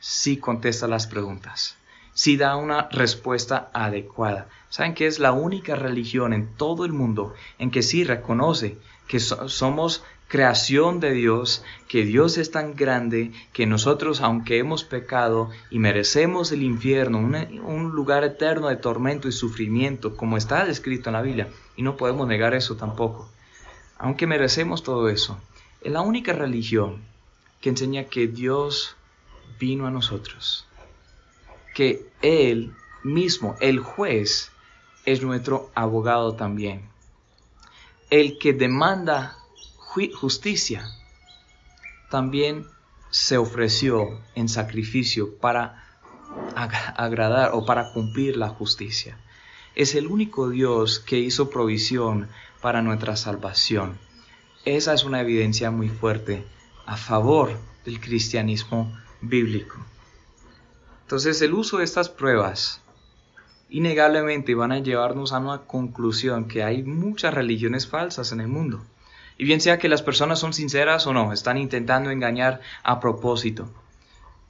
sí 0.00 0.38
contesta 0.38 0.88
las 0.88 1.06
preguntas 1.06 1.76
si 2.14 2.36
da 2.36 2.56
una 2.56 2.88
respuesta 2.90 3.70
adecuada. 3.74 4.48
¿Saben 4.70 4.94
que 4.94 5.06
es 5.06 5.18
la 5.18 5.32
única 5.32 5.74
religión 5.76 6.32
en 6.32 6.54
todo 6.54 6.84
el 6.84 6.92
mundo 6.92 7.34
en 7.58 7.70
que 7.70 7.82
sí 7.82 8.04
reconoce 8.04 8.78
que 9.06 9.20
somos 9.20 10.02
creación 10.28 11.00
de 11.00 11.12
Dios, 11.12 11.62
que 11.86 12.04
Dios 12.04 12.38
es 12.38 12.50
tan 12.50 12.74
grande 12.74 13.32
que 13.52 13.66
nosotros, 13.66 14.20
aunque 14.20 14.58
hemos 14.58 14.82
pecado 14.82 15.50
y 15.70 15.78
merecemos 15.78 16.50
el 16.50 16.62
infierno, 16.62 17.18
un 17.18 17.90
lugar 17.90 18.24
eterno 18.24 18.68
de 18.68 18.76
tormento 18.76 19.28
y 19.28 19.32
sufrimiento, 19.32 20.16
como 20.16 20.36
está 20.36 20.64
descrito 20.64 21.08
en 21.08 21.12
la 21.12 21.22
Biblia, 21.22 21.48
y 21.76 21.82
no 21.82 21.96
podemos 21.96 22.26
negar 22.26 22.54
eso 22.54 22.76
tampoco, 22.76 23.28
aunque 23.98 24.26
merecemos 24.26 24.82
todo 24.82 25.08
eso, 25.08 25.38
es 25.82 25.92
la 25.92 26.00
única 26.00 26.32
religión 26.32 27.02
que 27.60 27.68
enseña 27.68 28.04
que 28.04 28.26
Dios 28.26 28.96
vino 29.60 29.86
a 29.86 29.90
nosotros 29.90 30.66
que 31.74 32.06
Él 32.22 32.72
mismo, 33.02 33.56
el 33.60 33.80
juez, 33.80 34.50
es 35.04 35.22
nuestro 35.22 35.70
abogado 35.74 36.34
también. 36.34 36.88
El 38.10 38.38
que 38.38 38.52
demanda 38.52 39.36
justicia 40.14 40.86
también 42.10 42.66
se 43.10 43.38
ofreció 43.38 44.20
en 44.34 44.48
sacrificio 44.48 45.36
para 45.38 45.84
agradar 46.96 47.50
o 47.52 47.64
para 47.64 47.92
cumplir 47.92 48.36
la 48.36 48.48
justicia. 48.48 49.18
Es 49.74 49.94
el 49.94 50.06
único 50.06 50.48
Dios 50.50 50.98
que 51.00 51.18
hizo 51.18 51.50
provisión 51.50 52.28
para 52.60 52.82
nuestra 52.82 53.16
salvación. 53.16 53.98
Esa 54.64 54.94
es 54.94 55.04
una 55.04 55.20
evidencia 55.20 55.70
muy 55.70 55.88
fuerte 55.88 56.44
a 56.86 56.96
favor 56.96 57.58
del 57.84 58.00
cristianismo 58.00 58.92
bíblico. 59.20 59.76
Entonces 61.04 61.40
el 61.42 61.52
uso 61.52 61.78
de 61.78 61.84
estas 61.84 62.08
pruebas 62.08 62.80
innegablemente 63.68 64.54
van 64.54 64.72
a 64.72 64.78
llevarnos 64.78 65.32
a 65.32 65.38
una 65.38 65.58
conclusión 65.62 66.48
que 66.48 66.64
hay 66.64 66.82
muchas 66.82 67.34
religiones 67.34 67.86
falsas 67.86 68.32
en 68.32 68.40
el 68.40 68.48
mundo. 68.48 68.82
Y 69.36 69.44
bien 69.44 69.60
sea 69.60 69.78
que 69.78 69.90
las 69.90 70.00
personas 70.00 70.38
son 70.38 70.54
sinceras 70.54 71.06
o 71.06 71.12
no, 71.12 71.32
están 71.32 71.58
intentando 71.58 72.10
engañar 72.10 72.60
a 72.82 73.00
propósito. 73.00 73.68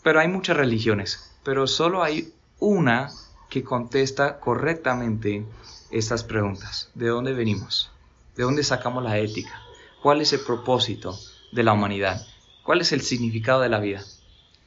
Pero 0.04 0.20
hay 0.20 0.28
muchas 0.28 0.56
religiones, 0.56 1.34
pero 1.42 1.66
solo 1.66 2.04
hay 2.04 2.32
una 2.60 3.10
que 3.50 3.64
contesta 3.64 4.38
correctamente 4.38 5.44
estas 5.90 6.22
preguntas. 6.22 6.90
¿De 6.94 7.08
dónde 7.08 7.32
venimos? 7.32 7.90
¿De 8.36 8.44
dónde 8.44 8.62
sacamos 8.62 9.02
la 9.02 9.18
ética? 9.18 9.60
¿Cuál 10.02 10.20
es 10.20 10.32
el 10.32 10.40
propósito 10.40 11.18
de 11.50 11.64
la 11.64 11.72
humanidad? 11.72 12.24
¿Cuál 12.62 12.80
es 12.80 12.92
el 12.92 13.00
significado 13.00 13.60
de 13.60 13.70
la 13.70 13.80
vida? 13.80 14.04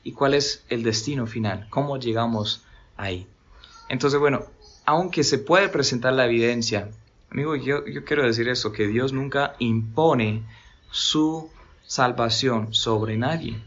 Y 0.07 0.13
cuál 0.13 0.35
es 0.35 0.63
el 0.69 0.83
destino 0.83 1.27
final, 1.27 1.67
cómo 1.69 1.99
llegamos 1.99 2.63
ahí. 2.95 3.27
Entonces, 3.89 4.17
bueno, 4.21 4.45
aunque 4.85 5.25
se 5.25 5.37
puede 5.37 5.67
presentar 5.67 6.13
la 6.13 6.27
evidencia, 6.27 6.91
amigo, 7.29 7.57
yo, 7.57 7.83
quiero 8.05 8.23
decir 8.23 8.47
eso, 8.47 8.71
que 8.71 8.87
Dios 8.87 9.11
nunca 9.11 9.55
impone 9.59 10.43
su 10.91 11.49
salvación 11.85 12.73
sobre 12.73 13.17
nadie. 13.17 13.61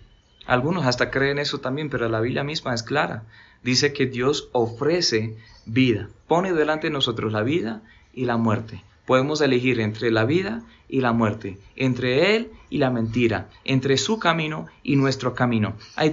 Algunos 0.47 0.87
hasta 0.87 1.11
creen 1.11 1.39
eso 1.39 1.61
también, 1.61 1.91
pero 1.91 2.09
la 2.09 2.23
Biblia 2.23 2.43
misma 2.43 2.73
es 2.73 2.83
clara. 2.83 3.25
Dice 3.63 3.93
que 3.93 4.07
Dios 4.07 4.49
ofrece 4.53 5.37
vida, 5.67 6.09
pone 6.27 6.55
delante 6.55 6.87
de 6.87 6.95
nosotros 6.95 7.35
la 7.35 7.43
vida 7.43 7.83
y 8.15 8.25
la 8.25 8.39
muerte. 8.39 8.83
Podemos 9.11 9.41
elegir 9.41 9.81
entre 9.81 10.13
la 10.13 10.25
vida 10.25 10.63
y 10.89 11.01
la 11.01 11.13
muerte, 11.13 11.59
entre 11.75 12.37
Él 12.37 12.53
y 12.69 12.79
la 12.79 12.91
mentira, 12.91 13.51
entre 13.65 13.99
su 13.99 14.21
camino 14.21 14.69
y 14.85 14.95
nuestro 14.95 15.35
camino. 15.35 15.75
Hay, 15.97 16.13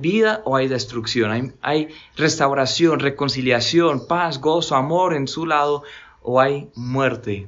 vida 0.00 0.42
o 0.44 0.56
hay 0.56 0.66
destrucción, 0.66 1.30
hay, 1.30 1.52
hay 1.62 1.88
restauración, 2.16 2.98
reconciliación, 2.98 4.08
paz, 4.08 4.40
gozo, 4.40 4.74
amor 4.74 5.14
en 5.14 5.28
su 5.28 5.46
lado 5.46 5.84
o 6.20 6.40
hay 6.40 6.68
muerte 6.74 7.46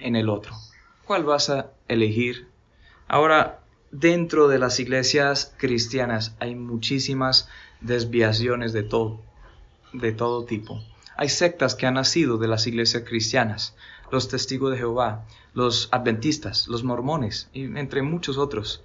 en 0.00 0.16
el 0.16 0.30
otro. 0.30 0.52
¿Cuál 1.04 1.22
vas 1.22 1.48
a 1.48 1.70
elegir? 1.86 2.48
Ahora, 3.06 3.60
dentro 3.92 4.48
de 4.48 4.58
las 4.58 4.80
iglesias 4.80 5.54
cristianas 5.58 6.34
hay 6.40 6.56
muchísimas 6.56 7.48
desviaciones 7.80 8.72
de 8.72 8.82
todo, 8.82 9.20
de 9.92 10.10
todo 10.10 10.44
tipo. 10.44 10.82
Hay 11.16 11.28
sectas 11.28 11.76
que 11.76 11.86
han 11.86 11.94
nacido 11.94 12.36
de 12.38 12.48
las 12.48 12.66
iglesias 12.66 13.04
cristianas, 13.04 13.74
los 14.10 14.28
testigos 14.28 14.72
de 14.72 14.78
Jehová, 14.78 15.24
los 15.54 15.88
adventistas, 15.92 16.68
los 16.68 16.84
mormones, 16.84 17.48
y 17.52 17.64
entre 17.64 18.02
muchos 18.02 18.38
otros. 18.38 18.82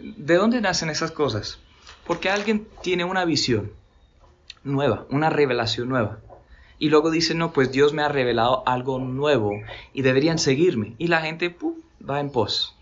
¿De 0.00 0.34
dónde 0.34 0.60
nacen 0.60 0.90
esas 0.90 1.12
cosas? 1.12 1.58
Porque 2.06 2.30
alguien 2.30 2.66
tiene 2.82 3.04
una 3.04 3.24
visión 3.24 3.72
nueva, 4.62 5.06
una 5.10 5.30
revelación 5.30 5.88
nueva. 5.88 6.18
Y 6.78 6.88
luego 6.88 7.10
dice, 7.10 7.34
no, 7.34 7.52
pues 7.52 7.70
Dios 7.70 7.92
me 7.92 8.02
ha 8.02 8.08
revelado 8.08 8.62
algo 8.66 8.98
nuevo 8.98 9.52
y 9.92 10.02
deberían 10.02 10.38
seguirme. 10.38 10.94
Y 10.98 11.06
la 11.06 11.20
gente 11.20 11.56
va 12.08 12.20
en 12.20 12.30
pos, 12.30 12.74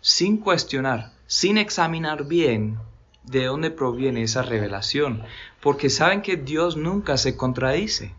sin 0.00 0.38
cuestionar, 0.38 1.12
sin 1.26 1.58
examinar 1.58 2.24
bien 2.24 2.78
de 3.24 3.44
dónde 3.44 3.70
proviene 3.70 4.22
esa 4.22 4.42
revelación, 4.42 5.22
porque 5.60 5.90
saben 5.90 6.22
que 6.22 6.36
Dios 6.36 6.76
nunca 6.76 7.16
se 7.16 7.36
contradice. 7.36 8.14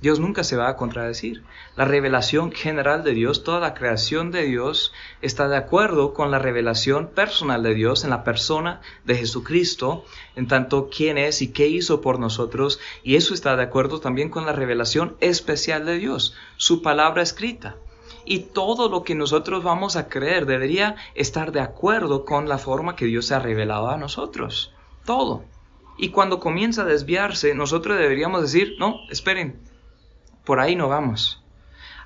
Dios 0.00 0.20
nunca 0.20 0.44
se 0.44 0.56
va 0.56 0.68
a 0.68 0.76
contradecir. 0.76 1.42
La 1.74 1.84
revelación 1.84 2.52
general 2.52 3.02
de 3.02 3.14
Dios, 3.14 3.42
toda 3.42 3.58
la 3.58 3.74
creación 3.74 4.30
de 4.30 4.44
Dios 4.44 4.92
está 5.22 5.48
de 5.48 5.56
acuerdo 5.56 6.14
con 6.14 6.30
la 6.30 6.38
revelación 6.38 7.08
personal 7.08 7.64
de 7.64 7.74
Dios 7.74 8.04
en 8.04 8.10
la 8.10 8.22
persona 8.22 8.80
de 9.04 9.16
Jesucristo, 9.16 10.04
en 10.36 10.46
tanto 10.46 10.88
quién 10.88 11.18
es 11.18 11.42
y 11.42 11.48
qué 11.52 11.66
hizo 11.66 12.00
por 12.00 12.20
nosotros, 12.20 12.78
y 13.02 13.16
eso 13.16 13.34
está 13.34 13.56
de 13.56 13.64
acuerdo 13.64 13.98
también 13.98 14.30
con 14.30 14.46
la 14.46 14.52
revelación 14.52 15.16
especial 15.18 15.84
de 15.84 15.98
Dios, 15.98 16.36
su 16.56 16.80
palabra 16.80 17.22
escrita. 17.22 17.74
Y 18.24 18.40
todo 18.40 18.88
lo 18.88 19.02
que 19.02 19.16
nosotros 19.16 19.64
vamos 19.64 19.96
a 19.96 20.08
creer 20.08 20.46
debería 20.46 20.94
estar 21.16 21.50
de 21.50 21.60
acuerdo 21.60 22.24
con 22.24 22.48
la 22.48 22.58
forma 22.58 22.94
que 22.94 23.06
Dios 23.06 23.26
se 23.26 23.34
ha 23.34 23.40
revelado 23.40 23.88
a 23.88 23.96
nosotros. 23.96 24.72
Todo. 25.04 25.42
Y 25.96 26.10
cuando 26.10 26.38
comienza 26.38 26.82
a 26.82 26.84
desviarse, 26.84 27.54
nosotros 27.54 27.98
deberíamos 27.98 28.42
decir, 28.42 28.76
no, 28.78 29.00
esperen, 29.10 29.58
por 30.48 30.60
ahí 30.60 30.76
no 30.76 30.88
vamos. 30.88 31.42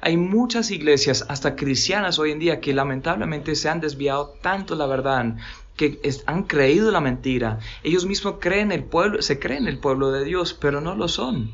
Hay 0.01 0.16
muchas 0.16 0.73
iglesias, 0.73 1.24
hasta 1.28 1.55
cristianas 1.55 2.19
hoy 2.19 2.32
en 2.32 2.40
día, 2.40 2.60
que 2.60 2.74
lamentablemente 2.74 3.55
se 3.55 3.69
han 3.69 3.81
desviado 3.81 4.35
tanto 4.43 4.74
la 4.74 4.86
verdad, 4.86 5.36
que 5.77 6.01
han 6.27 6.43
creído 6.43 6.90
la 6.90 7.01
mentira. 7.01 7.60
Ellos 7.85 8.05
mismos 8.05 8.39
creen 8.40 8.73
el 8.73 8.82
pueblo, 8.82 9.23
se 9.23 9.39
creen 9.39 9.69
el 9.69 9.78
pueblo 9.78 10.10
de 10.10 10.24
Dios, 10.24 10.55
pero 10.55 10.81
no 10.81 10.97
lo 10.97 11.06
son. 11.06 11.52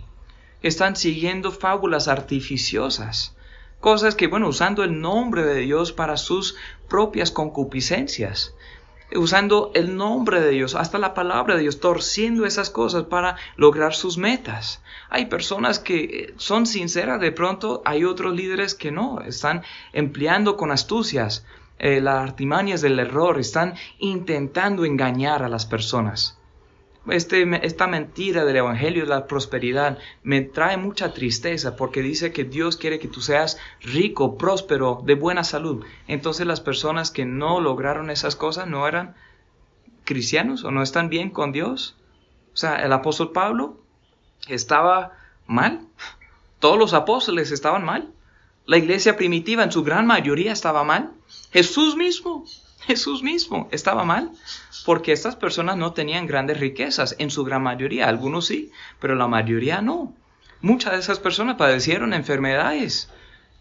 Están 0.63 0.97
siguiendo 0.97 1.53
fábulas 1.53 2.09
artificiosas, 2.09 3.37
cosas 3.81 4.15
que, 4.15 4.27
bueno, 4.27 4.49
usando 4.49 4.83
el 4.83 4.99
nombre 4.99 5.43
de 5.45 5.61
Dios 5.61 5.93
para 5.93 6.17
sus 6.17 6.57
propias 6.89 7.31
concupiscencias 7.31 8.55
usando 9.15 9.71
el 9.75 9.97
nombre 9.97 10.41
de 10.41 10.51
Dios, 10.51 10.75
hasta 10.75 10.99
la 10.99 11.15
palabra 11.15 11.55
de 11.55 11.63
Dios, 11.63 11.81
torciendo 11.81 12.47
esas 12.47 12.71
cosas 12.71 13.05
para 13.05 13.37
lograr 13.57 13.95
sus 13.95 14.19
metas. 14.19 14.83
Hay 15.09 15.27
personas 15.27 15.79
que 15.79 16.35
son 16.37 16.67
sinceras, 16.67 17.21
de 17.21 17.33
pronto 17.33 17.83
hay 17.85 18.05
otros 18.05 18.35
líderes 18.35 18.75
que 18.75 18.91
no, 18.91 19.21
están 19.21 19.63
empleando 19.93 20.57
con 20.57 20.71
astucias 20.71 21.45
eh, 21.79 22.01
las 22.01 22.17
artimañas 22.17 22.81
del 22.81 22.99
error, 22.99 23.39
están 23.39 23.75
intentando 23.99 24.85
engañar 24.85 25.43
a 25.43 25.49
las 25.49 25.65
personas. 25.65 26.38
Este, 27.11 27.67
esta 27.67 27.87
mentira 27.87 28.45
del 28.45 28.57
Evangelio 28.57 29.03
de 29.03 29.09
la 29.09 29.27
prosperidad 29.27 29.99
me 30.23 30.43
trae 30.43 30.77
mucha 30.77 31.13
tristeza 31.13 31.77
porque 31.77 32.03
dice 32.03 32.33
que 32.33 32.45
Dios 32.45 32.77
quiere 32.77 32.99
que 32.99 33.09
tú 33.09 33.21
seas 33.21 33.59
rico, 33.81 34.37
próspero, 34.37 35.03
de 35.05 35.15
buena 35.15 35.45
salud. 35.45 35.85
Entonces 36.07 36.47
las 36.47 36.61
personas 36.61 37.11
que 37.11 37.25
no 37.25 37.61
lograron 37.61 38.11
esas 38.11 38.37
cosas 38.37 38.67
no 38.67 38.87
eran 38.87 39.15
cristianos 40.05 40.65
o 40.65 40.71
no 40.71 40.83
están 40.83 41.09
bien 41.09 41.31
con 41.31 41.53
Dios. 41.53 41.97
O 42.53 42.57
sea, 42.57 42.85
el 42.85 42.93
apóstol 42.93 43.33
Pablo 43.33 43.79
estaba 44.49 45.13
mal. 45.47 45.87
Todos 46.59 46.79
los 46.79 46.95
apóstoles 46.95 47.53
estaban 47.53 47.85
mal. 47.85 48.13
La 48.67 48.77
iglesia 48.77 49.17
primitiva 49.17 49.63
en 49.63 49.73
su 49.73 49.83
gran 49.83 50.07
mayoría 50.07 50.53
estaba 50.53 50.85
mal. 50.85 51.13
Jesús 51.53 51.97
mismo 51.97 52.45
Jesús 52.89 53.23
mismo 53.23 53.69
estaba 53.71 54.03
mal, 54.03 54.33
porque 54.87 55.13
estas 55.13 55.37
personas 55.37 55.77
no 55.77 55.93
tenían 55.93 56.27
grandes 56.27 56.59
riquezas, 56.59 57.17
en 57.19 57.31
su 57.31 57.45
gran 57.45 57.63
mayoría, 57.63 58.09
algunos 58.09 58.47
sí, 58.47 58.73
pero 58.99 59.15
la 59.15 59.29
mayoría 59.29 59.83
no. 59.83 60.15
Muchas 60.63 60.95
de 60.95 61.01
esas 61.01 61.19
personas 61.19 61.57
padecieron 61.57 62.15
enfermedades, 62.15 63.11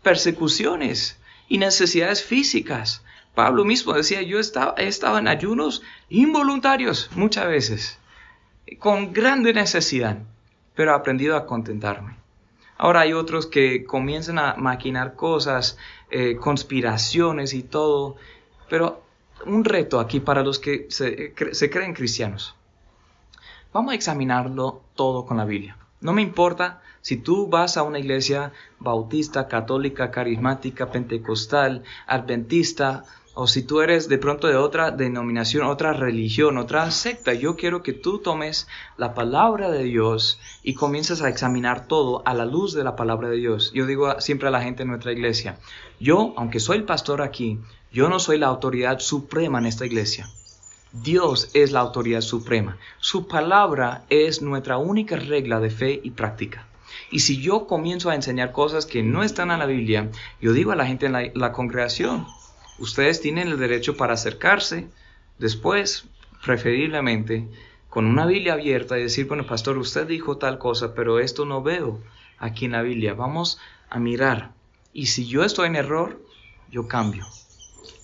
persecuciones 0.02 1.20
y 1.50 1.58
necesidades 1.58 2.24
físicas. 2.24 3.04
Pablo 3.36 3.66
mismo 3.66 3.92
decía, 3.92 4.22
yo 4.22 4.40
estaba, 4.40 4.76
estado 4.78 5.18
en 5.18 5.28
ayunos 5.28 5.82
involuntarios 6.08 7.10
muchas 7.14 7.48
veces, 7.48 8.00
con 8.80 9.12
grande 9.12 9.52
necesidad, 9.52 10.20
pero 10.74 10.94
he 10.94 10.96
aprendido 10.96 11.36
a 11.36 11.46
contentarme. 11.46 12.16
Ahora 12.78 13.02
hay 13.02 13.12
otros 13.12 13.46
que 13.46 13.84
comienzan 13.84 14.40
a 14.40 14.56
maquinar 14.56 15.16
cosas, 15.16 15.78
eh, 16.12 16.38
conspiraciones 16.38 17.54
y 17.54 17.64
todo, 17.64 18.16
pero 18.70 19.06
un 19.46 19.64
reto 19.64 20.00
aquí 20.00 20.20
para 20.20 20.44
los 20.44 20.60
que 20.60 20.88
se, 20.90 21.34
creen 21.70 21.94
cristianos. 21.94 22.56
Vamos 23.74 23.92
a 23.92 23.96
examinarlo 23.96 24.82
todo 24.96 25.26
con 25.26 25.38
la 25.38 25.46
Biblia. 25.46 25.78
No 26.02 26.14
me 26.14 26.22
importa 26.22 26.82
si 27.02 27.18
tú 27.18 27.48
vas 27.48 27.78
a 27.78 27.84
una 27.84 28.00
iglesia 28.00 28.52
bautista, 28.80 29.48
católica, 29.48 30.12
carismática, 30.12 30.92
pentecostal, 30.92 31.84
adventista, 32.06 33.04
o 33.40 33.46
si 33.46 33.62
tú 33.62 33.82
eres 33.82 34.10
de 34.10 34.18
pronto 34.18 34.48
de 34.48 34.56
otra 34.56 34.90
denominación, 34.90 35.68
otra 35.68 35.94
religión, 35.94 36.58
otra 36.58 36.90
secta, 36.90 37.36
yo 37.36 37.56
quiero 37.56 37.84
que 37.84 37.94
tú 37.94 38.18
tomes 38.18 38.68
la 38.98 39.14
palabra 39.14 39.70
de 39.70 39.84
Dios 39.84 40.40
y 40.64 40.74
comiences 40.74 41.22
a 41.22 41.30
examinar 41.30 41.88
todo 41.88 42.24
a 42.26 42.34
la 42.34 42.46
luz 42.46 42.74
de 42.74 42.84
la 42.84 42.96
palabra 42.96 43.30
de 43.30 43.38
Dios. 43.38 43.72
Yo 43.76 43.86
digo 43.86 44.20
siempre 44.22 44.48
a 44.48 44.52
la 44.52 44.64
gente 44.64 44.82
en 44.82 44.90
nuestra 44.90 45.12
iglesia, 45.12 45.60
yo, 46.00 46.34
aunque 46.36 46.60
soy 46.60 46.78
el 46.78 46.86
pastor 46.86 47.22
aquí, 47.22 47.60
yo 47.92 48.10
no 48.10 48.18
soy 48.18 48.40
la 48.40 48.48
autoridad 48.48 48.98
suprema 48.98 49.60
en 49.60 49.68
esta 49.68 49.86
iglesia. 49.86 50.28
Dios 50.92 51.52
es 51.54 51.72
la 51.72 51.82
autoridad 51.82 52.22
suprema. 52.22 52.80
Su 52.98 53.28
palabra 53.28 54.04
es 54.10 54.42
nuestra 54.42 54.80
única 54.80 55.16
regla 55.16 55.60
de 55.60 55.70
fe 55.70 56.02
y 56.04 56.10
práctica. 56.10 56.66
Y 57.12 57.20
si 57.20 57.40
yo 57.40 57.68
comienzo 57.68 58.10
a 58.10 58.16
enseñar 58.16 58.52
cosas 58.52 58.88
que 58.88 59.04
no 59.04 59.22
están 59.22 59.52
en 59.52 59.60
la 59.60 59.68
Biblia, 59.68 60.10
yo 60.42 60.54
digo 60.54 60.72
a 60.72 60.76
la 60.76 60.88
gente 60.88 61.06
en 61.06 61.12
la, 61.12 61.30
la 61.36 61.52
congregación, 61.52 62.26
ustedes 62.80 63.22
tienen 63.22 63.48
el 63.48 63.58
derecho 63.58 63.98
para 63.98 64.14
acercarse 64.14 64.88
después, 65.38 66.06
preferiblemente, 66.44 67.48
con 67.90 68.06
una 68.06 68.26
Biblia 68.26 68.54
abierta 68.54 68.98
y 68.98 69.04
decir, 69.04 69.28
bueno, 69.28 69.46
pastor, 69.46 69.78
usted 69.78 70.08
dijo 70.08 70.38
tal 70.38 70.58
cosa, 70.58 70.94
pero 70.94 71.20
esto 71.20 71.46
no 71.46 71.64
veo 71.64 72.02
aquí 72.38 72.66
en 72.66 72.74
la 72.74 72.82
Biblia. 72.82 73.14
Vamos 73.14 73.60
a 73.90 74.00
mirar. 74.00 74.52
Y 74.94 75.08
si 75.08 75.28
yo 75.28 75.44
estoy 75.44 75.68
en 75.68 75.76
error, 75.76 76.22
yo 76.72 76.88
cambio. 76.88 77.26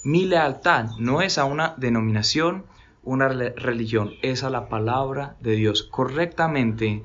Mi 0.03 0.25
lealtad 0.25 0.85
no 0.99 1.21
es 1.21 1.37
a 1.37 1.45
una 1.45 1.75
denominación, 1.77 2.65
una 3.03 3.27
religión, 3.27 4.13
es 4.21 4.43
a 4.43 4.49
la 4.49 4.69
palabra 4.69 5.35
de 5.41 5.55
Dios 5.55 5.83
correctamente 5.83 7.03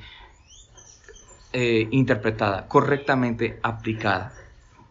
eh, 1.53 1.89
interpretada, 1.91 2.69
correctamente 2.69 3.59
aplicada. 3.63 4.33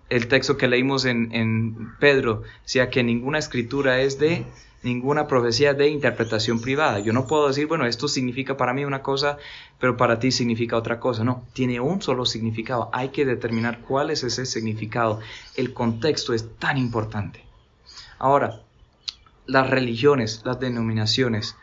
El 0.09 0.27
texto 0.27 0.57
que 0.57 0.67
leímos 0.67 1.05
en, 1.05 1.33
en 1.33 1.95
Pedro 1.99 2.43
decía 2.63 2.89
que 2.89 3.03
ninguna 3.03 3.39
escritura 3.39 3.99
es 4.01 4.19
de 4.19 4.45
ninguna 4.83 5.27
profecía 5.27 5.73
de 5.73 5.89
interpretación 5.89 6.61
privada. 6.61 6.99
Yo 6.99 7.13
no 7.13 7.27
puedo 7.27 7.47
decir, 7.47 7.67
bueno, 7.67 7.85
esto 7.85 8.07
significa 8.07 8.57
para 8.57 8.73
mí 8.73 8.85
una 8.85 9.01
cosa, 9.01 9.37
pero 9.79 9.97
para 9.97 10.19
ti 10.19 10.31
significa 10.31 10.77
otra 10.77 10.99
cosa. 10.99 11.23
No, 11.23 11.43
tiene 11.53 11.79
un 11.79 12.01
solo 12.01 12.25
significado. 12.25 12.89
Hay 12.93 13.09
que 13.09 13.25
determinar 13.25 13.81
cuál 13.81 14.09
es 14.09 14.23
ese 14.23 14.45
significado. 14.45 15.19
El 15.55 15.73
contexto 15.73 16.33
es 16.33 16.57
tan 16.57 16.77
importante. 16.77 17.43
Ahora, 18.19 18.61
las 19.45 19.69
religiones, 19.69 20.41
las 20.45 20.59
denominaciones, 20.59 21.55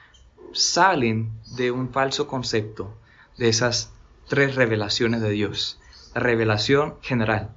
salen 0.52 1.32
de 1.56 1.70
un 1.70 1.90
falso 1.90 2.26
concepto 2.26 2.94
de 3.38 3.48
esas 3.48 3.92
tres 4.28 4.54
revelaciones 4.54 5.20
de 5.20 5.30
Dios. 5.30 5.80
La 6.14 6.20
revelación 6.20 6.94
general. 7.02 7.50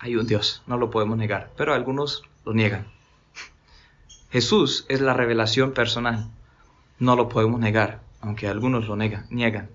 Hay 0.00 0.16
un 0.16 0.26
Dios, 0.26 0.62
no 0.66 0.76
lo 0.76 0.90
podemos 0.90 1.18
negar, 1.18 1.50
pero 1.56 1.74
algunos 1.74 2.22
lo 2.44 2.54
niegan. 2.54 2.86
Jesús 4.30 4.86
es 4.88 5.00
la 5.00 5.14
revelación 5.14 5.72
personal, 5.72 6.28
no 6.98 7.16
lo 7.16 7.28
podemos 7.28 7.60
negar, 7.60 8.00
aunque 8.20 8.48
algunos 8.48 8.86
lo 8.86 8.96
niegan. 8.96 9.26
niegan. 9.30 9.70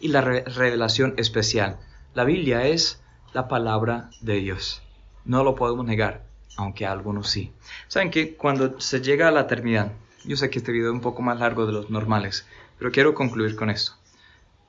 Y 0.00 0.08
la 0.08 0.20
revelación 0.20 1.14
especial. 1.16 1.78
La 2.14 2.24
Biblia 2.24 2.66
es 2.66 3.00
la 3.32 3.48
palabra 3.48 4.10
de 4.20 4.34
Dios, 4.34 4.82
no 5.24 5.44
lo 5.44 5.54
podemos 5.54 5.84
negar 5.84 6.28
aunque 6.58 6.86
algunos 6.86 7.30
sí. 7.30 7.52
Saben 7.86 8.10
que 8.10 8.34
cuando 8.34 8.80
se 8.80 9.00
llega 9.00 9.28
a 9.28 9.30
la 9.30 9.42
eternidad, 9.42 9.92
yo 10.24 10.36
sé 10.36 10.50
que 10.50 10.58
este 10.58 10.72
video 10.72 10.88
es 10.88 10.94
un 10.94 11.00
poco 11.00 11.22
más 11.22 11.38
largo 11.38 11.66
de 11.66 11.72
los 11.72 11.88
normales, 11.88 12.46
pero 12.78 12.90
quiero 12.90 13.14
concluir 13.14 13.54
con 13.54 13.70
esto. 13.70 13.92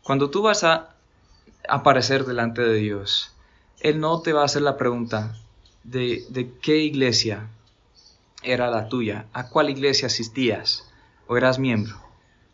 Cuando 0.04 0.30
tú 0.30 0.44
vas 0.44 0.64
a 0.64 0.96
aparecer 1.68 2.26
delante 2.26 2.62
de 2.62 2.76
Dios, 2.76 3.34
Él 3.82 4.00
no 4.00 4.22
te 4.22 4.34
va 4.34 4.42
a 4.42 4.46
hacer 4.46 4.62
la 4.62 4.78
pregunta 4.78 5.36
de, 5.84 6.26
de 6.30 6.52
qué 6.62 6.78
iglesia 6.78 7.48
era 8.44 8.70
la 8.70 8.90
tuya, 8.90 9.26
a 9.34 9.50
cuál 9.50 9.70
iglesia 9.70 10.08
asistías 10.08 10.90
o 11.28 11.38
eras 11.38 11.60
miembro. 11.60 11.96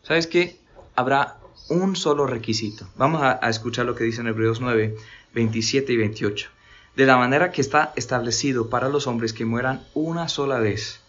¿Sabes 0.02 0.26
qué? 0.26 0.58
Habrá 0.94 1.38
un 1.68 1.96
solo 1.96 2.26
requisito. 2.26 2.86
Vamos 2.96 3.22
a, 3.22 3.34
escuchar 3.48 3.86
lo 3.86 3.94
que 3.94 4.04
dice 4.04 4.20
en 4.20 4.28
Hebreos 4.28 4.60
9, 4.60 4.96
27 5.34 5.92
y 5.92 5.96
28. 5.96 6.48
De 6.94 7.06
la 7.06 7.16
manera 7.16 7.50
que 7.50 7.60
está 7.60 7.92
establecido 7.96 8.70
para 8.70 8.88
los 8.88 9.06
hombres 9.06 9.32
que 9.32 9.44
mueran 9.44 9.84
una 9.94 10.28
sola 10.28 10.58
vez 10.58 11.00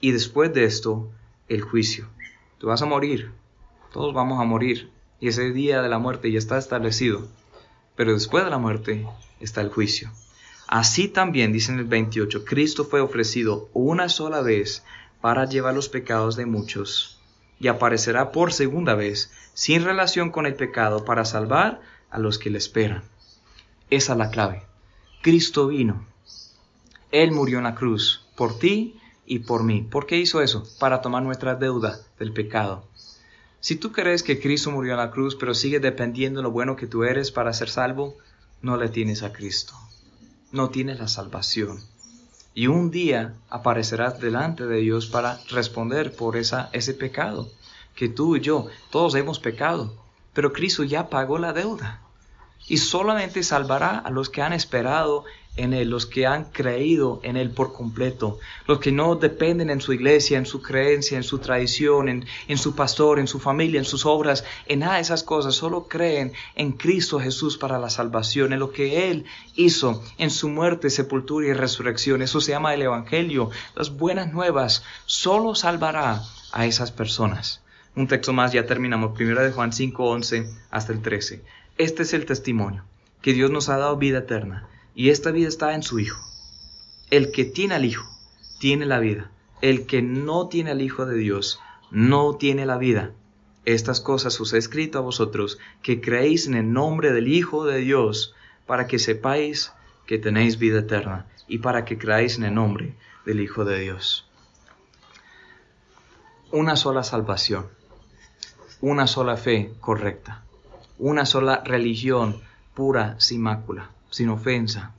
y 0.00 0.12
después 0.12 0.52
de 0.52 0.64
esto 0.64 1.08
el 1.48 1.62
juicio. 1.62 2.06
Tú 2.58 2.68
vas 2.68 2.82
a 2.82 2.86
morir, 2.86 3.30
todos 3.92 4.12
vamos 4.12 4.40
a 4.40 4.44
morir 4.44 4.90
y 5.20 5.28
ese 5.28 5.52
día 5.52 5.82
de 5.82 5.88
la 5.88 5.98
muerte 5.98 6.30
ya 6.30 6.38
está 6.38 6.58
establecido, 6.58 7.28
pero 7.96 8.12
después 8.12 8.44
de 8.44 8.50
la 8.50 8.58
muerte 8.58 9.06
está 9.42 9.60
el 9.60 9.70
juicio. 9.70 10.10
Así 10.66 11.08
también, 11.08 11.52
dice 11.52 11.72
en 11.72 11.78
el 11.78 11.84
28, 11.84 12.44
Cristo 12.44 12.84
fue 12.84 13.00
ofrecido 13.00 13.68
una 13.74 14.08
sola 14.08 14.40
vez 14.40 14.82
para 15.20 15.44
llevar 15.44 15.74
los 15.74 15.88
pecados 15.88 16.36
de 16.36 16.46
muchos 16.46 17.20
y 17.60 17.68
aparecerá 17.68 18.32
por 18.32 18.52
segunda 18.52 18.94
vez 18.94 19.30
sin 19.54 19.84
relación 19.84 20.30
con 20.30 20.46
el 20.46 20.54
pecado 20.54 21.04
para 21.04 21.24
salvar 21.24 21.80
a 22.10 22.18
los 22.18 22.38
que 22.38 22.50
le 22.50 22.58
esperan. 22.58 23.04
Esa 23.90 24.12
es 24.12 24.18
la 24.18 24.30
clave. 24.30 24.62
Cristo 25.22 25.68
vino. 25.68 26.06
Él 27.10 27.30
murió 27.32 27.58
en 27.58 27.64
la 27.64 27.74
cruz 27.74 28.26
por 28.36 28.58
ti 28.58 28.98
y 29.26 29.40
por 29.40 29.62
mí. 29.62 29.82
¿Por 29.82 30.06
qué 30.06 30.16
hizo 30.18 30.40
eso? 30.42 30.64
Para 30.80 31.02
tomar 31.02 31.22
nuestra 31.22 31.54
deuda 31.54 32.00
del 32.18 32.32
pecado. 32.32 32.88
Si 33.60 33.76
tú 33.76 33.92
crees 33.92 34.22
que 34.22 34.40
Cristo 34.40 34.72
murió 34.72 34.92
en 34.92 34.98
la 34.98 35.10
cruz, 35.12 35.36
pero 35.36 35.54
sigue 35.54 35.78
dependiendo 35.78 36.40
de 36.40 36.44
lo 36.44 36.50
bueno 36.50 36.74
que 36.74 36.88
tú 36.88 37.04
eres 37.04 37.30
para 37.30 37.52
ser 37.52 37.68
salvo, 37.68 38.16
no 38.62 38.76
le 38.76 38.88
tienes 38.88 39.22
a 39.22 39.32
Cristo. 39.32 39.74
No 40.52 40.70
tienes 40.70 40.98
la 40.98 41.08
salvación. 41.08 41.80
Y 42.54 42.68
un 42.68 42.90
día 42.90 43.34
aparecerás 43.50 44.20
delante 44.20 44.66
de 44.66 44.78
Dios 44.78 45.06
para 45.06 45.40
responder 45.50 46.14
por 46.14 46.36
esa, 46.36 46.70
ese 46.72 46.94
pecado 46.94 47.50
que 47.94 48.08
tú 48.08 48.36
y 48.36 48.40
yo, 48.40 48.68
todos 48.90 49.14
hemos 49.14 49.38
pecado, 49.38 49.94
pero 50.32 50.52
Cristo 50.52 50.84
ya 50.84 51.08
pagó 51.10 51.38
la 51.38 51.52
deuda. 51.52 52.00
Y 52.68 52.78
solamente 52.78 53.42
salvará 53.42 53.98
a 53.98 54.10
los 54.10 54.30
que 54.30 54.42
han 54.42 54.52
esperado 54.52 55.24
en 55.56 55.74
Él, 55.74 55.90
los 55.90 56.06
que 56.06 56.26
han 56.26 56.44
creído 56.44 57.20
en 57.22 57.36
Él 57.36 57.50
por 57.50 57.74
completo, 57.74 58.38
los 58.66 58.78
que 58.78 58.90
no 58.90 59.16
dependen 59.16 59.68
en 59.68 59.82
su 59.82 59.92
iglesia, 59.92 60.38
en 60.38 60.46
su 60.46 60.62
creencia, 60.62 61.16
en 61.16 61.24
su 61.24 61.38
tradición, 61.38 62.08
en, 62.08 62.24
en, 62.48 62.56
su 62.56 62.74
pastor, 62.74 63.18
en 63.18 63.26
su 63.26 63.38
familia, 63.38 63.78
en 63.78 63.84
sus 63.84 64.06
obras, 64.06 64.44
en 64.66 64.78
nada 64.80 64.94
de 64.94 65.02
esas 65.02 65.22
cosas, 65.22 65.54
solo 65.54 65.88
creen 65.88 66.32
en 66.54 66.72
Cristo 66.72 67.20
Jesús 67.20 67.58
para 67.58 67.78
la 67.78 67.90
salvación, 67.90 68.52
en 68.52 68.60
lo 68.60 68.72
que 68.72 69.10
Él 69.10 69.26
hizo 69.54 70.02
en 70.16 70.30
su 70.30 70.48
muerte, 70.48 70.88
sepultura 70.88 71.46
y 71.48 71.52
resurrección. 71.52 72.22
Eso 72.22 72.40
se 72.40 72.52
llama 72.52 72.72
el 72.72 72.82
Evangelio, 72.82 73.50
las 73.74 73.90
buenas 73.90 74.32
nuevas, 74.32 74.84
solo 75.04 75.54
salvará 75.54 76.22
a 76.52 76.66
esas 76.66 76.92
personas. 76.92 77.60
Un 77.94 78.08
texto 78.08 78.32
más, 78.32 78.52
ya 78.52 78.64
terminamos, 78.64 79.14
primero 79.14 79.42
de 79.42 79.52
Juan 79.52 79.74
5, 79.74 80.02
11 80.02 80.46
hasta 80.70 80.94
el 80.94 81.02
13. 81.02 81.42
Este 81.76 82.04
es 82.04 82.14
el 82.14 82.24
testimonio, 82.24 82.84
que 83.20 83.34
Dios 83.34 83.50
nos 83.50 83.68
ha 83.68 83.76
dado 83.76 83.98
vida 83.98 84.18
eterna 84.18 84.68
y 84.94 85.10
esta 85.10 85.30
vida 85.30 85.48
está 85.48 85.74
en 85.74 85.82
su 85.82 85.98
Hijo. 85.98 86.22
El 87.10 87.32
que 87.32 87.44
tiene 87.44 87.74
al 87.74 87.84
Hijo, 87.84 88.08
tiene 88.58 88.86
la 88.86 88.98
vida. 88.98 89.30
El 89.60 89.86
que 89.86 90.02
no 90.02 90.48
tiene 90.48 90.70
al 90.70 90.82
Hijo 90.82 91.06
de 91.06 91.16
Dios, 91.16 91.60
no 91.90 92.36
tiene 92.36 92.66
la 92.66 92.78
vida. 92.78 93.12
Estas 93.64 94.00
cosas 94.00 94.40
os 94.40 94.52
he 94.52 94.58
escrito 94.58 94.98
a 94.98 95.02
vosotros, 95.02 95.58
que 95.82 96.00
creéis 96.00 96.46
en 96.46 96.54
el 96.54 96.72
nombre 96.72 97.12
del 97.12 97.28
Hijo 97.28 97.64
de 97.64 97.78
Dios, 97.78 98.34
para 98.66 98.86
que 98.86 98.98
sepáis 98.98 99.72
que 100.06 100.18
tenéis 100.18 100.58
vida 100.58 100.80
eterna, 100.80 101.26
y 101.46 101.58
para 101.58 101.84
que 101.84 101.96
creáis 101.96 102.38
en 102.38 102.44
el 102.44 102.54
nombre 102.54 102.94
del 103.24 103.40
Hijo 103.40 103.64
de 103.64 103.80
Dios. 103.80 104.28
Una 106.50 106.76
sola 106.76 107.02
salvación, 107.02 107.68
una 108.80 109.06
sola 109.06 109.36
fe 109.36 109.72
correcta, 109.80 110.42
una 110.98 111.24
sola 111.24 111.62
religión 111.64 112.42
pura, 112.74 113.18
sin 113.20 113.42
mácula 113.42 113.90
sin 114.12 114.28
ofensa. 114.28 114.92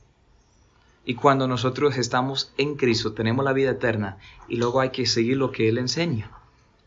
Y 1.06 1.16
cuando 1.16 1.48
nosotros 1.48 1.98
estamos 1.98 2.52
en 2.58 2.76
Cristo, 2.76 3.14
tenemos 3.14 3.46
la 3.46 3.54
vida 3.54 3.72
eterna 3.72 4.18
y 4.48 4.58
luego 4.58 4.82
hay 4.82 4.90
que 4.90 5.06
seguir 5.06 5.38
lo 5.38 5.52
que 5.52 5.70
Él 5.70 5.78
enseña. 5.78 6.32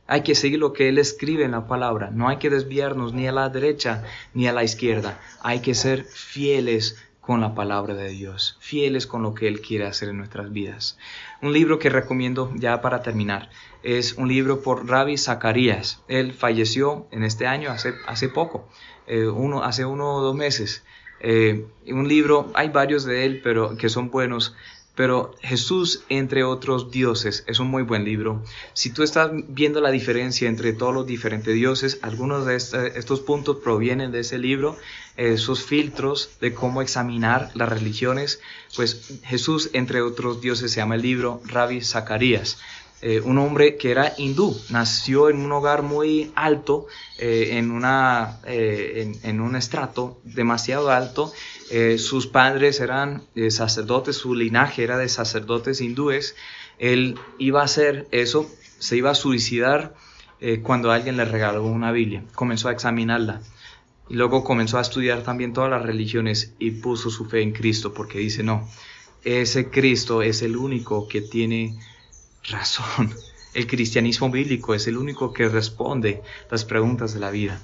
Hay 0.07 0.23
que 0.23 0.35
seguir 0.35 0.59
lo 0.59 0.73
que 0.73 0.89
Él 0.89 0.99
escribe 0.99 1.45
en 1.45 1.53
la 1.53 1.67
palabra. 1.67 2.11
No 2.11 2.29
hay 2.29 2.37
que 2.37 2.51
desviarnos 2.51 3.13
ni 3.13 3.27
a 3.27 3.33
la 3.33 3.49
derecha 3.49 4.05
ni 4.35 4.47
a 4.47 4.53
la 4.53 4.65
izquierda. 4.65 5.21
Hay 5.43 5.61
que 5.61 5.75
ser 5.75 6.05
fieles 6.05 6.97
con 7.21 7.41
la 7.41 7.55
palabra 7.55 7.95
de 7.95 8.09
Dios, 8.09 8.57
fieles 8.61 9.07
con 9.07 9.23
lo 9.23 9.35
que 9.35 9.49
Él 9.49 9.61
quiere 9.61 9.85
hacer 9.85 10.09
en 10.11 10.19
nuestras 10.19 10.53
vidas. 10.53 10.97
Un 11.43 11.53
libro 11.53 11.79
que 11.81 11.91
recomiendo 11.91 12.53
ya 12.55 12.81
para 12.81 13.03
terminar 13.03 13.51
es 13.83 14.15
un 14.15 14.29
libro 14.29 14.63
por 14.63 14.89
Rabbi 14.89 15.19
Zacarías. 15.19 16.03
Él 16.07 16.33
falleció 16.33 17.07
en 17.11 17.25
este 17.25 17.47
año, 17.49 17.71
hace, 17.71 17.95
hace 18.07 18.29
poco, 18.29 18.69
eh, 19.09 19.27
uno, 19.27 19.65
hace 19.65 19.85
uno 19.85 20.15
o 20.15 20.23
dos 20.23 20.37
meses. 20.37 20.85
Eh, 21.21 21.67
un 21.89 22.09
libro, 22.09 22.51
hay 22.55 22.69
varios 22.69 23.05
de 23.05 23.25
él, 23.25 23.41
pero 23.43 23.77
que 23.77 23.89
son 23.89 24.11
buenos, 24.11 24.55
pero 24.97 25.35
Jesús 25.43 26.05
entre 26.09 26.43
otros 26.43 26.91
dioses 26.91 27.45
es 27.47 27.61
un 27.61 27.69
muy 27.69 27.83
buen 27.83 28.05
libro. 28.05 28.43
Si 28.73 28.91
tú 28.91 29.03
estás 29.03 29.31
viendo 29.49 29.81
la 29.81 29.91
diferencia 29.91 30.49
entre 30.49 30.73
todos 30.73 30.95
los 30.95 31.07
diferentes 31.07 31.55
dioses, 31.55 31.99
algunos 32.01 32.47
de 32.47 32.57
estos 32.57 33.21
puntos 33.21 33.59
provienen 33.63 34.11
de 34.11 34.21
ese 34.21 34.39
libro, 34.39 34.77
esos 35.17 35.63
filtros 35.63 36.31
de 36.41 36.55
cómo 36.55 36.81
examinar 36.81 37.51
las 37.55 37.69
religiones, 37.69 38.41
pues 38.75 39.21
Jesús 39.23 39.71
entre 39.75 40.01
otros 40.01 40.41
dioses 40.41 40.73
se 40.73 40.79
llama 40.79 40.95
el 40.95 41.03
libro 41.03 41.43
Rabbi 41.45 41.83
Zacarías. 41.83 42.59
Eh, 43.03 43.21
un 43.21 43.37
hombre 43.37 43.77
que 43.77 43.91
era 43.91 44.15
hindú, 44.17 44.59
nació 44.71 45.29
en 45.29 45.37
un 45.39 45.53
hogar 45.53 45.83
muy 45.83 46.33
alto, 46.35 46.87
eh, 47.19 47.51
en, 47.53 47.71
una, 47.71 48.41
eh, 48.47 49.13
en, 49.23 49.41
un 49.41 49.55
estrato 49.55 50.19
demasiado 50.25 50.91
alto. 50.91 51.33
sus 51.99 52.27
padres 52.27 52.81
eran 52.81 53.23
sacerdotes, 53.51 54.17
su 54.17 54.35
linaje 54.35 54.83
era 54.83 54.97
de 54.97 55.09
sacerdotes 55.09 55.81
hindúes. 55.81 56.37
Él 56.79 57.19
iba 57.39 57.61
a 57.61 57.65
hacer 57.65 58.07
eso, 58.13 58.49
se 58.79 58.97
iba 58.97 59.11
a 59.11 59.15
suicidar 59.15 59.95
cuando 60.63 60.91
alguien 60.91 61.17
le 61.17 61.25
regaló 61.25 61.65
una 61.65 61.93
Biblia. 61.93 62.23
Comenzó 62.35 62.69
a 62.69 62.73
examinarla. 62.73 63.41
Y 64.09 64.15
luego 64.15 64.45
comenzó 64.45 64.79
a 64.79 64.83
estudiar 64.83 65.23
también 65.23 65.53
todas 65.53 65.71
las 65.71 65.83
religiones 65.83 66.55
y 66.59 66.71
puso 66.71 67.11
su 67.11 67.25
fe 67.25 67.43
en 67.43 67.53
Cristo 67.53 67.93
porque 67.93 68.19
dice, 68.19 68.43
no, 68.43 68.69
ese 69.25 69.71
Cristo 69.71 70.23
es 70.23 70.43
el 70.43 70.57
único 70.57 71.09
que 71.09 71.21
tiene 71.21 71.77
razón. 72.49 73.15
El 73.55 73.67
cristianismo 73.67 74.31
bíblico 74.31 74.75
es 74.75 74.87
el 74.87 74.97
único 74.97 75.33
que 75.33 75.49
responde 75.49 76.23
las 76.51 76.65
preguntas 76.65 77.15
de 77.15 77.21
la 77.21 77.31
vida. 77.31 77.61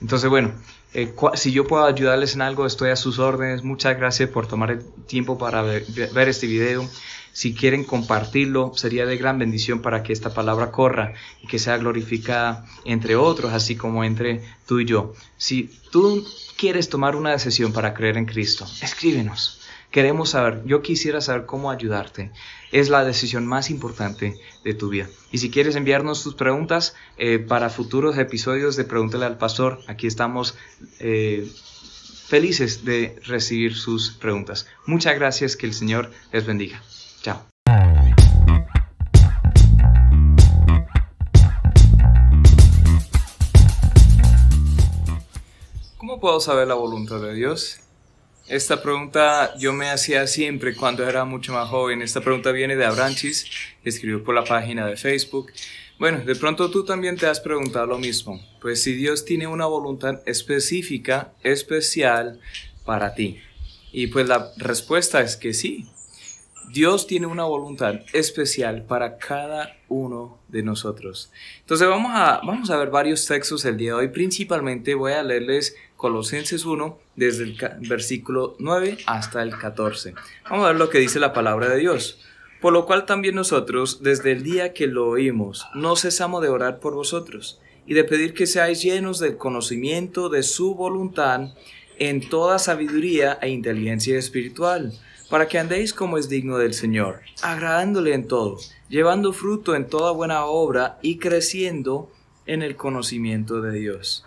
Entonces, 0.00 0.30
bueno, 0.30 0.52
eh, 0.94 1.12
si 1.34 1.52
yo 1.52 1.66
puedo 1.66 1.84
ayudarles 1.84 2.34
en 2.34 2.42
algo, 2.42 2.66
estoy 2.66 2.90
a 2.90 2.96
sus 2.96 3.18
órdenes. 3.18 3.64
Muchas 3.64 3.96
gracias 3.96 4.30
por 4.30 4.46
tomar 4.46 4.70
el 4.70 4.84
tiempo 5.06 5.36
para 5.36 5.62
ver, 5.62 5.84
ver, 6.12 6.28
este 6.28 6.46
video. 6.46 6.88
Si 7.32 7.52
quieren 7.52 7.84
compartirlo, 7.84 8.72
sería 8.76 9.06
de 9.06 9.16
gran 9.16 9.38
bendición 9.38 9.82
para 9.82 10.04
que 10.04 10.12
esta 10.12 10.32
palabra 10.32 10.70
corra 10.70 11.14
y 11.42 11.48
que 11.48 11.58
sea 11.58 11.78
glorificada 11.78 12.64
entre 12.84 13.16
otros, 13.16 13.52
así 13.52 13.74
como 13.74 14.04
entre 14.04 14.44
tú 14.66 14.78
y 14.78 14.84
yo. 14.84 15.14
Si 15.36 15.68
tú 15.90 16.24
quieres 16.56 16.88
tomar 16.88 17.16
una 17.16 17.32
decisión 17.32 17.72
para 17.72 17.92
creer 17.92 18.16
en 18.16 18.26
Cristo, 18.26 18.64
escríbenos. 18.80 19.63
Queremos 19.94 20.30
saber, 20.30 20.64
yo 20.66 20.82
quisiera 20.82 21.20
saber 21.20 21.46
cómo 21.46 21.70
ayudarte. 21.70 22.32
Es 22.72 22.88
la 22.88 23.04
decisión 23.04 23.46
más 23.46 23.70
importante 23.70 24.34
de 24.64 24.74
tu 24.74 24.88
vida. 24.88 25.08
Y 25.30 25.38
si 25.38 25.52
quieres 25.52 25.76
enviarnos 25.76 26.24
tus 26.24 26.34
preguntas 26.34 26.96
eh, 27.16 27.38
para 27.38 27.70
futuros 27.70 28.18
episodios 28.18 28.74
de 28.74 28.82
Pregúntale 28.82 29.24
al 29.24 29.38
Pastor, 29.38 29.78
aquí 29.86 30.08
estamos 30.08 30.56
eh, 30.98 31.48
felices 32.26 32.84
de 32.84 33.20
recibir 33.24 33.76
sus 33.76 34.10
preguntas. 34.10 34.66
Muchas 34.84 35.14
gracias, 35.14 35.54
que 35.56 35.66
el 35.66 35.74
Señor 35.74 36.10
les 36.32 36.44
bendiga. 36.44 36.82
Chao. 37.22 37.46
¿Cómo 45.98 46.18
puedo 46.18 46.40
saber 46.40 46.66
la 46.66 46.74
voluntad 46.74 47.20
de 47.20 47.32
Dios? 47.34 47.83
Esta 48.46 48.82
pregunta 48.82 49.54
yo 49.58 49.72
me 49.72 49.88
hacía 49.88 50.26
siempre 50.26 50.74
cuando 50.74 51.08
era 51.08 51.24
mucho 51.24 51.54
más 51.54 51.68
joven. 51.70 52.02
Esta 52.02 52.20
pregunta 52.20 52.52
viene 52.52 52.76
de 52.76 52.84
Abranchis, 52.84 53.46
escribió 53.84 54.22
por 54.22 54.34
la 54.34 54.44
página 54.44 54.86
de 54.86 54.96
Facebook. 54.96 55.50
Bueno, 55.98 56.18
de 56.18 56.34
pronto 56.34 56.70
tú 56.70 56.84
también 56.84 57.16
te 57.16 57.26
has 57.26 57.40
preguntado 57.40 57.86
lo 57.86 57.98
mismo. 57.98 58.38
Pues 58.60 58.82
si 58.82 58.92
Dios 58.92 59.24
tiene 59.24 59.46
una 59.46 59.64
voluntad 59.64 60.20
específica, 60.26 61.32
especial 61.42 62.38
para 62.84 63.14
ti. 63.14 63.38
Y 63.92 64.08
pues 64.08 64.28
la 64.28 64.52
respuesta 64.58 65.22
es 65.22 65.36
que 65.36 65.54
sí. 65.54 65.86
Dios 66.70 67.06
tiene 67.06 67.26
una 67.26 67.44
voluntad 67.44 68.00
especial 68.12 68.82
para 68.82 69.16
cada 69.16 69.76
uno 69.88 70.40
de 70.48 70.62
nosotros. 70.62 71.30
Entonces 71.60 71.88
vamos 71.88 72.12
a, 72.14 72.40
vamos 72.44 72.68
a 72.70 72.76
ver 72.76 72.90
varios 72.90 73.24
textos 73.24 73.64
el 73.64 73.76
día 73.76 73.90
de 73.90 73.94
hoy. 73.94 74.08
Principalmente 74.08 74.94
voy 74.94 75.12
a 75.12 75.22
leerles 75.22 75.76
Colosenses 76.04 76.66
1 76.66 76.98
desde 77.16 77.44
el 77.44 77.56
versículo 77.88 78.56
9 78.58 78.98
hasta 79.06 79.42
el 79.42 79.56
14. 79.56 80.12
Vamos 80.50 80.66
a 80.66 80.68
ver 80.68 80.76
lo 80.76 80.90
que 80.90 80.98
dice 80.98 81.18
la 81.18 81.32
palabra 81.32 81.70
de 81.70 81.78
Dios. 81.78 82.20
Por 82.60 82.74
lo 82.74 82.84
cual 82.84 83.06
también 83.06 83.36
nosotros, 83.36 84.02
desde 84.02 84.32
el 84.32 84.42
día 84.42 84.74
que 84.74 84.86
lo 84.86 85.08
oímos, 85.08 85.66
no 85.74 85.96
cesamos 85.96 86.42
de 86.42 86.50
orar 86.50 86.78
por 86.78 86.92
vosotros 86.92 87.58
y 87.86 87.94
de 87.94 88.04
pedir 88.04 88.34
que 88.34 88.46
seáis 88.46 88.82
llenos 88.82 89.18
del 89.18 89.38
conocimiento 89.38 90.28
de 90.28 90.42
su 90.42 90.74
voluntad 90.74 91.54
en 91.98 92.28
toda 92.28 92.58
sabiduría 92.58 93.38
e 93.40 93.48
inteligencia 93.48 94.18
espiritual, 94.18 94.92
para 95.30 95.48
que 95.48 95.58
andéis 95.58 95.94
como 95.94 96.18
es 96.18 96.28
digno 96.28 96.58
del 96.58 96.74
Señor, 96.74 97.20
agradándole 97.40 98.12
en 98.12 98.28
todo, 98.28 98.58
llevando 98.90 99.32
fruto 99.32 99.74
en 99.74 99.88
toda 99.88 100.12
buena 100.12 100.44
obra 100.44 100.98
y 101.00 101.16
creciendo 101.16 102.12
en 102.44 102.60
el 102.60 102.76
conocimiento 102.76 103.62
de 103.62 103.72
Dios, 103.72 104.26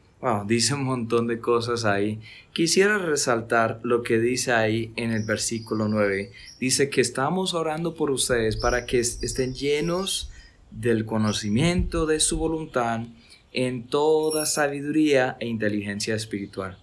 Wow, 0.21 0.45
dice 0.45 0.75
un 0.75 0.83
montón 0.83 1.25
de 1.25 1.39
cosas 1.39 1.83
ahí. 1.83 2.19
Quisiera 2.53 2.99
resaltar 2.99 3.79
lo 3.81 4.03
que 4.03 4.19
dice 4.19 4.51
ahí 4.51 4.93
en 4.95 5.11
el 5.11 5.23
versículo 5.23 5.87
9. 5.87 6.31
Dice 6.59 6.91
que 6.91 7.01
estamos 7.01 7.55
orando 7.55 7.95
por 7.95 8.11
ustedes 8.11 8.55
para 8.55 8.85
que 8.85 8.99
estén 8.99 9.55
llenos 9.55 10.29
del 10.69 11.05
conocimiento 11.05 12.05
de 12.05 12.19
su 12.19 12.37
voluntad 12.37 13.01
en 13.51 13.87
toda 13.87 14.45
sabiduría 14.45 15.37
e 15.39 15.47
inteligencia 15.47 16.13
espiritual, 16.13 16.77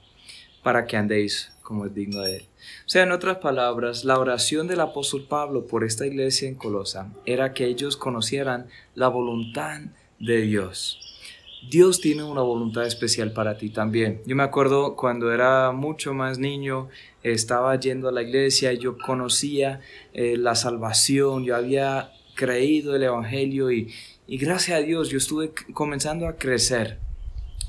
para 0.65 0.86
que 0.86 0.97
andéis 0.97 1.52
como 1.62 1.86
es 1.86 1.94
digno 1.94 2.23
de 2.23 2.39
él. 2.39 2.43
O 2.86 2.89
sea, 2.89 3.05
en 3.05 3.12
otras 3.12 3.39
palabras, 3.39 4.05
la 4.05 4.19
oración 4.19 4.66
del 4.66 4.81
apóstol 4.81 5.27
Pablo 5.28 5.66
por 5.69 5.85
esta 5.85 6.06
iglesia 6.06 6.48
en 6.48 6.56
Colosa 6.56 7.12
era 7.24 7.55
que 7.55 7.66
ellos 7.66 7.97
conocieran 7.97 8.66
la 8.97 9.06
voluntad 9.06 9.81
de 10.19 10.40
Dios. 10.40 11.18
Dios 11.66 12.01
tiene 12.01 12.22
una 12.22 12.43
voluntad 12.43 12.86
especial 12.86 13.32
para 13.32 13.59
ti 13.59 13.70
también. 13.70 14.22
Yo 14.26 14.36
me 14.36 14.43
acuerdo 14.43 14.94
cuando 14.94 15.32
era 15.32 15.72
mucho 15.72 16.14
más 16.14 16.39
niño, 16.39 16.89
estaba 17.22 17.78
yendo 17.78 18.09
a 18.09 18.12
la 18.12 18.22
iglesia, 18.22 18.72
y 18.72 18.78
yo 18.78 18.97
conocía 18.97 19.80
eh, 20.12 20.36
la 20.36 20.55
salvación, 20.55 21.44
yo 21.44 21.56
había 21.56 22.12
creído 22.35 22.94
el 22.94 23.02
Evangelio 23.02 23.72
y, 23.72 23.93
y 24.26 24.39
gracias 24.39 24.78
a 24.78 24.82
Dios 24.82 25.09
yo 25.09 25.18
estuve 25.18 25.52
comenzando 25.72 26.28
a 26.28 26.36
crecer, 26.36 26.98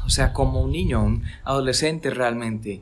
o 0.06 0.10
sea, 0.10 0.34
como 0.34 0.62
un 0.62 0.72
niño, 0.72 1.04
un 1.04 1.24
adolescente 1.44 2.12
realmente. 2.12 2.82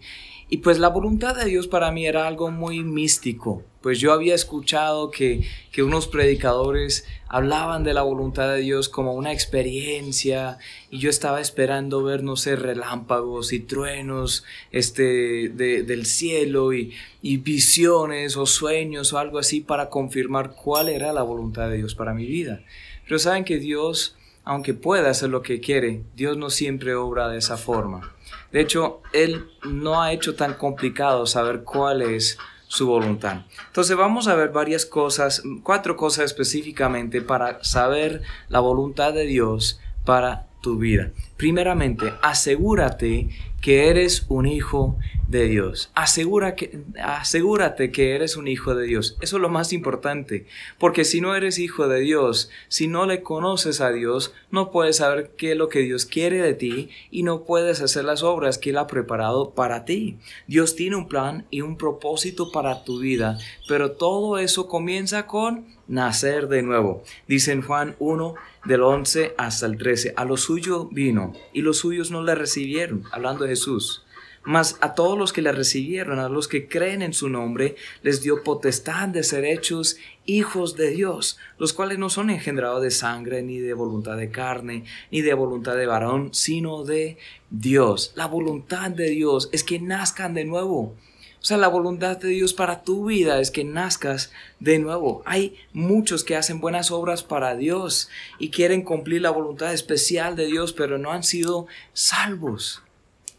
Y 0.49 0.57
pues 0.57 0.79
la 0.79 0.89
voluntad 0.89 1.35
de 1.35 1.45
Dios 1.45 1.67
para 1.67 1.91
mí 1.91 2.05
era 2.05 2.27
algo 2.27 2.51
muy 2.51 2.83
místico, 2.83 3.63
pues 3.87 4.01
yo 4.01 4.11
había 4.11 4.35
escuchado 4.35 5.11
que, 5.11 5.47
que, 5.71 5.81
unos 5.81 6.07
predicadores 6.07 7.05
hablaban 7.29 7.85
de 7.85 7.93
la 7.93 8.01
voluntad 8.01 8.53
de 8.53 8.59
Dios 8.59 8.89
como 8.89 9.13
una 9.13 9.31
experiencia 9.31 10.57
y 10.91 10.99
yo 10.99 11.09
estaba 11.09 11.39
esperando 11.39 12.03
ver, 12.03 12.21
no 12.21 12.35
sé, 12.35 12.57
relámpagos 12.57 13.53
y 13.53 13.61
truenos 13.61 14.43
este, 14.73 15.47
de, 15.47 15.83
del 15.83 16.05
cielo 16.05 16.73
y 16.73 16.91
visiones 17.21 18.35
o 18.35 18.45
sueños 18.45 19.13
o 19.13 19.19
algo 19.19 19.39
así 19.39 19.61
para 19.61 19.89
confirmar 19.89 20.51
cuál 20.51 20.89
era 20.89 21.13
la 21.13 21.23
voluntad 21.23 21.69
de 21.69 21.77
Dios 21.77 21.95
para 21.95 22.13
mi 22.13 22.25
vida. 22.25 22.65
Pero 23.05 23.19
saben 23.19 23.45
que 23.45 23.57
Dios, 23.57 24.17
aunque 24.43 24.73
pueda 24.73 25.11
hacer 25.11 25.29
lo 25.29 25.43
que 25.43 25.61
quiere, 25.61 26.01
Dios 26.13 26.35
no 26.35 26.49
siempre 26.49 26.93
obra 26.93 27.29
de 27.29 27.37
esa 27.37 27.55
forma. 27.55 28.13
De 28.51 28.59
hecho, 28.59 29.01
Él 29.13 29.47
no 29.63 30.01
ha 30.01 30.11
hecho 30.11 30.35
tan 30.35 30.55
complicado 30.55 31.25
saber 31.25 31.63
cuál 31.63 32.01
es 32.01 32.37
su 32.77 32.87
voluntad. 32.87 33.41
Entonces 33.67 33.97
vamos 33.97 34.27
a 34.27 34.35
ver 34.35 34.49
varias 34.49 34.85
cosas, 34.85 35.43
cuatro 35.63 35.97
cosas 35.97 36.25
específicamente 36.25 37.21
para 37.21 37.63
saber 37.63 38.21
la 38.49 38.59
voluntad 38.59 39.13
de 39.13 39.25
Dios 39.25 39.79
para 40.05 40.46
tu 40.67 40.77
vida. 40.77 41.11
Primeramente, 41.37 42.11
asegúrate 42.21 43.29
que 43.61 43.87
eres 43.89 44.25
un 44.27 44.45
hijo 44.45 44.97
de 45.29 45.45
Dios. 45.45 45.91
Asegura 45.95 46.55
que, 46.55 46.81
asegúrate 47.01 47.89
que 47.89 48.15
eres 48.15 48.35
un 48.35 48.49
hijo 48.49 48.75
de 48.75 48.85
Dios. 48.85 49.17
Eso 49.21 49.37
es 49.37 49.41
lo 49.41 49.47
más 49.47 49.71
importante. 49.71 50.45
Porque 50.77 51.05
si 51.05 51.21
no 51.21 51.35
eres 51.35 51.57
hijo 51.57 51.87
de 51.87 52.01
Dios, 52.01 52.49
si 52.67 52.89
no 52.89 53.05
le 53.05 53.23
conoces 53.23 53.79
a 53.79 53.91
Dios, 53.91 54.33
no 54.51 54.71
puedes 54.71 54.97
saber 54.97 55.31
qué 55.37 55.53
es 55.53 55.57
lo 55.57 55.69
que 55.69 55.79
Dios 55.79 56.05
quiere 56.05 56.41
de 56.41 56.53
ti 56.53 56.89
y 57.11 57.23
no 57.23 57.45
puedes 57.45 57.79
hacer 57.79 58.03
las 58.03 58.23
obras 58.23 58.57
que 58.57 58.71
Él 58.71 58.77
ha 58.77 58.87
preparado 58.87 59.51
para 59.51 59.85
ti. 59.85 60.17
Dios 60.47 60.75
tiene 60.75 60.97
un 60.97 61.07
plan 61.07 61.45
y 61.49 61.61
un 61.61 61.77
propósito 61.77 62.51
para 62.51 62.83
tu 62.83 62.99
vida, 62.99 63.37
pero 63.69 63.93
todo 63.93 64.37
eso 64.37 64.67
comienza 64.67 65.27
con 65.27 65.76
nacer 65.87 66.47
de 66.47 66.61
nuevo. 66.61 67.03
Dice 67.27 67.51
en 67.51 67.61
Juan 67.61 67.95
1, 67.99 68.35
del 68.65 68.83
11 68.83 69.33
hasta 69.37 69.65
el 69.65 69.77
13, 69.77 70.13
a 70.15 70.25
lo 70.25 70.37
suyo 70.37 70.89
vino 70.91 71.33
y 71.53 71.61
los 71.61 71.77
suyos 71.77 72.11
no 72.11 72.23
le 72.23 72.35
recibieron, 72.35 73.03
hablando 73.11 73.43
de 73.43 73.51
Jesús. 73.51 74.03
Mas 74.43 74.77
a 74.79 74.93
todos 74.93 75.17
los 75.17 75.33
que 75.33 75.41
le 75.41 75.51
recibieron, 75.51 76.19
a 76.19 76.29
los 76.29 76.47
que 76.47 76.69
creen 76.69 77.01
en 77.01 77.11
su 77.11 77.27
nombre, 77.27 77.75
les 78.01 78.21
dio 78.21 78.43
potestad 78.43 79.09
de 79.09 79.23
ser 79.23 79.43
hechos 79.43 79.97
hijos 80.25 80.77
de 80.77 80.91
Dios, 80.91 81.37
los 81.57 81.73
cuales 81.73 81.99
no 81.99 82.09
son 82.09 82.29
engendrados 82.29 82.81
de 82.81 82.91
sangre, 82.91 83.41
ni 83.41 83.59
de 83.59 83.73
voluntad 83.73 84.15
de 84.15 84.31
carne, 84.31 84.85
ni 85.11 85.21
de 85.21 85.33
voluntad 85.33 85.75
de 85.75 85.85
varón, 85.85 86.29
sino 86.33 86.85
de 86.85 87.17
Dios. 87.49 88.13
La 88.15 88.27
voluntad 88.27 88.89
de 88.89 89.09
Dios 89.09 89.49
es 89.51 89.65
que 89.65 89.81
nazcan 89.81 90.33
de 90.33 90.45
nuevo. 90.45 90.95
O 91.41 91.45
sea, 91.47 91.57
la 91.57 91.67
voluntad 91.67 92.17
de 92.17 92.29
Dios 92.29 92.53
para 92.53 92.83
tu 92.83 93.05
vida 93.05 93.39
es 93.39 93.51
que 93.51 93.63
nazcas 93.63 94.31
de 94.59 94.79
nuevo. 94.79 95.21
Hay 95.25 95.55
muchos 95.71 96.23
que 96.23 96.35
hacen 96.35 96.59
buenas 96.59 96.91
obras 96.91 97.23
para 97.23 97.55
Dios 97.55 98.09
y 98.39 98.49
quieren 98.49 98.81
cumplir 98.81 99.21
la 99.21 99.29
voluntad 99.29 99.73
especial 99.73 100.35
de 100.35 100.47
Dios, 100.47 100.73
pero 100.73 100.97
no 100.97 101.11
han 101.11 101.23
sido 101.23 101.67
salvos. 101.93 102.81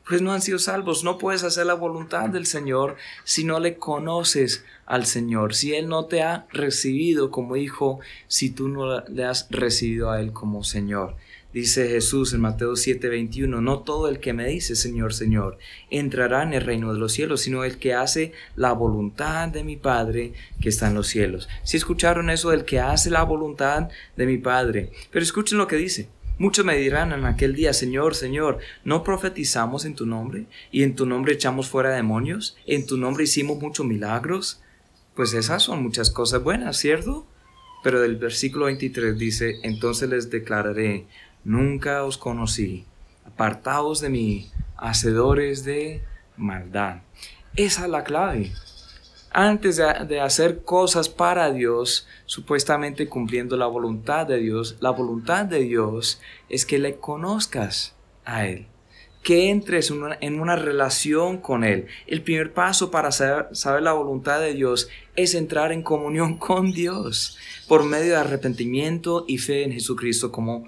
Pues 0.08 0.22
no 0.22 0.32
han 0.32 0.40
sido 0.40 0.58
salvos. 0.58 1.04
No 1.04 1.18
puedes 1.18 1.44
hacer 1.44 1.66
la 1.66 1.74
voluntad 1.74 2.30
del 2.30 2.46
Señor 2.46 2.96
si 3.24 3.44
no 3.44 3.60
le 3.60 3.76
conoces 3.76 4.64
al 4.86 5.04
Señor, 5.04 5.54
si 5.54 5.74
Él 5.74 5.86
no 5.86 6.06
te 6.06 6.22
ha 6.22 6.46
recibido 6.50 7.30
como 7.30 7.56
hijo, 7.56 8.00
si 8.26 8.48
tú 8.48 8.68
no 8.68 9.02
le 9.02 9.24
has 9.24 9.46
recibido 9.50 10.10
a 10.10 10.20
Él 10.20 10.32
como 10.32 10.64
Señor. 10.64 11.14
Dice 11.52 11.88
Jesús 11.88 12.34
en 12.34 12.42
Mateo 12.42 12.72
7:21, 12.76 13.62
no 13.62 13.78
todo 13.80 14.08
el 14.08 14.20
que 14.20 14.34
me 14.34 14.46
dice 14.46 14.76
Señor, 14.76 15.14
Señor, 15.14 15.56
entrará 15.90 16.42
en 16.42 16.52
el 16.52 16.60
reino 16.60 16.92
de 16.92 16.98
los 16.98 17.12
cielos, 17.12 17.40
sino 17.40 17.64
el 17.64 17.78
que 17.78 17.94
hace 17.94 18.32
la 18.54 18.72
voluntad 18.72 19.48
de 19.48 19.64
mi 19.64 19.76
Padre 19.76 20.34
que 20.60 20.68
está 20.68 20.88
en 20.88 20.94
los 20.94 21.06
cielos. 21.06 21.48
Si 21.62 21.78
escucharon 21.78 22.28
eso, 22.28 22.52
el 22.52 22.66
que 22.66 22.80
hace 22.80 23.10
la 23.10 23.22
voluntad 23.22 23.88
de 24.14 24.26
mi 24.26 24.36
Padre. 24.36 24.92
Pero 25.10 25.22
escuchen 25.22 25.56
lo 25.56 25.66
que 25.66 25.76
dice. 25.76 26.10
Muchos 26.36 26.64
me 26.64 26.76
dirán 26.76 27.12
en 27.12 27.24
aquel 27.24 27.54
día, 27.54 27.72
Señor, 27.72 28.14
Señor, 28.14 28.58
¿no 28.84 29.02
profetizamos 29.02 29.84
en 29.86 29.96
tu 29.96 30.06
nombre? 30.06 30.46
¿Y 30.70 30.84
en 30.84 30.94
tu 30.94 31.04
nombre 31.06 31.32
echamos 31.32 31.68
fuera 31.68 31.90
demonios? 31.90 32.56
¿En 32.66 32.86
tu 32.86 32.96
nombre 32.96 33.24
hicimos 33.24 33.58
muchos 33.58 33.86
milagros? 33.86 34.60
Pues 35.16 35.32
esas 35.32 35.64
son 35.64 35.82
muchas 35.82 36.10
cosas 36.10 36.42
buenas, 36.42 36.76
¿cierto? 36.76 37.26
Pero 37.82 38.00
del 38.00 38.16
versículo 38.16 38.66
23 38.66 39.18
dice, 39.18 39.58
entonces 39.64 40.08
les 40.08 40.30
declararé, 40.30 41.06
nunca 41.44 42.04
os 42.04 42.18
conocí. 42.18 42.84
Apartaos 43.24 44.00
de 44.00 44.08
mí, 44.08 44.50
hacedores 44.76 45.64
de 45.64 46.02
maldad. 46.36 47.02
Esa 47.56 47.84
es 47.84 47.90
la 47.90 48.04
clave. 48.04 48.52
Antes 49.30 49.76
de, 49.76 50.20
hacer 50.20 50.62
cosas 50.62 51.08
para 51.08 51.52
Dios, 51.52 52.06
supuestamente 52.24 53.08
cumpliendo 53.08 53.56
la 53.56 53.66
voluntad 53.66 54.26
de 54.26 54.38
Dios, 54.38 54.76
la 54.80 54.90
voluntad 54.90 55.44
de 55.44 55.60
Dios 55.60 56.20
es 56.48 56.64
que 56.64 56.78
le 56.78 56.96
conozcas 56.96 57.94
a 58.24 58.46
Él, 58.46 58.66
que 59.22 59.50
entres 59.50 59.90
en 59.90 60.02
una, 60.02 60.18
en 60.20 60.40
una 60.40 60.56
relación 60.56 61.38
con 61.38 61.62
Él. 61.62 61.86
El 62.06 62.22
primer 62.22 62.54
paso 62.54 62.90
para 62.90 63.12
saber, 63.12 63.48
saber 63.52 63.82
la 63.82 63.92
voluntad 63.92 64.40
de 64.40 64.54
Dios 64.54 64.88
es 65.14 65.34
entrar 65.34 65.72
en 65.72 65.82
comunión 65.82 66.38
con 66.38 66.72
Dios 66.72 67.36
por 67.68 67.84
medio 67.84 68.12
de 68.12 68.16
arrepentimiento 68.16 69.24
y 69.28 69.38
fe 69.38 69.64
en 69.64 69.72
Jesucristo 69.72 70.32
como 70.32 70.64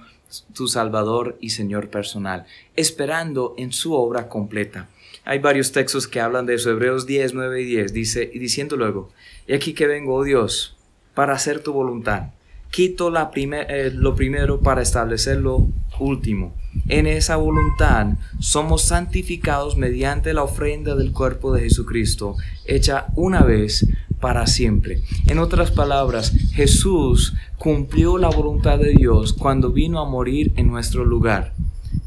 tu 0.55 0.69
Salvador 0.69 1.37
y 1.41 1.51
Señor 1.51 1.89
personal, 1.89 2.47
esperando 2.77 3.55
en 3.59 3.73
su 3.73 3.95
obra 3.95 4.29
completa. 4.29 4.89
Hay 5.25 5.39
varios 5.39 5.73
textos 5.73 6.09
que 6.09 6.21
hablan 6.21 6.47
de 6.47 6.55
eso, 6.55 6.71
Hebreos 6.71 7.07
10, 7.07 7.35
9 7.35 7.63
y 7.63 7.65
10, 7.65 7.93
dice, 7.93 8.31
y 8.33 8.39
diciendo 8.39 8.77
luego, 8.77 9.11
y 9.47 9.55
aquí 9.55 9.75
que 9.75 9.87
vengo, 9.87 10.15
oh 10.15 10.25
Dios, 10.25 10.77
para 11.15 11.35
hacer 11.35 11.61
tu 11.61 11.73
voluntad. 11.73 12.31
Quito 12.71 13.11
la 13.11 13.31
eh, 13.35 13.91
lo 13.93 14.15
primero 14.15 14.61
para 14.61 14.83
establecer 14.83 15.39
lo 15.39 15.67
último. 15.99 16.55
En 16.89 17.07
esa 17.07 17.37
voluntad 17.37 18.15
somos 18.39 18.83
santificados 18.83 19.77
mediante 19.77 20.33
la 20.35 20.43
ofrenda 20.43 20.95
del 20.97 21.13
cuerpo 21.13 21.53
de 21.53 21.63
Jesucristo, 21.63 22.37
hecha 22.67 23.07
una 23.15 23.43
vez 23.43 23.87
para 24.21 24.47
siempre. 24.47 25.03
En 25.27 25.39
otras 25.39 25.71
palabras, 25.71 26.33
Jesús 26.53 27.35
cumplió 27.59 28.19
la 28.19 28.29
voluntad 28.29 28.79
de 28.79 28.91
Dios 28.91 29.33
cuando 29.33 29.71
vino 29.71 30.01
a 30.01 30.09
morir 30.09 30.53
en 30.57 30.69
nuestro 30.69 31.05
lugar. 31.05 31.53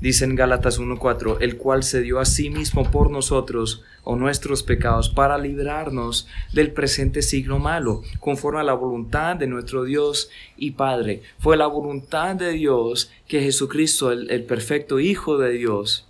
Dice 0.04 0.26
en 0.26 0.36
Gálatas 0.36 0.82
1.4, 0.82 1.38
el 1.40 1.56
cual 1.56 1.82
se 1.82 2.02
dio 2.02 2.20
a 2.20 2.26
sí 2.26 2.50
mismo 2.50 2.92
por 2.92 3.10
nosotros 3.10 3.84
o 4.04 4.18
nuestros 4.18 4.62
pecados 4.62 5.08
para 5.08 5.38
librarnos 5.38 6.28
del 6.52 6.74
presente 6.74 7.22
siglo 7.22 7.58
malo, 7.58 8.02
conforme 8.20 8.60
a 8.60 8.64
la 8.64 8.74
voluntad 8.74 9.38
de 9.38 9.48
nuestro 9.48 9.86
Dios 9.86 10.30
y 10.58 10.72
Padre. 10.72 11.24
Fue 11.40 11.56
la 11.56 11.68
voluntad 11.68 12.36
de 12.36 12.52
Dios 12.52 13.12
que 13.30 13.44
Jesucristo, 13.44 14.12
el, 14.12 14.30
el 14.30 14.44
perfecto 14.44 15.00
Hijo 15.00 15.38
de 15.38 15.52
Dios, 15.54 16.06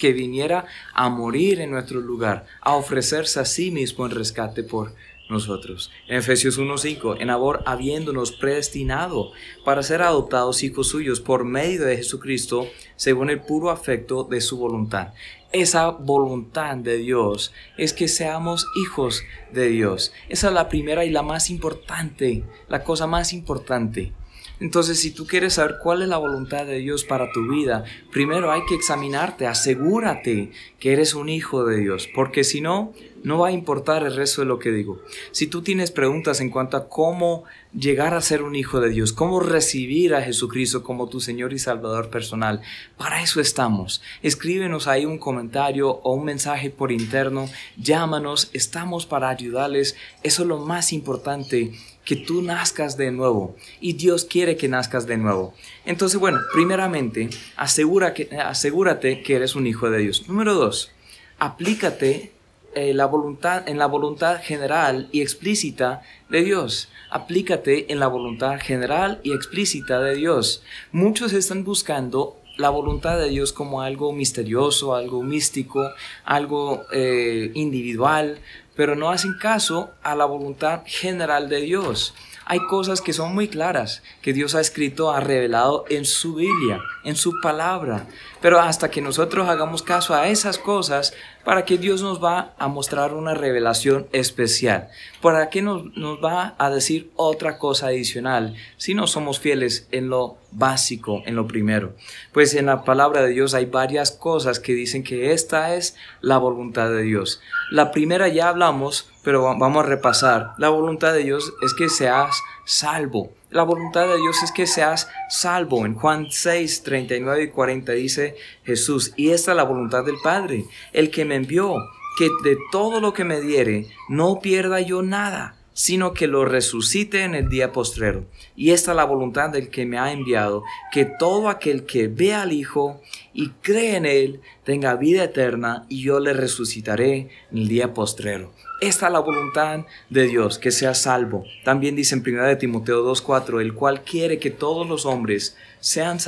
que 0.00 0.12
viniera 0.12 0.66
a 0.92 1.08
morir 1.08 1.60
en 1.60 1.70
nuestro 1.70 2.00
lugar, 2.00 2.46
a 2.60 2.74
ofrecerse 2.74 3.38
a 3.38 3.44
sí 3.44 3.70
mismo 3.70 4.04
en 4.04 4.10
rescate 4.10 4.64
por 4.64 4.94
nosotros. 5.32 5.90
En 6.06 6.18
Efesios 6.18 6.58
1:5, 6.58 7.16
en 7.18 7.30
amor 7.30 7.62
habiéndonos 7.66 8.32
predestinado 8.32 9.32
para 9.64 9.82
ser 9.82 10.02
adoptados 10.02 10.62
hijos 10.62 10.88
suyos 10.88 11.20
por 11.20 11.44
medio 11.44 11.84
de 11.84 11.96
Jesucristo, 11.96 12.68
según 12.96 13.30
el 13.30 13.40
puro 13.40 13.70
afecto 13.70 14.24
de 14.24 14.40
su 14.40 14.58
voluntad. 14.58 15.14
Esa 15.52 15.90
voluntad 15.90 16.76
de 16.76 16.96
Dios 16.96 17.52
es 17.76 17.92
que 17.92 18.08
seamos 18.08 18.66
hijos 18.76 19.22
de 19.52 19.68
Dios. 19.68 20.12
Esa 20.28 20.48
es 20.48 20.54
la 20.54 20.68
primera 20.68 21.04
y 21.04 21.10
la 21.10 21.22
más 21.22 21.50
importante, 21.50 22.44
la 22.68 22.84
cosa 22.84 23.06
más 23.06 23.32
importante. 23.32 24.12
Entonces, 24.62 25.00
si 25.00 25.10
tú 25.10 25.26
quieres 25.26 25.54
saber 25.54 25.78
cuál 25.82 26.02
es 26.02 26.08
la 26.08 26.18
voluntad 26.18 26.64
de 26.64 26.78
Dios 26.78 27.02
para 27.02 27.32
tu 27.32 27.48
vida, 27.48 27.82
primero 28.12 28.52
hay 28.52 28.60
que 28.68 28.76
examinarte, 28.76 29.48
asegúrate 29.48 30.52
que 30.78 30.92
eres 30.92 31.14
un 31.14 31.28
hijo 31.28 31.64
de 31.64 31.80
Dios, 31.80 32.08
porque 32.14 32.44
si 32.44 32.60
no, 32.60 32.92
no 33.24 33.38
va 33.38 33.48
a 33.48 33.52
importar 33.52 34.04
el 34.04 34.14
resto 34.14 34.42
de 34.42 34.46
lo 34.46 34.60
que 34.60 34.70
digo. 34.70 35.02
Si 35.32 35.48
tú 35.48 35.62
tienes 35.62 35.90
preguntas 35.90 36.40
en 36.40 36.48
cuanto 36.48 36.76
a 36.76 36.88
cómo 36.88 37.42
llegar 37.76 38.14
a 38.14 38.20
ser 38.20 38.44
un 38.44 38.54
hijo 38.54 38.80
de 38.80 38.90
Dios, 38.90 39.12
cómo 39.12 39.40
recibir 39.40 40.14
a 40.14 40.22
Jesucristo 40.22 40.84
como 40.84 41.08
tu 41.08 41.20
Señor 41.20 41.52
y 41.52 41.58
Salvador 41.58 42.08
personal, 42.08 42.60
para 42.96 43.20
eso 43.20 43.40
estamos. 43.40 44.00
Escríbenos 44.22 44.86
ahí 44.86 45.06
un 45.06 45.18
comentario 45.18 45.90
o 45.90 46.14
un 46.14 46.24
mensaje 46.24 46.70
por 46.70 46.92
interno, 46.92 47.48
llámanos, 47.76 48.48
estamos 48.52 49.06
para 49.06 49.28
ayudarles. 49.28 49.96
Eso 50.22 50.42
es 50.42 50.48
lo 50.48 50.58
más 50.58 50.92
importante 50.92 51.72
que 52.04 52.16
tú 52.16 52.42
nazcas 52.42 52.96
de 52.96 53.10
nuevo 53.10 53.56
y 53.80 53.94
Dios 53.94 54.24
quiere 54.24 54.56
que 54.56 54.68
nazcas 54.68 55.06
de 55.06 55.16
nuevo. 55.16 55.54
Entonces, 55.84 56.18
bueno, 56.18 56.40
primeramente, 56.52 57.30
asegura 57.56 58.14
que, 58.14 58.28
asegúrate 58.36 59.22
que 59.22 59.36
eres 59.36 59.54
un 59.54 59.66
hijo 59.66 59.90
de 59.90 59.98
Dios. 59.98 60.28
Número 60.28 60.54
dos, 60.54 60.90
aplícate 61.38 62.32
eh, 62.74 62.94
la 62.94 63.06
voluntad, 63.06 63.68
en 63.68 63.78
la 63.78 63.86
voluntad 63.86 64.40
general 64.42 65.08
y 65.12 65.20
explícita 65.20 66.02
de 66.28 66.42
Dios. 66.42 66.88
Aplícate 67.10 67.92
en 67.92 68.00
la 68.00 68.06
voluntad 68.06 68.58
general 68.58 69.20
y 69.22 69.32
explícita 69.32 70.00
de 70.00 70.14
Dios. 70.14 70.62
Muchos 70.90 71.34
están 71.34 71.64
buscando 71.64 72.38
la 72.56 72.70
voluntad 72.70 73.18
de 73.18 73.28
Dios 73.28 73.52
como 73.52 73.82
algo 73.82 74.12
misterioso, 74.12 74.94
algo 74.94 75.22
místico, 75.22 75.90
algo 76.24 76.84
eh, 76.92 77.50
individual, 77.54 78.38
pero 78.74 78.96
no 78.96 79.10
hacen 79.10 79.36
caso 79.38 79.90
a 80.02 80.14
la 80.14 80.24
voluntad 80.24 80.82
general 80.86 81.48
de 81.48 81.60
Dios. 81.60 82.14
Hay 82.44 82.58
cosas 82.66 83.00
que 83.00 83.12
son 83.12 83.34
muy 83.34 83.48
claras, 83.48 84.02
que 84.20 84.32
Dios 84.32 84.54
ha 84.54 84.60
escrito, 84.60 85.12
ha 85.12 85.20
revelado 85.20 85.84
en 85.88 86.04
su 86.04 86.34
Biblia, 86.34 86.80
en 87.04 87.14
su 87.14 87.40
palabra. 87.40 88.08
Pero 88.40 88.60
hasta 88.60 88.90
que 88.90 89.00
nosotros 89.00 89.48
hagamos 89.48 89.82
caso 89.82 90.14
a 90.14 90.28
esas 90.28 90.58
cosas, 90.58 91.14
para 91.44 91.64
que 91.64 91.78
Dios 91.78 92.02
nos 92.02 92.22
va 92.22 92.54
a 92.58 92.66
mostrar 92.68 93.14
una 93.14 93.34
revelación 93.34 94.08
especial, 94.12 94.88
para 95.20 95.50
que 95.50 95.62
nos, 95.62 95.96
nos 95.96 96.22
va 96.22 96.54
a 96.58 96.70
decir 96.70 97.10
otra 97.14 97.58
cosa 97.58 97.86
adicional, 97.86 98.56
si 98.76 98.94
no 98.94 99.06
somos 99.06 99.38
fieles 99.38 99.86
en 99.92 100.08
lo 100.08 100.41
básico, 100.52 101.22
en 101.26 101.34
lo 101.34 101.46
primero. 101.46 101.94
Pues 102.32 102.54
en 102.54 102.66
la 102.66 102.84
palabra 102.84 103.22
de 103.22 103.30
Dios 103.30 103.54
hay 103.54 103.66
varias 103.66 104.12
cosas 104.12 104.60
que 104.60 104.74
dicen 104.74 105.02
que 105.02 105.32
esta 105.32 105.74
es 105.74 105.96
la 106.20 106.38
voluntad 106.38 106.90
de 106.90 107.02
Dios. 107.02 107.40
La 107.70 107.90
primera 107.90 108.28
ya 108.28 108.48
hablamos, 108.48 109.10
pero 109.24 109.42
vamos 109.42 109.84
a 109.84 109.88
repasar. 109.88 110.52
La 110.58 110.68
voluntad 110.68 111.12
de 111.12 111.24
Dios 111.24 111.52
es 111.62 111.74
que 111.74 111.88
seas 111.88 112.40
salvo. 112.64 113.32
La 113.50 113.64
voluntad 113.64 114.06
de 114.06 114.16
Dios 114.16 114.42
es 114.42 114.52
que 114.52 114.66
seas 114.66 115.08
salvo. 115.28 115.84
En 115.84 115.94
Juan 115.94 116.28
6, 116.30 116.82
39 116.82 117.42
y 117.44 117.48
40 117.48 117.92
dice 117.92 118.36
Jesús, 118.64 119.12
y 119.16 119.30
esta 119.30 119.52
es 119.52 119.56
la 119.56 119.64
voluntad 119.64 120.04
del 120.04 120.16
Padre, 120.22 120.64
el 120.92 121.10
que 121.10 121.24
me 121.24 121.36
envió, 121.36 121.74
que 122.18 122.28
de 122.44 122.56
todo 122.70 123.00
lo 123.00 123.12
que 123.12 123.24
me 123.24 123.40
diere, 123.40 123.86
no 124.08 124.40
pierda 124.40 124.80
yo 124.80 125.02
nada 125.02 125.56
sino 125.74 126.12
que 126.12 126.26
lo 126.26 126.44
resucite 126.44 127.22
en 127.22 127.34
el 127.34 127.48
día 127.48 127.72
postrero. 127.72 128.24
Y 128.56 128.70
esta 128.70 128.92
es 128.92 128.96
la 128.96 129.04
voluntad 129.04 129.50
del 129.50 129.68
que 129.70 129.86
me 129.86 129.98
ha 129.98 130.12
enviado, 130.12 130.64
que 130.92 131.04
todo 131.04 131.48
aquel 131.48 131.84
que 131.84 132.08
ve 132.08 132.34
al 132.34 132.52
Hijo 132.52 133.00
y 133.32 133.48
cree 133.62 133.96
en 133.96 134.06
Él 134.06 134.40
tenga 134.64 134.96
vida 134.96 135.24
eterna 135.24 135.86
y 135.88 136.02
yo 136.02 136.20
le 136.20 136.32
resucitaré 136.32 137.30
en 137.50 137.58
el 137.58 137.68
día 137.68 137.94
postrero. 137.94 138.52
Esta 138.80 139.06
es 139.06 139.12
la 139.12 139.20
voluntad 139.20 139.86
de 140.10 140.26
Dios, 140.26 140.58
que 140.58 140.72
sea 140.72 140.94
salvo. 140.94 141.44
También 141.64 141.94
dice 141.94 142.16
en 142.16 142.22
1 142.26 142.44
de 142.44 142.56
Timoteo 142.56 143.04
2.4, 143.04 143.60
el 143.60 143.74
cual 143.74 144.02
quiere 144.02 144.38
que 144.38 144.50
todos 144.50 144.88
los 144.88 145.06
hombres 145.06 145.56
sean 145.80 146.18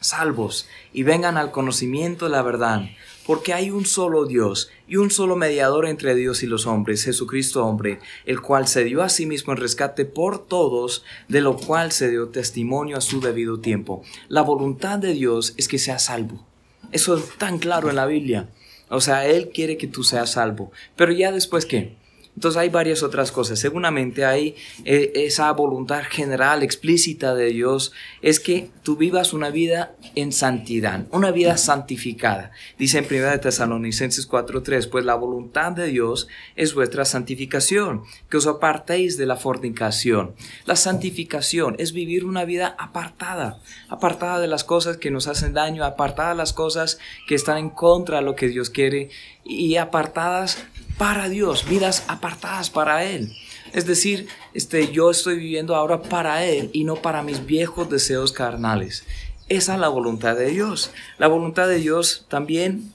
salvos 0.00 0.68
y 0.92 1.02
vengan 1.02 1.36
al 1.38 1.50
conocimiento 1.50 2.26
de 2.26 2.32
la 2.32 2.42
verdad 2.42 2.82
porque 3.28 3.52
hay 3.52 3.70
un 3.70 3.84
solo 3.84 4.24
Dios 4.24 4.70
y 4.88 4.96
un 4.96 5.10
solo 5.10 5.36
mediador 5.36 5.86
entre 5.86 6.14
Dios 6.14 6.42
y 6.42 6.46
los 6.46 6.66
hombres, 6.66 7.04
Jesucristo 7.04 7.64
hombre, 7.64 8.00
el 8.24 8.40
cual 8.40 8.66
se 8.66 8.84
dio 8.84 9.02
a 9.02 9.08
sí 9.08 9.26
mismo 9.26 9.52
en 9.52 9.58
rescate 9.58 10.06
por 10.06 10.46
todos, 10.46 11.04
de 11.28 11.42
lo 11.42 11.56
cual 11.56 11.92
se 11.92 12.08
dio 12.08 12.28
testimonio 12.28 12.96
a 12.96 13.02
su 13.02 13.20
debido 13.20 13.60
tiempo. 13.60 14.02
La 14.28 14.42
voluntad 14.42 14.98
de 14.98 15.12
Dios 15.12 15.54
es 15.58 15.68
que 15.68 15.78
seas 15.78 16.06
salvo. 16.06 16.44
Eso 16.90 17.16
es 17.16 17.36
tan 17.36 17.58
claro 17.58 17.90
en 17.90 17.96
la 17.96 18.06
Biblia. 18.06 18.48
O 18.88 19.02
sea, 19.02 19.26
Él 19.26 19.50
quiere 19.52 19.76
que 19.76 19.86
tú 19.86 20.02
seas 20.02 20.32
salvo. 20.32 20.72
Pero 20.96 21.12
ya 21.12 21.30
después 21.32 21.66
qué? 21.66 21.96
Entonces 22.38 22.60
hay 22.60 22.68
varias 22.68 23.02
otras 23.02 23.32
cosas. 23.32 23.58
Seguramente 23.58 24.24
hay 24.24 24.54
eh, 24.84 25.10
esa 25.16 25.50
voluntad 25.50 26.04
general, 26.08 26.62
explícita 26.62 27.34
de 27.34 27.46
Dios, 27.46 27.90
es 28.22 28.38
que 28.38 28.70
tú 28.84 28.96
vivas 28.96 29.32
una 29.32 29.50
vida 29.50 29.96
en 30.14 30.30
santidad, 30.30 31.06
una 31.10 31.32
vida 31.32 31.56
santificada. 31.56 32.52
Dice 32.78 32.98
en 32.98 33.06
1 33.06 33.30
de 33.32 33.38
Tesalonicenses 33.38 34.30
4.3, 34.30 34.88
pues 34.88 35.04
la 35.04 35.16
voluntad 35.16 35.72
de 35.72 35.88
Dios 35.88 36.28
es 36.54 36.74
vuestra 36.74 37.04
santificación, 37.04 38.04
que 38.30 38.36
os 38.36 38.46
apartéis 38.46 39.16
de 39.16 39.26
la 39.26 39.34
fornicación. 39.34 40.36
La 40.64 40.76
santificación 40.76 41.74
es 41.80 41.92
vivir 41.92 42.24
una 42.24 42.44
vida 42.44 42.76
apartada, 42.78 43.58
apartada 43.88 44.38
de 44.38 44.46
las 44.46 44.62
cosas 44.62 44.98
que 44.98 45.10
nos 45.10 45.26
hacen 45.26 45.54
daño, 45.54 45.82
apartada 45.82 46.30
de 46.30 46.36
las 46.36 46.52
cosas 46.52 47.00
que 47.26 47.34
están 47.34 47.58
en 47.58 47.70
contra 47.70 48.18
de 48.18 48.22
lo 48.22 48.36
que 48.36 48.46
Dios 48.46 48.70
quiere 48.70 49.10
y 49.44 49.74
apartadas 49.76 50.58
para 50.98 51.28
Dios, 51.28 51.66
vidas 51.68 52.04
apartadas 52.08 52.68
para 52.68 53.04
Él. 53.04 53.32
Es 53.72 53.86
decir, 53.86 54.26
este, 54.52 54.90
yo 54.90 55.10
estoy 55.10 55.36
viviendo 55.36 55.74
ahora 55.74 56.02
para 56.02 56.44
Él 56.44 56.70
y 56.72 56.84
no 56.84 56.96
para 56.96 57.22
mis 57.22 57.46
viejos 57.46 57.88
deseos 57.88 58.32
carnales. 58.32 59.04
Esa 59.48 59.74
es 59.74 59.80
la 59.80 59.88
voluntad 59.88 60.36
de 60.36 60.50
Dios. 60.50 60.90
La 61.18 61.28
voluntad 61.28 61.68
de 61.68 61.76
Dios 61.76 62.26
también, 62.28 62.92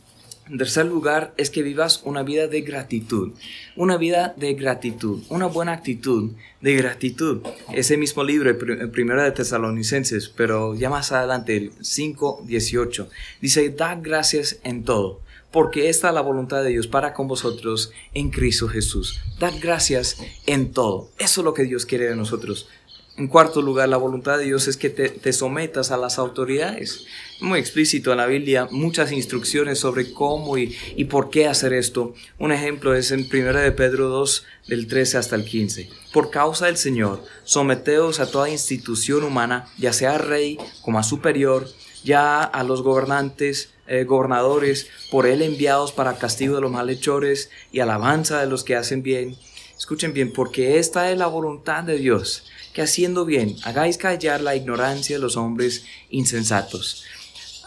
en 0.49 0.57
tercer 0.57 0.85
lugar, 0.85 1.33
es 1.37 1.49
que 1.49 1.63
vivas 1.63 2.01
una 2.03 2.23
vida 2.23 2.47
de 2.47 2.61
gratitud. 2.61 3.31
Una 3.75 3.97
vida 3.97 4.33
de 4.35 4.53
gratitud, 4.53 5.23
una 5.29 5.47
buena 5.47 5.71
actitud 5.71 6.31
de 6.61 6.75
gratitud. 6.75 7.41
Ese 7.73 7.97
mismo 7.97 8.23
libro, 8.23 8.49
el 8.49 8.89
primero 8.91 9.23
de 9.23 9.31
Tesalonicenses, 9.31 10.29
pero 10.29 10.75
ya 10.75 10.89
más 10.89 11.11
adelante, 11.11 11.55
el 11.55 11.71
5, 11.79 12.43
18, 12.45 13.09
dice, 13.41 13.69
da 13.69 13.95
gracias 13.95 14.59
en 14.63 14.83
todo 14.83 15.22
porque 15.53 15.87
esta 15.87 16.09
es 16.09 16.13
la 16.15 16.21
voluntad 16.21 16.63
de 16.63 16.71
Dios 16.71 16.87
para 16.87 17.13
con 17.13 17.27
vosotros 17.27 17.91
en 18.13 18.31
Cristo 18.31 18.67
Jesús. 18.67 19.21
Dad 19.39 19.53
gracias 19.61 20.17
en 20.47 20.73
todo. 20.73 21.11
Eso 21.19 21.41
es 21.41 21.45
lo 21.45 21.53
que 21.53 21.63
Dios 21.63 21.85
quiere 21.85 22.09
de 22.09 22.15
nosotros. 22.15 22.67
En 23.15 23.27
cuarto 23.27 23.61
lugar, 23.61 23.87
la 23.89 23.97
voluntad 23.97 24.39
de 24.39 24.45
Dios 24.45 24.67
es 24.67 24.75
que 24.75 24.89
te, 24.89 25.33
sometas 25.33 25.91
a 25.91 25.97
las 25.97 26.17
autoridades. 26.17 27.05
Muy 27.39 27.59
explícito 27.59 28.11
en 28.11 28.17
la 28.17 28.25
Biblia, 28.25 28.67
muchas 28.71 29.11
instrucciones 29.11 29.77
sobre 29.77 30.11
cómo 30.11 30.57
y, 30.57 30.73
por 31.07 31.29
qué 31.29 31.45
hacer 31.47 31.73
esto. 31.73 32.15
Un 32.39 32.51
ejemplo 32.51 32.95
es 32.95 33.11
en 33.11 33.27
1 33.31 33.53
de 33.59 33.71
Pedro 33.71 34.09
2, 34.09 34.45
del 34.67 34.87
13 34.87 35.19
hasta 35.19 35.35
el 35.35 35.45
15. 35.45 35.91
Por 36.11 36.31
causa 36.31 36.65
del 36.65 36.77
Señor, 36.77 37.23
someteos 37.43 38.19
a 38.19 38.31
toda 38.31 38.49
institución 38.49 39.23
humana, 39.23 39.67
ya 39.77 39.93
sea 39.93 40.17
rey 40.17 40.57
como 40.81 40.97
a 40.97 41.03
superior, 41.03 41.67
ya 42.03 42.43
a 42.43 42.63
los 42.63 42.81
gobernantes, 42.81 43.73
eh, 43.87 44.03
gobernadores, 44.03 44.87
por 45.11 45.25
él 45.25 45.41
enviados 45.41 45.91
para 45.91 46.17
castigo 46.17 46.55
de 46.55 46.61
los 46.61 46.71
malhechores 46.71 47.49
y 47.71 47.79
alabanza 47.79 48.39
de 48.39 48.47
los 48.47 48.63
que 48.63 48.75
hacen 48.75 49.03
bien. 49.03 49.35
Escuchen 49.77 50.13
bien, 50.13 50.31
porque 50.31 50.79
esta 50.79 51.11
es 51.11 51.17
la 51.17 51.27
voluntad 51.27 51.83
de 51.83 51.97
Dios, 51.97 52.45
que 52.73 52.81
haciendo 52.81 53.25
bien 53.25 53.55
hagáis 53.63 53.97
callar 53.97 54.41
la 54.41 54.55
ignorancia 54.55 55.17
de 55.17 55.21
los 55.21 55.35
hombres 55.35 55.85
insensatos. 56.09 57.03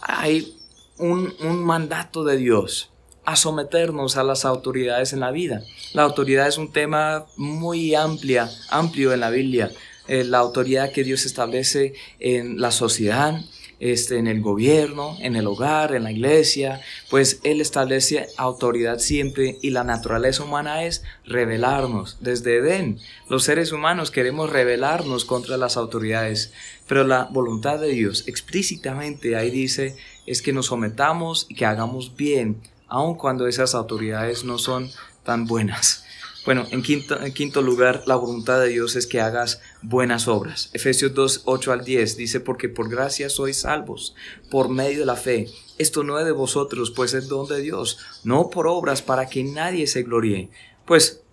Hay 0.02 0.56
un, 0.98 1.34
un 1.40 1.64
mandato 1.64 2.24
de 2.24 2.36
Dios 2.36 2.90
a 3.26 3.34
someternos 3.34 4.16
a 4.16 4.22
las 4.22 4.44
autoridades 4.44 5.12
en 5.12 5.20
la 5.20 5.32
vida. 5.32 5.62
La 5.92 6.02
autoridad 6.02 6.46
es 6.46 6.58
un 6.58 6.72
tema 6.72 7.26
muy 7.36 7.94
amplia, 7.94 8.48
amplio 8.70 9.12
en 9.12 9.20
la 9.20 9.30
Biblia. 9.30 9.70
Eh, 10.06 10.22
la 10.22 10.38
autoridad 10.38 10.92
que 10.92 11.02
Dios 11.02 11.26
establece 11.26 11.94
en 12.20 12.60
la 12.60 12.70
sociedad, 12.70 13.40
este, 13.78 14.18
en 14.18 14.26
el 14.26 14.40
gobierno, 14.40 15.16
en 15.20 15.36
el 15.36 15.46
hogar, 15.46 15.94
en 15.94 16.04
la 16.04 16.12
iglesia, 16.12 16.80
pues 17.10 17.40
Él 17.44 17.60
establece 17.60 18.28
autoridad 18.36 18.98
siempre 18.98 19.58
y 19.62 19.70
la 19.70 19.84
naturaleza 19.84 20.44
humana 20.44 20.84
es 20.84 21.04
rebelarnos. 21.24 22.16
Desde 22.20 22.56
Edén, 22.56 22.98
los 23.28 23.44
seres 23.44 23.72
humanos 23.72 24.10
queremos 24.10 24.50
rebelarnos 24.50 25.24
contra 25.24 25.56
las 25.56 25.76
autoridades, 25.76 26.52
pero 26.86 27.04
la 27.04 27.24
voluntad 27.24 27.78
de 27.78 27.88
Dios 27.88 28.24
explícitamente 28.26 29.36
ahí 29.36 29.50
dice 29.50 29.96
es 30.26 30.42
que 30.42 30.52
nos 30.52 30.66
sometamos 30.66 31.46
y 31.48 31.54
que 31.54 31.66
hagamos 31.66 32.16
bien, 32.16 32.62
aun 32.88 33.14
cuando 33.16 33.46
esas 33.46 33.74
autoridades 33.74 34.44
no 34.44 34.58
son 34.58 34.90
tan 35.22 35.46
buenas. 35.46 36.05
Bueno, 36.46 36.64
en 36.70 36.82
quinto, 36.82 37.60
lugar, 37.60 38.04
la 38.06 38.14
voluntad 38.14 38.60
de 38.60 38.68
Dios 38.68 38.94
es 38.94 39.08
que 39.08 39.20
hagas 39.20 39.60
buenas 39.82 40.28
obras. 40.28 40.70
Efesios 40.72 41.12
2, 41.12 41.42
8 41.44 41.72
al 41.72 41.84
10 41.84 42.16
dice, 42.16 42.38
porque 42.38 42.68
por 42.68 42.88
gracia 42.88 43.28
sois 43.28 43.58
salvos, 43.62 44.14
por 44.48 44.68
medio 44.68 45.00
de 45.00 45.06
la 45.06 45.16
fe. 45.16 45.48
Esto 45.76 46.04
no 46.04 46.20
es 46.20 46.24
de 46.24 46.30
vosotros, 46.30 46.92
pues 46.92 47.14
es 47.14 47.26
don 47.26 47.48
de 47.48 47.60
Dios, 47.60 47.98
no 48.22 48.48
por 48.48 48.68
obras 48.68 49.02
para 49.02 49.28
que 49.28 49.42
nadie 49.42 49.88
se 49.88 50.04
gloríe. 50.04 50.48
Pues 50.86 51.24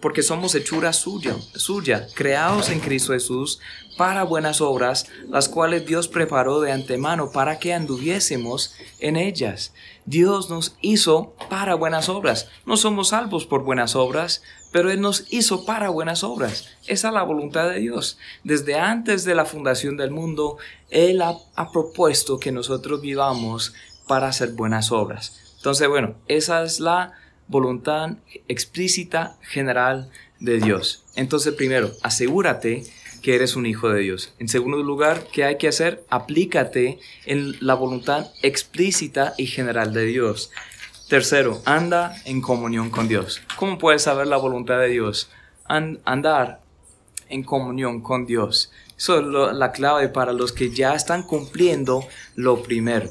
porque 0.00 0.22
somos 0.22 0.54
hechura 0.54 0.92
suya, 0.92 1.36
suya, 1.54 2.06
creados 2.14 2.68
en 2.68 2.80
Cristo 2.80 3.12
Jesús 3.12 3.60
para 3.96 4.24
buenas 4.24 4.60
obras, 4.60 5.06
las 5.28 5.48
cuales 5.48 5.86
Dios 5.86 6.08
preparó 6.08 6.60
de 6.60 6.72
antemano 6.72 7.30
para 7.30 7.58
que 7.58 7.72
anduviésemos 7.72 8.74
en 8.98 9.16
ellas. 9.16 9.72
Dios 10.04 10.50
nos 10.50 10.76
hizo 10.80 11.34
para 11.48 11.74
buenas 11.74 12.08
obras. 12.08 12.48
No 12.66 12.76
somos 12.76 13.08
salvos 13.08 13.46
por 13.46 13.62
buenas 13.62 13.94
obras, 13.96 14.42
pero 14.72 14.90
Él 14.90 15.00
nos 15.00 15.26
hizo 15.30 15.64
para 15.64 15.88
buenas 15.88 16.24
obras. 16.24 16.68
Esa 16.86 17.08
es 17.08 17.14
la 17.14 17.22
voluntad 17.22 17.68
de 17.70 17.80
Dios. 17.80 18.18
Desde 18.42 18.74
antes 18.74 19.24
de 19.24 19.34
la 19.34 19.44
fundación 19.44 19.96
del 19.96 20.10
mundo, 20.10 20.58
Él 20.90 21.22
ha, 21.22 21.36
ha 21.54 21.70
propuesto 21.70 22.38
que 22.38 22.52
nosotros 22.52 23.00
vivamos 23.00 23.74
para 24.06 24.28
hacer 24.28 24.50
buenas 24.52 24.92
obras. 24.92 25.54
Entonces, 25.56 25.88
bueno, 25.88 26.16
esa 26.28 26.62
es 26.62 26.80
la 26.80 27.12
voluntad 27.48 28.16
explícita 28.48 29.36
general 29.42 30.10
de 30.40 30.58
Dios. 30.58 31.04
Entonces, 31.14 31.54
primero, 31.54 31.90
asegúrate 32.02 32.84
que 33.24 33.34
eres 33.34 33.56
un 33.56 33.64
hijo 33.64 33.88
de 33.88 34.02
Dios. 34.02 34.34
En 34.38 34.48
segundo 34.48 34.82
lugar, 34.82 35.28
¿qué 35.32 35.44
hay 35.44 35.56
que 35.56 35.66
hacer? 35.66 36.04
Aplícate 36.10 36.98
en 37.24 37.56
la 37.66 37.72
voluntad 37.72 38.30
explícita 38.42 39.32
y 39.38 39.46
general 39.46 39.94
de 39.94 40.04
Dios. 40.04 40.50
Tercero, 41.08 41.62
anda 41.64 42.14
en 42.26 42.42
comunión 42.42 42.90
con 42.90 43.08
Dios. 43.08 43.40
¿Cómo 43.56 43.78
puedes 43.78 44.02
saber 44.02 44.26
la 44.26 44.36
voluntad 44.36 44.78
de 44.78 44.88
Dios? 44.88 45.30
andar 45.66 46.60
en 47.30 47.42
comunión 47.42 48.02
con 48.02 48.26
Dios. 48.26 48.70
Eso 48.98 49.18
es 49.18 49.56
la 49.56 49.72
clave 49.72 50.10
para 50.10 50.34
los 50.34 50.52
que 50.52 50.68
ya 50.68 50.94
están 50.94 51.22
cumpliendo 51.22 52.06
lo 52.34 52.62
primero 52.62 53.08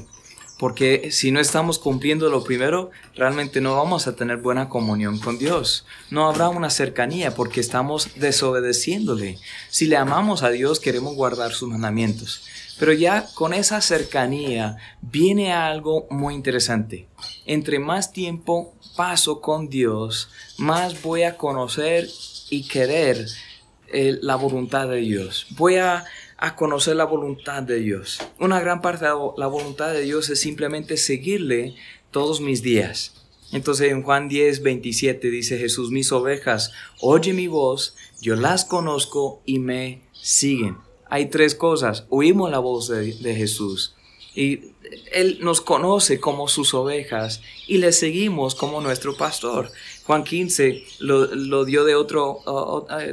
porque 0.64 1.10
si 1.10 1.30
no 1.30 1.40
estamos 1.40 1.78
cumpliendo 1.78 2.30
lo 2.30 2.42
primero, 2.42 2.90
realmente 3.14 3.60
no 3.60 3.76
vamos 3.76 4.06
a 4.06 4.16
tener 4.16 4.38
buena 4.38 4.70
comunión 4.70 5.18
con 5.18 5.36
Dios. 5.36 5.84
No 6.08 6.26
habrá 6.26 6.48
una 6.48 6.70
cercanía 6.70 7.34
porque 7.34 7.60
estamos 7.60 8.08
desobedeciéndole. 8.16 9.36
Si 9.68 9.84
le 9.84 9.98
amamos 9.98 10.42
a 10.42 10.48
Dios, 10.48 10.80
queremos 10.80 11.16
guardar 11.16 11.52
sus 11.52 11.68
mandamientos. 11.68 12.46
Pero 12.78 12.94
ya 12.94 13.26
con 13.34 13.52
esa 13.52 13.82
cercanía 13.82 14.78
viene 15.02 15.52
algo 15.52 16.06
muy 16.08 16.32
interesante. 16.32 17.08
Entre 17.44 17.78
más 17.78 18.10
tiempo 18.10 18.72
paso 18.96 19.42
con 19.42 19.68
Dios, 19.68 20.30
más 20.56 21.02
voy 21.02 21.24
a 21.24 21.36
conocer 21.36 22.08
y 22.48 22.66
querer 22.66 23.26
eh, 23.92 24.18
la 24.22 24.36
voluntad 24.36 24.88
de 24.88 24.96
Dios. 24.96 25.46
Voy 25.50 25.76
a 25.76 26.06
a 26.36 26.56
conocer 26.56 26.96
la 26.96 27.04
voluntad 27.04 27.62
de 27.62 27.80
Dios. 27.80 28.20
Una 28.38 28.60
gran 28.60 28.80
parte 28.80 29.04
de 29.04 29.12
la 29.36 29.46
voluntad 29.46 29.92
de 29.92 30.02
Dios 30.02 30.28
es 30.30 30.40
simplemente 30.40 30.96
seguirle 30.96 31.74
todos 32.10 32.40
mis 32.40 32.62
días. 32.62 33.24
Entonces 33.52 33.92
en 33.92 34.02
Juan 34.02 34.28
10, 34.28 34.62
27 34.62 35.30
dice 35.30 35.58
Jesús, 35.58 35.90
mis 35.90 36.10
ovejas, 36.10 36.72
oye 37.00 37.32
mi 37.32 37.46
voz, 37.46 37.94
yo 38.20 38.34
las 38.36 38.64
conozco 38.64 39.42
y 39.46 39.60
me 39.60 40.02
siguen. 40.12 40.78
Hay 41.08 41.26
tres 41.26 41.54
cosas, 41.54 42.06
oímos 42.08 42.50
la 42.50 42.58
voz 42.58 42.88
de, 42.88 43.34
Jesús 43.34 43.94
y 44.34 44.72
Él 45.12 45.38
nos 45.40 45.60
conoce 45.60 46.18
como 46.18 46.48
sus 46.48 46.74
ovejas 46.74 47.42
y 47.68 47.78
le 47.78 47.92
seguimos 47.92 48.56
como 48.56 48.80
nuestro 48.80 49.16
pastor. 49.16 49.70
Juan 50.04 50.24
15 50.24 50.82
lo, 50.98 51.64
dio, 51.64 51.84
de 51.84 51.94
otro, 51.94 52.40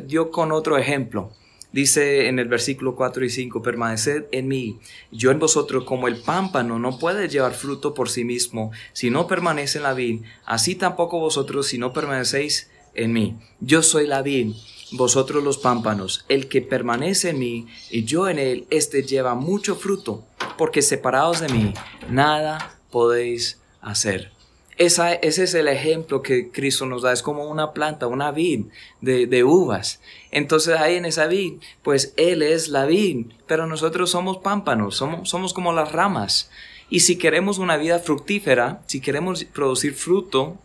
dio 0.07 0.31
con 0.31 0.51
otro 0.51 0.77
ejemplo. 0.79 1.31
Dice 1.71 2.27
en 2.27 2.37
el 2.37 2.49
versículo 2.49 2.95
4 2.95 3.23
y 3.23 3.29
5, 3.29 3.61
permaneced 3.61 4.25
en 4.33 4.49
mí, 4.49 4.79
yo 5.11 5.31
en 5.31 5.39
vosotros 5.39 5.85
como 5.85 6.09
el 6.09 6.21
pámpano 6.21 6.79
no 6.79 6.99
puede 6.99 7.29
llevar 7.29 7.53
fruto 7.53 7.93
por 7.93 8.09
sí 8.09 8.25
mismo 8.25 8.71
si 8.91 9.09
no 9.09 9.25
permanece 9.25 9.77
en 9.77 9.83
la 9.83 9.93
vid, 9.93 10.21
así 10.45 10.75
tampoco 10.75 11.19
vosotros 11.19 11.67
si 11.67 11.77
no 11.77 11.93
permanecéis 11.93 12.69
en 12.93 13.13
mí. 13.13 13.37
Yo 13.61 13.83
soy 13.83 14.05
la 14.05 14.21
vid, 14.21 14.53
vosotros 14.91 15.41
los 15.43 15.57
pámpanos, 15.57 16.25
el 16.27 16.49
que 16.49 16.61
permanece 16.61 17.29
en 17.29 17.39
mí 17.39 17.67
y 17.89 18.03
yo 18.03 18.27
en 18.27 18.39
él, 18.39 18.67
éste 18.69 19.03
lleva 19.03 19.35
mucho 19.35 19.75
fruto, 19.75 20.25
porque 20.57 20.81
separados 20.81 21.39
de 21.39 21.47
mí, 21.49 21.73
nada 22.09 22.77
podéis 22.89 23.61
hacer 23.79 24.40
ese 24.85 25.43
es 25.43 25.53
el 25.53 25.67
ejemplo 25.67 26.21
que 26.21 26.49
Cristo 26.49 26.85
nos 26.85 27.01
da. 27.03 27.13
Es 27.13 27.21
como 27.21 27.45
una 27.45 27.73
planta, 27.73 28.07
una 28.07 28.31
vid 28.31 28.65
de, 29.01 29.43
uvas. 29.43 30.01
Entonces 30.31 30.77
ahí 30.77 30.95
en 30.95 31.05
esa 31.05 31.27
vid, 31.27 31.61
pues 31.83 32.13
Él 32.17 32.41
es 32.41 32.67
la 32.67 32.85
vid, 32.85 33.27
pero 33.47 33.67
nosotros 33.67 34.09
somos 34.09 34.37
pámpanos, 34.37 34.95
somos, 34.95 35.29
somos 35.29 35.53
como 35.53 35.73
las 35.73 35.91
ramas. 35.91 36.49
Y 36.89 37.01
si 37.01 37.17
queremos 37.17 37.57
una 37.57 37.77
vida 37.77 37.99
fructífera, 37.99 38.81
si 38.87 39.01
queremos 39.01 39.43
producir 39.45 39.93
fruto, 39.93 40.57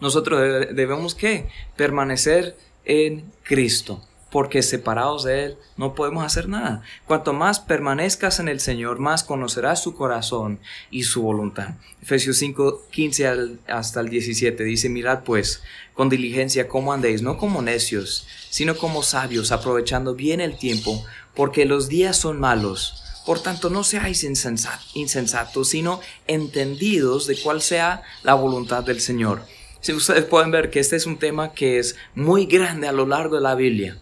nosotros 0.00 0.40
debemos 0.74 1.14
¿qué? 1.14 1.48
Permanecer 1.76 2.56
en 2.84 3.30
Cristo 3.42 4.02
porque 4.34 4.62
separados 4.62 5.22
de 5.22 5.44
Él 5.44 5.56
no 5.76 5.94
podemos 5.94 6.24
hacer 6.24 6.48
nada. 6.48 6.82
Cuanto 7.06 7.32
más 7.32 7.60
permanezcas 7.60 8.40
en 8.40 8.48
el 8.48 8.58
Señor, 8.58 8.98
más 8.98 9.22
conocerás 9.22 9.80
su 9.80 9.94
corazón 9.94 10.58
y 10.90 11.04
su 11.04 11.22
voluntad. 11.22 11.74
Efesios 12.02 12.38
5, 12.38 12.88
15 12.90 13.58
hasta 13.68 14.00
el 14.00 14.08
17 14.08 14.64
dice, 14.64 14.88
mirad 14.88 15.22
pues 15.22 15.62
con 15.92 16.08
diligencia 16.08 16.66
cómo 16.66 16.92
andéis, 16.92 17.22
no 17.22 17.38
como 17.38 17.62
necios, 17.62 18.26
sino 18.50 18.76
como 18.76 19.04
sabios, 19.04 19.52
aprovechando 19.52 20.16
bien 20.16 20.40
el 20.40 20.58
tiempo, 20.58 21.04
porque 21.36 21.64
los 21.64 21.88
días 21.88 22.16
son 22.16 22.40
malos. 22.40 23.04
Por 23.24 23.38
tanto, 23.40 23.70
no 23.70 23.84
seáis 23.84 24.24
insensatos, 24.24 25.68
sino 25.68 26.00
entendidos 26.26 27.28
de 27.28 27.36
cuál 27.40 27.62
sea 27.62 28.02
la 28.24 28.34
voluntad 28.34 28.82
del 28.82 29.00
Señor. 29.00 29.42
Si 29.80 29.92
ustedes 29.92 30.24
pueden 30.24 30.50
ver 30.50 30.70
que 30.70 30.80
este 30.80 30.96
es 30.96 31.06
un 31.06 31.18
tema 31.18 31.52
que 31.52 31.78
es 31.78 31.94
muy 32.16 32.46
grande 32.46 32.88
a 32.88 32.92
lo 32.92 33.06
largo 33.06 33.36
de 33.36 33.42
la 33.42 33.54
Biblia. 33.54 33.96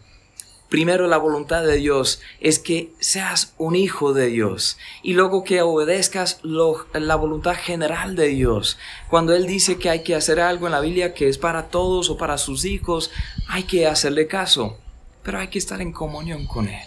Primero 0.73 1.07
la 1.07 1.19
voluntad 1.19 1.63
de 1.65 1.77
Dios 1.77 2.23
es 2.41 2.59
que 2.59 2.95
seas 2.99 3.53
un 3.59 3.77
hijo 3.77 4.15
de 4.15 4.29
Dios 4.29 4.79
y 5.03 5.13
luego 5.13 5.45
que 5.45 5.61
obedezcas 5.61 6.41
la 6.43 7.15
voluntad 7.15 7.57
general 7.57 8.17
de 8.17 8.29
Dios. 8.29 8.79
Cuando 9.11 9.35
Él 9.35 9.47
dice 9.47 9.77
que 9.77 9.91
hay 9.91 10.03
que 10.03 10.15
hacer 10.15 10.41
algo 10.41 10.65
en 10.65 10.73
la 10.73 10.81
Biblia 10.81 11.13
que 11.13 11.29
es 11.29 11.37
para 11.37 11.69
todos 11.69 12.09
o 12.09 12.17
para 12.17 12.39
sus 12.39 12.65
hijos, 12.65 13.11
hay 13.49 13.65
que 13.65 13.87
hacerle 13.87 14.29
caso, 14.29 14.79
pero 15.23 15.41
hay 15.41 15.49
que 15.49 15.59
estar 15.59 15.83
en 15.83 15.93
comunión 15.93 16.47
con 16.47 16.67
Él. 16.69 16.87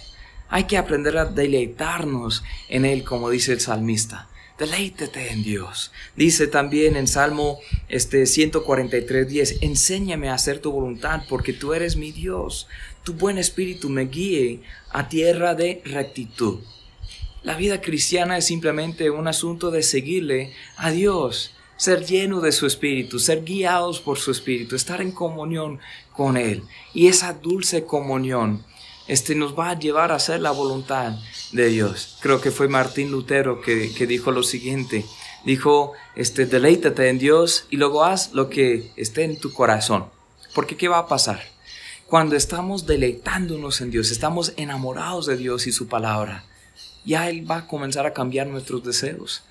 Hay 0.50 0.64
que 0.64 0.80
aprender 0.80 1.20
a 1.20 1.26
deleitarnos 1.26 2.44
en 2.70 2.86
Él, 2.86 3.04
como 3.04 3.30
dice 3.30 3.54
el 3.54 3.60
salmista. 3.60 4.30
Deleítete 4.58 5.34
en 5.34 5.44
Dios. 5.44 5.92
Dice 6.16 6.48
también 6.48 6.96
en 6.96 7.08
Salmo 7.08 7.60
este 7.90 8.26
143, 8.26 9.28
10, 9.28 9.58
enséñame 9.62 10.30
a 10.30 10.36
hacer 10.36 10.60
tu 10.60 10.72
voluntad 10.72 11.24
porque 11.28 11.52
tú 11.52 11.74
eres 11.74 11.98
mi 11.98 12.14
Dios 12.14 12.68
tu 13.06 13.14
buen 13.14 13.38
espíritu 13.38 13.88
me 13.88 14.06
guíe 14.06 14.62
a 14.90 15.08
tierra 15.08 15.54
de 15.54 15.82
rectitud. 15.86 16.60
La 17.44 17.56
vida 17.56 17.80
cristiana 17.80 18.38
es 18.38 18.46
simplemente 18.46 19.12
un 19.12 19.28
asunto 19.28 19.70
de 19.70 19.84
seguirle 19.84 20.54
a 20.76 20.90
Dios, 20.90 21.52
ser 21.78 22.04
lleno 22.04 22.42
de 22.42 22.52
su 22.52 22.66
espíritu, 22.66 23.20
ser 23.20 23.44
guiados 23.44 24.00
por 24.00 24.18
su 24.18 24.32
espíritu, 24.32 24.76
estar 24.76 25.02
en 25.02 25.12
comunión 25.12 25.80
con 26.14 26.36
Él. 26.36 26.64
Y 26.96 27.06
esa 27.06 27.34
dulce 27.34 27.86
comunión 27.86 28.66
este, 29.08 29.36
nos 29.36 29.58
va 29.58 29.70
a 29.70 29.80
llevar 29.80 30.12
a 30.12 30.16
hacer 30.16 30.42
la 30.42 30.50
voluntad 30.50 31.14
de 31.52 31.68
Dios. 31.68 32.18
Creo 32.22 32.42
que 32.42 32.50
fue 32.50 32.68
Martín 32.68 33.12
Lutero 33.12 33.62
que, 33.62 33.94
que 33.94 34.08
dijo 34.08 34.32
lo 34.32 34.42
siguiente. 34.42 35.06
Dijo, 35.46 35.94
este, 36.16 36.48
deleítate 36.48 37.08
en 37.08 37.20
Dios 37.20 37.68
y 37.70 37.78
luego 37.78 38.04
haz 38.04 38.34
lo 38.34 38.50
que 38.50 38.92
esté 38.96 39.26
en 39.26 39.40
tu 39.40 39.54
corazón. 39.54 40.06
Porque 40.56 40.76
¿qué 40.76 40.88
va 40.88 40.98
a 40.98 41.08
pasar? 41.08 41.55
Cuando 42.08 42.36
estamos 42.36 42.86
deleitándonos 42.86 43.82
en 43.82 43.90
Dios, 43.90 44.12
estamos 44.12 44.54
enamorados 44.58 45.26
de 45.26 45.38
Dios 45.38 45.66
y 45.66 45.72
su 45.72 45.88
palabra, 45.88 46.46
ya 47.04 47.30
Él 47.30 47.50
va 47.50 47.58
a 47.58 47.68
comenzar 47.68 48.06
a 48.06 48.14
cambiar 48.14 48.46
nuestros 48.46 48.84
deseos, 48.84 49.44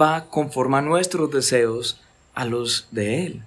va 0.00 0.14
a 0.14 0.26
conformar 0.26 0.84
nuestros 0.84 1.32
deseos 1.32 2.00
a 2.32 2.44
los 2.44 2.86
de 2.92 3.26
Él. 3.26 3.42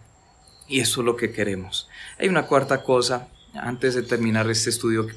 Y 0.67 0.81
eso 0.81 0.99
es 0.99 1.05
lo 1.05 1.15
que 1.15 1.31
queremos. 1.31 1.87
Hay 2.19 2.27
una 2.27 2.45
cuarta 2.45 2.83
cosa, 2.83 3.29
antes 3.53 3.95
de 3.95 4.03
terminar 4.03 4.49
este 4.49 4.71
estudio 4.71 5.07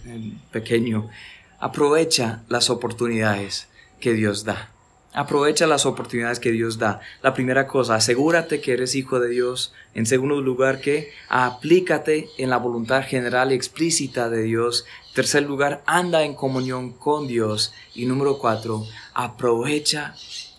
pequeño, 0.52 1.10
aprovecha 1.58 2.44
las 2.48 2.70
oportunidades. 2.70 3.66
que 3.98 4.12
Dios 4.12 4.44
da. 4.44 4.75
Aprovecha 5.16 5.66
las 5.66 5.86
oportunidades 5.86 6.40
que 6.40 6.52
Dios 6.52 6.76
da. 6.76 7.00
La 7.22 7.32
primera 7.32 7.66
cosa, 7.66 7.94
asegúrate 7.94 8.60
que 8.60 8.74
eres 8.74 8.94
hijo 8.94 9.18
de 9.18 9.30
Dios. 9.30 9.72
En 9.94 10.04
segundo 10.04 10.42
lugar, 10.42 10.82
que 10.82 11.10
aplícate 11.30 12.28
en 12.36 12.50
la 12.50 12.58
voluntad 12.58 13.02
general 13.02 13.50
y 13.50 13.54
explícita 13.54 14.28
de 14.28 14.42
Dios. 14.42 14.84
En 15.08 15.14
tercer 15.14 15.44
lugar, 15.44 15.82
anda 15.86 16.22
en 16.22 16.34
comunión 16.34 16.92
con 16.92 17.26
Dios. 17.28 17.72
Y 17.94 18.04
número 18.04 18.38
cuatro, 18.38 18.84
aprovecha 19.14 20.14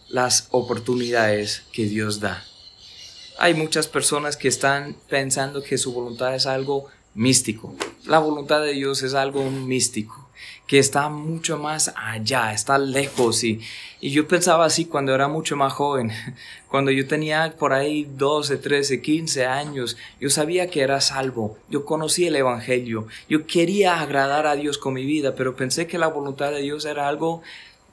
las 0.10 0.48
oportunidades 0.50 1.62
que 1.72 1.86
Dios 1.86 2.20
da. 2.20 2.44
Hay 3.38 3.54
muchas 3.54 3.86
personas 3.86 4.38
que 4.38 4.48
están 4.48 4.96
pensando 5.08 5.62
que 5.62 5.78
su 5.78 5.94
voluntad 5.94 6.34
es 6.34 6.48
algo 6.48 6.88
místico. 7.14 7.76
La 8.06 8.18
voluntad 8.18 8.62
de 8.62 8.74
Dios 8.74 9.04
es 9.04 9.14
algo 9.14 9.52
místico 9.52 10.27
que 10.68 10.80
está 10.80 11.10
mucho 11.10 11.57
más 11.57 11.94
allá, 11.95 12.52
está 12.52 12.77
lejos. 12.77 13.44
Y, 13.44 13.61
y 14.02 14.11
yo 14.11 14.27
pensaba 14.27 14.65
así 14.65 14.85
cuando 14.85 15.15
era 15.15 15.27
mucho 15.30 15.56
más 15.56 15.73
joven, 15.73 16.11
cuando 16.68 16.91
yo 16.91 17.07
tenía 17.07 17.56
por 17.57 17.73
ahí 17.73 18.06
12, 18.18 18.57
13, 18.57 19.02
15 19.02 19.45
años, 19.45 19.98
yo 20.19 20.30
sabía 20.30 20.69
que 20.69 20.81
era 20.81 21.02
salvo, 21.02 21.57
yo 21.69 21.85
conocía 21.85 22.27
el 22.27 22.35
Evangelio, 22.35 23.07
yo 23.30 23.48
quería 23.48 24.02
agradar 24.02 24.45
a 24.45 24.56
Dios 24.56 24.77
con 24.77 24.94
mi 24.94 25.06
vida, 25.06 25.34
pero 25.35 25.56
pensé 25.56 25.88
que 25.88 25.98
la 25.98 26.07
voluntad 26.07 26.52
de 26.52 26.61
Dios 26.61 26.85
era 26.85 27.07
algo 27.07 27.41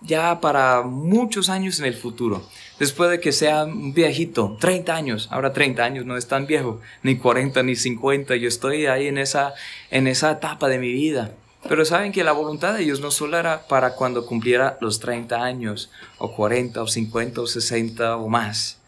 ya 0.03 0.41
para 0.41 0.83
muchos 0.83 1.49
años 1.49 1.79
en 1.79 1.87
el 1.87 1.95
futuro. 1.95 2.43
Después 2.79 3.09
de 3.09 3.21
que 3.21 3.33
sea 3.33 3.65
un 3.65 3.95
viejito, 3.95 4.57
30 4.61 4.95
años, 4.95 5.29
ahora 5.31 5.53
30 5.53 5.83
años 5.83 6.05
no 6.05 6.17
es 6.17 6.27
tan 6.27 6.47
viejo, 6.47 6.81
ni 7.03 7.17
40 7.17 7.63
ni 7.63 7.77
50, 7.77 8.37
yo 8.37 8.49
estoy 8.49 8.87
ahí 8.87 9.07
en 9.07 9.17
esa, 9.17 9.55
en 9.91 10.09
esa 10.09 10.33
etapa 10.33 10.69
de 10.69 10.79
mi 10.79 10.93
vida. 10.93 11.33
Pero 11.69 11.85
saben 11.85 12.13
que 12.13 12.25
la 12.25 12.33
voluntad 12.33 12.75
de 12.75 12.85
Dios 12.85 13.01
no 13.01 13.11
solo 13.11 13.39
era 13.39 13.67
para 13.67 13.95
cuando 13.95 14.27
cumpliera 14.27 14.77
los 14.81 15.01
30 15.01 15.43
años, 15.43 15.91
o 16.19 16.33
40, 16.33 16.83
o 16.83 16.87
50, 16.87 17.41
o 17.41 17.47
60 17.47 18.17
o 18.17 18.29
más. 18.29 18.79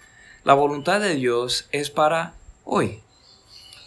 La 0.45 0.55
voluntad 0.55 1.01
de 1.01 1.15
Dios 1.15 1.67
es 1.73 1.91
para 1.91 2.35
hoy. 2.65 3.01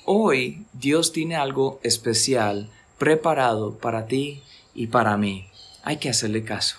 Hoy 0.05 0.65
Dios 0.73 1.11
tiene 1.11 1.35
algo 1.35 1.79
especial 1.83 2.69
preparado 2.97 3.77
para 3.77 4.07
ti 4.07 4.41
y 4.73 4.87
para 4.87 5.17
mí. 5.17 5.47
Hay 5.83 5.97
que 5.97 6.09
hacerle 6.09 6.43
caso. 6.43 6.77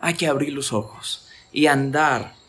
Hay 0.00 0.14
que 0.14 0.26
abrir 0.26 0.54
los 0.54 0.72
ojos 0.72 1.28
y 1.52 1.66
andar 1.66 2.39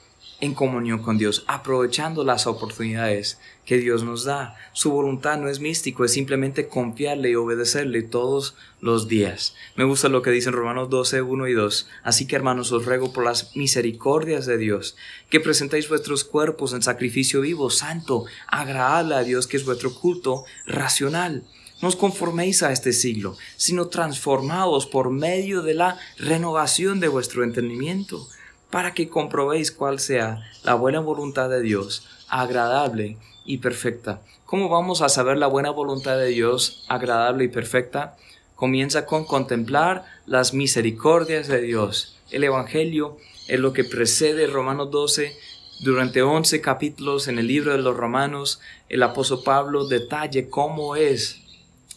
en 0.42 0.56
comunión 0.56 1.02
con 1.02 1.18
Dios, 1.18 1.46
aprovechando 1.48 2.24
las 2.24 2.48
oportunidades 2.48 3.40
que 3.66 3.78
Dios 3.78 4.04
nos 4.04 4.26
da. 4.26 4.58
Su 4.74 4.92
voluntad 4.92 5.38
no 5.38 5.48
es 5.48 5.60
místico, 5.60 6.04
es 6.04 6.14
simplemente 6.14 6.68
confiarle 6.68 7.30
y 7.30 7.36
obedecerle 7.36 8.02
todos 8.02 8.56
los 8.82 9.08
días. 9.08 9.56
Me 9.76 9.84
gusta 9.84 10.10
lo 10.10 10.24
que 10.24 10.32
dicen 10.32 10.54
Romanos 10.54 10.90
12, 10.90 11.22
1 11.22 11.48
y 11.48 11.54
2. 11.54 11.88
Así 12.04 12.28
que 12.28 12.36
hermanos, 12.36 12.72
os 12.72 12.86
ruego 12.86 13.14
por 13.14 13.24
las 13.24 13.56
misericordias 13.56 14.46
de 14.48 14.58
Dios, 14.58 14.98
que 15.30 15.40
presentéis 15.40 15.88
vuestros 15.88 16.24
cuerpos 16.24 16.74
en 16.74 16.82
sacrificio 16.82 17.42
vivo, 17.42 17.70
santo, 17.70 18.26
agradable 18.48 19.16
a 19.16 19.24
Dios, 19.24 19.46
que 19.46 19.58
es 19.58 19.66
vuestro 19.66 19.94
culto 19.94 20.44
racional. 20.66 21.44
No 21.82 21.88
os 21.88 21.96
conforméis 21.96 22.62
a 22.62 22.72
este 22.72 22.94
siglo, 22.94 23.38
sino 23.58 23.88
transformados 23.88 24.86
por 24.86 25.10
medio 25.12 25.62
de 25.62 25.76
la 25.76 25.98
renovación 26.18 27.00
de 27.00 27.08
vuestro 27.08 27.44
entendimiento 27.44 28.28
para 28.72 28.94
que 28.94 29.10
comprobéis 29.10 29.72
cuál 29.72 30.00
sea 30.00 30.42
la 30.64 30.74
buena 30.76 31.02
voluntad 31.02 31.50
de 31.50 31.62
Dios, 31.62 32.08
agradable 32.30 33.18
y 33.46 33.58
perfecta. 33.58 34.22
¿Cómo 34.46 34.70
vamos 34.70 35.02
a 35.02 35.10
saber 35.10 35.38
la 35.38 35.48
buena 35.48 35.70
voluntad 35.70 36.18
de 36.18 36.28
Dios, 36.28 36.86
agradable 36.88 37.44
y 37.44 37.50
perfecta? 37.50 38.16
Comienza 38.56 39.06
con 39.06 39.26
contemplar 39.26 40.06
las 40.26 40.54
misericordias 40.54 41.48
de 41.48 41.62
Dios. 41.62 42.18
El 42.32 42.44
Evangelio 42.44 43.18
es 43.48 43.60
lo 43.60 43.74
que 43.74 43.84
precede 43.84 44.48
Romanos 44.48 44.90
12. 44.92 45.36
Durante 45.82 46.22
11 46.22 46.62
capítulos 46.62 47.28
en 47.28 47.40
el 47.40 47.48
libro 47.48 47.72
de 47.72 47.80
los 47.80 47.98
Romanos, 47.98 48.62
el 48.88 49.04
apóstol 49.04 49.42
Pablo 49.44 49.88
detalle 49.88 50.50
cómo 50.50 50.96
es 50.96 51.42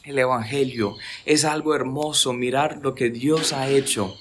el 0.04 0.18
Evangelio. 0.18 0.96
Es 1.26 1.44
algo 1.44 1.74
hermoso 1.74 2.32
mirar 2.32 2.80
lo 2.82 2.94
que 2.94 3.10
Dios 3.10 3.52
ha 3.52 3.68
hecho 3.68 4.16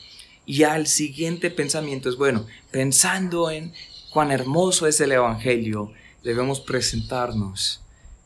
y 0.45 0.63
al 0.63 0.87
siguiente 0.87 1.49
pensamiento 1.49 2.09
es, 2.09 2.17
bueno, 2.17 2.45
pensando 2.71 3.49
en 3.49 3.73
cuán 4.11 4.31
hermoso 4.31 4.87
es 4.87 4.99
el 5.01 5.11
Evangelio, 5.11 5.91
debemos 6.23 6.59
presentarnos 6.59 7.81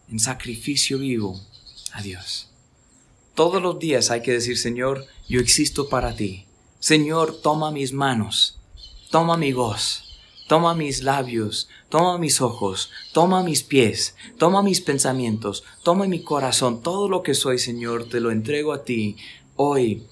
en 0.10 0.20
sacrificio 0.20 0.98
vivo 0.98 1.40
a 1.94 2.02
Dios. 2.02 2.50
Todos 3.36 3.62
los 3.62 3.78
días 3.78 4.10
hay 4.10 4.22
que 4.22 4.32
decir, 4.32 4.58
Señor, 4.58 5.06
yo 5.30 5.40
existo 5.40 5.90
para 5.90 6.16
ti. 6.16 6.46
Señor, 6.80 7.42
toma 7.42 7.72
mis 7.72 7.94
manos, 7.94 8.60
toma 9.12 9.38
mi 9.38 9.54
voz, 9.54 10.20
toma 10.48 10.74
mis 10.74 11.04
labios, 11.04 11.70
toma 11.90 12.18
mis 12.18 12.42
ojos, 12.42 12.90
toma 13.14 13.44
mis 13.44 13.64
pies, 13.64 14.16
toma 14.38 14.64
mis 14.64 14.82
pensamientos, 14.82 15.64
toma 15.84 16.06
mi 16.08 16.24
corazón, 16.24 16.82
todo 16.82 17.10
lo 17.10 17.22
que 17.22 17.36
soy, 17.36 17.60
Señor, 17.60 18.10
te 18.10 18.20
lo 18.20 18.32
entrego 18.32 18.74
a 18.74 18.84
ti 18.84 19.18
hoy 19.56 20.04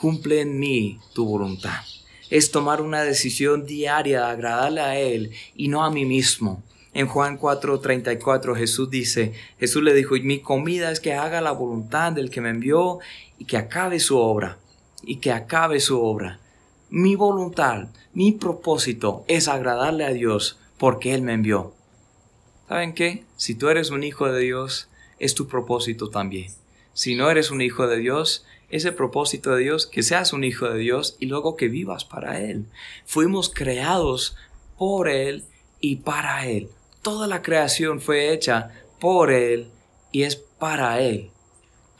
cumple 0.00 0.40
en 0.40 0.58
mí 0.58 0.98
tu 1.12 1.26
voluntad. 1.26 1.82
Es 2.30 2.50
tomar 2.50 2.80
una 2.80 3.02
decisión 3.02 3.66
diaria 3.66 4.20
de 4.20 4.26
agradarle 4.32 4.80
a 4.80 4.98
Él 4.98 5.32
y 5.54 5.68
no 5.68 5.84
a 5.84 5.90
mí 5.90 6.06
mismo. 6.06 6.62
En 6.94 7.06
Juan 7.06 7.38
4:34 7.38 8.56
Jesús 8.56 8.88
dice, 8.88 9.34
Jesús 9.58 9.82
le 9.82 9.92
dijo, 9.92 10.14
mi 10.22 10.40
comida 10.40 10.90
es 10.90 11.00
que 11.00 11.12
haga 11.12 11.42
la 11.42 11.52
voluntad 11.52 12.12
del 12.12 12.30
que 12.30 12.40
me 12.40 12.48
envió 12.48 12.98
y 13.38 13.44
que 13.44 13.58
acabe 13.58 14.00
su 14.00 14.16
obra, 14.16 14.58
y 15.02 15.16
que 15.16 15.32
acabe 15.32 15.80
su 15.80 16.02
obra. 16.02 16.40
Mi 16.88 17.14
voluntad, 17.14 17.88
mi 18.14 18.32
propósito 18.32 19.24
es 19.28 19.48
agradarle 19.48 20.04
a 20.06 20.12
Dios 20.12 20.58
porque 20.78 21.14
Él 21.14 21.20
me 21.20 21.34
envió. 21.34 21.74
¿Saben 22.68 22.94
qué? 22.94 23.24
Si 23.36 23.54
tú 23.54 23.68
eres 23.68 23.90
un 23.90 24.02
hijo 24.02 24.32
de 24.32 24.40
Dios, 24.40 24.88
es 25.18 25.34
tu 25.34 25.46
propósito 25.46 26.08
también. 26.08 26.50
Si 26.94 27.14
no 27.14 27.30
eres 27.30 27.50
un 27.50 27.60
hijo 27.60 27.86
de 27.86 27.98
Dios, 27.98 28.44
ese 28.70 28.92
propósito 28.92 29.54
de 29.54 29.64
Dios, 29.64 29.86
que 29.86 30.02
seas 30.02 30.32
un 30.32 30.44
hijo 30.44 30.68
de 30.68 30.78
Dios 30.78 31.16
y 31.18 31.26
luego 31.26 31.56
que 31.56 31.68
vivas 31.68 32.04
para 32.04 32.40
Él. 32.40 32.66
Fuimos 33.04 33.50
creados 33.50 34.36
por 34.78 35.08
Él 35.08 35.44
y 35.80 35.96
para 35.96 36.46
Él. 36.46 36.70
Toda 37.02 37.26
la 37.26 37.42
creación 37.42 38.00
fue 38.00 38.32
hecha 38.32 38.70
por 39.00 39.30
Él 39.32 39.70
y 40.12 40.22
es 40.22 40.36
para 40.36 41.00
Él. 41.00 41.30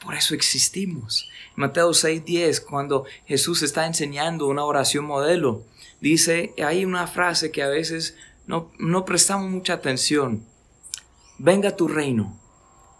Por 0.03 0.15
eso 0.15 0.33
existimos. 0.33 1.29
Mateo 1.55 1.91
6:10, 1.91 2.65
cuando 2.65 3.05
Jesús 3.25 3.61
está 3.61 3.85
enseñando 3.85 4.47
una 4.47 4.63
oración 4.63 5.05
modelo, 5.05 5.63
dice, 5.99 6.53
hay 6.63 6.85
una 6.85 7.05
frase 7.07 7.51
que 7.51 7.61
a 7.61 7.67
veces 7.67 8.15
no, 8.47 8.71
no 8.79 9.05
prestamos 9.05 9.51
mucha 9.51 9.73
atención. 9.73 10.45
Venga 11.37 11.75
tu 11.75 11.87
reino, 11.87 12.39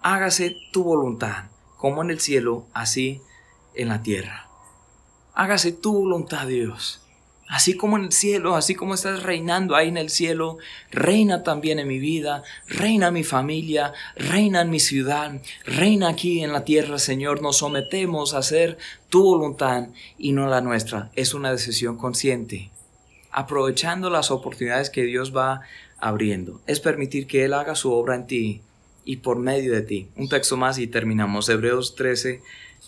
hágase 0.01 0.57
tu 0.71 0.83
voluntad, 0.83 1.45
como 1.77 2.03
en 2.03 2.11
el 2.11 2.19
cielo, 2.19 2.67
así 2.73 3.21
en 3.75 3.89
la 3.89 4.03
tierra. 4.03 4.49
Hágase 5.33 5.71
tu 5.71 5.93
voluntad, 5.93 6.47
Dios. 6.47 7.01
Así 7.51 7.75
como 7.75 7.97
en 7.97 8.05
el 8.05 8.11
cielo, 8.13 8.55
así 8.55 8.75
como 8.75 8.93
estás 8.93 9.23
reinando 9.23 9.75
ahí 9.75 9.89
en 9.89 9.97
el 9.97 10.09
cielo, 10.09 10.57
reina 10.89 11.43
también 11.43 11.79
en 11.79 11.87
mi 11.89 11.99
vida, 11.99 12.43
reina 12.65 13.09
en 13.09 13.13
mi 13.13 13.25
familia, 13.25 13.91
reina 14.15 14.61
en 14.61 14.69
mi 14.69 14.79
ciudad, 14.79 15.41
reina 15.65 16.07
aquí 16.07 16.45
en 16.45 16.53
la 16.53 16.63
tierra, 16.63 16.97
Señor. 16.97 17.41
Nos 17.41 17.57
sometemos 17.57 18.33
a 18.33 18.37
hacer 18.37 18.77
tu 19.09 19.23
voluntad 19.23 19.89
y 20.17 20.31
no 20.31 20.47
la 20.47 20.61
nuestra. 20.61 21.11
Es 21.17 21.33
una 21.33 21.51
decisión 21.51 21.97
consciente, 21.97 22.71
aprovechando 23.31 24.09
las 24.09 24.31
oportunidades 24.31 24.89
que 24.89 25.03
Dios 25.03 25.35
va 25.35 25.59
abriendo. 25.99 26.61
Es 26.67 26.79
permitir 26.79 27.27
que 27.27 27.43
Él 27.43 27.53
haga 27.53 27.75
su 27.75 27.91
obra 27.91 28.15
en 28.15 28.27
ti 28.27 28.61
y 29.03 29.17
por 29.17 29.37
medio 29.37 29.73
de 29.73 29.81
ti. 29.81 30.07
Un 30.15 30.29
texto 30.29 30.55
más 30.55 30.77
y 30.77 30.87
terminamos. 30.87 31.49
Hebreos 31.49 31.95
13, 31.95 32.41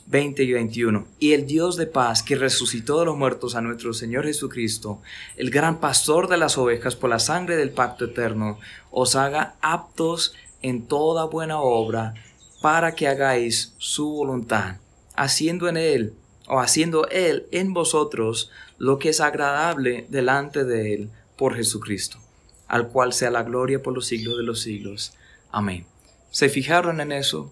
20 0.08 0.44
y 0.44 0.54
21. 0.54 1.08
Y 1.20 1.34
el 1.34 1.46
Dios 1.46 1.78
de 1.78 1.88
paz 1.88 2.24
que 2.24 2.36
resucitó 2.36 3.00
de 3.00 3.06
los 3.06 3.18
muertos 3.18 3.56
a 3.56 3.62
nuestro 3.62 3.94
Señor 3.94 4.26
Jesucristo, 4.26 5.02
el 5.38 5.50
gran 5.50 5.80
pastor 5.80 6.28
de 6.28 6.38
las 6.38 6.58
ovejas 6.58 6.96
por 6.96 7.10
la 7.10 7.20
sangre 7.20 7.56
del 7.56 7.72
pacto 7.72 8.06
eterno, 8.06 8.60
os 8.92 9.16
haga 9.16 9.56
aptos 9.62 10.34
en 10.62 10.88
toda 10.88 11.26
buena 11.26 11.60
obra 11.60 12.14
para 12.62 12.96
que 12.96 13.08
hagáis 13.08 13.74
su 13.78 14.10
voluntad, 14.10 14.78
haciendo 15.16 15.68
en 15.68 15.78
Él 15.78 16.14
o 16.48 16.60
haciendo 16.60 17.08
Él 17.10 17.48
en 17.52 17.74
vosotros 17.74 18.52
lo 18.78 19.00
que 19.00 19.10
es 19.10 19.20
agradable 19.20 20.06
delante 20.10 20.64
de 20.64 20.94
Él 20.94 21.10
por 21.38 21.56
Jesucristo, 21.56 22.20
al 22.68 22.88
cual 22.88 23.14
sea 23.14 23.32
la 23.32 23.44
gloria 23.44 23.82
por 23.82 23.94
los 23.94 24.06
siglos 24.06 24.38
de 24.38 24.44
los 24.44 24.62
siglos. 24.62 25.14
Amén. 25.52 25.86
¿Se 26.32 26.50
fijaron 26.50 27.02
en 27.02 27.12
eso? 27.12 27.52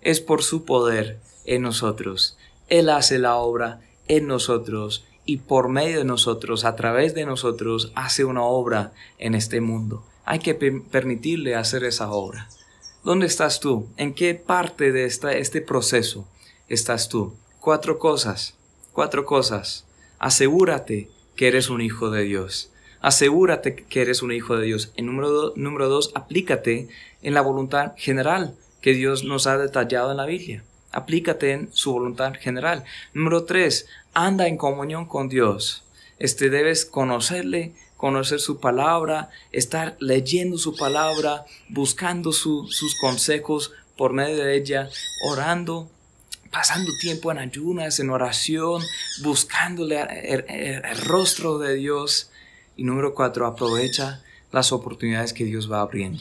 Es 0.00 0.20
por 0.20 0.42
su 0.42 0.64
poder 0.64 1.20
en 1.48 1.62
nosotros. 1.62 2.36
Él 2.68 2.90
hace 2.90 3.18
la 3.18 3.36
obra 3.36 3.80
en 4.06 4.26
nosotros 4.26 5.04
y 5.24 5.38
por 5.38 5.68
medio 5.68 5.98
de 5.98 6.04
nosotros, 6.04 6.64
a 6.64 6.76
través 6.76 7.14
de 7.14 7.26
nosotros, 7.26 7.92
hace 7.94 8.24
una 8.24 8.42
obra 8.42 8.92
en 9.18 9.34
este 9.34 9.60
mundo. 9.60 10.04
Hay 10.24 10.38
que 10.38 10.54
permitirle 10.54 11.54
hacer 11.54 11.84
esa 11.84 12.10
obra. 12.10 12.48
¿Dónde 13.04 13.26
estás 13.26 13.60
tú? 13.60 13.88
¿En 13.96 14.14
qué 14.14 14.34
parte 14.34 14.92
de 14.92 15.04
esta, 15.04 15.32
este 15.32 15.60
proceso 15.60 16.26
estás 16.68 17.08
tú? 17.08 17.34
Cuatro 17.60 17.98
cosas, 17.98 18.56
cuatro 18.92 19.24
cosas. 19.24 19.86
Asegúrate 20.18 21.10
que 21.36 21.48
eres 21.48 21.70
un 21.70 21.80
hijo 21.80 22.10
de 22.10 22.22
Dios. 22.22 22.70
Asegúrate 23.00 23.74
que 23.74 24.02
eres 24.02 24.22
un 24.22 24.32
hijo 24.32 24.56
de 24.56 24.66
Dios. 24.66 24.92
En 24.96 25.06
número, 25.06 25.52
número 25.56 25.88
dos, 25.88 26.10
aplícate 26.14 26.88
en 27.22 27.34
la 27.34 27.40
voluntad 27.40 27.92
general 27.96 28.56
que 28.80 28.92
Dios 28.94 29.24
nos 29.24 29.46
ha 29.46 29.56
detallado 29.58 30.10
en 30.10 30.16
la 30.16 30.26
Biblia. 30.26 30.64
Aplícate 30.98 31.52
en 31.52 31.70
su 31.72 31.92
voluntad 31.92 32.34
general. 32.34 32.84
Número 33.14 33.44
tres, 33.44 33.86
anda 34.14 34.48
en 34.48 34.56
comunión 34.56 35.06
con 35.06 35.28
Dios. 35.28 35.84
Este 36.18 36.50
debes 36.50 36.84
conocerle, 36.84 37.72
conocer 37.96 38.40
su 38.40 38.58
palabra, 38.58 39.30
estar 39.52 39.96
leyendo 40.00 40.58
su 40.58 40.74
palabra, 40.74 41.44
buscando 41.68 42.32
sus 42.32 42.96
consejos 43.00 43.70
por 43.96 44.12
medio 44.12 44.44
de 44.44 44.56
ella, 44.56 44.90
orando, 45.30 45.88
pasando 46.50 46.90
tiempo 47.00 47.30
en 47.30 47.38
ayunas, 47.38 48.00
en 48.00 48.10
oración, 48.10 48.82
buscándole 49.22 50.00
el, 50.00 50.82
rostro 51.06 51.58
de 51.58 51.76
Dios. 51.76 52.32
Y 52.76 52.82
número 52.82 53.14
cuatro, 53.14 53.46
aprovecha 53.46 54.20
las 54.50 54.72
oportunidades 54.72 55.32
que 55.32 55.44
Dios 55.44 55.70
va 55.70 55.80
abriendo. 55.80 56.20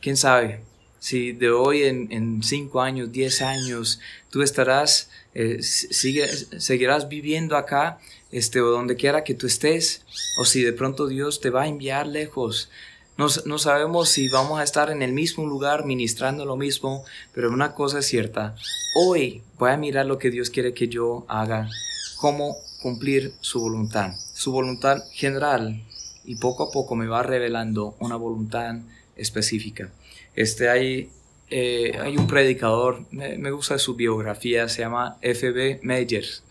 ¿Quién 0.00 0.16
sabe? 0.16 0.60
Si 1.04 1.32
de 1.32 1.50
hoy 1.50 1.82
en, 1.82 2.42
cinco 2.42 2.80
años, 2.80 3.12
diez 3.12 3.42
años, 3.42 4.00
tú 4.30 4.40
estarás, 4.40 5.10
eh, 5.34 5.58
seguirás 5.60 7.10
viviendo 7.10 7.58
acá, 7.58 7.98
este, 8.32 8.62
o 8.62 8.70
donde 8.70 8.96
quiera 8.96 9.22
que 9.22 9.34
tú 9.34 9.46
estés, 9.46 10.00
o 10.38 10.46
si 10.46 10.62
de 10.62 10.72
pronto 10.72 11.06
Dios 11.06 11.42
te 11.42 11.50
va 11.50 11.64
a 11.64 11.68
enviar 11.68 12.06
lejos, 12.06 12.70
no, 13.18 13.26
no, 13.44 13.58
sabemos 13.58 14.08
si 14.08 14.30
vamos 14.30 14.58
a 14.58 14.62
estar 14.62 14.88
en 14.88 15.02
el 15.02 15.12
mismo 15.12 15.44
lugar 15.46 15.84
ministrando 15.84 16.46
lo 16.46 16.56
mismo, 16.56 17.04
pero 17.34 17.52
una 17.52 17.74
cosa 17.74 17.98
es 17.98 18.06
cierta. 18.06 18.56
Hoy 18.96 19.42
voy 19.58 19.72
a 19.72 19.76
mirar 19.76 20.06
lo 20.06 20.16
que 20.16 20.30
Dios 20.30 20.48
quiere 20.48 20.72
que 20.72 20.88
yo 20.88 21.26
haga, 21.28 21.68
cómo 22.16 22.56
cumplir 22.80 23.34
su 23.42 23.60
voluntad, 23.60 24.14
su 24.32 24.52
voluntad 24.52 25.04
general, 25.12 25.84
y 26.24 26.36
poco 26.36 26.62
a 26.62 26.70
poco 26.70 26.96
me 26.96 27.08
va 27.08 27.22
revelando 27.22 27.94
una 27.98 28.16
voluntad 28.16 28.76
específica. 29.16 29.92
Este, 30.36 30.68
hay, 30.68 31.10
eh, 31.50 31.98
hay 32.00 32.16
un 32.16 32.26
predicador, 32.26 33.04
me, 33.10 33.50
gusta 33.50 33.78
su 33.78 33.94
biografía, 33.94 34.68
se 34.68 34.82
llama 34.82 35.18
F.B. 35.20 35.80
Meyers, 35.82 36.42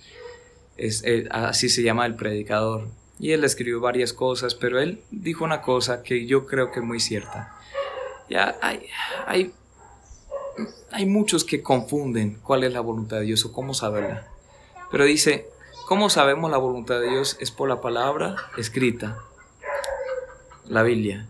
es, 0.77 1.03
eh, 1.05 1.27
así 1.29 1.69
se 1.69 1.83
llama 1.83 2.05
el 2.05 2.15
predicador 2.15 2.87
y 3.19 3.31
él 3.31 3.43
escribió 3.43 3.79
varias 3.79 4.11
cosas, 4.11 4.55
pero 4.55 4.81
él 4.81 5.01
dijo 5.11 5.45
una 5.45 5.61
cosa 5.61 6.03
que 6.03 6.25
yo 6.25 6.45
creo 6.45 6.71
que 6.71 6.79
es 6.79 6.85
muy 6.85 6.99
cierta. 6.99 7.55
Ya 8.29 8.57
hay, 8.61 8.87
hay, 9.25 9.53
hay 10.91 11.05
muchos 11.05 11.45
que 11.45 11.61
confunden 11.61 12.39
cuál 12.43 12.63
es 12.63 12.73
la 12.73 12.81
voluntad 12.81 13.19
de 13.19 13.23
Dios 13.23 13.45
o 13.45 13.53
cómo 13.53 13.73
saberla. 13.73 14.27
Pero 14.91 15.05
dice, 15.05 15.47
¿cómo 15.87 16.09
sabemos 16.09 16.51
la 16.51 16.57
voluntad 16.57 16.99
de 16.99 17.11
Dios? 17.11 17.37
Es 17.39 17.51
por 17.51 17.69
la 17.69 17.81
palabra 17.81 18.35
escrita, 18.57 19.17
la 20.65 20.83
Biblia. 20.83 21.27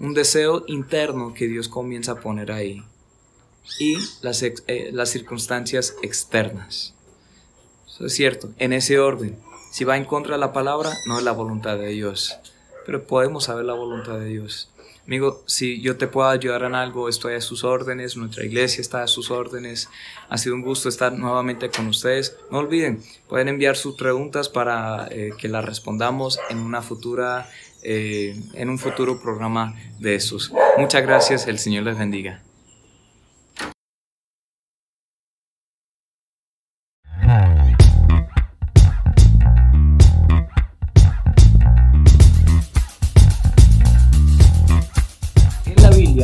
Un 0.00 0.14
deseo 0.14 0.64
interno 0.68 1.34
que 1.34 1.48
Dios 1.48 1.68
comienza 1.68 2.12
a 2.12 2.20
poner 2.20 2.52
ahí. 2.52 2.84
Y 3.78 3.96
las, 4.22 4.42
eh, 4.42 4.90
las 4.92 5.10
circunstancias 5.10 5.96
externas. 6.02 6.94
Eso 7.86 8.06
es 8.06 8.14
cierto, 8.14 8.50
en 8.58 8.72
ese 8.72 8.98
orden. 8.98 9.38
Si 9.72 9.84
va 9.84 9.96
en 9.96 10.04
contra 10.04 10.34
de 10.34 10.40
la 10.40 10.52
palabra, 10.52 10.90
no 11.06 11.18
es 11.18 11.24
la 11.24 11.32
voluntad 11.32 11.76
de 11.76 11.88
Dios. 11.88 12.38
Pero 12.86 13.06
podemos 13.06 13.44
saber 13.44 13.64
la 13.64 13.74
voluntad 13.74 14.18
de 14.18 14.26
Dios. 14.26 14.70
Amigo, 15.08 15.42
si 15.46 15.80
yo 15.80 15.96
te 15.96 16.06
puedo 16.06 16.28
ayudar 16.28 16.64
en 16.64 16.74
algo, 16.74 17.08
estoy 17.08 17.32
a 17.32 17.40
sus 17.40 17.64
órdenes, 17.64 18.18
nuestra 18.18 18.44
iglesia 18.44 18.82
está 18.82 19.02
a 19.02 19.06
sus 19.06 19.30
órdenes. 19.30 19.88
Ha 20.28 20.36
sido 20.36 20.54
un 20.54 20.60
gusto 20.60 20.90
estar 20.90 21.14
nuevamente 21.14 21.70
con 21.70 21.86
ustedes. 21.86 22.36
No 22.50 22.58
olviden, 22.58 23.02
pueden 23.26 23.48
enviar 23.48 23.74
sus 23.76 23.96
preguntas 23.96 24.50
para 24.50 25.08
eh, 25.10 25.30
que 25.38 25.48
las 25.48 25.64
respondamos 25.64 26.38
en 26.50 26.58
una 26.58 26.82
futura, 26.82 27.48
eh, 27.82 28.36
en 28.54 28.68
un 28.70 28.78
futuro 28.78 29.20
programa 29.20 29.74
de 29.98 30.14
estos. 30.14 30.52
Muchas 30.76 31.02
gracias, 31.02 31.46
el 31.46 31.58
Señor 31.58 31.84
les 31.84 31.98
bendiga. 31.98 32.42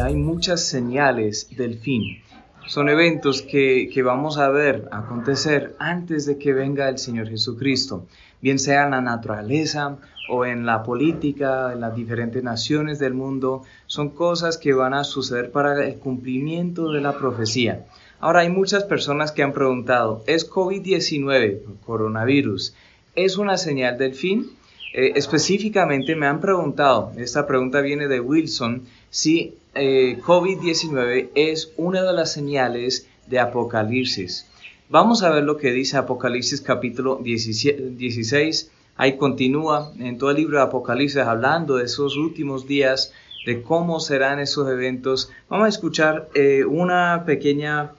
hay 0.05 0.15
muchas 0.17 0.63
señales 0.65 1.49
del 1.57 1.79
fin. 1.79 2.23
Son 2.67 2.89
eventos 2.89 3.43
que, 3.43 3.91
vamos 4.05 4.39
a 4.39 4.49
ver 4.49 4.89
acontecer 4.91 5.75
antes 5.79 6.27
de 6.27 6.39
que 6.39 6.53
venga 6.53 6.89
el 6.89 6.99
Señor 6.99 7.29
Jesucristo, 7.29 8.07
bien 8.45 8.59
sea 8.59 8.85
en 8.85 8.91
la 8.91 9.01
naturaleza 9.01 9.97
o 10.29 10.45
en 10.45 10.67
la 10.67 10.83
política, 10.83 11.73
en 11.73 11.81
las 11.81 11.97
diferentes 11.97 12.45
naciones 12.45 12.99
del 12.99 13.15
mundo, 13.15 13.63
son 13.87 14.11
cosas 14.11 14.59
que 14.59 14.75
van 14.75 14.93
a 14.93 15.03
suceder 15.03 15.51
para 15.51 15.83
el 15.83 15.95
cumplimiento 15.95 16.93
de 16.93 17.01
la 17.01 17.17
profecía. 17.17 17.87
Ahora 18.21 18.41
hay 18.41 18.51
muchas 18.51 18.85
personas 18.85 19.33
que 19.33 19.43
han 19.43 19.55
preguntado, 19.55 20.23
¿es 20.27 20.47
COVID-19, 20.51 21.61
coronavirus, 21.87 22.75
es 23.15 23.39
una 23.39 23.57
señal 23.57 23.97
del 23.97 24.15
fin? 24.15 24.51
Eh, 24.93 25.13
específicamente 25.15 26.15
me 26.15 26.27
han 26.27 26.41
preguntado, 26.41 27.13
esta 27.17 27.47
pregunta 27.47 27.81
viene 27.81 28.09
de 28.09 28.21
Wilson, 28.21 28.83
si 29.09 29.55
eh, 29.75 30.19
COVID-19 30.21 31.31
es 31.35 31.73
una 31.79 32.03
de 32.03 32.13
las 32.13 32.31
señales 32.31 33.09
de 33.27 33.39
Apocalipsis. 33.39 34.47
Vamos 34.91 35.23
a 35.23 35.31
ver 35.31 35.45
lo 35.45 35.57
que 35.57 35.73
dice 35.73 35.97
Apocalipsis 35.97 36.61
capítulo 36.61 37.19
16. 37.23 38.71
Ahí 38.97 39.17
continúa 39.17 39.91
en 39.99 40.19
todo 40.19 40.31
el 40.31 40.37
libro 40.37 40.59
de 40.59 40.65
Apocalipsis 40.65 41.17
hablando 41.23 41.77
de 41.77 41.87
esos 41.87 42.19
últimos 42.19 42.67
días, 42.67 43.15
de 43.47 43.63
cómo 43.63 43.99
serán 43.99 44.41
esos 44.41 44.69
eventos. 44.69 45.31
Vamos 45.49 45.67
a 45.67 45.69
escuchar 45.71 46.29
eh, 46.35 46.67
una 46.67 47.25
pequeña 47.25 47.93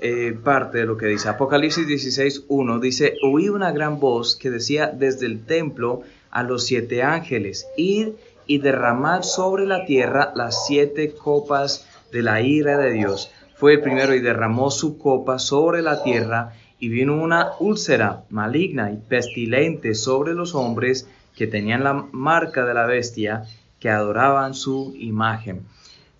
eh, 0.00 0.36
parte 0.42 0.78
de 0.78 0.86
lo 0.86 0.96
que 0.96 1.06
dice. 1.06 1.28
Apocalipsis 1.28 1.86
16, 1.86 2.46
1 2.48 2.80
dice, 2.80 3.16
oí 3.22 3.48
una 3.48 3.70
gran 3.70 4.00
voz 4.00 4.34
que 4.34 4.50
decía 4.50 4.88
desde 4.88 5.26
el 5.26 5.46
templo 5.46 6.02
a 6.32 6.42
los 6.42 6.66
siete 6.66 7.04
ángeles, 7.04 7.68
id 7.76 8.08
y 8.48 8.58
derramad 8.58 9.22
sobre 9.22 9.66
la 9.66 9.86
tierra 9.86 10.32
las 10.34 10.66
siete 10.66 11.14
copas 11.14 11.86
de 12.10 12.22
la 12.22 12.40
ira 12.40 12.76
de 12.76 12.90
Dios. 12.90 13.30
Fue 13.54 13.74
el 13.74 13.80
primero 13.80 14.14
y 14.14 14.20
derramó 14.20 14.70
su 14.70 14.98
copa 14.98 15.38
sobre 15.38 15.82
la 15.82 16.02
tierra 16.02 16.52
y 16.78 16.88
vino 16.88 17.14
una 17.14 17.52
úlcera 17.60 18.24
maligna 18.30 18.90
y 18.92 18.96
pestilente 18.96 19.94
sobre 19.94 20.34
los 20.34 20.54
hombres 20.54 21.08
que 21.36 21.46
tenían 21.46 21.84
la 21.84 21.94
marca 22.12 22.64
de 22.64 22.74
la 22.74 22.86
bestia, 22.86 23.44
que 23.80 23.90
adoraban 23.90 24.54
su 24.54 24.94
imagen. 24.98 25.62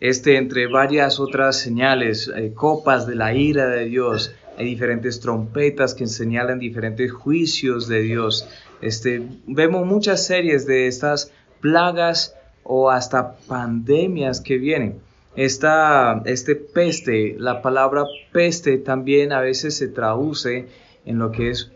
Este, 0.01 0.37
entre 0.37 0.67
varias 0.67 1.19
otras 1.21 1.59
señales, 1.59 2.31
eh, 2.35 2.53
copas 2.55 3.07
de 3.07 3.15
la 3.15 3.35
ira 3.35 3.69
de 3.69 3.87
Dios, 3.87 4.35
hay 4.57 4.67
diferentes 4.67 5.21
trompetas 5.21 5.95
que 5.95 6.07
señalan 6.07 6.59
diferentes 6.59 7.11
juicios 7.13 7.89
de 7.89 8.03
Dios. 8.03 8.49
Este, 8.81 9.23
vemos 9.47 9.87
muchas 9.87 10.27
series 10.27 10.67
de 10.67 10.87
estas 10.87 11.33
plagas 11.61 12.37
o 12.63 12.91
hasta 12.91 13.37
pandemias 13.49 14.41
que 14.41 14.59
vienen. 14.59 15.01
Esta 15.37 16.23
este 16.27 16.55
peste, 16.55 17.35
la 17.39 17.61
palabra 17.61 18.05
peste 18.31 18.79
también 18.79 19.33
a 19.33 19.41
veces 19.41 19.77
se 19.77 19.89
traduce 19.89 20.67
en 21.05 21.19
lo 21.19 21.33
que 21.33 21.51
es 21.51 21.73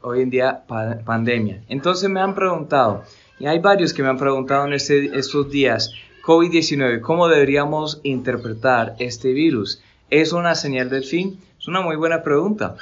hoy 0.00 0.22
en 0.22 0.30
día 0.30 0.64
pandemia. 1.04 1.62
Entonces 1.68 2.08
me 2.08 2.20
han 2.20 2.34
preguntado, 2.34 3.04
y 3.38 3.46
hay 3.46 3.58
varios 3.58 3.92
que 3.92 4.02
me 4.02 4.08
han 4.08 4.18
preguntado 4.18 4.66
en 4.66 4.72
este, 4.72 5.16
estos 5.18 5.50
días, 5.50 5.92
COVID-19, 6.24 7.00
¿cómo 7.00 7.28
deberíamos 7.28 8.00
interpretar 8.02 8.94
este 8.98 9.32
virus? 9.32 9.82
¿Es 10.08 10.32
una 10.32 10.54
señal 10.54 10.88
del 10.88 11.04
fin? 11.04 11.38
Es 11.58 11.68
una 11.68 11.80
muy 11.80 11.96
buena 11.96 12.22
pregunta. 12.22 12.76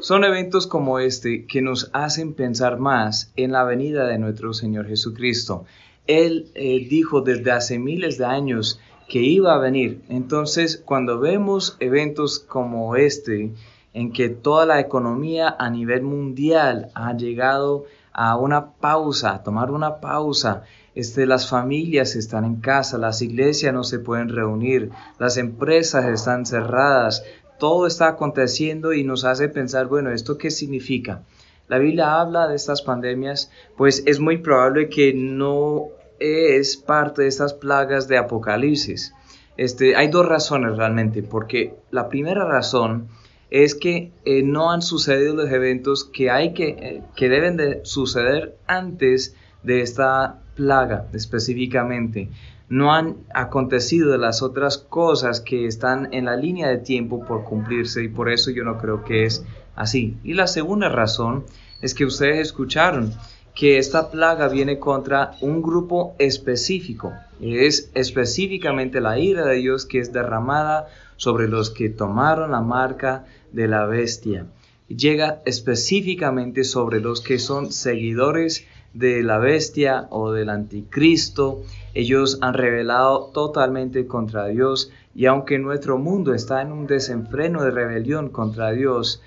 Son 0.00 0.24
eventos 0.24 0.66
como 0.66 0.98
este 0.98 1.44
que 1.46 1.62
nos 1.62 1.90
hacen 1.92 2.34
pensar 2.34 2.78
más 2.78 3.32
en 3.36 3.52
la 3.52 3.64
venida 3.64 4.06
de 4.06 4.18
nuestro 4.18 4.54
Señor 4.54 4.86
Jesucristo. 4.86 5.66
Él 6.06 6.50
eh, 6.54 6.86
dijo 6.88 7.20
desde 7.20 7.50
hace 7.50 7.78
miles 7.78 8.18
de 8.18 8.24
años 8.24 8.80
que 9.08 9.20
iba 9.20 9.54
a 9.54 9.58
venir. 9.58 10.02
Entonces, 10.08 10.82
cuando 10.84 11.18
vemos 11.18 11.76
eventos 11.80 12.38
como 12.38 12.94
este, 12.94 13.52
en 13.94 14.12
que 14.12 14.28
toda 14.28 14.66
la 14.66 14.80
economía 14.80 15.56
a 15.58 15.70
nivel 15.70 16.02
mundial 16.02 16.90
ha 16.94 17.16
llegado 17.16 17.86
a 18.12 18.36
una 18.36 18.72
pausa, 18.72 19.34
a 19.34 19.42
tomar 19.42 19.70
una 19.70 20.00
pausa, 20.00 20.62
este, 20.94 21.26
las 21.26 21.48
familias 21.48 22.16
están 22.16 22.44
en 22.44 22.56
casa, 22.56 22.98
las 22.98 23.22
iglesias 23.22 23.72
no 23.72 23.84
se 23.84 23.98
pueden 23.98 24.28
reunir, 24.28 24.90
las 25.18 25.36
empresas 25.36 26.04
están 26.04 26.44
cerradas, 26.44 27.24
todo 27.58 27.86
está 27.86 28.08
aconteciendo 28.08 28.92
y 28.92 29.04
nos 29.04 29.24
hace 29.24 29.48
pensar, 29.48 29.86
bueno, 29.86 30.10
¿esto 30.10 30.36
qué 30.36 30.50
significa? 30.50 31.22
La 31.68 31.78
Biblia 31.78 32.20
habla 32.20 32.48
de 32.48 32.56
estas 32.56 32.82
pandemias, 32.82 33.50
pues 33.76 34.02
es 34.06 34.20
muy 34.20 34.38
probable 34.38 34.88
que 34.88 35.12
no 35.14 35.88
es 36.18 36.76
parte 36.76 37.22
de 37.22 37.28
estas 37.28 37.54
plagas 37.54 38.08
de 38.08 38.18
Apocalipsis. 38.18 39.14
Este, 39.56 39.96
hay 39.96 40.08
dos 40.08 40.26
razones 40.26 40.76
realmente, 40.76 41.22
porque 41.22 41.74
la 41.90 42.08
primera 42.08 42.44
razón 42.44 43.08
es 43.50 43.74
que 43.74 44.12
eh, 44.24 44.42
no 44.42 44.70
han 44.70 44.82
sucedido 44.82 45.34
los 45.34 45.50
eventos 45.50 46.04
que 46.04 46.30
hay 46.30 46.52
que, 46.52 46.68
eh, 46.68 47.02
que 47.16 47.28
deben 47.28 47.56
de 47.56 47.80
suceder 47.84 48.56
antes 48.66 49.34
de 49.62 49.80
esta 49.80 50.40
plaga 50.54 51.06
específicamente. 51.12 52.28
No 52.68 52.92
han 52.92 53.16
acontecido 53.34 54.16
las 54.18 54.42
otras 54.42 54.76
cosas 54.76 55.40
que 55.40 55.66
están 55.66 56.12
en 56.12 56.26
la 56.26 56.36
línea 56.36 56.68
de 56.68 56.78
tiempo 56.78 57.24
por 57.24 57.44
cumplirse 57.44 58.04
y 58.04 58.08
por 58.08 58.30
eso 58.30 58.50
yo 58.50 58.62
no 58.64 58.76
creo 58.76 59.04
que 59.04 59.24
es 59.24 59.44
así. 59.74 60.18
Y 60.22 60.34
la 60.34 60.46
segunda 60.46 60.90
razón 60.90 61.44
es 61.80 61.94
que 61.94 62.04
ustedes 62.04 62.48
escucharon 62.48 63.14
que 63.58 63.76
esta 63.78 64.12
plaga 64.12 64.46
viene 64.46 64.78
contra 64.78 65.32
un 65.40 65.62
grupo 65.62 66.14
específico. 66.20 67.12
Es 67.40 67.90
específicamente 67.94 69.00
la 69.00 69.18
ira 69.18 69.44
de 69.44 69.56
Dios 69.56 69.84
que 69.84 69.98
es 69.98 70.12
derramada 70.12 70.86
sobre 71.16 71.48
los 71.48 71.70
que 71.70 71.88
tomaron 71.88 72.52
la 72.52 72.60
marca 72.60 73.24
de 73.52 73.66
la 73.66 73.84
bestia. 73.86 74.46
Llega 74.86 75.42
específicamente 75.44 76.62
sobre 76.62 77.00
los 77.00 77.20
que 77.20 77.40
son 77.40 77.72
seguidores 77.72 78.64
de 78.94 79.24
la 79.24 79.38
bestia 79.38 80.06
o 80.10 80.30
del 80.30 80.50
anticristo. 80.50 81.64
Ellos 81.94 82.38
han 82.40 82.54
revelado 82.54 83.32
totalmente 83.34 84.06
contra 84.06 84.46
Dios 84.46 84.92
y 85.16 85.26
aunque 85.26 85.58
nuestro 85.58 85.98
mundo 85.98 86.32
está 86.32 86.62
en 86.62 86.70
un 86.70 86.86
desenfreno 86.86 87.64
de 87.64 87.72
rebelión 87.72 88.28
contra 88.28 88.70
Dios, 88.70 89.20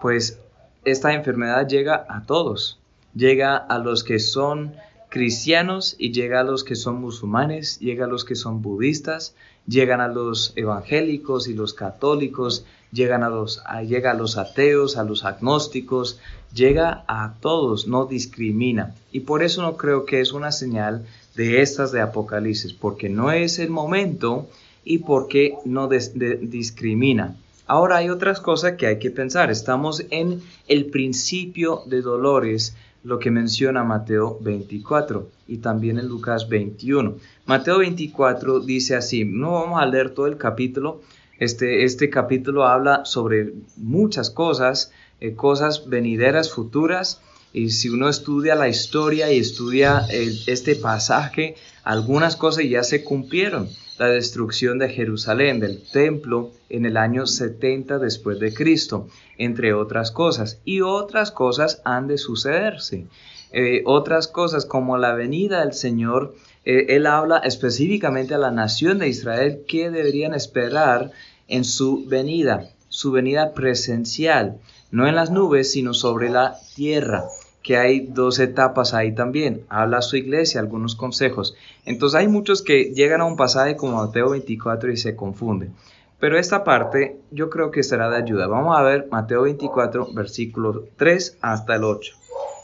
pues 0.00 0.40
esta 0.84 1.14
enfermedad 1.14 1.68
llega 1.68 2.04
a 2.08 2.24
todos. 2.26 2.77
Llega 3.14 3.56
a 3.56 3.78
los 3.78 4.04
que 4.04 4.18
son 4.18 4.74
cristianos 5.08 5.96
y 5.98 6.12
llega 6.12 6.40
a 6.40 6.44
los 6.44 6.64
que 6.64 6.74
son 6.74 7.00
musulmanes, 7.00 7.78
llega 7.80 8.04
a 8.04 8.08
los 8.08 8.24
que 8.24 8.34
son 8.34 8.62
budistas, 8.62 9.34
llegan 9.66 10.00
a 10.00 10.08
los 10.08 10.52
evangélicos 10.56 11.48
y 11.48 11.54
los 11.54 11.74
católicos, 11.74 12.64
llegan 12.92 13.22
a 13.22 13.28
los, 13.28 13.62
llega 13.86 14.12
a 14.12 14.14
los 14.14 14.36
ateos, 14.36 14.96
a 14.96 15.04
los 15.04 15.24
agnósticos, 15.24 16.20
llega 16.54 17.04
a 17.06 17.34
todos, 17.40 17.86
no 17.86 18.06
discrimina. 18.06 18.94
Y 19.12 19.20
por 19.20 19.42
eso 19.42 19.62
no 19.62 19.76
creo 19.76 20.04
que 20.04 20.20
es 20.20 20.32
una 20.32 20.52
señal 20.52 21.06
de 21.34 21.62
estas 21.62 21.92
de 21.92 22.00
Apocalipsis, 22.00 22.72
porque 22.72 23.08
no 23.08 23.30
es 23.30 23.58
el 23.58 23.70
momento 23.70 24.48
y 24.84 24.98
porque 24.98 25.54
no 25.64 25.88
discrimina. 25.88 27.36
Ahora 27.66 27.96
hay 27.96 28.08
otras 28.08 28.40
cosas 28.40 28.72
que 28.72 28.86
hay 28.86 28.98
que 28.98 29.10
pensar. 29.10 29.50
Estamos 29.50 30.02
en 30.10 30.42
el 30.68 30.86
principio 30.86 31.82
de 31.84 32.00
dolores, 32.00 32.74
lo 33.08 33.18
que 33.18 33.30
menciona 33.30 33.84
Mateo 33.84 34.38
24 34.42 35.30
y 35.46 35.58
también 35.58 35.98
en 35.98 36.08
Lucas 36.08 36.46
21. 36.46 37.16
Mateo 37.46 37.78
24 37.78 38.60
dice 38.60 38.96
así, 38.96 39.24
no 39.24 39.52
vamos 39.52 39.80
a 39.80 39.86
leer 39.86 40.10
todo 40.10 40.26
el 40.26 40.36
capítulo, 40.36 41.00
este, 41.38 41.84
este 41.84 42.10
capítulo 42.10 42.66
habla 42.66 43.06
sobre 43.06 43.54
muchas 43.78 44.28
cosas, 44.28 44.92
eh, 45.20 45.34
cosas 45.34 45.88
venideras, 45.88 46.52
futuras, 46.52 47.22
y 47.54 47.70
si 47.70 47.88
uno 47.88 48.10
estudia 48.10 48.54
la 48.54 48.68
historia 48.68 49.32
y 49.32 49.38
estudia 49.38 50.06
este 50.10 50.76
pasaje, 50.76 51.54
algunas 51.84 52.36
cosas 52.36 52.64
ya 52.68 52.82
se 52.82 53.04
cumplieron. 53.04 53.70
La 53.98 54.06
destrucción 54.06 54.78
de 54.78 54.88
Jerusalén, 54.90 55.58
del 55.58 55.82
templo, 55.82 56.52
en 56.68 56.86
el 56.86 56.96
año 56.96 57.26
70 57.26 57.98
después 57.98 58.38
de 58.38 58.54
Cristo, 58.54 59.08
entre 59.38 59.74
otras 59.74 60.12
cosas. 60.12 60.60
Y 60.64 60.82
otras 60.82 61.32
cosas 61.32 61.82
han 61.84 62.06
de 62.06 62.16
sucederse. 62.16 63.06
Eh, 63.52 63.82
otras 63.86 64.28
cosas 64.28 64.66
como 64.66 64.98
la 64.98 65.14
venida 65.14 65.60
del 65.60 65.72
Señor, 65.72 66.36
eh, 66.64 66.86
Él 66.90 67.06
habla 67.06 67.38
específicamente 67.38 68.34
a 68.34 68.38
la 68.38 68.52
nación 68.52 68.98
de 68.98 69.08
Israel 69.08 69.64
que 69.66 69.90
deberían 69.90 70.32
esperar 70.32 71.10
en 71.48 71.64
su 71.64 72.04
venida, 72.06 72.70
su 72.88 73.10
venida 73.10 73.52
presencial, 73.52 74.58
no 74.92 75.08
en 75.08 75.16
las 75.16 75.30
nubes, 75.30 75.72
sino 75.72 75.92
sobre 75.92 76.30
la 76.30 76.56
tierra 76.76 77.24
que 77.68 77.76
hay 77.76 78.00
dos 78.00 78.38
etapas 78.38 78.94
ahí 78.94 79.14
también. 79.14 79.66
Habla 79.68 80.00
su 80.00 80.16
iglesia, 80.16 80.58
algunos 80.58 80.94
consejos. 80.94 81.54
Entonces 81.84 82.18
hay 82.18 82.26
muchos 82.26 82.62
que 82.62 82.94
llegan 82.94 83.20
a 83.20 83.26
un 83.26 83.36
pasaje 83.36 83.76
como 83.76 84.02
Mateo 84.02 84.30
24 84.30 84.90
y 84.90 84.96
se 84.96 85.14
confunden. 85.14 85.74
Pero 86.18 86.38
esta 86.38 86.64
parte 86.64 87.20
yo 87.30 87.50
creo 87.50 87.70
que 87.70 87.82
será 87.82 88.08
de 88.08 88.16
ayuda. 88.16 88.46
Vamos 88.46 88.74
a 88.74 88.80
ver 88.80 89.08
Mateo 89.10 89.42
24, 89.42 90.14
versículos 90.14 90.84
3 90.96 91.36
hasta 91.42 91.76
el 91.76 91.84
8. 91.84 92.14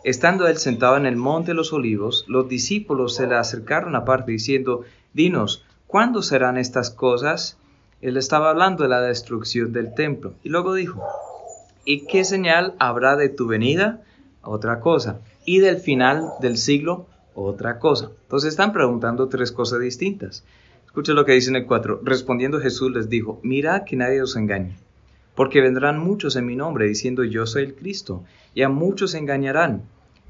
Estando 0.05 0.49
él 0.49 0.57
sentado 0.57 0.97
en 0.97 1.05
el 1.05 1.17
monte 1.17 1.49
de 1.49 1.57
los 1.57 1.75
olivos, 1.75 2.25
los 2.27 2.49
discípulos 2.49 3.15
se 3.15 3.27
le 3.27 3.35
acercaron 3.35 3.97
aparte 3.97 4.33
diciendo, 4.33 4.85
Dinos, 5.13 5.67
¿cuándo 5.87 6.23
serán 6.23 6.57
estas 6.57 6.89
cosas? 6.89 7.59
Él 8.01 8.17
estaba 8.17 8.49
hablando 8.49 8.85
de 8.85 8.89
la 8.89 9.03
destrucción 9.03 9.71
del 9.71 9.93
templo. 9.93 10.33
Y 10.43 10.49
luego 10.49 10.73
dijo, 10.73 11.03
¿y 11.85 12.07
qué 12.07 12.25
señal 12.25 12.73
habrá 12.79 13.17
de 13.17 13.29
tu 13.29 13.47
venida? 13.47 14.01
Otra 14.45 14.81
cosa. 14.81 15.21
Y 15.45 15.59
del 15.59 15.79
final 15.79 16.31
del 16.41 16.57
siglo, 16.57 17.07
otra 17.35 17.79
cosa. 17.79 18.11
Entonces 18.23 18.51
están 18.51 18.73
preguntando 18.73 19.29
tres 19.29 19.53
cosas 19.53 19.81
distintas. 19.81 20.45
Escucha 20.87 21.12
lo 21.12 21.25
que 21.25 21.33
dice 21.33 21.51
en 21.51 21.57
el 21.57 21.66
4. 21.66 22.01
Respondiendo 22.05 22.61
Jesús 22.61 22.93
les 22.93 23.09
dijo, 23.09 23.41
mirad 23.43 23.83
que 23.85 23.97
nadie 23.97 24.23
os 24.23 24.37
engañe, 24.37 24.77
porque 25.35 25.61
vendrán 25.61 25.99
muchos 25.99 26.37
en 26.37 26.47
mi 26.47 26.55
nombre 26.55 26.87
diciendo 26.87 27.25
yo 27.25 27.47
soy 27.47 27.65
el 27.65 27.75
Cristo, 27.75 28.23
y 28.55 28.62
a 28.62 28.69
muchos 28.69 29.15
engañarán. 29.15 29.83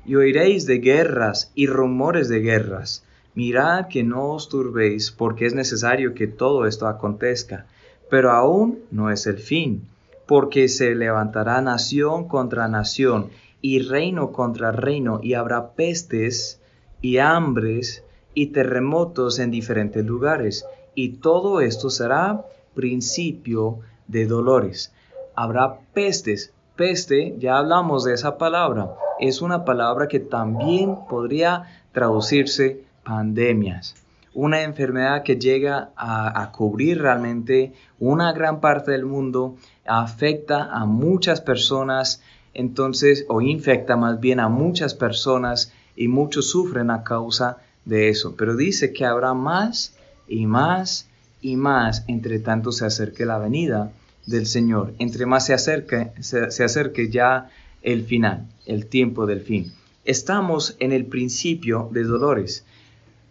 Y 0.06 0.14
oiréis 0.16 0.66
de 0.66 0.78
guerras 0.78 1.52
y 1.54 1.66
rumores 1.66 2.28
de 2.28 2.40
guerras. 2.40 3.04
Mirad 3.34 3.88
que 3.88 4.04
no 4.04 4.30
os 4.30 4.48
turbéis, 4.48 5.10
porque 5.10 5.44
es 5.46 5.54
necesario 5.54 6.14
que 6.14 6.26
todo 6.26 6.66
esto 6.66 6.86
acontezca, 6.86 7.66
pero 8.08 8.30
aún 8.30 8.78
no 8.90 9.10
es 9.10 9.26
el 9.26 9.38
fin, 9.38 9.86
porque 10.26 10.68
se 10.68 10.94
levantará 10.94 11.60
nación 11.60 12.28
contra 12.28 12.68
nación 12.68 13.28
y 13.64 13.78
reino 13.78 14.30
contra 14.30 14.72
reino, 14.72 15.20
y 15.22 15.32
habrá 15.32 15.70
pestes 15.70 16.60
y 17.00 17.16
hambres 17.16 18.04
y 18.34 18.48
terremotos 18.48 19.38
en 19.38 19.50
diferentes 19.50 20.04
lugares, 20.04 20.66
y 20.94 21.14
todo 21.14 21.62
esto 21.62 21.88
será 21.88 22.44
principio 22.74 23.78
de 24.06 24.26
dolores. 24.26 24.92
Habrá 25.34 25.78
pestes. 25.94 26.52
Peste, 26.76 27.36
ya 27.38 27.56
hablamos 27.56 28.04
de 28.04 28.12
esa 28.12 28.36
palabra, 28.36 28.90
es 29.18 29.40
una 29.40 29.64
palabra 29.64 30.08
que 30.08 30.20
también 30.20 30.96
podría 31.08 31.62
traducirse 31.92 32.84
pandemias, 33.02 33.94
una 34.34 34.60
enfermedad 34.60 35.22
que 35.22 35.36
llega 35.36 35.92
a, 35.96 36.52
cubrir 36.52 37.00
realmente 37.00 37.72
una 37.98 38.32
gran 38.32 38.60
parte 38.60 38.90
del 38.90 39.06
mundo, 39.06 39.56
afecta 39.86 40.64
a 40.70 40.84
muchas 40.84 41.40
personas, 41.40 42.20
entonces, 42.54 43.24
o 43.28 43.40
infecta 43.40 43.96
más 43.96 44.20
bien 44.20 44.40
a 44.40 44.48
muchas 44.48 44.94
personas 44.94 45.72
y 45.96 46.08
muchos 46.08 46.48
sufren 46.48 46.90
a 46.90 47.04
causa 47.04 47.58
de 47.84 48.08
eso. 48.08 48.34
Pero 48.36 48.56
dice 48.56 48.92
que 48.92 49.04
habrá 49.04 49.34
más 49.34 49.94
y 50.26 50.46
más 50.46 51.08
y 51.40 51.56
más 51.56 52.04
entre 52.08 52.38
tanto 52.38 52.72
se 52.72 52.86
acerque 52.86 53.26
la 53.26 53.38
venida 53.38 53.92
del 54.26 54.46
Señor, 54.46 54.94
entre 54.98 55.26
más 55.26 55.46
se 55.46 55.52
acerque, 55.52 56.12
se, 56.20 56.50
se 56.50 56.64
acerque 56.64 57.10
ya 57.10 57.50
el 57.82 58.04
final, 58.04 58.46
el 58.64 58.86
tiempo 58.86 59.26
del 59.26 59.42
fin. 59.42 59.70
Estamos 60.06 60.76
en 60.80 60.92
el 60.92 61.04
principio 61.06 61.90
de 61.92 62.04
dolores 62.04 62.64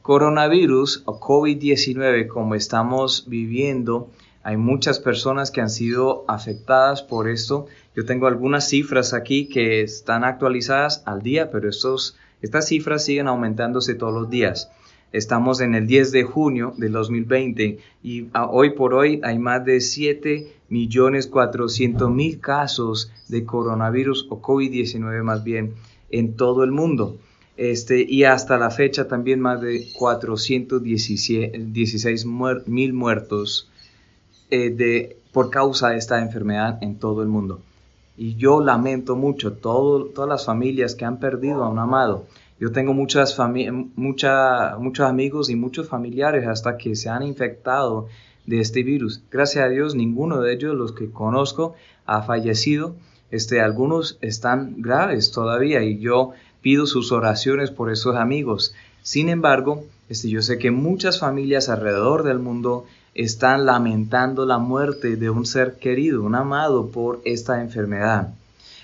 coronavirus 0.04 1.02
o 1.06 1.20
COVID-19 1.20 2.28
como 2.28 2.56
estamos 2.56 3.24
viviendo, 3.28 4.10
hay 4.44 4.58
muchas 4.58 5.00
personas 5.00 5.50
que 5.50 5.62
han 5.62 5.70
sido 5.70 6.26
afectadas 6.28 7.02
por 7.02 7.30
esto. 7.30 7.68
Yo 7.96 8.06
tengo 8.06 8.28
algunas 8.28 8.70
cifras 8.70 9.14
aquí 9.14 9.48
que 9.48 9.82
están 9.82 10.24
actualizadas 10.24 11.04
al 11.06 11.22
día, 11.22 11.52
pero 11.52 11.70
estos, 11.70 12.18
estas 12.42 12.68
cifras 12.68 13.06
siguen 13.06 13.28
aumentándose 13.28 13.94
todos 13.94 14.14
los 14.14 14.32
días. 14.32 14.72
Estamos 15.12 15.62
en 15.62 15.76
el 15.76 15.86
10 15.86 16.12
de 16.12 16.24
junio 16.24 16.74
del 16.76 16.94
2020 16.94 17.78
y 18.02 18.30
hoy 18.50 18.72
por 18.72 18.96
hoy 18.96 19.22
hay 19.24 19.38
más 19.38 19.64
de 19.64 19.78
7.400.000 19.78 22.40
casos 22.40 23.12
de 23.28 23.46
coronavirus 23.46 24.26
o 24.32 24.42
COVID-19 24.42 25.22
más 25.22 25.44
bien 25.44 25.76
en 26.10 26.36
todo 26.36 26.64
el 26.64 26.72
mundo. 26.72 27.20
Este, 27.58 28.02
y 28.02 28.24
hasta 28.24 28.58
la 28.58 28.72
fecha 28.72 29.08
también 29.08 29.40
más 29.40 29.62
de 29.62 29.88
416 29.94 32.26
mil 32.66 32.94
muertos 32.94 33.70
eh, 34.50 34.72
de, 34.72 35.18
por 35.32 35.52
causa 35.52 35.90
de 35.90 35.98
esta 35.98 36.24
enfermedad 36.24 36.80
en 36.82 36.98
todo 36.98 37.22
el 37.22 37.28
mundo. 37.28 37.62
Y 38.18 38.36
yo 38.36 38.62
lamento 38.62 39.16
mucho 39.16 39.54
todas 39.54 40.30
las 40.30 40.46
familias 40.46 40.96
que 40.96 41.06
han 41.06 41.20
perdido 41.20 41.64
a 41.64 41.70
un 41.70 41.80
amado. 41.80 42.26
Yo 42.60 42.72
tengo 42.72 42.94
muchas 42.94 43.38
mucha, 43.96 44.78
muchos 44.78 45.06
amigos 45.06 45.50
y 45.50 45.56
muchos 45.56 45.88
familiares 45.88 46.48
hasta 46.48 46.78
que 46.78 46.96
se 46.96 47.10
han 47.10 47.24
infectado 47.24 48.08
de 48.46 48.60
este 48.60 48.84
virus. 48.84 49.22
Gracias 49.32 49.66
a 49.66 49.70
Dios, 49.70 49.96
ninguno 49.96 50.42
de 50.42 50.54
ellos, 50.54 50.76
los 50.76 50.92
que 50.92 51.10
conozco, 51.10 51.76
ha 52.06 52.22
fallecido. 52.22 52.96
Este, 53.32 53.62
algunos 53.62 54.18
están 54.22 54.82
graves 54.82 55.32
todavía 55.32 55.84
y 55.84 56.00
yo 56.00 56.32
pido 56.62 56.86
sus 56.86 57.12
oraciones 57.12 57.72
por 57.72 57.92
esos 57.92 58.16
amigos. 58.16 58.76
Sin 59.02 59.30
embargo, 59.30 59.84
este, 60.08 60.30
yo 60.30 60.42
sé 60.42 60.58
que 60.58 60.72
muchas 60.72 61.20
familias 61.20 61.68
alrededor 61.68 62.24
del 62.24 62.40
mundo 62.40 62.86
están 63.16 63.66
lamentando 63.66 64.46
la 64.46 64.58
muerte 64.58 65.16
de 65.16 65.30
un 65.30 65.46
ser 65.46 65.76
querido, 65.76 66.24
un 66.24 66.36
amado 66.36 66.90
por 66.90 67.22
esta 67.26 67.62
enfermedad. 67.62 68.34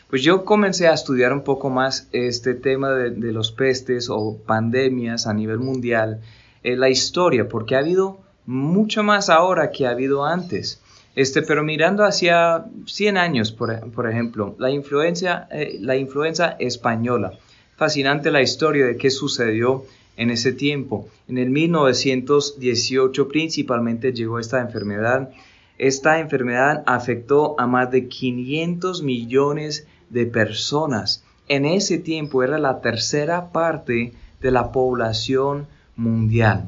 Pues 0.10 0.23
yo 0.23 0.43
comencé 0.43 0.88
a 0.88 0.93
estudiar 0.93 1.34
un 1.34 1.43
poco 1.43 1.69
más 1.69 2.07
este 2.11 2.56
tema 2.56 2.91
de, 2.91 3.31
los 3.31 3.51
pestes 3.51 4.10
o 4.10 4.38
pandemias 4.45 5.27
a 5.27 5.34
nivel 5.34 5.60
mundial, 5.60 6.22
eh, 6.64 6.76
la 6.76 6.89
historia, 6.89 7.47
porque 7.47 7.76
ha 7.76 7.80
habido 7.80 8.19
mucho 8.45 9.03
más 9.03 9.30
ahora 9.30 9.72
que 9.72 9.85
ha 9.85 9.91
habido 9.91 10.26
antes. 10.26 10.81
Este, 11.15 11.41
pero 11.41 11.64
mirando 11.64 12.03
hacia 12.03 12.65
100 12.85 13.18
años, 13.18 13.51
por, 13.51 14.10
ejemplo, 14.10 14.56
la 14.57 14.72
influencia, 14.72 15.47
eh, 15.51 15.77
la 15.80 15.95
influenza 15.95 16.56
española. 16.60 17.34
Fascinante 17.76 18.31
la 18.31 18.41
historia 18.41 18.85
de 18.85 18.97
qué 18.97 19.10
sucedió 19.10 19.85
en 20.19 20.31
ese 20.31 20.51
tiempo. 20.51 21.07
En 21.29 21.37
el 21.37 21.49
1918 21.49 23.29
principalmente 23.29 24.11
llegó 24.11 24.37
esta 24.37 24.59
enfermedad. 24.59 25.29
Esta 25.77 26.19
enfermedad 26.19 26.83
afectó 26.87 27.57
a 27.57 27.67
más 27.67 27.89
de 27.89 28.09
500 28.09 29.01
millones 29.01 29.87
de 30.09 30.25
personas. 30.25 31.23
En 31.47 31.63
ese 31.63 31.99
tiempo 31.99 32.43
era 32.43 32.59
la 32.59 32.81
tercera 32.81 33.53
parte 33.53 34.11
de 34.41 34.51
la 34.51 34.73
población 34.73 35.67
mundial. 35.95 36.67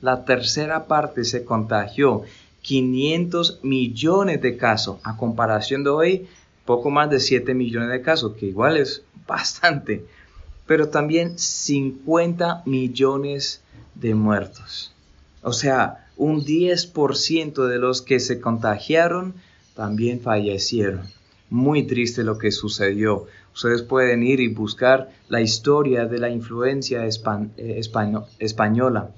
La 0.00 0.24
tercera 0.24 0.88
parte 0.88 1.22
se 1.24 1.44
contagió. 1.44 2.22
500 2.62 3.60
millones 3.62 4.42
de 4.42 4.56
casos. 4.56 4.98
A 5.04 5.16
comparación 5.16 5.84
de 5.84 5.90
hoy, 5.90 6.26
poco 6.64 6.90
más 6.90 7.08
de 7.10 7.20
7 7.20 7.54
millones 7.54 7.90
de 7.90 8.02
casos, 8.02 8.34
que 8.34 8.46
igual 8.46 8.76
es 8.76 9.04
bastante. 9.28 10.04
Pero 10.66 10.88
también 10.88 11.38
50 11.38 12.62
millones 12.66 13.62
de 13.94 14.14
muertos. 14.14 14.92
O 15.42 15.52
sea, 15.52 16.06
un 16.16 16.44
10% 16.44 17.66
de 17.66 17.78
los 17.78 18.02
que 18.02 18.20
se 18.20 18.40
contagiaron 18.40 19.34
también 19.74 20.20
fallecieron 20.20 21.02
muy 21.52 21.82
triste 21.82 22.24
lo 22.24 22.38
que 22.38 22.50
sucedió. 22.50 23.26
Ustedes 23.54 23.82
pueden 23.82 24.22
ir 24.22 24.40
y 24.40 24.48
buscar 24.48 25.10
la 25.28 25.42
historia 25.42 26.06
de 26.06 26.18
la 26.18 26.30
influencia 26.30 27.04
eh, 27.06 27.80
española. 28.38 29.10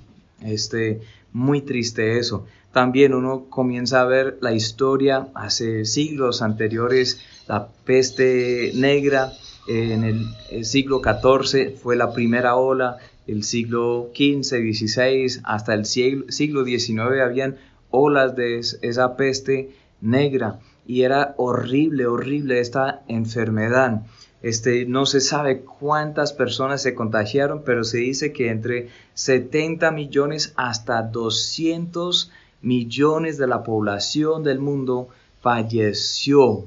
Este, 0.43 1.01
muy 1.33 1.61
triste 1.61 2.19
eso. 2.19 2.45
También 2.73 3.15
uno 3.15 3.45
comienza 3.49 4.01
a 4.01 4.05
ver 4.05 4.39
la 4.41 4.53
historia 4.53 5.29
hace 5.35 5.85
siglos 5.85 6.43
anteriores, 6.43 7.21
la 7.47 7.69
peste 7.69 8.73
negra 8.75 9.33
en 9.67 10.05
el, 10.05 10.65
siglo 10.65 11.01
XIV 11.03 11.77
fue 11.77 11.97
la 11.97 12.13
primera 12.13 12.57
ola, 12.57 12.99
el 13.27 13.45
siglo 13.45 14.11
XV, 14.15 14.43
XVI, 14.43 15.41
hasta 15.45 15.75
el 15.75 15.87
siglo, 15.87 16.27
siglo 16.31 16.65
XIX 16.65 17.21
habían 17.23 17.57
olas 17.91 18.37
de 18.37 18.59
esa 18.59 19.17
peste 19.17 19.71
negra 20.01 20.61
y 20.87 21.03
era 21.03 21.35
horrible, 21.39 22.07
horrible 22.07 22.61
esta 22.61 23.03
enfermedad. 23.09 24.03
Este, 24.43 24.85
no 24.85 25.07
se 25.07 25.23
sabe 25.23 25.61
cuántas 25.61 26.35
personas 26.35 26.83
se 26.83 26.95
contagiaron, 26.95 27.63
pero 27.65 27.83
se 27.83 27.99
dice 27.99 28.33
que 28.33 28.51
entre 28.51 28.91
70 29.15 29.91
millones 29.91 30.53
hasta 30.57 31.01
200 31.01 32.31
millones 32.61 33.39
de 33.39 33.47
la 33.47 33.63
población 33.63 34.43
del 34.45 34.59
mundo 34.59 35.09
falleció. 35.41 36.67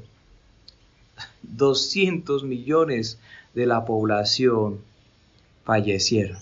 200 1.47 2.43
millones 2.43 3.19
de 3.53 3.65
la 3.65 3.85
población 3.85 4.81
fallecieron. 5.63 6.37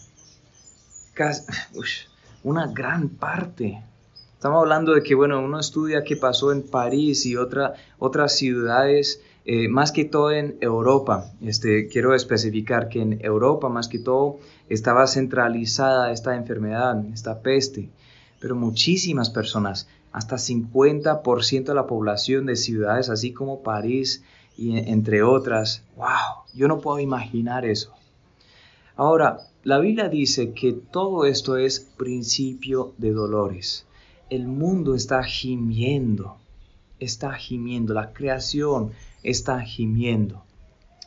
una 2.43 2.67
gran 2.67 3.09
parte 3.09 3.81
Estamos 4.45 4.61
hablando 4.61 4.93
de 4.93 5.01
que, 5.01 5.15
bueno, 5.15 5.43
uno 5.43 5.59
estudia 5.59 6.03
qué 6.03 6.17
pasó 6.17 6.51
en 6.51 6.61
París 6.61 7.25
y 7.25 7.35
otra, 7.35 7.73
otras 7.97 8.35
ciudades, 8.37 9.19
eh, 9.43 9.69
más 9.69 9.91
que 9.91 10.05
todo 10.05 10.31
en 10.31 10.57
Europa. 10.61 11.31
Este, 11.41 11.87
quiero 11.87 12.13
especificar 12.13 12.87
que 12.87 13.01
en 13.01 13.25
Europa, 13.25 13.69
más 13.69 13.87
que 13.87 13.97
todo, 13.97 14.37
estaba 14.69 15.07
centralizada 15.07 16.11
esta 16.11 16.35
enfermedad, 16.35 17.03
esta 17.11 17.39
peste. 17.39 17.89
Pero 18.39 18.55
muchísimas 18.55 19.31
personas, 19.31 19.87
hasta 20.11 20.35
50% 20.35 21.63
de 21.63 21.73
la 21.73 21.87
población 21.87 22.45
de 22.45 22.55
ciudades, 22.55 23.09
así 23.09 23.33
como 23.33 23.63
París 23.63 24.23
y 24.57 24.77
entre 24.77 25.23
otras, 25.23 25.83
wow, 25.95 26.45
yo 26.53 26.67
no 26.67 26.79
puedo 26.79 26.99
imaginar 26.99 27.65
eso. 27.65 27.93
Ahora, 28.95 29.39
la 29.63 29.79
Biblia 29.79 30.09
dice 30.09 30.53
que 30.53 30.73
todo 30.73 31.25
esto 31.25 31.57
es 31.57 31.79
principio 31.97 32.93
de 32.97 33.11
dolores 33.11 33.85
el 34.29 34.47
mundo 34.47 34.95
está 34.95 35.23
gimiendo, 35.23 36.37
está 36.99 37.33
gimiendo, 37.33 37.93
la 37.93 38.11
creación 38.11 38.91
está 39.23 39.61
gimiendo. 39.61 40.43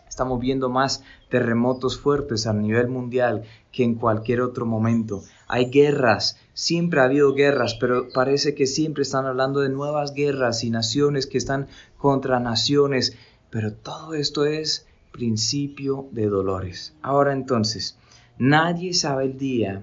Estamos 0.08 0.40
viendo 0.40 0.68
más 0.68 1.04
terremotos 1.28 1.98
fuertes 1.98 2.46
a 2.46 2.52
nivel 2.52 2.88
mundial 2.88 3.44
que 3.70 3.84
en 3.84 3.94
cualquier 3.94 4.40
otro 4.40 4.66
momento. 4.66 5.22
Hay 5.46 5.70
guerras, 5.70 6.38
siempre 6.54 7.00
ha 7.00 7.04
habido 7.04 7.34
guerras, 7.34 7.76
pero 7.78 8.08
parece 8.12 8.54
que 8.54 8.66
siempre 8.66 9.02
están 9.02 9.26
hablando 9.26 9.60
de 9.60 9.68
nuevas 9.68 10.14
guerras 10.14 10.64
y 10.64 10.70
naciones 10.70 11.26
que 11.26 11.38
están 11.38 11.68
contra 11.96 12.40
naciones. 12.40 13.16
Pero 13.50 13.72
todo 13.72 14.14
esto 14.14 14.44
es 14.44 14.86
principio 15.12 16.08
de 16.12 16.28
dolores. 16.28 16.94
Ahora 17.02 17.32
entonces, 17.32 17.96
nadie 18.38 18.94
sabe 18.94 19.24
el 19.24 19.38
día 19.38 19.82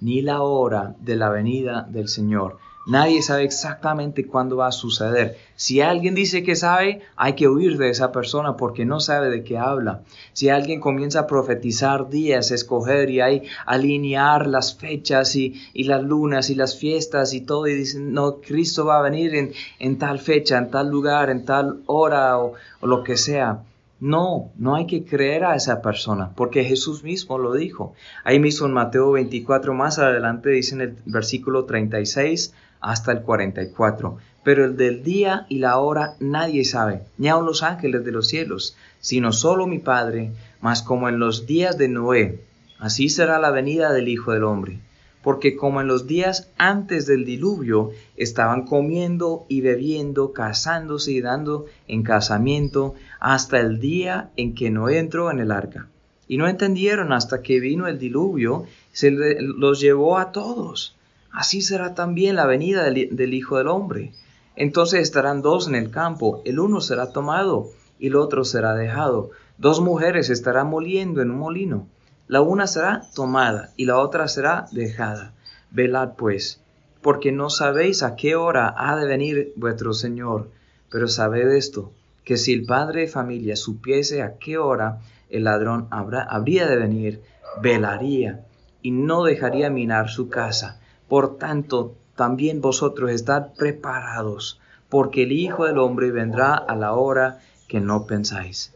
ni 0.00 0.22
la 0.22 0.42
hora 0.42 0.94
de 1.00 1.16
la 1.16 1.30
venida 1.30 1.82
del 1.82 2.08
Señor. 2.08 2.58
Nadie 2.86 3.20
sabe 3.20 3.42
exactamente 3.42 4.28
cuándo 4.28 4.58
va 4.58 4.68
a 4.68 4.72
suceder. 4.72 5.36
Si 5.56 5.80
alguien 5.80 6.14
dice 6.14 6.44
que 6.44 6.54
sabe, 6.54 7.02
hay 7.16 7.32
que 7.32 7.48
huir 7.48 7.78
de 7.78 7.90
esa 7.90 8.12
persona 8.12 8.56
porque 8.56 8.84
no 8.84 9.00
sabe 9.00 9.28
de 9.28 9.42
qué 9.42 9.58
habla. 9.58 10.02
Si 10.32 10.50
alguien 10.50 10.80
comienza 10.80 11.20
a 11.20 11.26
profetizar 11.26 12.08
días, 12.08 12.52
escoger 12.52 13.10
y 13.10 13.20
ahí 13.20 13.42
alinear 13.66 14.46
las 14.46 14.76
fechas 14.76 15.34
y, 15.34 15.60
las 15.74 16.04
lunas 16.04 16.48
y 16.48 16.54
las 16.54 16.78
fiestas 16.78 17.34
y 17.34 17.40
todo 17.40 17.66
y 17.66 17.74
dicen, 17.74 18.12
no, 18.12 18.36
Cristo 18.36 18.84
va 18.84 18.98
a 18.98 19.02
venir 19.02 19.34
en, 19.34 19.52
en 19.80 19.98
tal 19.98 20.20
fecha, 20.20 20.56
en 20.56 20.70
tal 20.70 20.88
lugar, 20.88 21.28
en 21.28 21.44
tal 21.44 21.80
hora 21.86 22.38
o 22.38 22.54
lo 22.82 23.02
que 23.02 23.16
sea. 23.16 23.64
No, 23.98 24.52
no 24.56 24.74
hay 24.74 24.86
que 24.86 25.04
creer 25.04 25.44
a 25.44 25.54
esa 25.54 25.80
persona, 25.80 26.32
porque 26.36 26.64
Jesús 26.64 27.02
mismo 27.02 27.38
lo 27.38 27.54
dijo. 27.54 27.94
Ahí 28.24 28.38
mismo 28.38 28.66
en 28.66 28.74
Mateo 28.74 29.12
24, 29.12 29.72
más 29.72 29.98
adelante 29.98 30.50
dice 30.50 30.74
en 30.74 30.80
el 30.82 30.96
versículo 31.06 31.64
36, 31.64 32.52
hasta 32.80 33.12
el 33.12 33.22
44. 33.22 34.18
Pero 34.44 34.64
el 34.64 34.76
del 34.76 35.02
día 35.02 35.46
y 35.48 35.58
la 35.58 35.78
hora 35.78 36.14
nadie 36.20 36.64
sabe, 36.64 37.02
ni 37.16 37.28
aun 37.28 37.46
los 37.46 37.62
ángeles 37.62 38.04
de 38.04 38.12
los 38.12 38.28
cielos, 38.28 38.76
sino 39.00 39.32
solo 39.32 39.66
mi 39.66 39.78
Padre, 39.78 40.30
mas 40.60 40.82
como 40.82 41.08
en 41.08 41.18
los 41.18 41.46
días 41.46 41.78
de 41.78 41.88
Noé, 41.88 42.44
así 42.78 43.08
será 43.08 43.38
la 43.38 43.50
venida 43.50 43.92
del 43.92 44.08
Hijo 44.08 44.32
del 44.32 44.44
Hombre. 44.44 44.78
Porque 45.26 45.56
como 45.56 45.80
en 45.80 45.88
los 45.88 46.06
días 46.06 46.52
antes 46.56 47.04
del 47.06 47.24
diluvio 47.24 47.90
estaban 48.16 48.64
comiendo 48.64 49.44
y 49.48 49.60
bebiendo, 49.60 50.32
casándose 50.32 51.10
y 51.10 51.20
dando 51.20 51.66
en 51.88 52.04
casamiento, 52.04 52.94
hasta 53.18 53.58
el 53.58 53.80
día 53.80 54.30
en 54.36 54.54
que 54.54 54.70
Noé 54.70 54.98
entró 54.98 55.32
en 55.32 55.40
el 55.40 55.50
arca. 55.50 55.88
Y 56.28 56.36
no 56.36 56.46
entendieron 56.46 57.12
hasta 57.12 57.42
que 57.42 57.58
vino 57.58 57.88
el 57.88 57.98
diluvio, 57.98 58.66
se 58.92 59.10
los 59.10 59.80
llevó 59.80 60.18
a 60.18 60.30
todos 60.30 60.96
así 61.36 61.60
será 61.60 61.94
también 61.94 62.34
la 62.34 62.46
venida 62.46 62.84
del, 62.84 63.34
Hijo 63.34 63.58
del 63.58 63.68
Hombre. 63.68 64.12
Entonces 64.56 65.02
estarán 65.02 65.42
dos 65.42 65.68
en 65.68 65.74
el 65.74 65.90
campo, 65.90 66.40
el 66.46 66.58
uno 66.58 66.80
será 66.80 67.12
tomado 67.12 67.68
y 67.98 68.06
el 68.06 68.16
otro 68.16 68.42
será 68.44 68.74
dejado. 68.74 69.30
Dos 69.58 69.82
mujeres 69.82 70.30
estarán 70.30 70.68
moliendo 70.68 71.20
en 71.20 71.30
un 71.30 71.38
molino, 71.38 71.88
la 72.28 72.40
una 72.40 72.66
será 72.66 73.02
tomada 73.14 73.70
y 73.76 73.84
la 73.84 73.98
otra 73.98 74.26
será 74.28 74.66
dejada. 74.72 75.32
Velad 75.70 76.14
pues, 76.16 76.60
porque 77.00 77.30
no 77.30 77.50
sabéis 77.50 78.02
a 78.02 78.16
qué 78.16 78.34
hora 78.34 78.74
ha 78.76 78.96
de 78.96 79.06
venir 79.06 79.52
vuestro 79.56 79.92
Señor. 79.92 80.50
Pero 80.90 81.08
sabed 81.08 81.48
esto, 81.52 81.92
que 82.24 82.36
si 82.36 82.52
el 82.52 82.66
padre 82.66 83.02
de 83.02 83.08
familia 83.08 83.56
supiese 83.56 84.22
a 84.22 84.38
qué 84.38 84.58
hora 84.58 85.00
el 85.30 85.44
ladrón 85.44 85.88
habría 85.90 86.66
de 86.66 86.76
venir, 86.76 87.22
velaría 87.62 88.44
y 88.82 88.90
no 88.90 89.24
dejaría 89.24 89.70
minar 89.70 90.08
su 90.10 90.28
casa. 90.28 90.80
Por 91.08 91.38
tanto, 91.38 91.94
también 92.16 92.60
vosotros 92.60 93.10
estad 93.10 93.52
preparados, 93.56 94.60
porque 94.88 95.24
el 95.24 95.32
Hijo 95.32 95.66
del 95.66 95.78
Hombre 95.78 96.10
vendrá 96.10 96.54
a 96.54 96.74
la 96.74 96.94
hora 96.94 97.38
que 97.68 97.80
no 97.80 98.06
pensáis. 98.06 98.72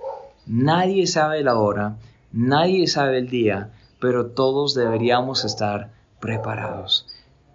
Nadie 0.47 1.07
sabe 1.07 1.43
la 1.43 1.57
hora, 1.57 1.97
nadie 2.33 2.87
sabe 2.87 3.19
el 3.19 3.29
día, 3.29 3.71
pero 4.01 4.27
todos 4.27 4.75
deberíamos 4.75 5.45
estar 5.45 5.91
preparados. 6.21 7.07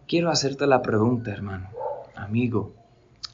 Quiero 0.08 0.30
hacerte 0.30 0.68
la 0.68 0.82
pregunta, 0.82 1.32
hermano, 1.32 1.70
amigo, 2.16 2.74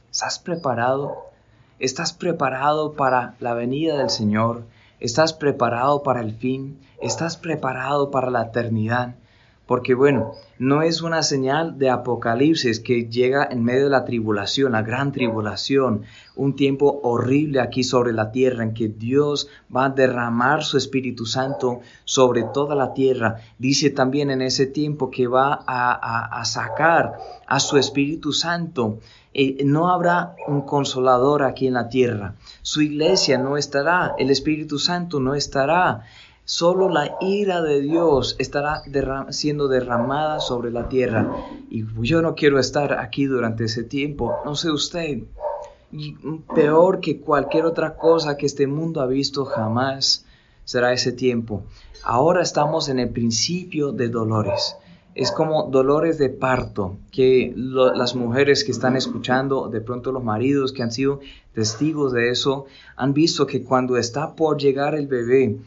¿estás 0.10 0.40
preparado? 0.40 1.32
¿Estás 1.80 2.14
preparado 2.14 2.94
para 2.94 3.36
la 3.40 3.54
venida 3.54 3.98
del 3.98 4.10
Señor? 4.10 4.66
¿Estás 5.00 5.34
preparado 5.34 6.04
para 6.04 6.22
el 6.22 6.36
fin? 6.36 6.80
¿Estás 7.02 7.38
preparado 7.38 8.12
para 8.12 8.30
la 8.30 8.44
eternidad? 8.44 9.16
Porque 9.72 9.94
bueno, 9.94 10.34
no 10.60 10.82
es 10.82 11.02
una 11.02 11.24
señal 11.24 11.80
de 11.80 11.90
apocalipsis 11.90 12.82
que 12.82 13.06
llega 13.06 13.48
en 13.50 13.64
medio 13.64 13.86
de 13.86 13.90
la 13.92 14.04
tribulación, 14.04 14.74
la 14.74 14.82
gran 14.82 15.14
tribulación, 15.14 16.02
un 16.36 16.58
tiempo 16.58 17.00
horrible 17.04 17.62
aquí 17.62 17.86
sobre 17.86 18.12
la 18.12 18.34
tierra 18.34 18.66
en 18.66 18.74
que 18.74 18.90
Dios 18.90 19.48
va 19.74 19.86
a 19.86 19.90
derramar 19.90 20.66
su 20.66 20.76
Espíritu 20.76 21.26
Santo 21.26 21.80
sobre 22.04 22.44
toda 22.44 22.76
la 22.76 22.94
tierra. 22.94 23.38
Dice 23.60 23.92
también 23.92 24.30
en 24.30 24.42
ese 24.42 24.66
tiempo 24.66 25.10
que 25.10 25.28
va 25.28 25.64
a, 25.66 26.44
sacar 26.44 27.14
a 27.48 27.62
su 27.62 27.78
Espíritu 27.78 28.34
Santo. 28.34 29.00
Eh, 29.34 29.64
no 29.64 29.88
habrá 29.88 30.36
un 30.50 30.64
consolador 30.64 31.44
aquí 31.44 31.68
en 31.68 31.76
la 31.76 31.88
tierra. 31.88 32.36
Su 32.62 32.82
iglesia 32.82 33.38
no 33.38 33.56
estará, 33.56 34.16
el 34.18 34.30
Espíritu 34.30 34.80
Santo 34.80 35.22
no 35.22 35.34
estará. 35.34 36.04
Solo 36.54 36.90
la 36.90 37.16
ira 37.22 37.62
de 37.62 37.80
Dios 37.80 38.36
estará 38.38 38.84
siendo 39.30 39.70
derramada 39.70 40.42
sobre 40.42 40.70
la 40.70 40.90
tierra. 40.90 41.34
Y 41.70 41.86
yo 42.02 42.22
no 42.22 42.36
quiero 42.36 42.60
estar 42.60 43.00
aquí 43.00 43.24
durante 43.24 43.64
ese 43.64 43.86
tiempo. 43.86 44.36
No 44.44 44.56
sé 44.56 44.70
usted. 44.70 45.20
Y 45.94 46.18
peor 46.54 47.00
que 47.00 47.22
cualquier 47.22 47.64
otra 47.64 47.96
cosa 47.96 48.36
que 48.36 48.48
este 48.48 48.68
mundo 48.68 49.00
ha 49.00 49.08
visto 49.08 49.46
jamás 49.46 50.26
será 50.66 50.92
ese 50.92 51.14
tiempo. 51.14 51.64
Ahora 52.04 52.42
estamos 52.42 52.90
en 52.90 53.00
el 53.00 53.12
principio 53.12 53.94
de 53.94 54.10
dolores. 54.10 54.76
Es 55.16 55.32
como 55.32 55.70
dolores 55.72 56.18
de 56.18 56.28
parto, 56.28 56.98
que 57.14 57.54
las 57.56 58.14
mujeres 58.14 58.66
que 58.66 58.74
están 58.74 58.98
escuchando, 58.98 59.70
de 59.70 59.80
pronto 59.80 60.12
los 60.12 60.22
maridos 60.22 60.74
que 60.74 60.84
han 60.84 60.92
sido 60.92 61.22
testigos 61.54 62.12
de 62.12 62.30
eso, 62.30 62.66
han 62.98 63.14
visto 63.14 63.48
que 63.48 63.64
cuando 63.64 63.96
está 63.96 64.36
por 64.36 64.58
llegar 64.58 64.96
el 64.96 65.08
bebé, 65.08 65.58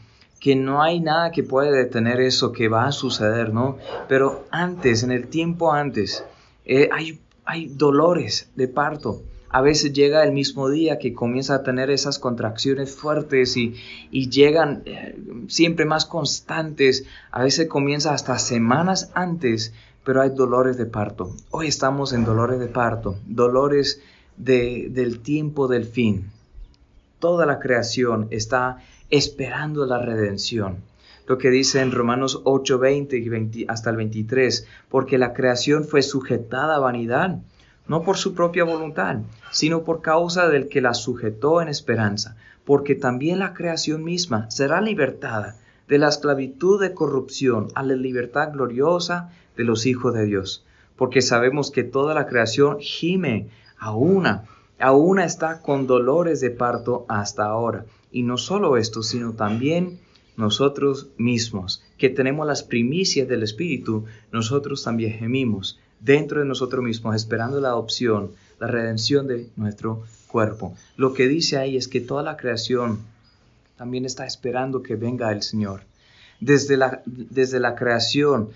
que 0.45 0.55
no 0.55 0.83
hay 0.83 0.99
nada 0.99 1.31
que 1.31 1.41
pueda 1.41 1.71
detener 1.71 2.21
eso 2.21 2.51
que 2.51 2.67
va 2.67 2.85
a 2.85 2.91
suceder, 2.91 3.51
¿no? 3.51 3.79
Pero 4.07 4.45
antes, 4.51 5.01
en 5.01 5.09
el 5.09 5.25
tiempo 5.27 5.73
antes, 5.73 6.23
eh, 6.65 6.87
hay, 6.93 7.19
hay 7.45 7.65
dolores 7.65 8.51
de 8.55 8.67
parto. 8.67 9.23
A 9.49 9.61
veces 9.61 9.91
llega 9.91 10.23
el 10.23 10.33
mismo 10.33 10.69
día 10.69 10.99
que 10.99 11.15
comienza 11.15 11.55
a 11.55 11.63
tener 11.63 11.89
esas 11.89 12.19
contracciones 12.19 12.95
fuertes 12.95 13.57
y, 13.57 13.73
llegan 14.11 14.83
eh, 14.85 15.17
siempre 15.47 15.85
más 15.85 16.05
constantes. 16.05 17.07
A 17.31 17.41
veces 17.41 17.67
comienza 17.67 18.13
hasta 18.13 18.37
semanas 18.37 19.09
antes, 19.15 19.73
pero 20.03 20.21
hay 20.21 20.29
dolores 20.29 20.77
de 20.77 20.85
parto. 20.85 21.35
Hoy 21.49 21.65
estamos 21.65 22.13
en 22.13 22.23
dolores 22.23 22.59
de 22.59 22.67
parto, 22.67 23.15
dolores 23.25 23.99
de, 24.37 24.89
del 24.91 25.21
tiempo 25.21 25.67
del 25.67 25.85
fin. 25.85 26.29
Toda 27.17 27.47
la 27.47 27.57
creación 27.57 28.27
está 28.29 28.77
esperando 29.09 29.85
la 29.85 29.99
redención. 29.99 30.77
Lo 31.27 31.37
que 31.37 31.49
dice 31.49 31.81
en 31.81 31.91
Romanos 31.91 32.41
8, 32.43 32.77
20 32.77 33.17
y 33.17 33.65
hasta 33.67 33.89
el 33.89 33.95
23, 33.95 34.67
porque 34.89 35.17
la 35.17 35.33
creación 35.33 35.85
fue 35.85 36.03
sujetada 36.03 36.75
a 36.75 36.79
vanidad, 36.79 37.39
no 37.87 38.03
por 38.03 38.17
su 38.17 38.35
propia 38.35 38.63
voluntad, 38.63 39.17
sino 39.51 39.83
por 39.83 40.01
causa 40.01 40.49
del 40.49 40.67
que 40.67 40.81
la 40.81 40.93
sujetó 40.93 41.61
en 41.61 41.67
esperanza, 41.67 42.35
porque 42.63 42.95
también 42.95 43.39
la 43.39 43.53
creación 43.53 44.03
misma 44.03 44.49
será 44.51 44.81
libertada 44.81 45.55
de 45.87 45.97
la 45.97 46.09
esclavitud 46.09 46.81
de 46.81 46.93
corrupción 46.93 47.67
a 47.75 47.83
la 47.83 47.95
libertad 47.95 48.51
gloriosa 48.53 49.31
de 49.55 49.63
los 49.63 49.85
hijos 49.85 50.13
de 50.13 50.25
Dios, 50.25 50.65
porque 50.95 51.21
sabemos 51.21 51.71
que 51.71 51.83
toda 51.83 52.13
la 52.13 52.27
creación 52.27 52.77
gime 52.79 53.49
a 53.77 53.95
una, 53.95 54.45
a 54.79 54.91
una 54.91 55.25
está 55.25 55.61
con 55.61 55.87
dolores 55.87 56.41
de 56.41 56.51
parto 56.51 57.05
hasta 57.07 57.45
ahora. 57.45 57.85
Y 58.15 58.23
no 58.23 58.37
solo 58.37 58.77
esto, 58.77 59.03
sino 59.03 59.33
también 59.33 59.99
nosotros 60.37 61.09
mismos, 61.17 61.83
que 61.97 62.07
tenemos 62.09 62.47
las 62.47 62.63
primicias 62.63 63.27
del 63.27 63.43
Espíritu, 63.43 64.05
nosotros 64.31 64.85
también 64.85 65.19
gemimos 65.19 65.81
dentro 65.99 66.39
de 66.39 66.45
nosotros 66.45 66.81
mismos, 66.81 67.13
esperando 67.13 67.59
la 67.59 67.67
adopción, 67.67 68.31
la 68.57 68.67
redención 68.67 69.27
de 69.27 69.49
nuestro 69.57 70.05
cuerpo. 70.29 70.77
Lo 70.95 71.13
que 71.13 71.27
dice 71.27 71.57
ahí 71.57 71.75
es 71.75 71.89
que 71.89 71.99
toda 71.99 72.23
la 72.23 72.37
creación 72.37 72.99
también 73.75 74.05
está 74.05 74.25
esperando 74.25 74.81
que 74.81 74.95
venga 74.95 75.33
el 75.33 75.43
Señor. 75.43 75.81
Desde 76.39 76.77
la, 76.77 77.01
desde 77.05 77.59
la 77.59 77.75
creación 77.75 78.47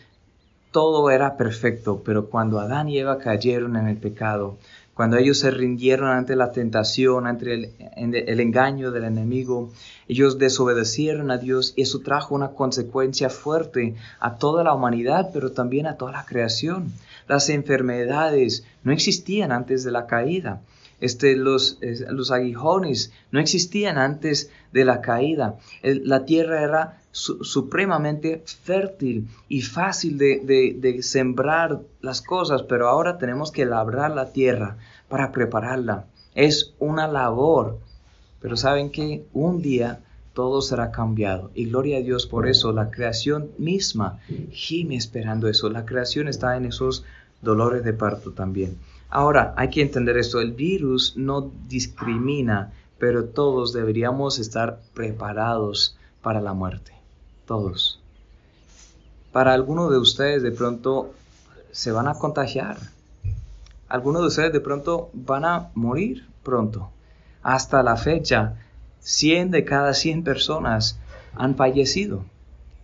todo 0.71 1.09
era 1.11 1.35
perfecto, 1.35 2.01
pero 2.05 2.27
cuando 2.29 2.61
Adán 2.61 2.87
y 2.87 2.99
Eva 2.99 3.17
cayeron 3.17 3.75
en 3.75 3.87
el 3.87 3.97
pecado, 3.97 4.57
cuando 4.99 5.15
ellos 5.15 5.39
se 5.39 5.49
rindieron 5.49 6.09
ante 6.09 6.35
la 6.35 6.51
tentación, 6.51 7.25
ante 7.25 7.53
el, 7.53 8.39
engaño 8.41 8.91
del 8.91 9.05
enemigo, 9.05 9.71
ellos 10.09 10.37
desobedecieron 10.37 11.31
a 11.31 11.37
Dios 11.37 11.71
y 11.77 11.83
eso 11.83 12.01
trajo 12.01 12.35
una 12.35 12.49
consecuencia 12.49 13.29
fuerte 13.29 13.95
a 14.19 14.35
toda 14.35 14.61
la 14.65 14.73
humanidad, 14.73 15.29
pero 15.31 15.53
también 15.53 15.87
a 15.87 15.95
toda 15.95 16.11
la 16.11 16.25
creación. 16.25 16.91
Las 17.29 17.47
enfermedades 17.47 18.65
no 18.83 18.91
existían 18.91 19.53
antes 19.53 19.85
de 19.85 19.91
la 19.91 20.05
caída. 20.05 20.63
Este, 20.99 21.37
los, 21.37 21.79
los 22.09 22.31
aguijones 22.31 23.13
no 23.31 23.39
existían 23.39 23.97
antes 23.97 24.51
de 24.73 24.83
la 24.83 24.99
caída. 24.99 25.55
la 25.81 26.25
tierra 26.25 26.61
era 26.61 26.99
supremamente 27.11 28.43
fértil 28.45 29.29
y 29.47 29.61
fácil 29.61 30.17
de, 30.17 30.99
sembrar 31.01 31.79
las 32.01 32.21
cosas, 32.21 32.63
pero 32.63 32.89
ahora 32.89 33.17
tenemos 33.17 33.51
que 33.51 33.65
labrar 33.65 34.11
la 34.11 34.31
tierra 34.31 34.77
para 35.09 35.31
prepararla. 35.31 36.05
Es 36.35 36.73
una 36.79 37.07
labor, 37.07 37.79
pero 38.39 38.55
saben 38.55 38.91
que 38.91 39.25
un 39.33 39.61
día 39.61 39.99
todo 40.33 40.61
será 40.61 40.91
cambiado. 40.91 41.51
Y 41.53 41.65
gloria 41.65 41.97
a 41.97 42.01
Dios 42.01 42.25
por 42.25 42.47
eso. 42.47 42.71
La 42.71 42.91
creación 42.91 43.49
misma 43.57 44.19
gime 44.51 44.95
esperando 44.95 45.47
eso. 45.47 45.69
La 45.69 45.85
creación 45.85 46.27
está 46.27 46.55
en 46.55 46.65
esos 46.65 47.03
dolores 47.41 47.83
de 47.83 47.93
parto 47.93 48.31
también. 48.31 48.77
Ahora, 49.09 49.53
hay 49.57 49.69
que 49.69 49.81
entender 49.81 50.17
esto. 50.17 50.39
El 50.39 50.53
virus 50.53 51.17
no 51.17 51.51
discrimina, 51.67 52.71
pero 52.99 53.25
todos 53.25 53.73
deberíamos 53.73 54.39
estar 54.39 54.79
preparados 54.93 55.97
para 56.21 56.39
la 56.39 56.53
muerte 56.53 56.99
todos. 57.49 57.99
Para 59.31 59.53
algunos 59.53 59.89
de 59.89 59.97
ustedes 59.97 60.43
de 60.43 60.51
pronto 60.51 61.11
se 61.71 61.91
van 61.91 62.07
a 62.07 62.13
contagiar. 62.13 62.77
Algunos 63.89 64.21
de 64.21 64.27
ustedes 64.27 64.53
de 64.53 64.61
pronto 64.61 65.09
van 65.13 65.45
a 65.45 65.71
morir 65.73 66.27
pronto. 66.43 66.91
Hasta 67.41 67.81
la 67.81 67.97
fecha, 67.97 68.55
100 68.99 69.49
de 69.49 69.65
cada 69.65 69.95
100 69.95 70.23
personas 70.23 70.99
han 71.35 71.55
fallecido. 71.55 72.23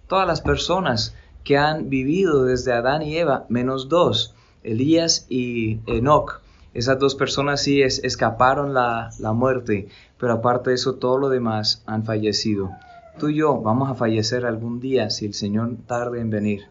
Todas 0.07 0.25
las 0.25 0.41
personas 0.41 1.13
que 1.43 1.57
han 1.57 1.89
vivido 1.89 2.43
desde 2.43 2.73
Adán 2.73 3.03
y 3.03 3.17
Eva, 3.17 3.45
menos 3.49 3.87
dos, 3.87 4.33
Elías 4.63 5.27
y 5.29 5.79
Enoch. 5.85 6.41
Esas 6.73 6.97
dos 6.97 7.13
personas 7.13 7.61
sí 7.61 7.83
escaparon 7.83 8.73
la, 8.73 9.11
la 9.19 9.31
muerte, 9.31 9.87
pero 10.17 10.33
aparte 10.33 10.71
de 10.71 10.75
eso, 10.75 10.95
todo 10.95 11.19
lo 11.19 11.29
demás 11.29 11.83
han 11.85 12.03
fallecido. 12.03 12.71
Tú 13.19 13.29
y 13.29 13.35
yo 13.35 13.61
vamos 13.61 13.91
a 13.91 13.95
fallecer 13.95 14.45
algún 14.45 14.79
día 14.79 15.11
si 15.11 15.27
el 15.27 15.35
Señor 15.35 15.75
tarde 15.85 16.19
en 16.19 16.31
venir. 16.31 16.63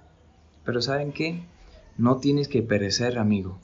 Pero 0.65 0.83
¿saben 0.83 1.13
qué? 1.13 1.45
No 1.97 2.17
tienes 2.17 2.49
que 2.49 2.63
perecer, 2.63 3.19
amigo. 3.19 3.59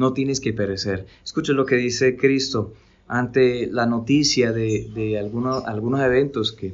No 0.00 0.14
tienes 0.14 0.40
que 0.40 0.54
perecer. 0.54 1.04
Escucha 1.22 1.52
lo 1.52 1.66
que 1.66 1.74
dice 1.76 2.16
Cristo 2.16 2.72
ante 3.06 3.66
la 3.66 3.84
noticia 3.84 4.50
de, 4.50 5.18
algunos, 5.18 6.00
eventos 6.00 6.52
que 6.52 6.72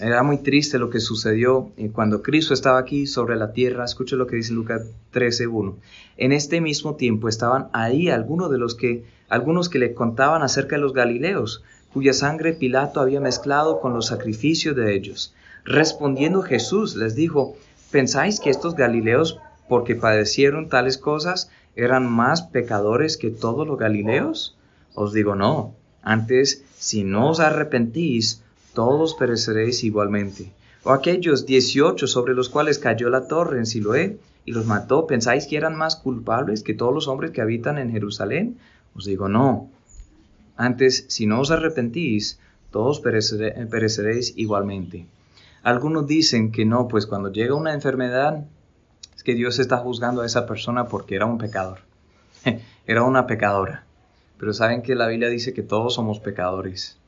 era 0.00 0.24
muy 0.24 0.38
triste 0.38 0.80
lo 0.80 0.90
que 0.90 0.98
sucedió 0.98 1.70
eh, 1.76 1.90
cuando 1.92 2.20
Cristo 2.20 2.52
estaba 2.52 2.80
aquí 2.80 3.06
sobre 3.06 3.36
la 3.36 3.52
tierra. 3.52 3.84
Escucha 3.84 4.16
lo 4.16 4.26
que 4.26 4.34
dice 4.34 4.52
Lucas 4.52 4.82
13:1. 5.12 5.76
En 6.16 6.32
este 6.32 6.60
mismo 6.60 6.96
tiempo 6.96 7.28
estaban 7.28 7.68
ahí 7.72 8.08
algunos 8.08 8.50
de 8.50 8.58
los 8.58 8.74
que 8.74 9.04
algunos 9.28 9.68
que 9.68 9.78
le 9.78 9.94
contaban 9.94 10.42
acerca 10.42 10.74
de 10.74 10.82
los 10.82 10.94
galileos, 10.94 11.62
cuya 11.92 12.12
sangre 12.12 12.54
Pilato 12.54 12.98
había 12.98 13.20
mezclado 13.20 13.78
con 13.78 13.94
los 13.94 14.06
sacrificios 14.06 14.74
de 14.74 14.96
ellos. 14.96 15.32
Respondiendo 15.64 16.42
Jesús 16.42 16.96
les 16.96 17.14
dijo, 17.14 17.56
¿pensáis 17.92 18.40
que 18.40 18.50
estos 18.50 18.74
Galileos, 18.74 19.38
porque 19.68 19.94
padecieron 19.94 20.68
tales 20.68 20.98
cosas, 20.98 21.50
eran 21.76 22.10
más 22.10 22.42
pecadores 22.42 23.16
que 23.16 23.30
todos 23.30 23.66
los 23.66 23.78
Galileos? 23.78 24.56
Os 24.94 25.12
digo 25.12 25.34
no, 25.34 25.74
antes, 26.02 26.64
si 26.78 27.04
no 27.04 27.30
os 27.30 27.40
arrepentís, 27.40 28.42
todos 28.74 29.14
pereceréis 29.14 29.84
igualmente. 29.84 30.52
O 30.84 30.90
aquellos 30.90 31.46
dieciocho 31.46 32.06
sobre 32.06 32.34
los 32.34 32.48
cuales 32.48 32.78
cayó 32.78 33.08
la 33.08 33.26
torre 33.26 33.58
en 33.58 33.66
Siloé 33.66 34.18
y 34.44 34.52
los 34.52 34.66
mató, 34.66 35.06
¿pensáis 35.06 35.46
que 35.46 35.56
eran 35.56 35.76
más 35.76 35.96
culpables 35.96 36.62
que 36.62 36.74
todos 36.74 36.94
los 36.94 37.08
hombres 37.08 37.30
que 37.30 37.40
habitan 37.40 37.78
en 37.78 37.90
Jerusalén? 37.90 38.58
Os 38.94 39.06
digo 39.06 39.28
no, 39.28 39.70
antes, 40.56 41.06
si 41.08 41.26
no 41.26 41.40
os 41.40 41.50
arrepentís, 41.50 42.38
todos 42.70 43.00
pereceréis 43.00 44.34
igualmente. 44.36 45.06
Algunos 45.62 46.06
dicen 46.06 46.52
que 46.52 46.64
no, 46.64 46.86
pues 46.88 47.06
cuando 47.06 47.32
llega 47.32 47.54
una 47.54 47.72
enfermedad, 47.72 48.44
que 49.24 49.34
Dios 49.34 49.58
está 49.58 49.78
juzgando 49.78 50.20
a 50.20 50.26
esa 50.26 50.46
persona 50.46 50.86
porque 50.86 51.16
era 51.16 51.26
un 51.26 51.38
pecador. 51.38 51.78
era 52.86 53.02
una 53.02 53.26
pecadora. 53.26 53.84
Pero 54.38 54.52
saben 54.52 54.82
que 54.82 54.94
la 54.94 55.08
Biblia 55.08 55.28
dice 55.28 55.54
que 55.54 55.62
todos 55.62 55.94
somos 55.94 56.20
pecadores. 56.20 56.98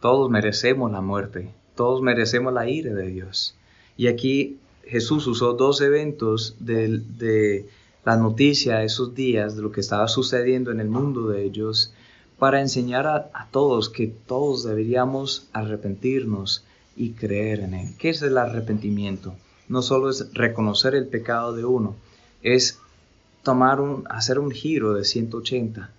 Todos 0.00 0.30
merecemos 0.30 0.92
la 0.92 1.00
muerte. 1.00 1.50
Todos 1.74 2.02
merecemos 2.02 2.52
la 2.52 2.68
ira 2.68 2.92
de 2.92 3.06
Dios. 3.06 3.56
Y 3.96 4.08
aquí 4.08 4.58
Jesús 4.86 5.26
usó 5.26 5.54
dos 5.54 5.80
eventos 5.80 6.56
de, 6.60 6.98
de 6.98 7.66
la 8.04 8.16
noticia 8.16 8.78
de 8.78 8.86
esos 8.86 9.14
días, 9.14 9.56
de 9.56 9.62
lo 9.62 9.72
que 9.72 9.80
estaba 9.80 10.08
sucediendo 10.08 10.70
en 10.70 10.80
el 10.80 10.88
mundo 10.88 11.28
de 11.28 11.44
ellos, 11.44 11.92
para 12.38 12.60
enseñar 12.60 13.06
a, 13.06 13.48
todos 13.52 13.88
que 13.88 14.08
todos 14.08 14.64
deberíamos 14.64 15.48
arrepentirnos 15.52 16.64
y 16.96 17.10
creer 17.10 17.60
en 17.60 17.74
Él. 17.74 17.94
¿Qué 17.98 18.10
es 18.10 18.20
el 18.22 18.36
arrepentimiento? 18.36 19.36
No 19.68 19.82
solo 19.82 20.10
es 20.10 20.32
reconocer 20.34 20.94
el 20.94 21.06
pecado 21.06 21.54
de 21.54 21.64
uno, 21.64 21.94
es 22.42 22.78
tomar 23.42 23.80
un, 23.80 24.04
hacer 24.10 24.38
un 24.38 24.50
giro 24.50 24.94
de 24.94 25.04
180, 25.04 25.90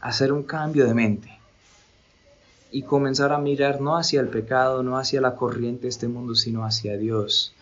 hacer 0.00 0.32
un 0.32 0.42
cambio 0.42 0.86
de 0.86 0.94
mente 0.94 1.38
y 2.70 2.82
comenzar 2.82 3.32
a 3.32 3.38
mirar 3.38 3.80
no 3.80 3.96
hacia 3.96 4.20
el 4.20 4.28
pecado, 4.28 4.82
no 4.82 4.98
hacia 4.98 5.20
la 5.20 5.36
corriente 5.36 5.82
de 5.82 5.88
este 5.88 6.08
mundo, 6.08 6.34
sino 6.34 6.64
hacia 6.64 6.96
Dios. 6.96 7.54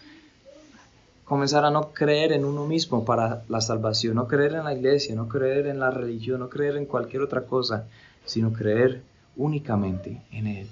Comenzar 1.24 1.64
a 1.64 1.70
no 1.70 1.93
creer 1.93 2.32
en 2.32 2.44
uno 2.44 2.66
mismo 2.66 3.05
para 3.05 3.43
la 3.48 3.60
salvación, 3.60 4.14
no 4.14 4.28
creer 4.28 4.55
en 4.55 4.64
la 4.64 4.74
iglesia, 4.74 5.14
no 5.14 5.28
creer 5.28 5.66
en 5.66 5.80
la 5.80 5.90
religión, 5.90 6.40
no 6.40 6.48
creer 6.48 6.76
en 6.76 6.86
cualquier 6.86 7.22
otra 7.22 7.43
cosa, 7.43 7.86
sino 8.24 8.52
creer 8.52 9.02
únicamente 9.36 10.22
en 10.30 10.47
Él. 10.47 10.68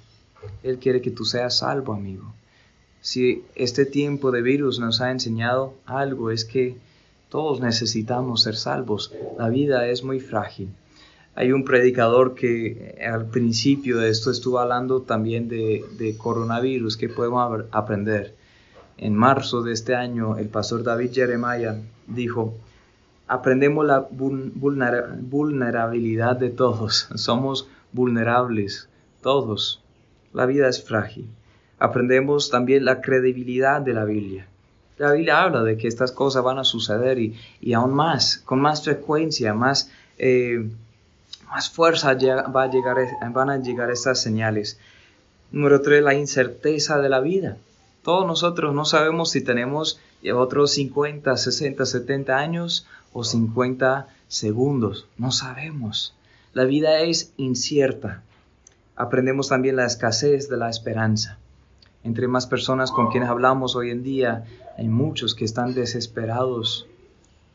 Él 0.63 0.79
quiere 0.79 1.01
que 1.01 1.11
tú 1.11 1.25
seas 1.25 1.59
salvo, 1.59 1.93
amigo. 1.93 2.33
Si 3.05 3.45
este 3.55 3.85
tiempo 3.85 4.31
de 4.31 4.41
virus 4.41 4.81
nos 4.81 5.03
ha 5.03 5.11
enseñado 5.11 5.75
algo, 5.85 6.31
es 6.31 6.47
que 6.47 6.79
todos 7.29 7.61
necesitamos 7.61 8.45
ser 8.45 8.57
salvos. 8.57 9.13
La 9.39 9.51
vida 9.51 9.87
es 9.89 10.03
muy 10.03 10.21
frágil. 10.21 10.71
Hay 11.35 11.53
un 11.53 11.67
predicador 11.67 12.35
que 12.35 12.95
eh, 12.97 13.05
al 13.05 13.27
principio 13.27 13.99
de 13.99 14.09
esto 14.09 14.31
estuvo 14.31 14.59
hablando 14.59 15.03
también 15.03 15.51
de, 15.51 16.15
coronavirus, 16.17 16.97
que 16.97 17.11
podemos 17.11 17.67
aprender. 17.73 18.35
En 18.97 19.15
marzo 19.15 19.61
de 19.61 19.75
este 19.75 19.95
año, 19.95 20.39
el 20.39 20.49
pastor 20.49 20.83
David 20.83 21.11
Jeremiah 21.13 21.77
dijo, 22.07 22.55
aprendemos 23.29 23.85
la 23.85 24.09
vulnerabilidad 24.11 26.37
de 26.37 26.49
todos, 26.49 27.11
somos 27.17 27.69
vulnerables, 27.93 28.89
todos. 29.21 29.83
La 30.33 30.47
vida 30.47 30.71
es 30.71 30.83
frágil. 30.83 31.29
Aprendemos 31.85 32.51
también 32.51 32.85
la 32.85 33.01
credibilidad 33.01 33.81
de 33.81 33.95
la 33.95 34.05
Biblia. 34.05 34.47
La 34.97 35.13
Biblia 35.13 35.43
habla 35.43 35.63
de 35.63 35.77
que 35.77 35.89
estas 35.89 36.13
cosas 36.13 36.43
van 36.43 36.59
a 36.59 36.65
suceder 36.65 37.19
y, 37.19 37.37
y 37.61 37.73
aún 37.75 37.95
más, 37.95 38.39
con 38.39 38.61
más 38.61 38.83
frecuencia, 38.83 39.55
más... 39.55 39.91
Eh, 40.19 40.67
más 41.55 41.71
fuerza 41.71 42.15
va 42.15 42.63
a 42.65 42.71
llegar, 42.71 42.97
van 43.33 43.51
a 43.51 43.59
llegar 43.59 43.89
estas 43.91 44.21
señales. 44.21 44.79
Número 45.53 45.83
tres, 45.83 46.03
la 46.03 46.15
incerteza 46.15 46.99
de 46.99 47.09
la 47.09 47.21
vida. 47.21 47.59
Todos 48.03 48.27
nosotros 48.27 48.75
no 48.75 48.85
sabemos 48.85 49.31
si 49.31 49.41
tenemos 49.41 50.01
otros 50.35 50.73
50, 50.73 51.37
60, 51.37 51.87
70 51.87 52.37
años 52.37 52.89
o 53.13 53.23
50 53.23 54.09
segundos. 54.27 55.07
No 55.17 55.31
sabemos. 55.31 56.15
La 56.55 56.65
vida 56.65 57.01
es 57.03 57.33
incierta. 57.37 58.23
Aprendemos 58.97 59.49
también 59.49 59.77
la 59.77 59.87
escasez 59.87 60.49
de 60.49 60.57
la 60.57 60.71
esperanza. 60.71 61.39
Entre 62.05 62.29
más 62.29 62.47
personas 62.47 62.93
con 62.93 63.11
quienes 63.11 63.31
hablamos 63.31 63.77
hoy 63.77 63.91
en 63.91 64.03
día, 64.03 64.45
hay 64.77 64.89
muchos 64.89 65.35
que 65.35 65.47
están 65.47 65.73
desesperados. 65.73 66.87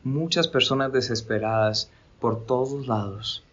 Muchas 0.02 0.48
personas 0.48 0.92
desesperadas 0.92 1.88
por 2.18 2.44
todos 2.44 2.88
lados. 2.88 3.44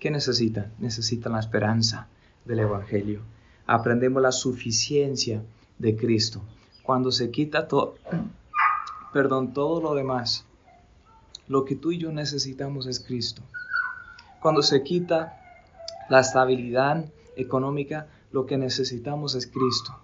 ¿Qué 0.00 0.10
necesitan? 0.10 0.72
Necesitan 0.80 1.34
la 1.34 1.40
esperanza 1.40 2.08
del 2.44 2.58
Evangelio. 2.58 3.20
Aprendemos 3.66 4.20
la 4.20 4.32
suficiencia 4.32 5.40
de 5.78 5.96
Cristo. 5.96 6.42
Cuando 6.82 7.12
se 7.12 7.30
quita 7.30 7.68
todo, 7.68 7.94
perdón, 9.12 9.54
todo 9.54 9.80
lo 9.80 9.94
demás, 9.94 10.44
lo 11.46 11.64
que 11.64 11.76
tú 11.76 11.92
y 11.92 11.98
yo 11.98 12.10
necesitamos 12.10 12.88
es 12.88 12.98
Cristo. 12.98 13.42
Cuando 14.42 14.62
se 14.62 14.82
quita 14.82 15.40
la 16.10 16.18
estabilidad 16.20 17.04
económica, 17.36 18.08
lo 18.32 18.46
que 18.46 18.58
necesitamos 18.58 19.36
es 19.36 19.46
Cristo. 19.46 19.94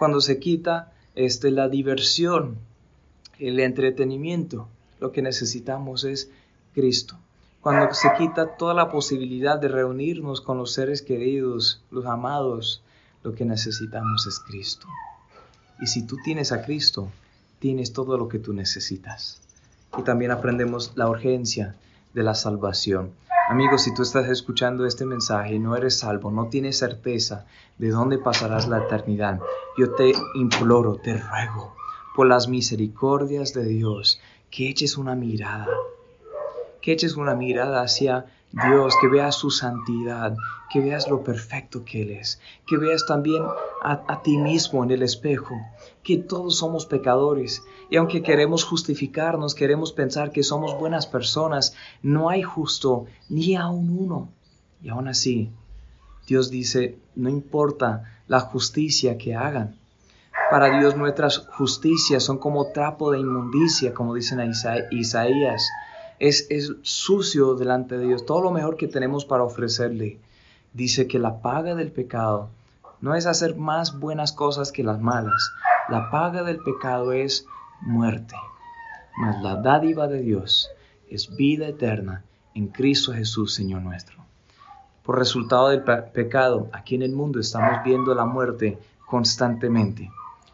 Cuando 0.00 0.20
se 0.20 0.40
quita 0.40 0.92
este, 1.14 1.52
la 1.52 1.68
diversión, 1.68 2.58
el 3.38 3.60
entretenimiento, 3.60 4.66
lo 4.98 5.12
que 5.12 5.22
necesitamos 5.22 6.02
es 6.02 6.28
Cristo 6.74 7.16
cuando 7.60 7.92
se 7.92 8.08
quita 8.16 8.56
toda 8.56 8.72
la 8.72 8.88
posibilidad 8.88 9.58
de 9.58 9.68
reunirnos 9.68 10.40
con 10.40 10.56
los 10.56 10.72
seres 10.72 11.02
queridos, 11.02 11.82
los 11.90 12.06
amados, 12.06 12.82
lo 13.22 13.34
que 13.34 13.44
necesitamos 13.44 14.26
es 14.26 14.40
Cristo. 14.40 14.86
Y 15.78 15.86
si 15.86 16.06
tú 16.06 16.16
tienes 16.24 16.52
a 16.52 16.62
Cristo, 16.62 17.10
tienes 17.58 17.92
todo 17.92 18.16
lo 18.16 18.28
que 18.28 18.38
tú 18.38 18.54
necesitas. 18.54 19.42
Y 19.98 20.02
también 20.02 20.30
aprendemos 20.30 20.92
la 20.94 21.10
urgencia 21.10 21.76
de 22.14 22.22
la 22.22 22.34
salvación. 22.34 23.10
Amigos, 23.50 23.82
si 23.82 23.92
tú 23.92 24.02
estás 24.02 24.28
escuchando 24.28 24.86
este 24.86 25.04
mensaje 25.04 25.58
no 25.58 25.76
eres 25.76 25.98
salvo, 25.98 26.30
no 26.30 26.46
tienes 26.46 26.78
certeza 26.78 27.46
de 27.78 27.90
dónde 27.90 28.16
pasarás 28.16 28.68
la 28.68 28.78
eternidad, 28.78 29.40
yo 29.76 29.92
te 29.94 30.12
imploro, 30.36 30.94
te 30.94 31.18
ruego, 31.18 31.74
por 32.14 32.28
las 32.28 32.46
misericordias 32.46 33.52
de 33.52 33.64
Dios, 33.64 34.20
que 34.52 34.68
eches 34.68 34.96
una 34.96 35.16
mirada 35.16 35.66
que 36.80 36.92
eches 36.92 37.16
una 37.16 37.34
mirada 37.34 37.82
hacia 37.82 38.26
Dios, 38.52 38.94
que 39.00 39.06
veas 39.06 39.36
su 39.36 39.50
santidad, 39.50 40.34
que 40.70 40.80
veas 40.80 41.08
lo 41.08 41.22
perfecto 41.22 41.84
que 41.84 42.02
Él 42.02 42.10
es, 42.10 42.40
que 42.66 42.76
veas 42.76 43.06
también 43.06 43.44
a, 43.80 44.22
ti 44.22 44.38
mismo 44.38 44.82
en 44.82 44.90
el 44.90 45.02
espejo, 45.02 45.54
que 46.02 46.16
todos 46.16 46.58
somos 46.58 46.84
pecadores 46.84 47.62
y 47.90 47.96
aunque 47.96 48.22
queremos 48.22 48.64
justificarnos, 48.64 49.54
queremos 49.54 49.92
pensar 49.92 50.32
que 50.32 50.42
somos 50.42 50.76
buenas 50.78 51.06
personas, 51.06 51.74
no 52.02 52.28
hay 52.28 52.42
justo 52.42 53.06
ni 53.28 53.54
aún 53.54 53.88
uno. 53.96 54.28
Y 54.82 54.88
aún 54.88 55.06
así, 55.06 55.50
Dios 56.26 56.50
dice, 56.50 56.98
no 57.14 57.28
importa 57.28 58.20
la 58.26 58.40
justicia 58.40 59.16
que 59.16 59.34
hagan. 59.34 59.76
Para 60.50 60.78
Dios 60.78 60.96
nuestras 60.96 61.38
justicias 61.38 62.24
son 62.24 62.38
como 62.38 62.72
trapo 62.72 63.12
de 63.12 63.20
inmundicia, 63.20 63.94
como 63.94 64.14
dicen 64.14 64.40
Isaías 64.90 65.70
es, 66.20 66.46
sucio 66.82 67.54
delante 67.54 67.96
de 67.98 68.06
Dios, 68.06 68.26
todo 68.26 68.42
lo 68.42 68.50
mejor 68.50 68.76
que 68.76 68.86
tenemos 68.86 69.24
para 69.24 69.42
ofrecerle. 69.42 70.18
Dice 70.72 71.08
que 71.08 71.18
la 71.18 71.40
paga 71.40 71.74
del 71.74 71.90
pecado 71.90 72.50
no 73.00 73.14
es 73.14 73.26
hacer 73.26 73.56
más 73.56 73.98
buenas 73.98 74.32
cosas 74.32 74.70
que 74.70 74.84
las 74.84 75.00
malas. 75.00 75.52
La 75.88 76.10
paga 76.10 76.44
del 76.44 76.58
pecado 76.58 77.12
es 77.12 77.46
muerte. 77.80 78.36
Mas 79.16 79.42
la 79.42 79.56
dádiva 79.56 80.06
de 80.06 80.20
Dios 80.20 80.70
es 81.08 81.34
vida 81.34 81.66
eterna 81.66 82.22
en 82.54 82.68
Cristo 82.68 83.12
Jesús, 83.12 83.54
Señor 83.54 83.82
nuestro. 83.82 84.20
Por 85.02 85.18
resultado 85.18 85.70
del 85.70 85.82
pecado, 85.82 86.68
aquí 86.72 86.94
en 86.94 87.02
el 87.02 87.12
mundo 87.12 87.40
estamos 87.40 87.82
viendo 87.82 88.14
la 88.14 88.26
muerte 88.26 88.78
constantemente. 89.06 90.10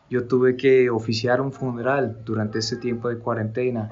Yo 0.08 0.28
tuve 0.28 0.56
que 0.56 0.88
oficiar 0.88 1.40
un 1.40 1.52
funeral 1.52 2.22
durante 2.24 2.60
ese 2.60 2.76
tiempo 2.76 3.08
de 3.08 3.18
cuarentena 3.18 3.90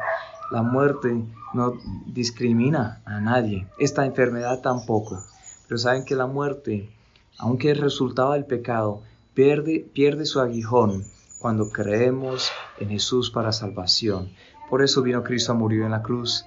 la 0.51 0.63
muerte 0.63 1.25
no 1.53 1.75
discrimina 2.07 3.01
a 3.05 3.21
nadie, 3.21 3.67
esta 3.79 4.05
enfermedad 4.05 4.61
tampoco. 4.61 5.23
Pero 5.67 5.79
saben 5.79 6.05
que 6.05 6.15
la 6.15 6.27
muerte, 6.27 6.91
aunque 7.39 7.71
es 7.71 7.81
resultado 7.81 8.33
del 8.33 8.45
pecado, 8.45 9.03
pierde, 9.35 9.87
pierde 9.93 10.27
su 10.27 10.41
aguijón 10.41 11.05
cuando 11.39 11.71
creemos 11.71 12.51
en 12.79 12.91
Jesús 12.91 13.31
para 13.31 13.53
salvación. 13.53 14.31
Por 14.71 14.83
eso 14.83 15.03
vino 15.03 15.23
Cristo 15.23 15.53
a 15.53 15.55
morir 15.55 15.83
en 15.83 15.91
la 15.91 16.03
cruz. 16.03 16.45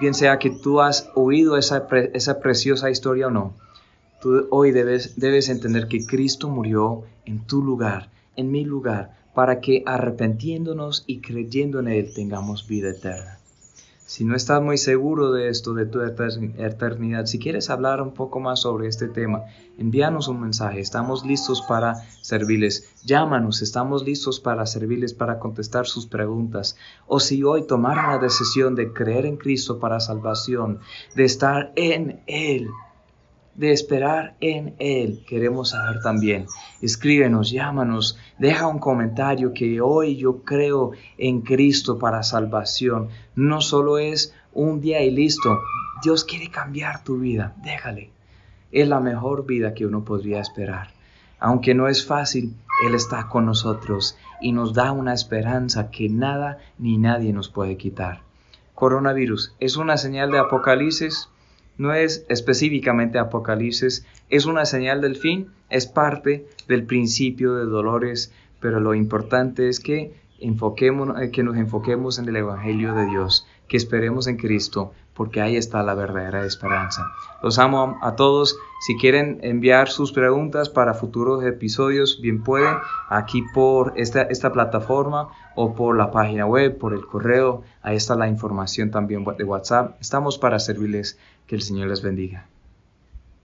Bien 0.00 0.14
sea 0.14 0.38
que 0.38 0.50
tú 0.50 0.80
has 0.80 1.10
oído 1.14 1.56
esa, 1.56 1.86
preciosa 1.88 2.90
historia 2.90 3.28
o 3.28 3.30
no, 3.30 3.54
tú 4.20 4.48
hoy 4.50 4.72
debes, 4.72 5.18
debes 5.18 5.48
entender 5.48 5.86
que 5.86 6.04
Cristo 6.04 6.48
murió 6.48 7.04
en 7.24 7.46
tu 7.46 7.62
lugar, 7.62 8.10
en 8.36 8.50
mi 8.50 8.64
lugar, 8.64 9.16
para 9.34 9.60
que 9.60 9.82
arrepentiéndonos 9.84 11.04
y 11.06 11.20
creyendo 11.20 11.80
en 11.80 11.88
Él 11.88 12.12
tengamos 12.14 12.66
vida 12.66 12.90
eterna. 12.90 13.38
Si 14.06 14.22
no 14.22 14.36
estás 14.36 14.62
muy 14.62 14.76
seguro 14.76 15.32
de 15.32 15.48
esto, 15.48 15.72
de 15.72 15.86
tu 15.86 16.02
eternidad, 16.02 17.24
si 17.24 17.38
quieres 17.38 17.70
hablar 17.70 18.02
un 18.02 18.12
poco 18.12 18.38
más 18.38 18.60
sobre 18.60 18.86
este 18.86 19.08
tema, 19.08 19.44
envíanos 19.78 20.28
un 20.28 20.42
mensaje. 20.42 20.78
Estamos 20.78 21.24
listos 21.24 21.62
para 21.62 21.94
servirles. 22.20 22.86
Llámanos, 23.04 23.62
estamos 23.62 24.04
listos 24.04 24.40
para 24.40 24.66
servirles, 24.66 25.14
para 25.14 25.38
contestar 25.38 25.86
sus 25.86 26.06
preguntas. 26.06 26.76
O 27.06 27.18
si 27.18 27.42
hoy 27.44 27.66
tomaron 27.66 28.08
la 28.08 28.18
decisión 28.18 28.74
de 28.74 28.92
creer 28.92 29.24
en 29.24 29.38
Cristo 29.38 29.78
para 29.78 30.00
salvación, 30.00 30.80
de 31.16 31.24
estar 31.24 31.72
en 31.74 32.20
Él, 32.26 32.68
de 33.54 33.72
esperar 33.72 34.36
en 34.40 34.74
Él. 34.78 35.24
Queremos 35.26 35.70
saber 35.70 36.00
también. 36.00 36.46
Escríbenos, 36.82 37.50
llámanos, 37.50 38.18
deja 38.38 38.66
un 38.66 38.78
comentario 38.78 39.52
que 39.52 39.80
hoy 39.80 40.16
yo 40.16 40.42
creo 40.42 40.92
en 41.18 41.40
Cristo 41.40 41.98
para 41.98 42.22
salvación. 42.22 43.08
No 43.34 43.60
solo 43.60 43.98
es 43.98 44.34
un 44.52 44.80
día 44.80 45.02
y 45.02 45.10
listo. 45.10 45.60
Dios 46.02 46.24
quiere 46.24 46.50
cambiar 46.50 47.04
tu 47.04 47.18
vida. 47.18 47.54
Déjale. 47.62 48.10
Es 48.72 48.88
la 48.88 49.00
mejor 49.00 49.46
vida 49.46 49.74
que 49.74 49.86
uno 49.86 50.04
podría 50.04 50.40
esperar. 50.40 50.88
Aunque 51.38 51.74
no 51.74 51.88
es 51.88 52.06
fácil, 52.06 52.56
Él 52.86 52.94
está 52.94 53.28
con 53.28 53.46
nosotros 53.46 54.16
y 54.40 54.52
nos 54.52 54.72
da 54.72 54.92
una 54.92 55.12
esperanza 55.12 55.90
que 55.90 56.08
nada 56.08 56.58
ni 56.78 56.98
nadie 56.98 57.32
nos 57.32 57.48
puede 57.48 57.76
quitar. 57.76 58.22
Coronavirus, 58.74 59.54
¿es 59.60 59.76
una 59.76 59.96
señal 59.96 60.32
de 60.32 60.38
Apocalipsis? 60.38 61.28
No 61.76 61.92
es 61.92 62.24
específicamente 62.28 63.18
Apocalipsis, 63.18 64.06
es 64.30 64.46
una 64.46 64.64
señal 64.64 65.00
del 65.00 65.16
fin, 65.16 65.50
es 65.70 65.86
parte 65.86 66.46
del 66.68 66.84
principio 66.84 67.54
de 67.54 67.64
dolores, 67.64 68.32
pero 68.60 68.80
lo 68.80 68.94
importante 68.94 69.68
es 69.68 69.80
que, 69.80 70.14
enfoquemos, 70.38 71.20
eh, 71.20 71.30
que 71.30 71.42
nos 71.42 71.56
enfoquemos 71.56 72.18
en 72.18 72.28
el 72.28 72.36
Evangelio 72.36 72.94
de 72.94 73.06
Dios, 73.06 73.46
que 73.68 73.76
esperemos 73.76 74.26
en 74.26 74.36
Cristo, 74.36 74.92
porque 75.14 75.40
ahí 75.40 75.56
está 75.56 75.82
la 75.82 75.94
verdadera 75.94 76.44
esperanza. 76.44 77.06
Los 77.42 77.58
amo 77.58 77.98
a 78.02 78.16
todos. 78.16 78.58
Si 78.86 78.96
quieren 78.96 79.38
enviar 79.42 79.88
sus 79.88 80.12
preguntas 80.12 80.68
para 80.68 80.94
futuros 80.94 81.44
episodios, 81.44 82.20
bien 82.20 82.42
pueden, 82.42 82.76
aquí 83.08 83.42
por 83.54 83.92
esta, 83.96 84.22
esta 84.22 84.52
plataforma 84.52 85.28
o 85.54 85.74
por 85.74 85.96
la 85.96 86.10
página 86.10 86.46
web, 86.46 86.78
por 86.78 86.94
el 86.94 87.06
correo. 87.06 87.62
Ahí 87.82 87.96
está 87.96 88.14
la 88.14 88.28
información 88.28 88.90
también 88.90 89.24
de 89.24 89.44
WhatsApp. 89.44 89.96
Estamos 90.00 90.38
para 90.38 90.58
servirles. 90.58 91.18
Que 91.46 91.56
el 91.56 91.62
Señor 91.62 91.88
les 91.88 92.00
bendiga. 92.00 92.46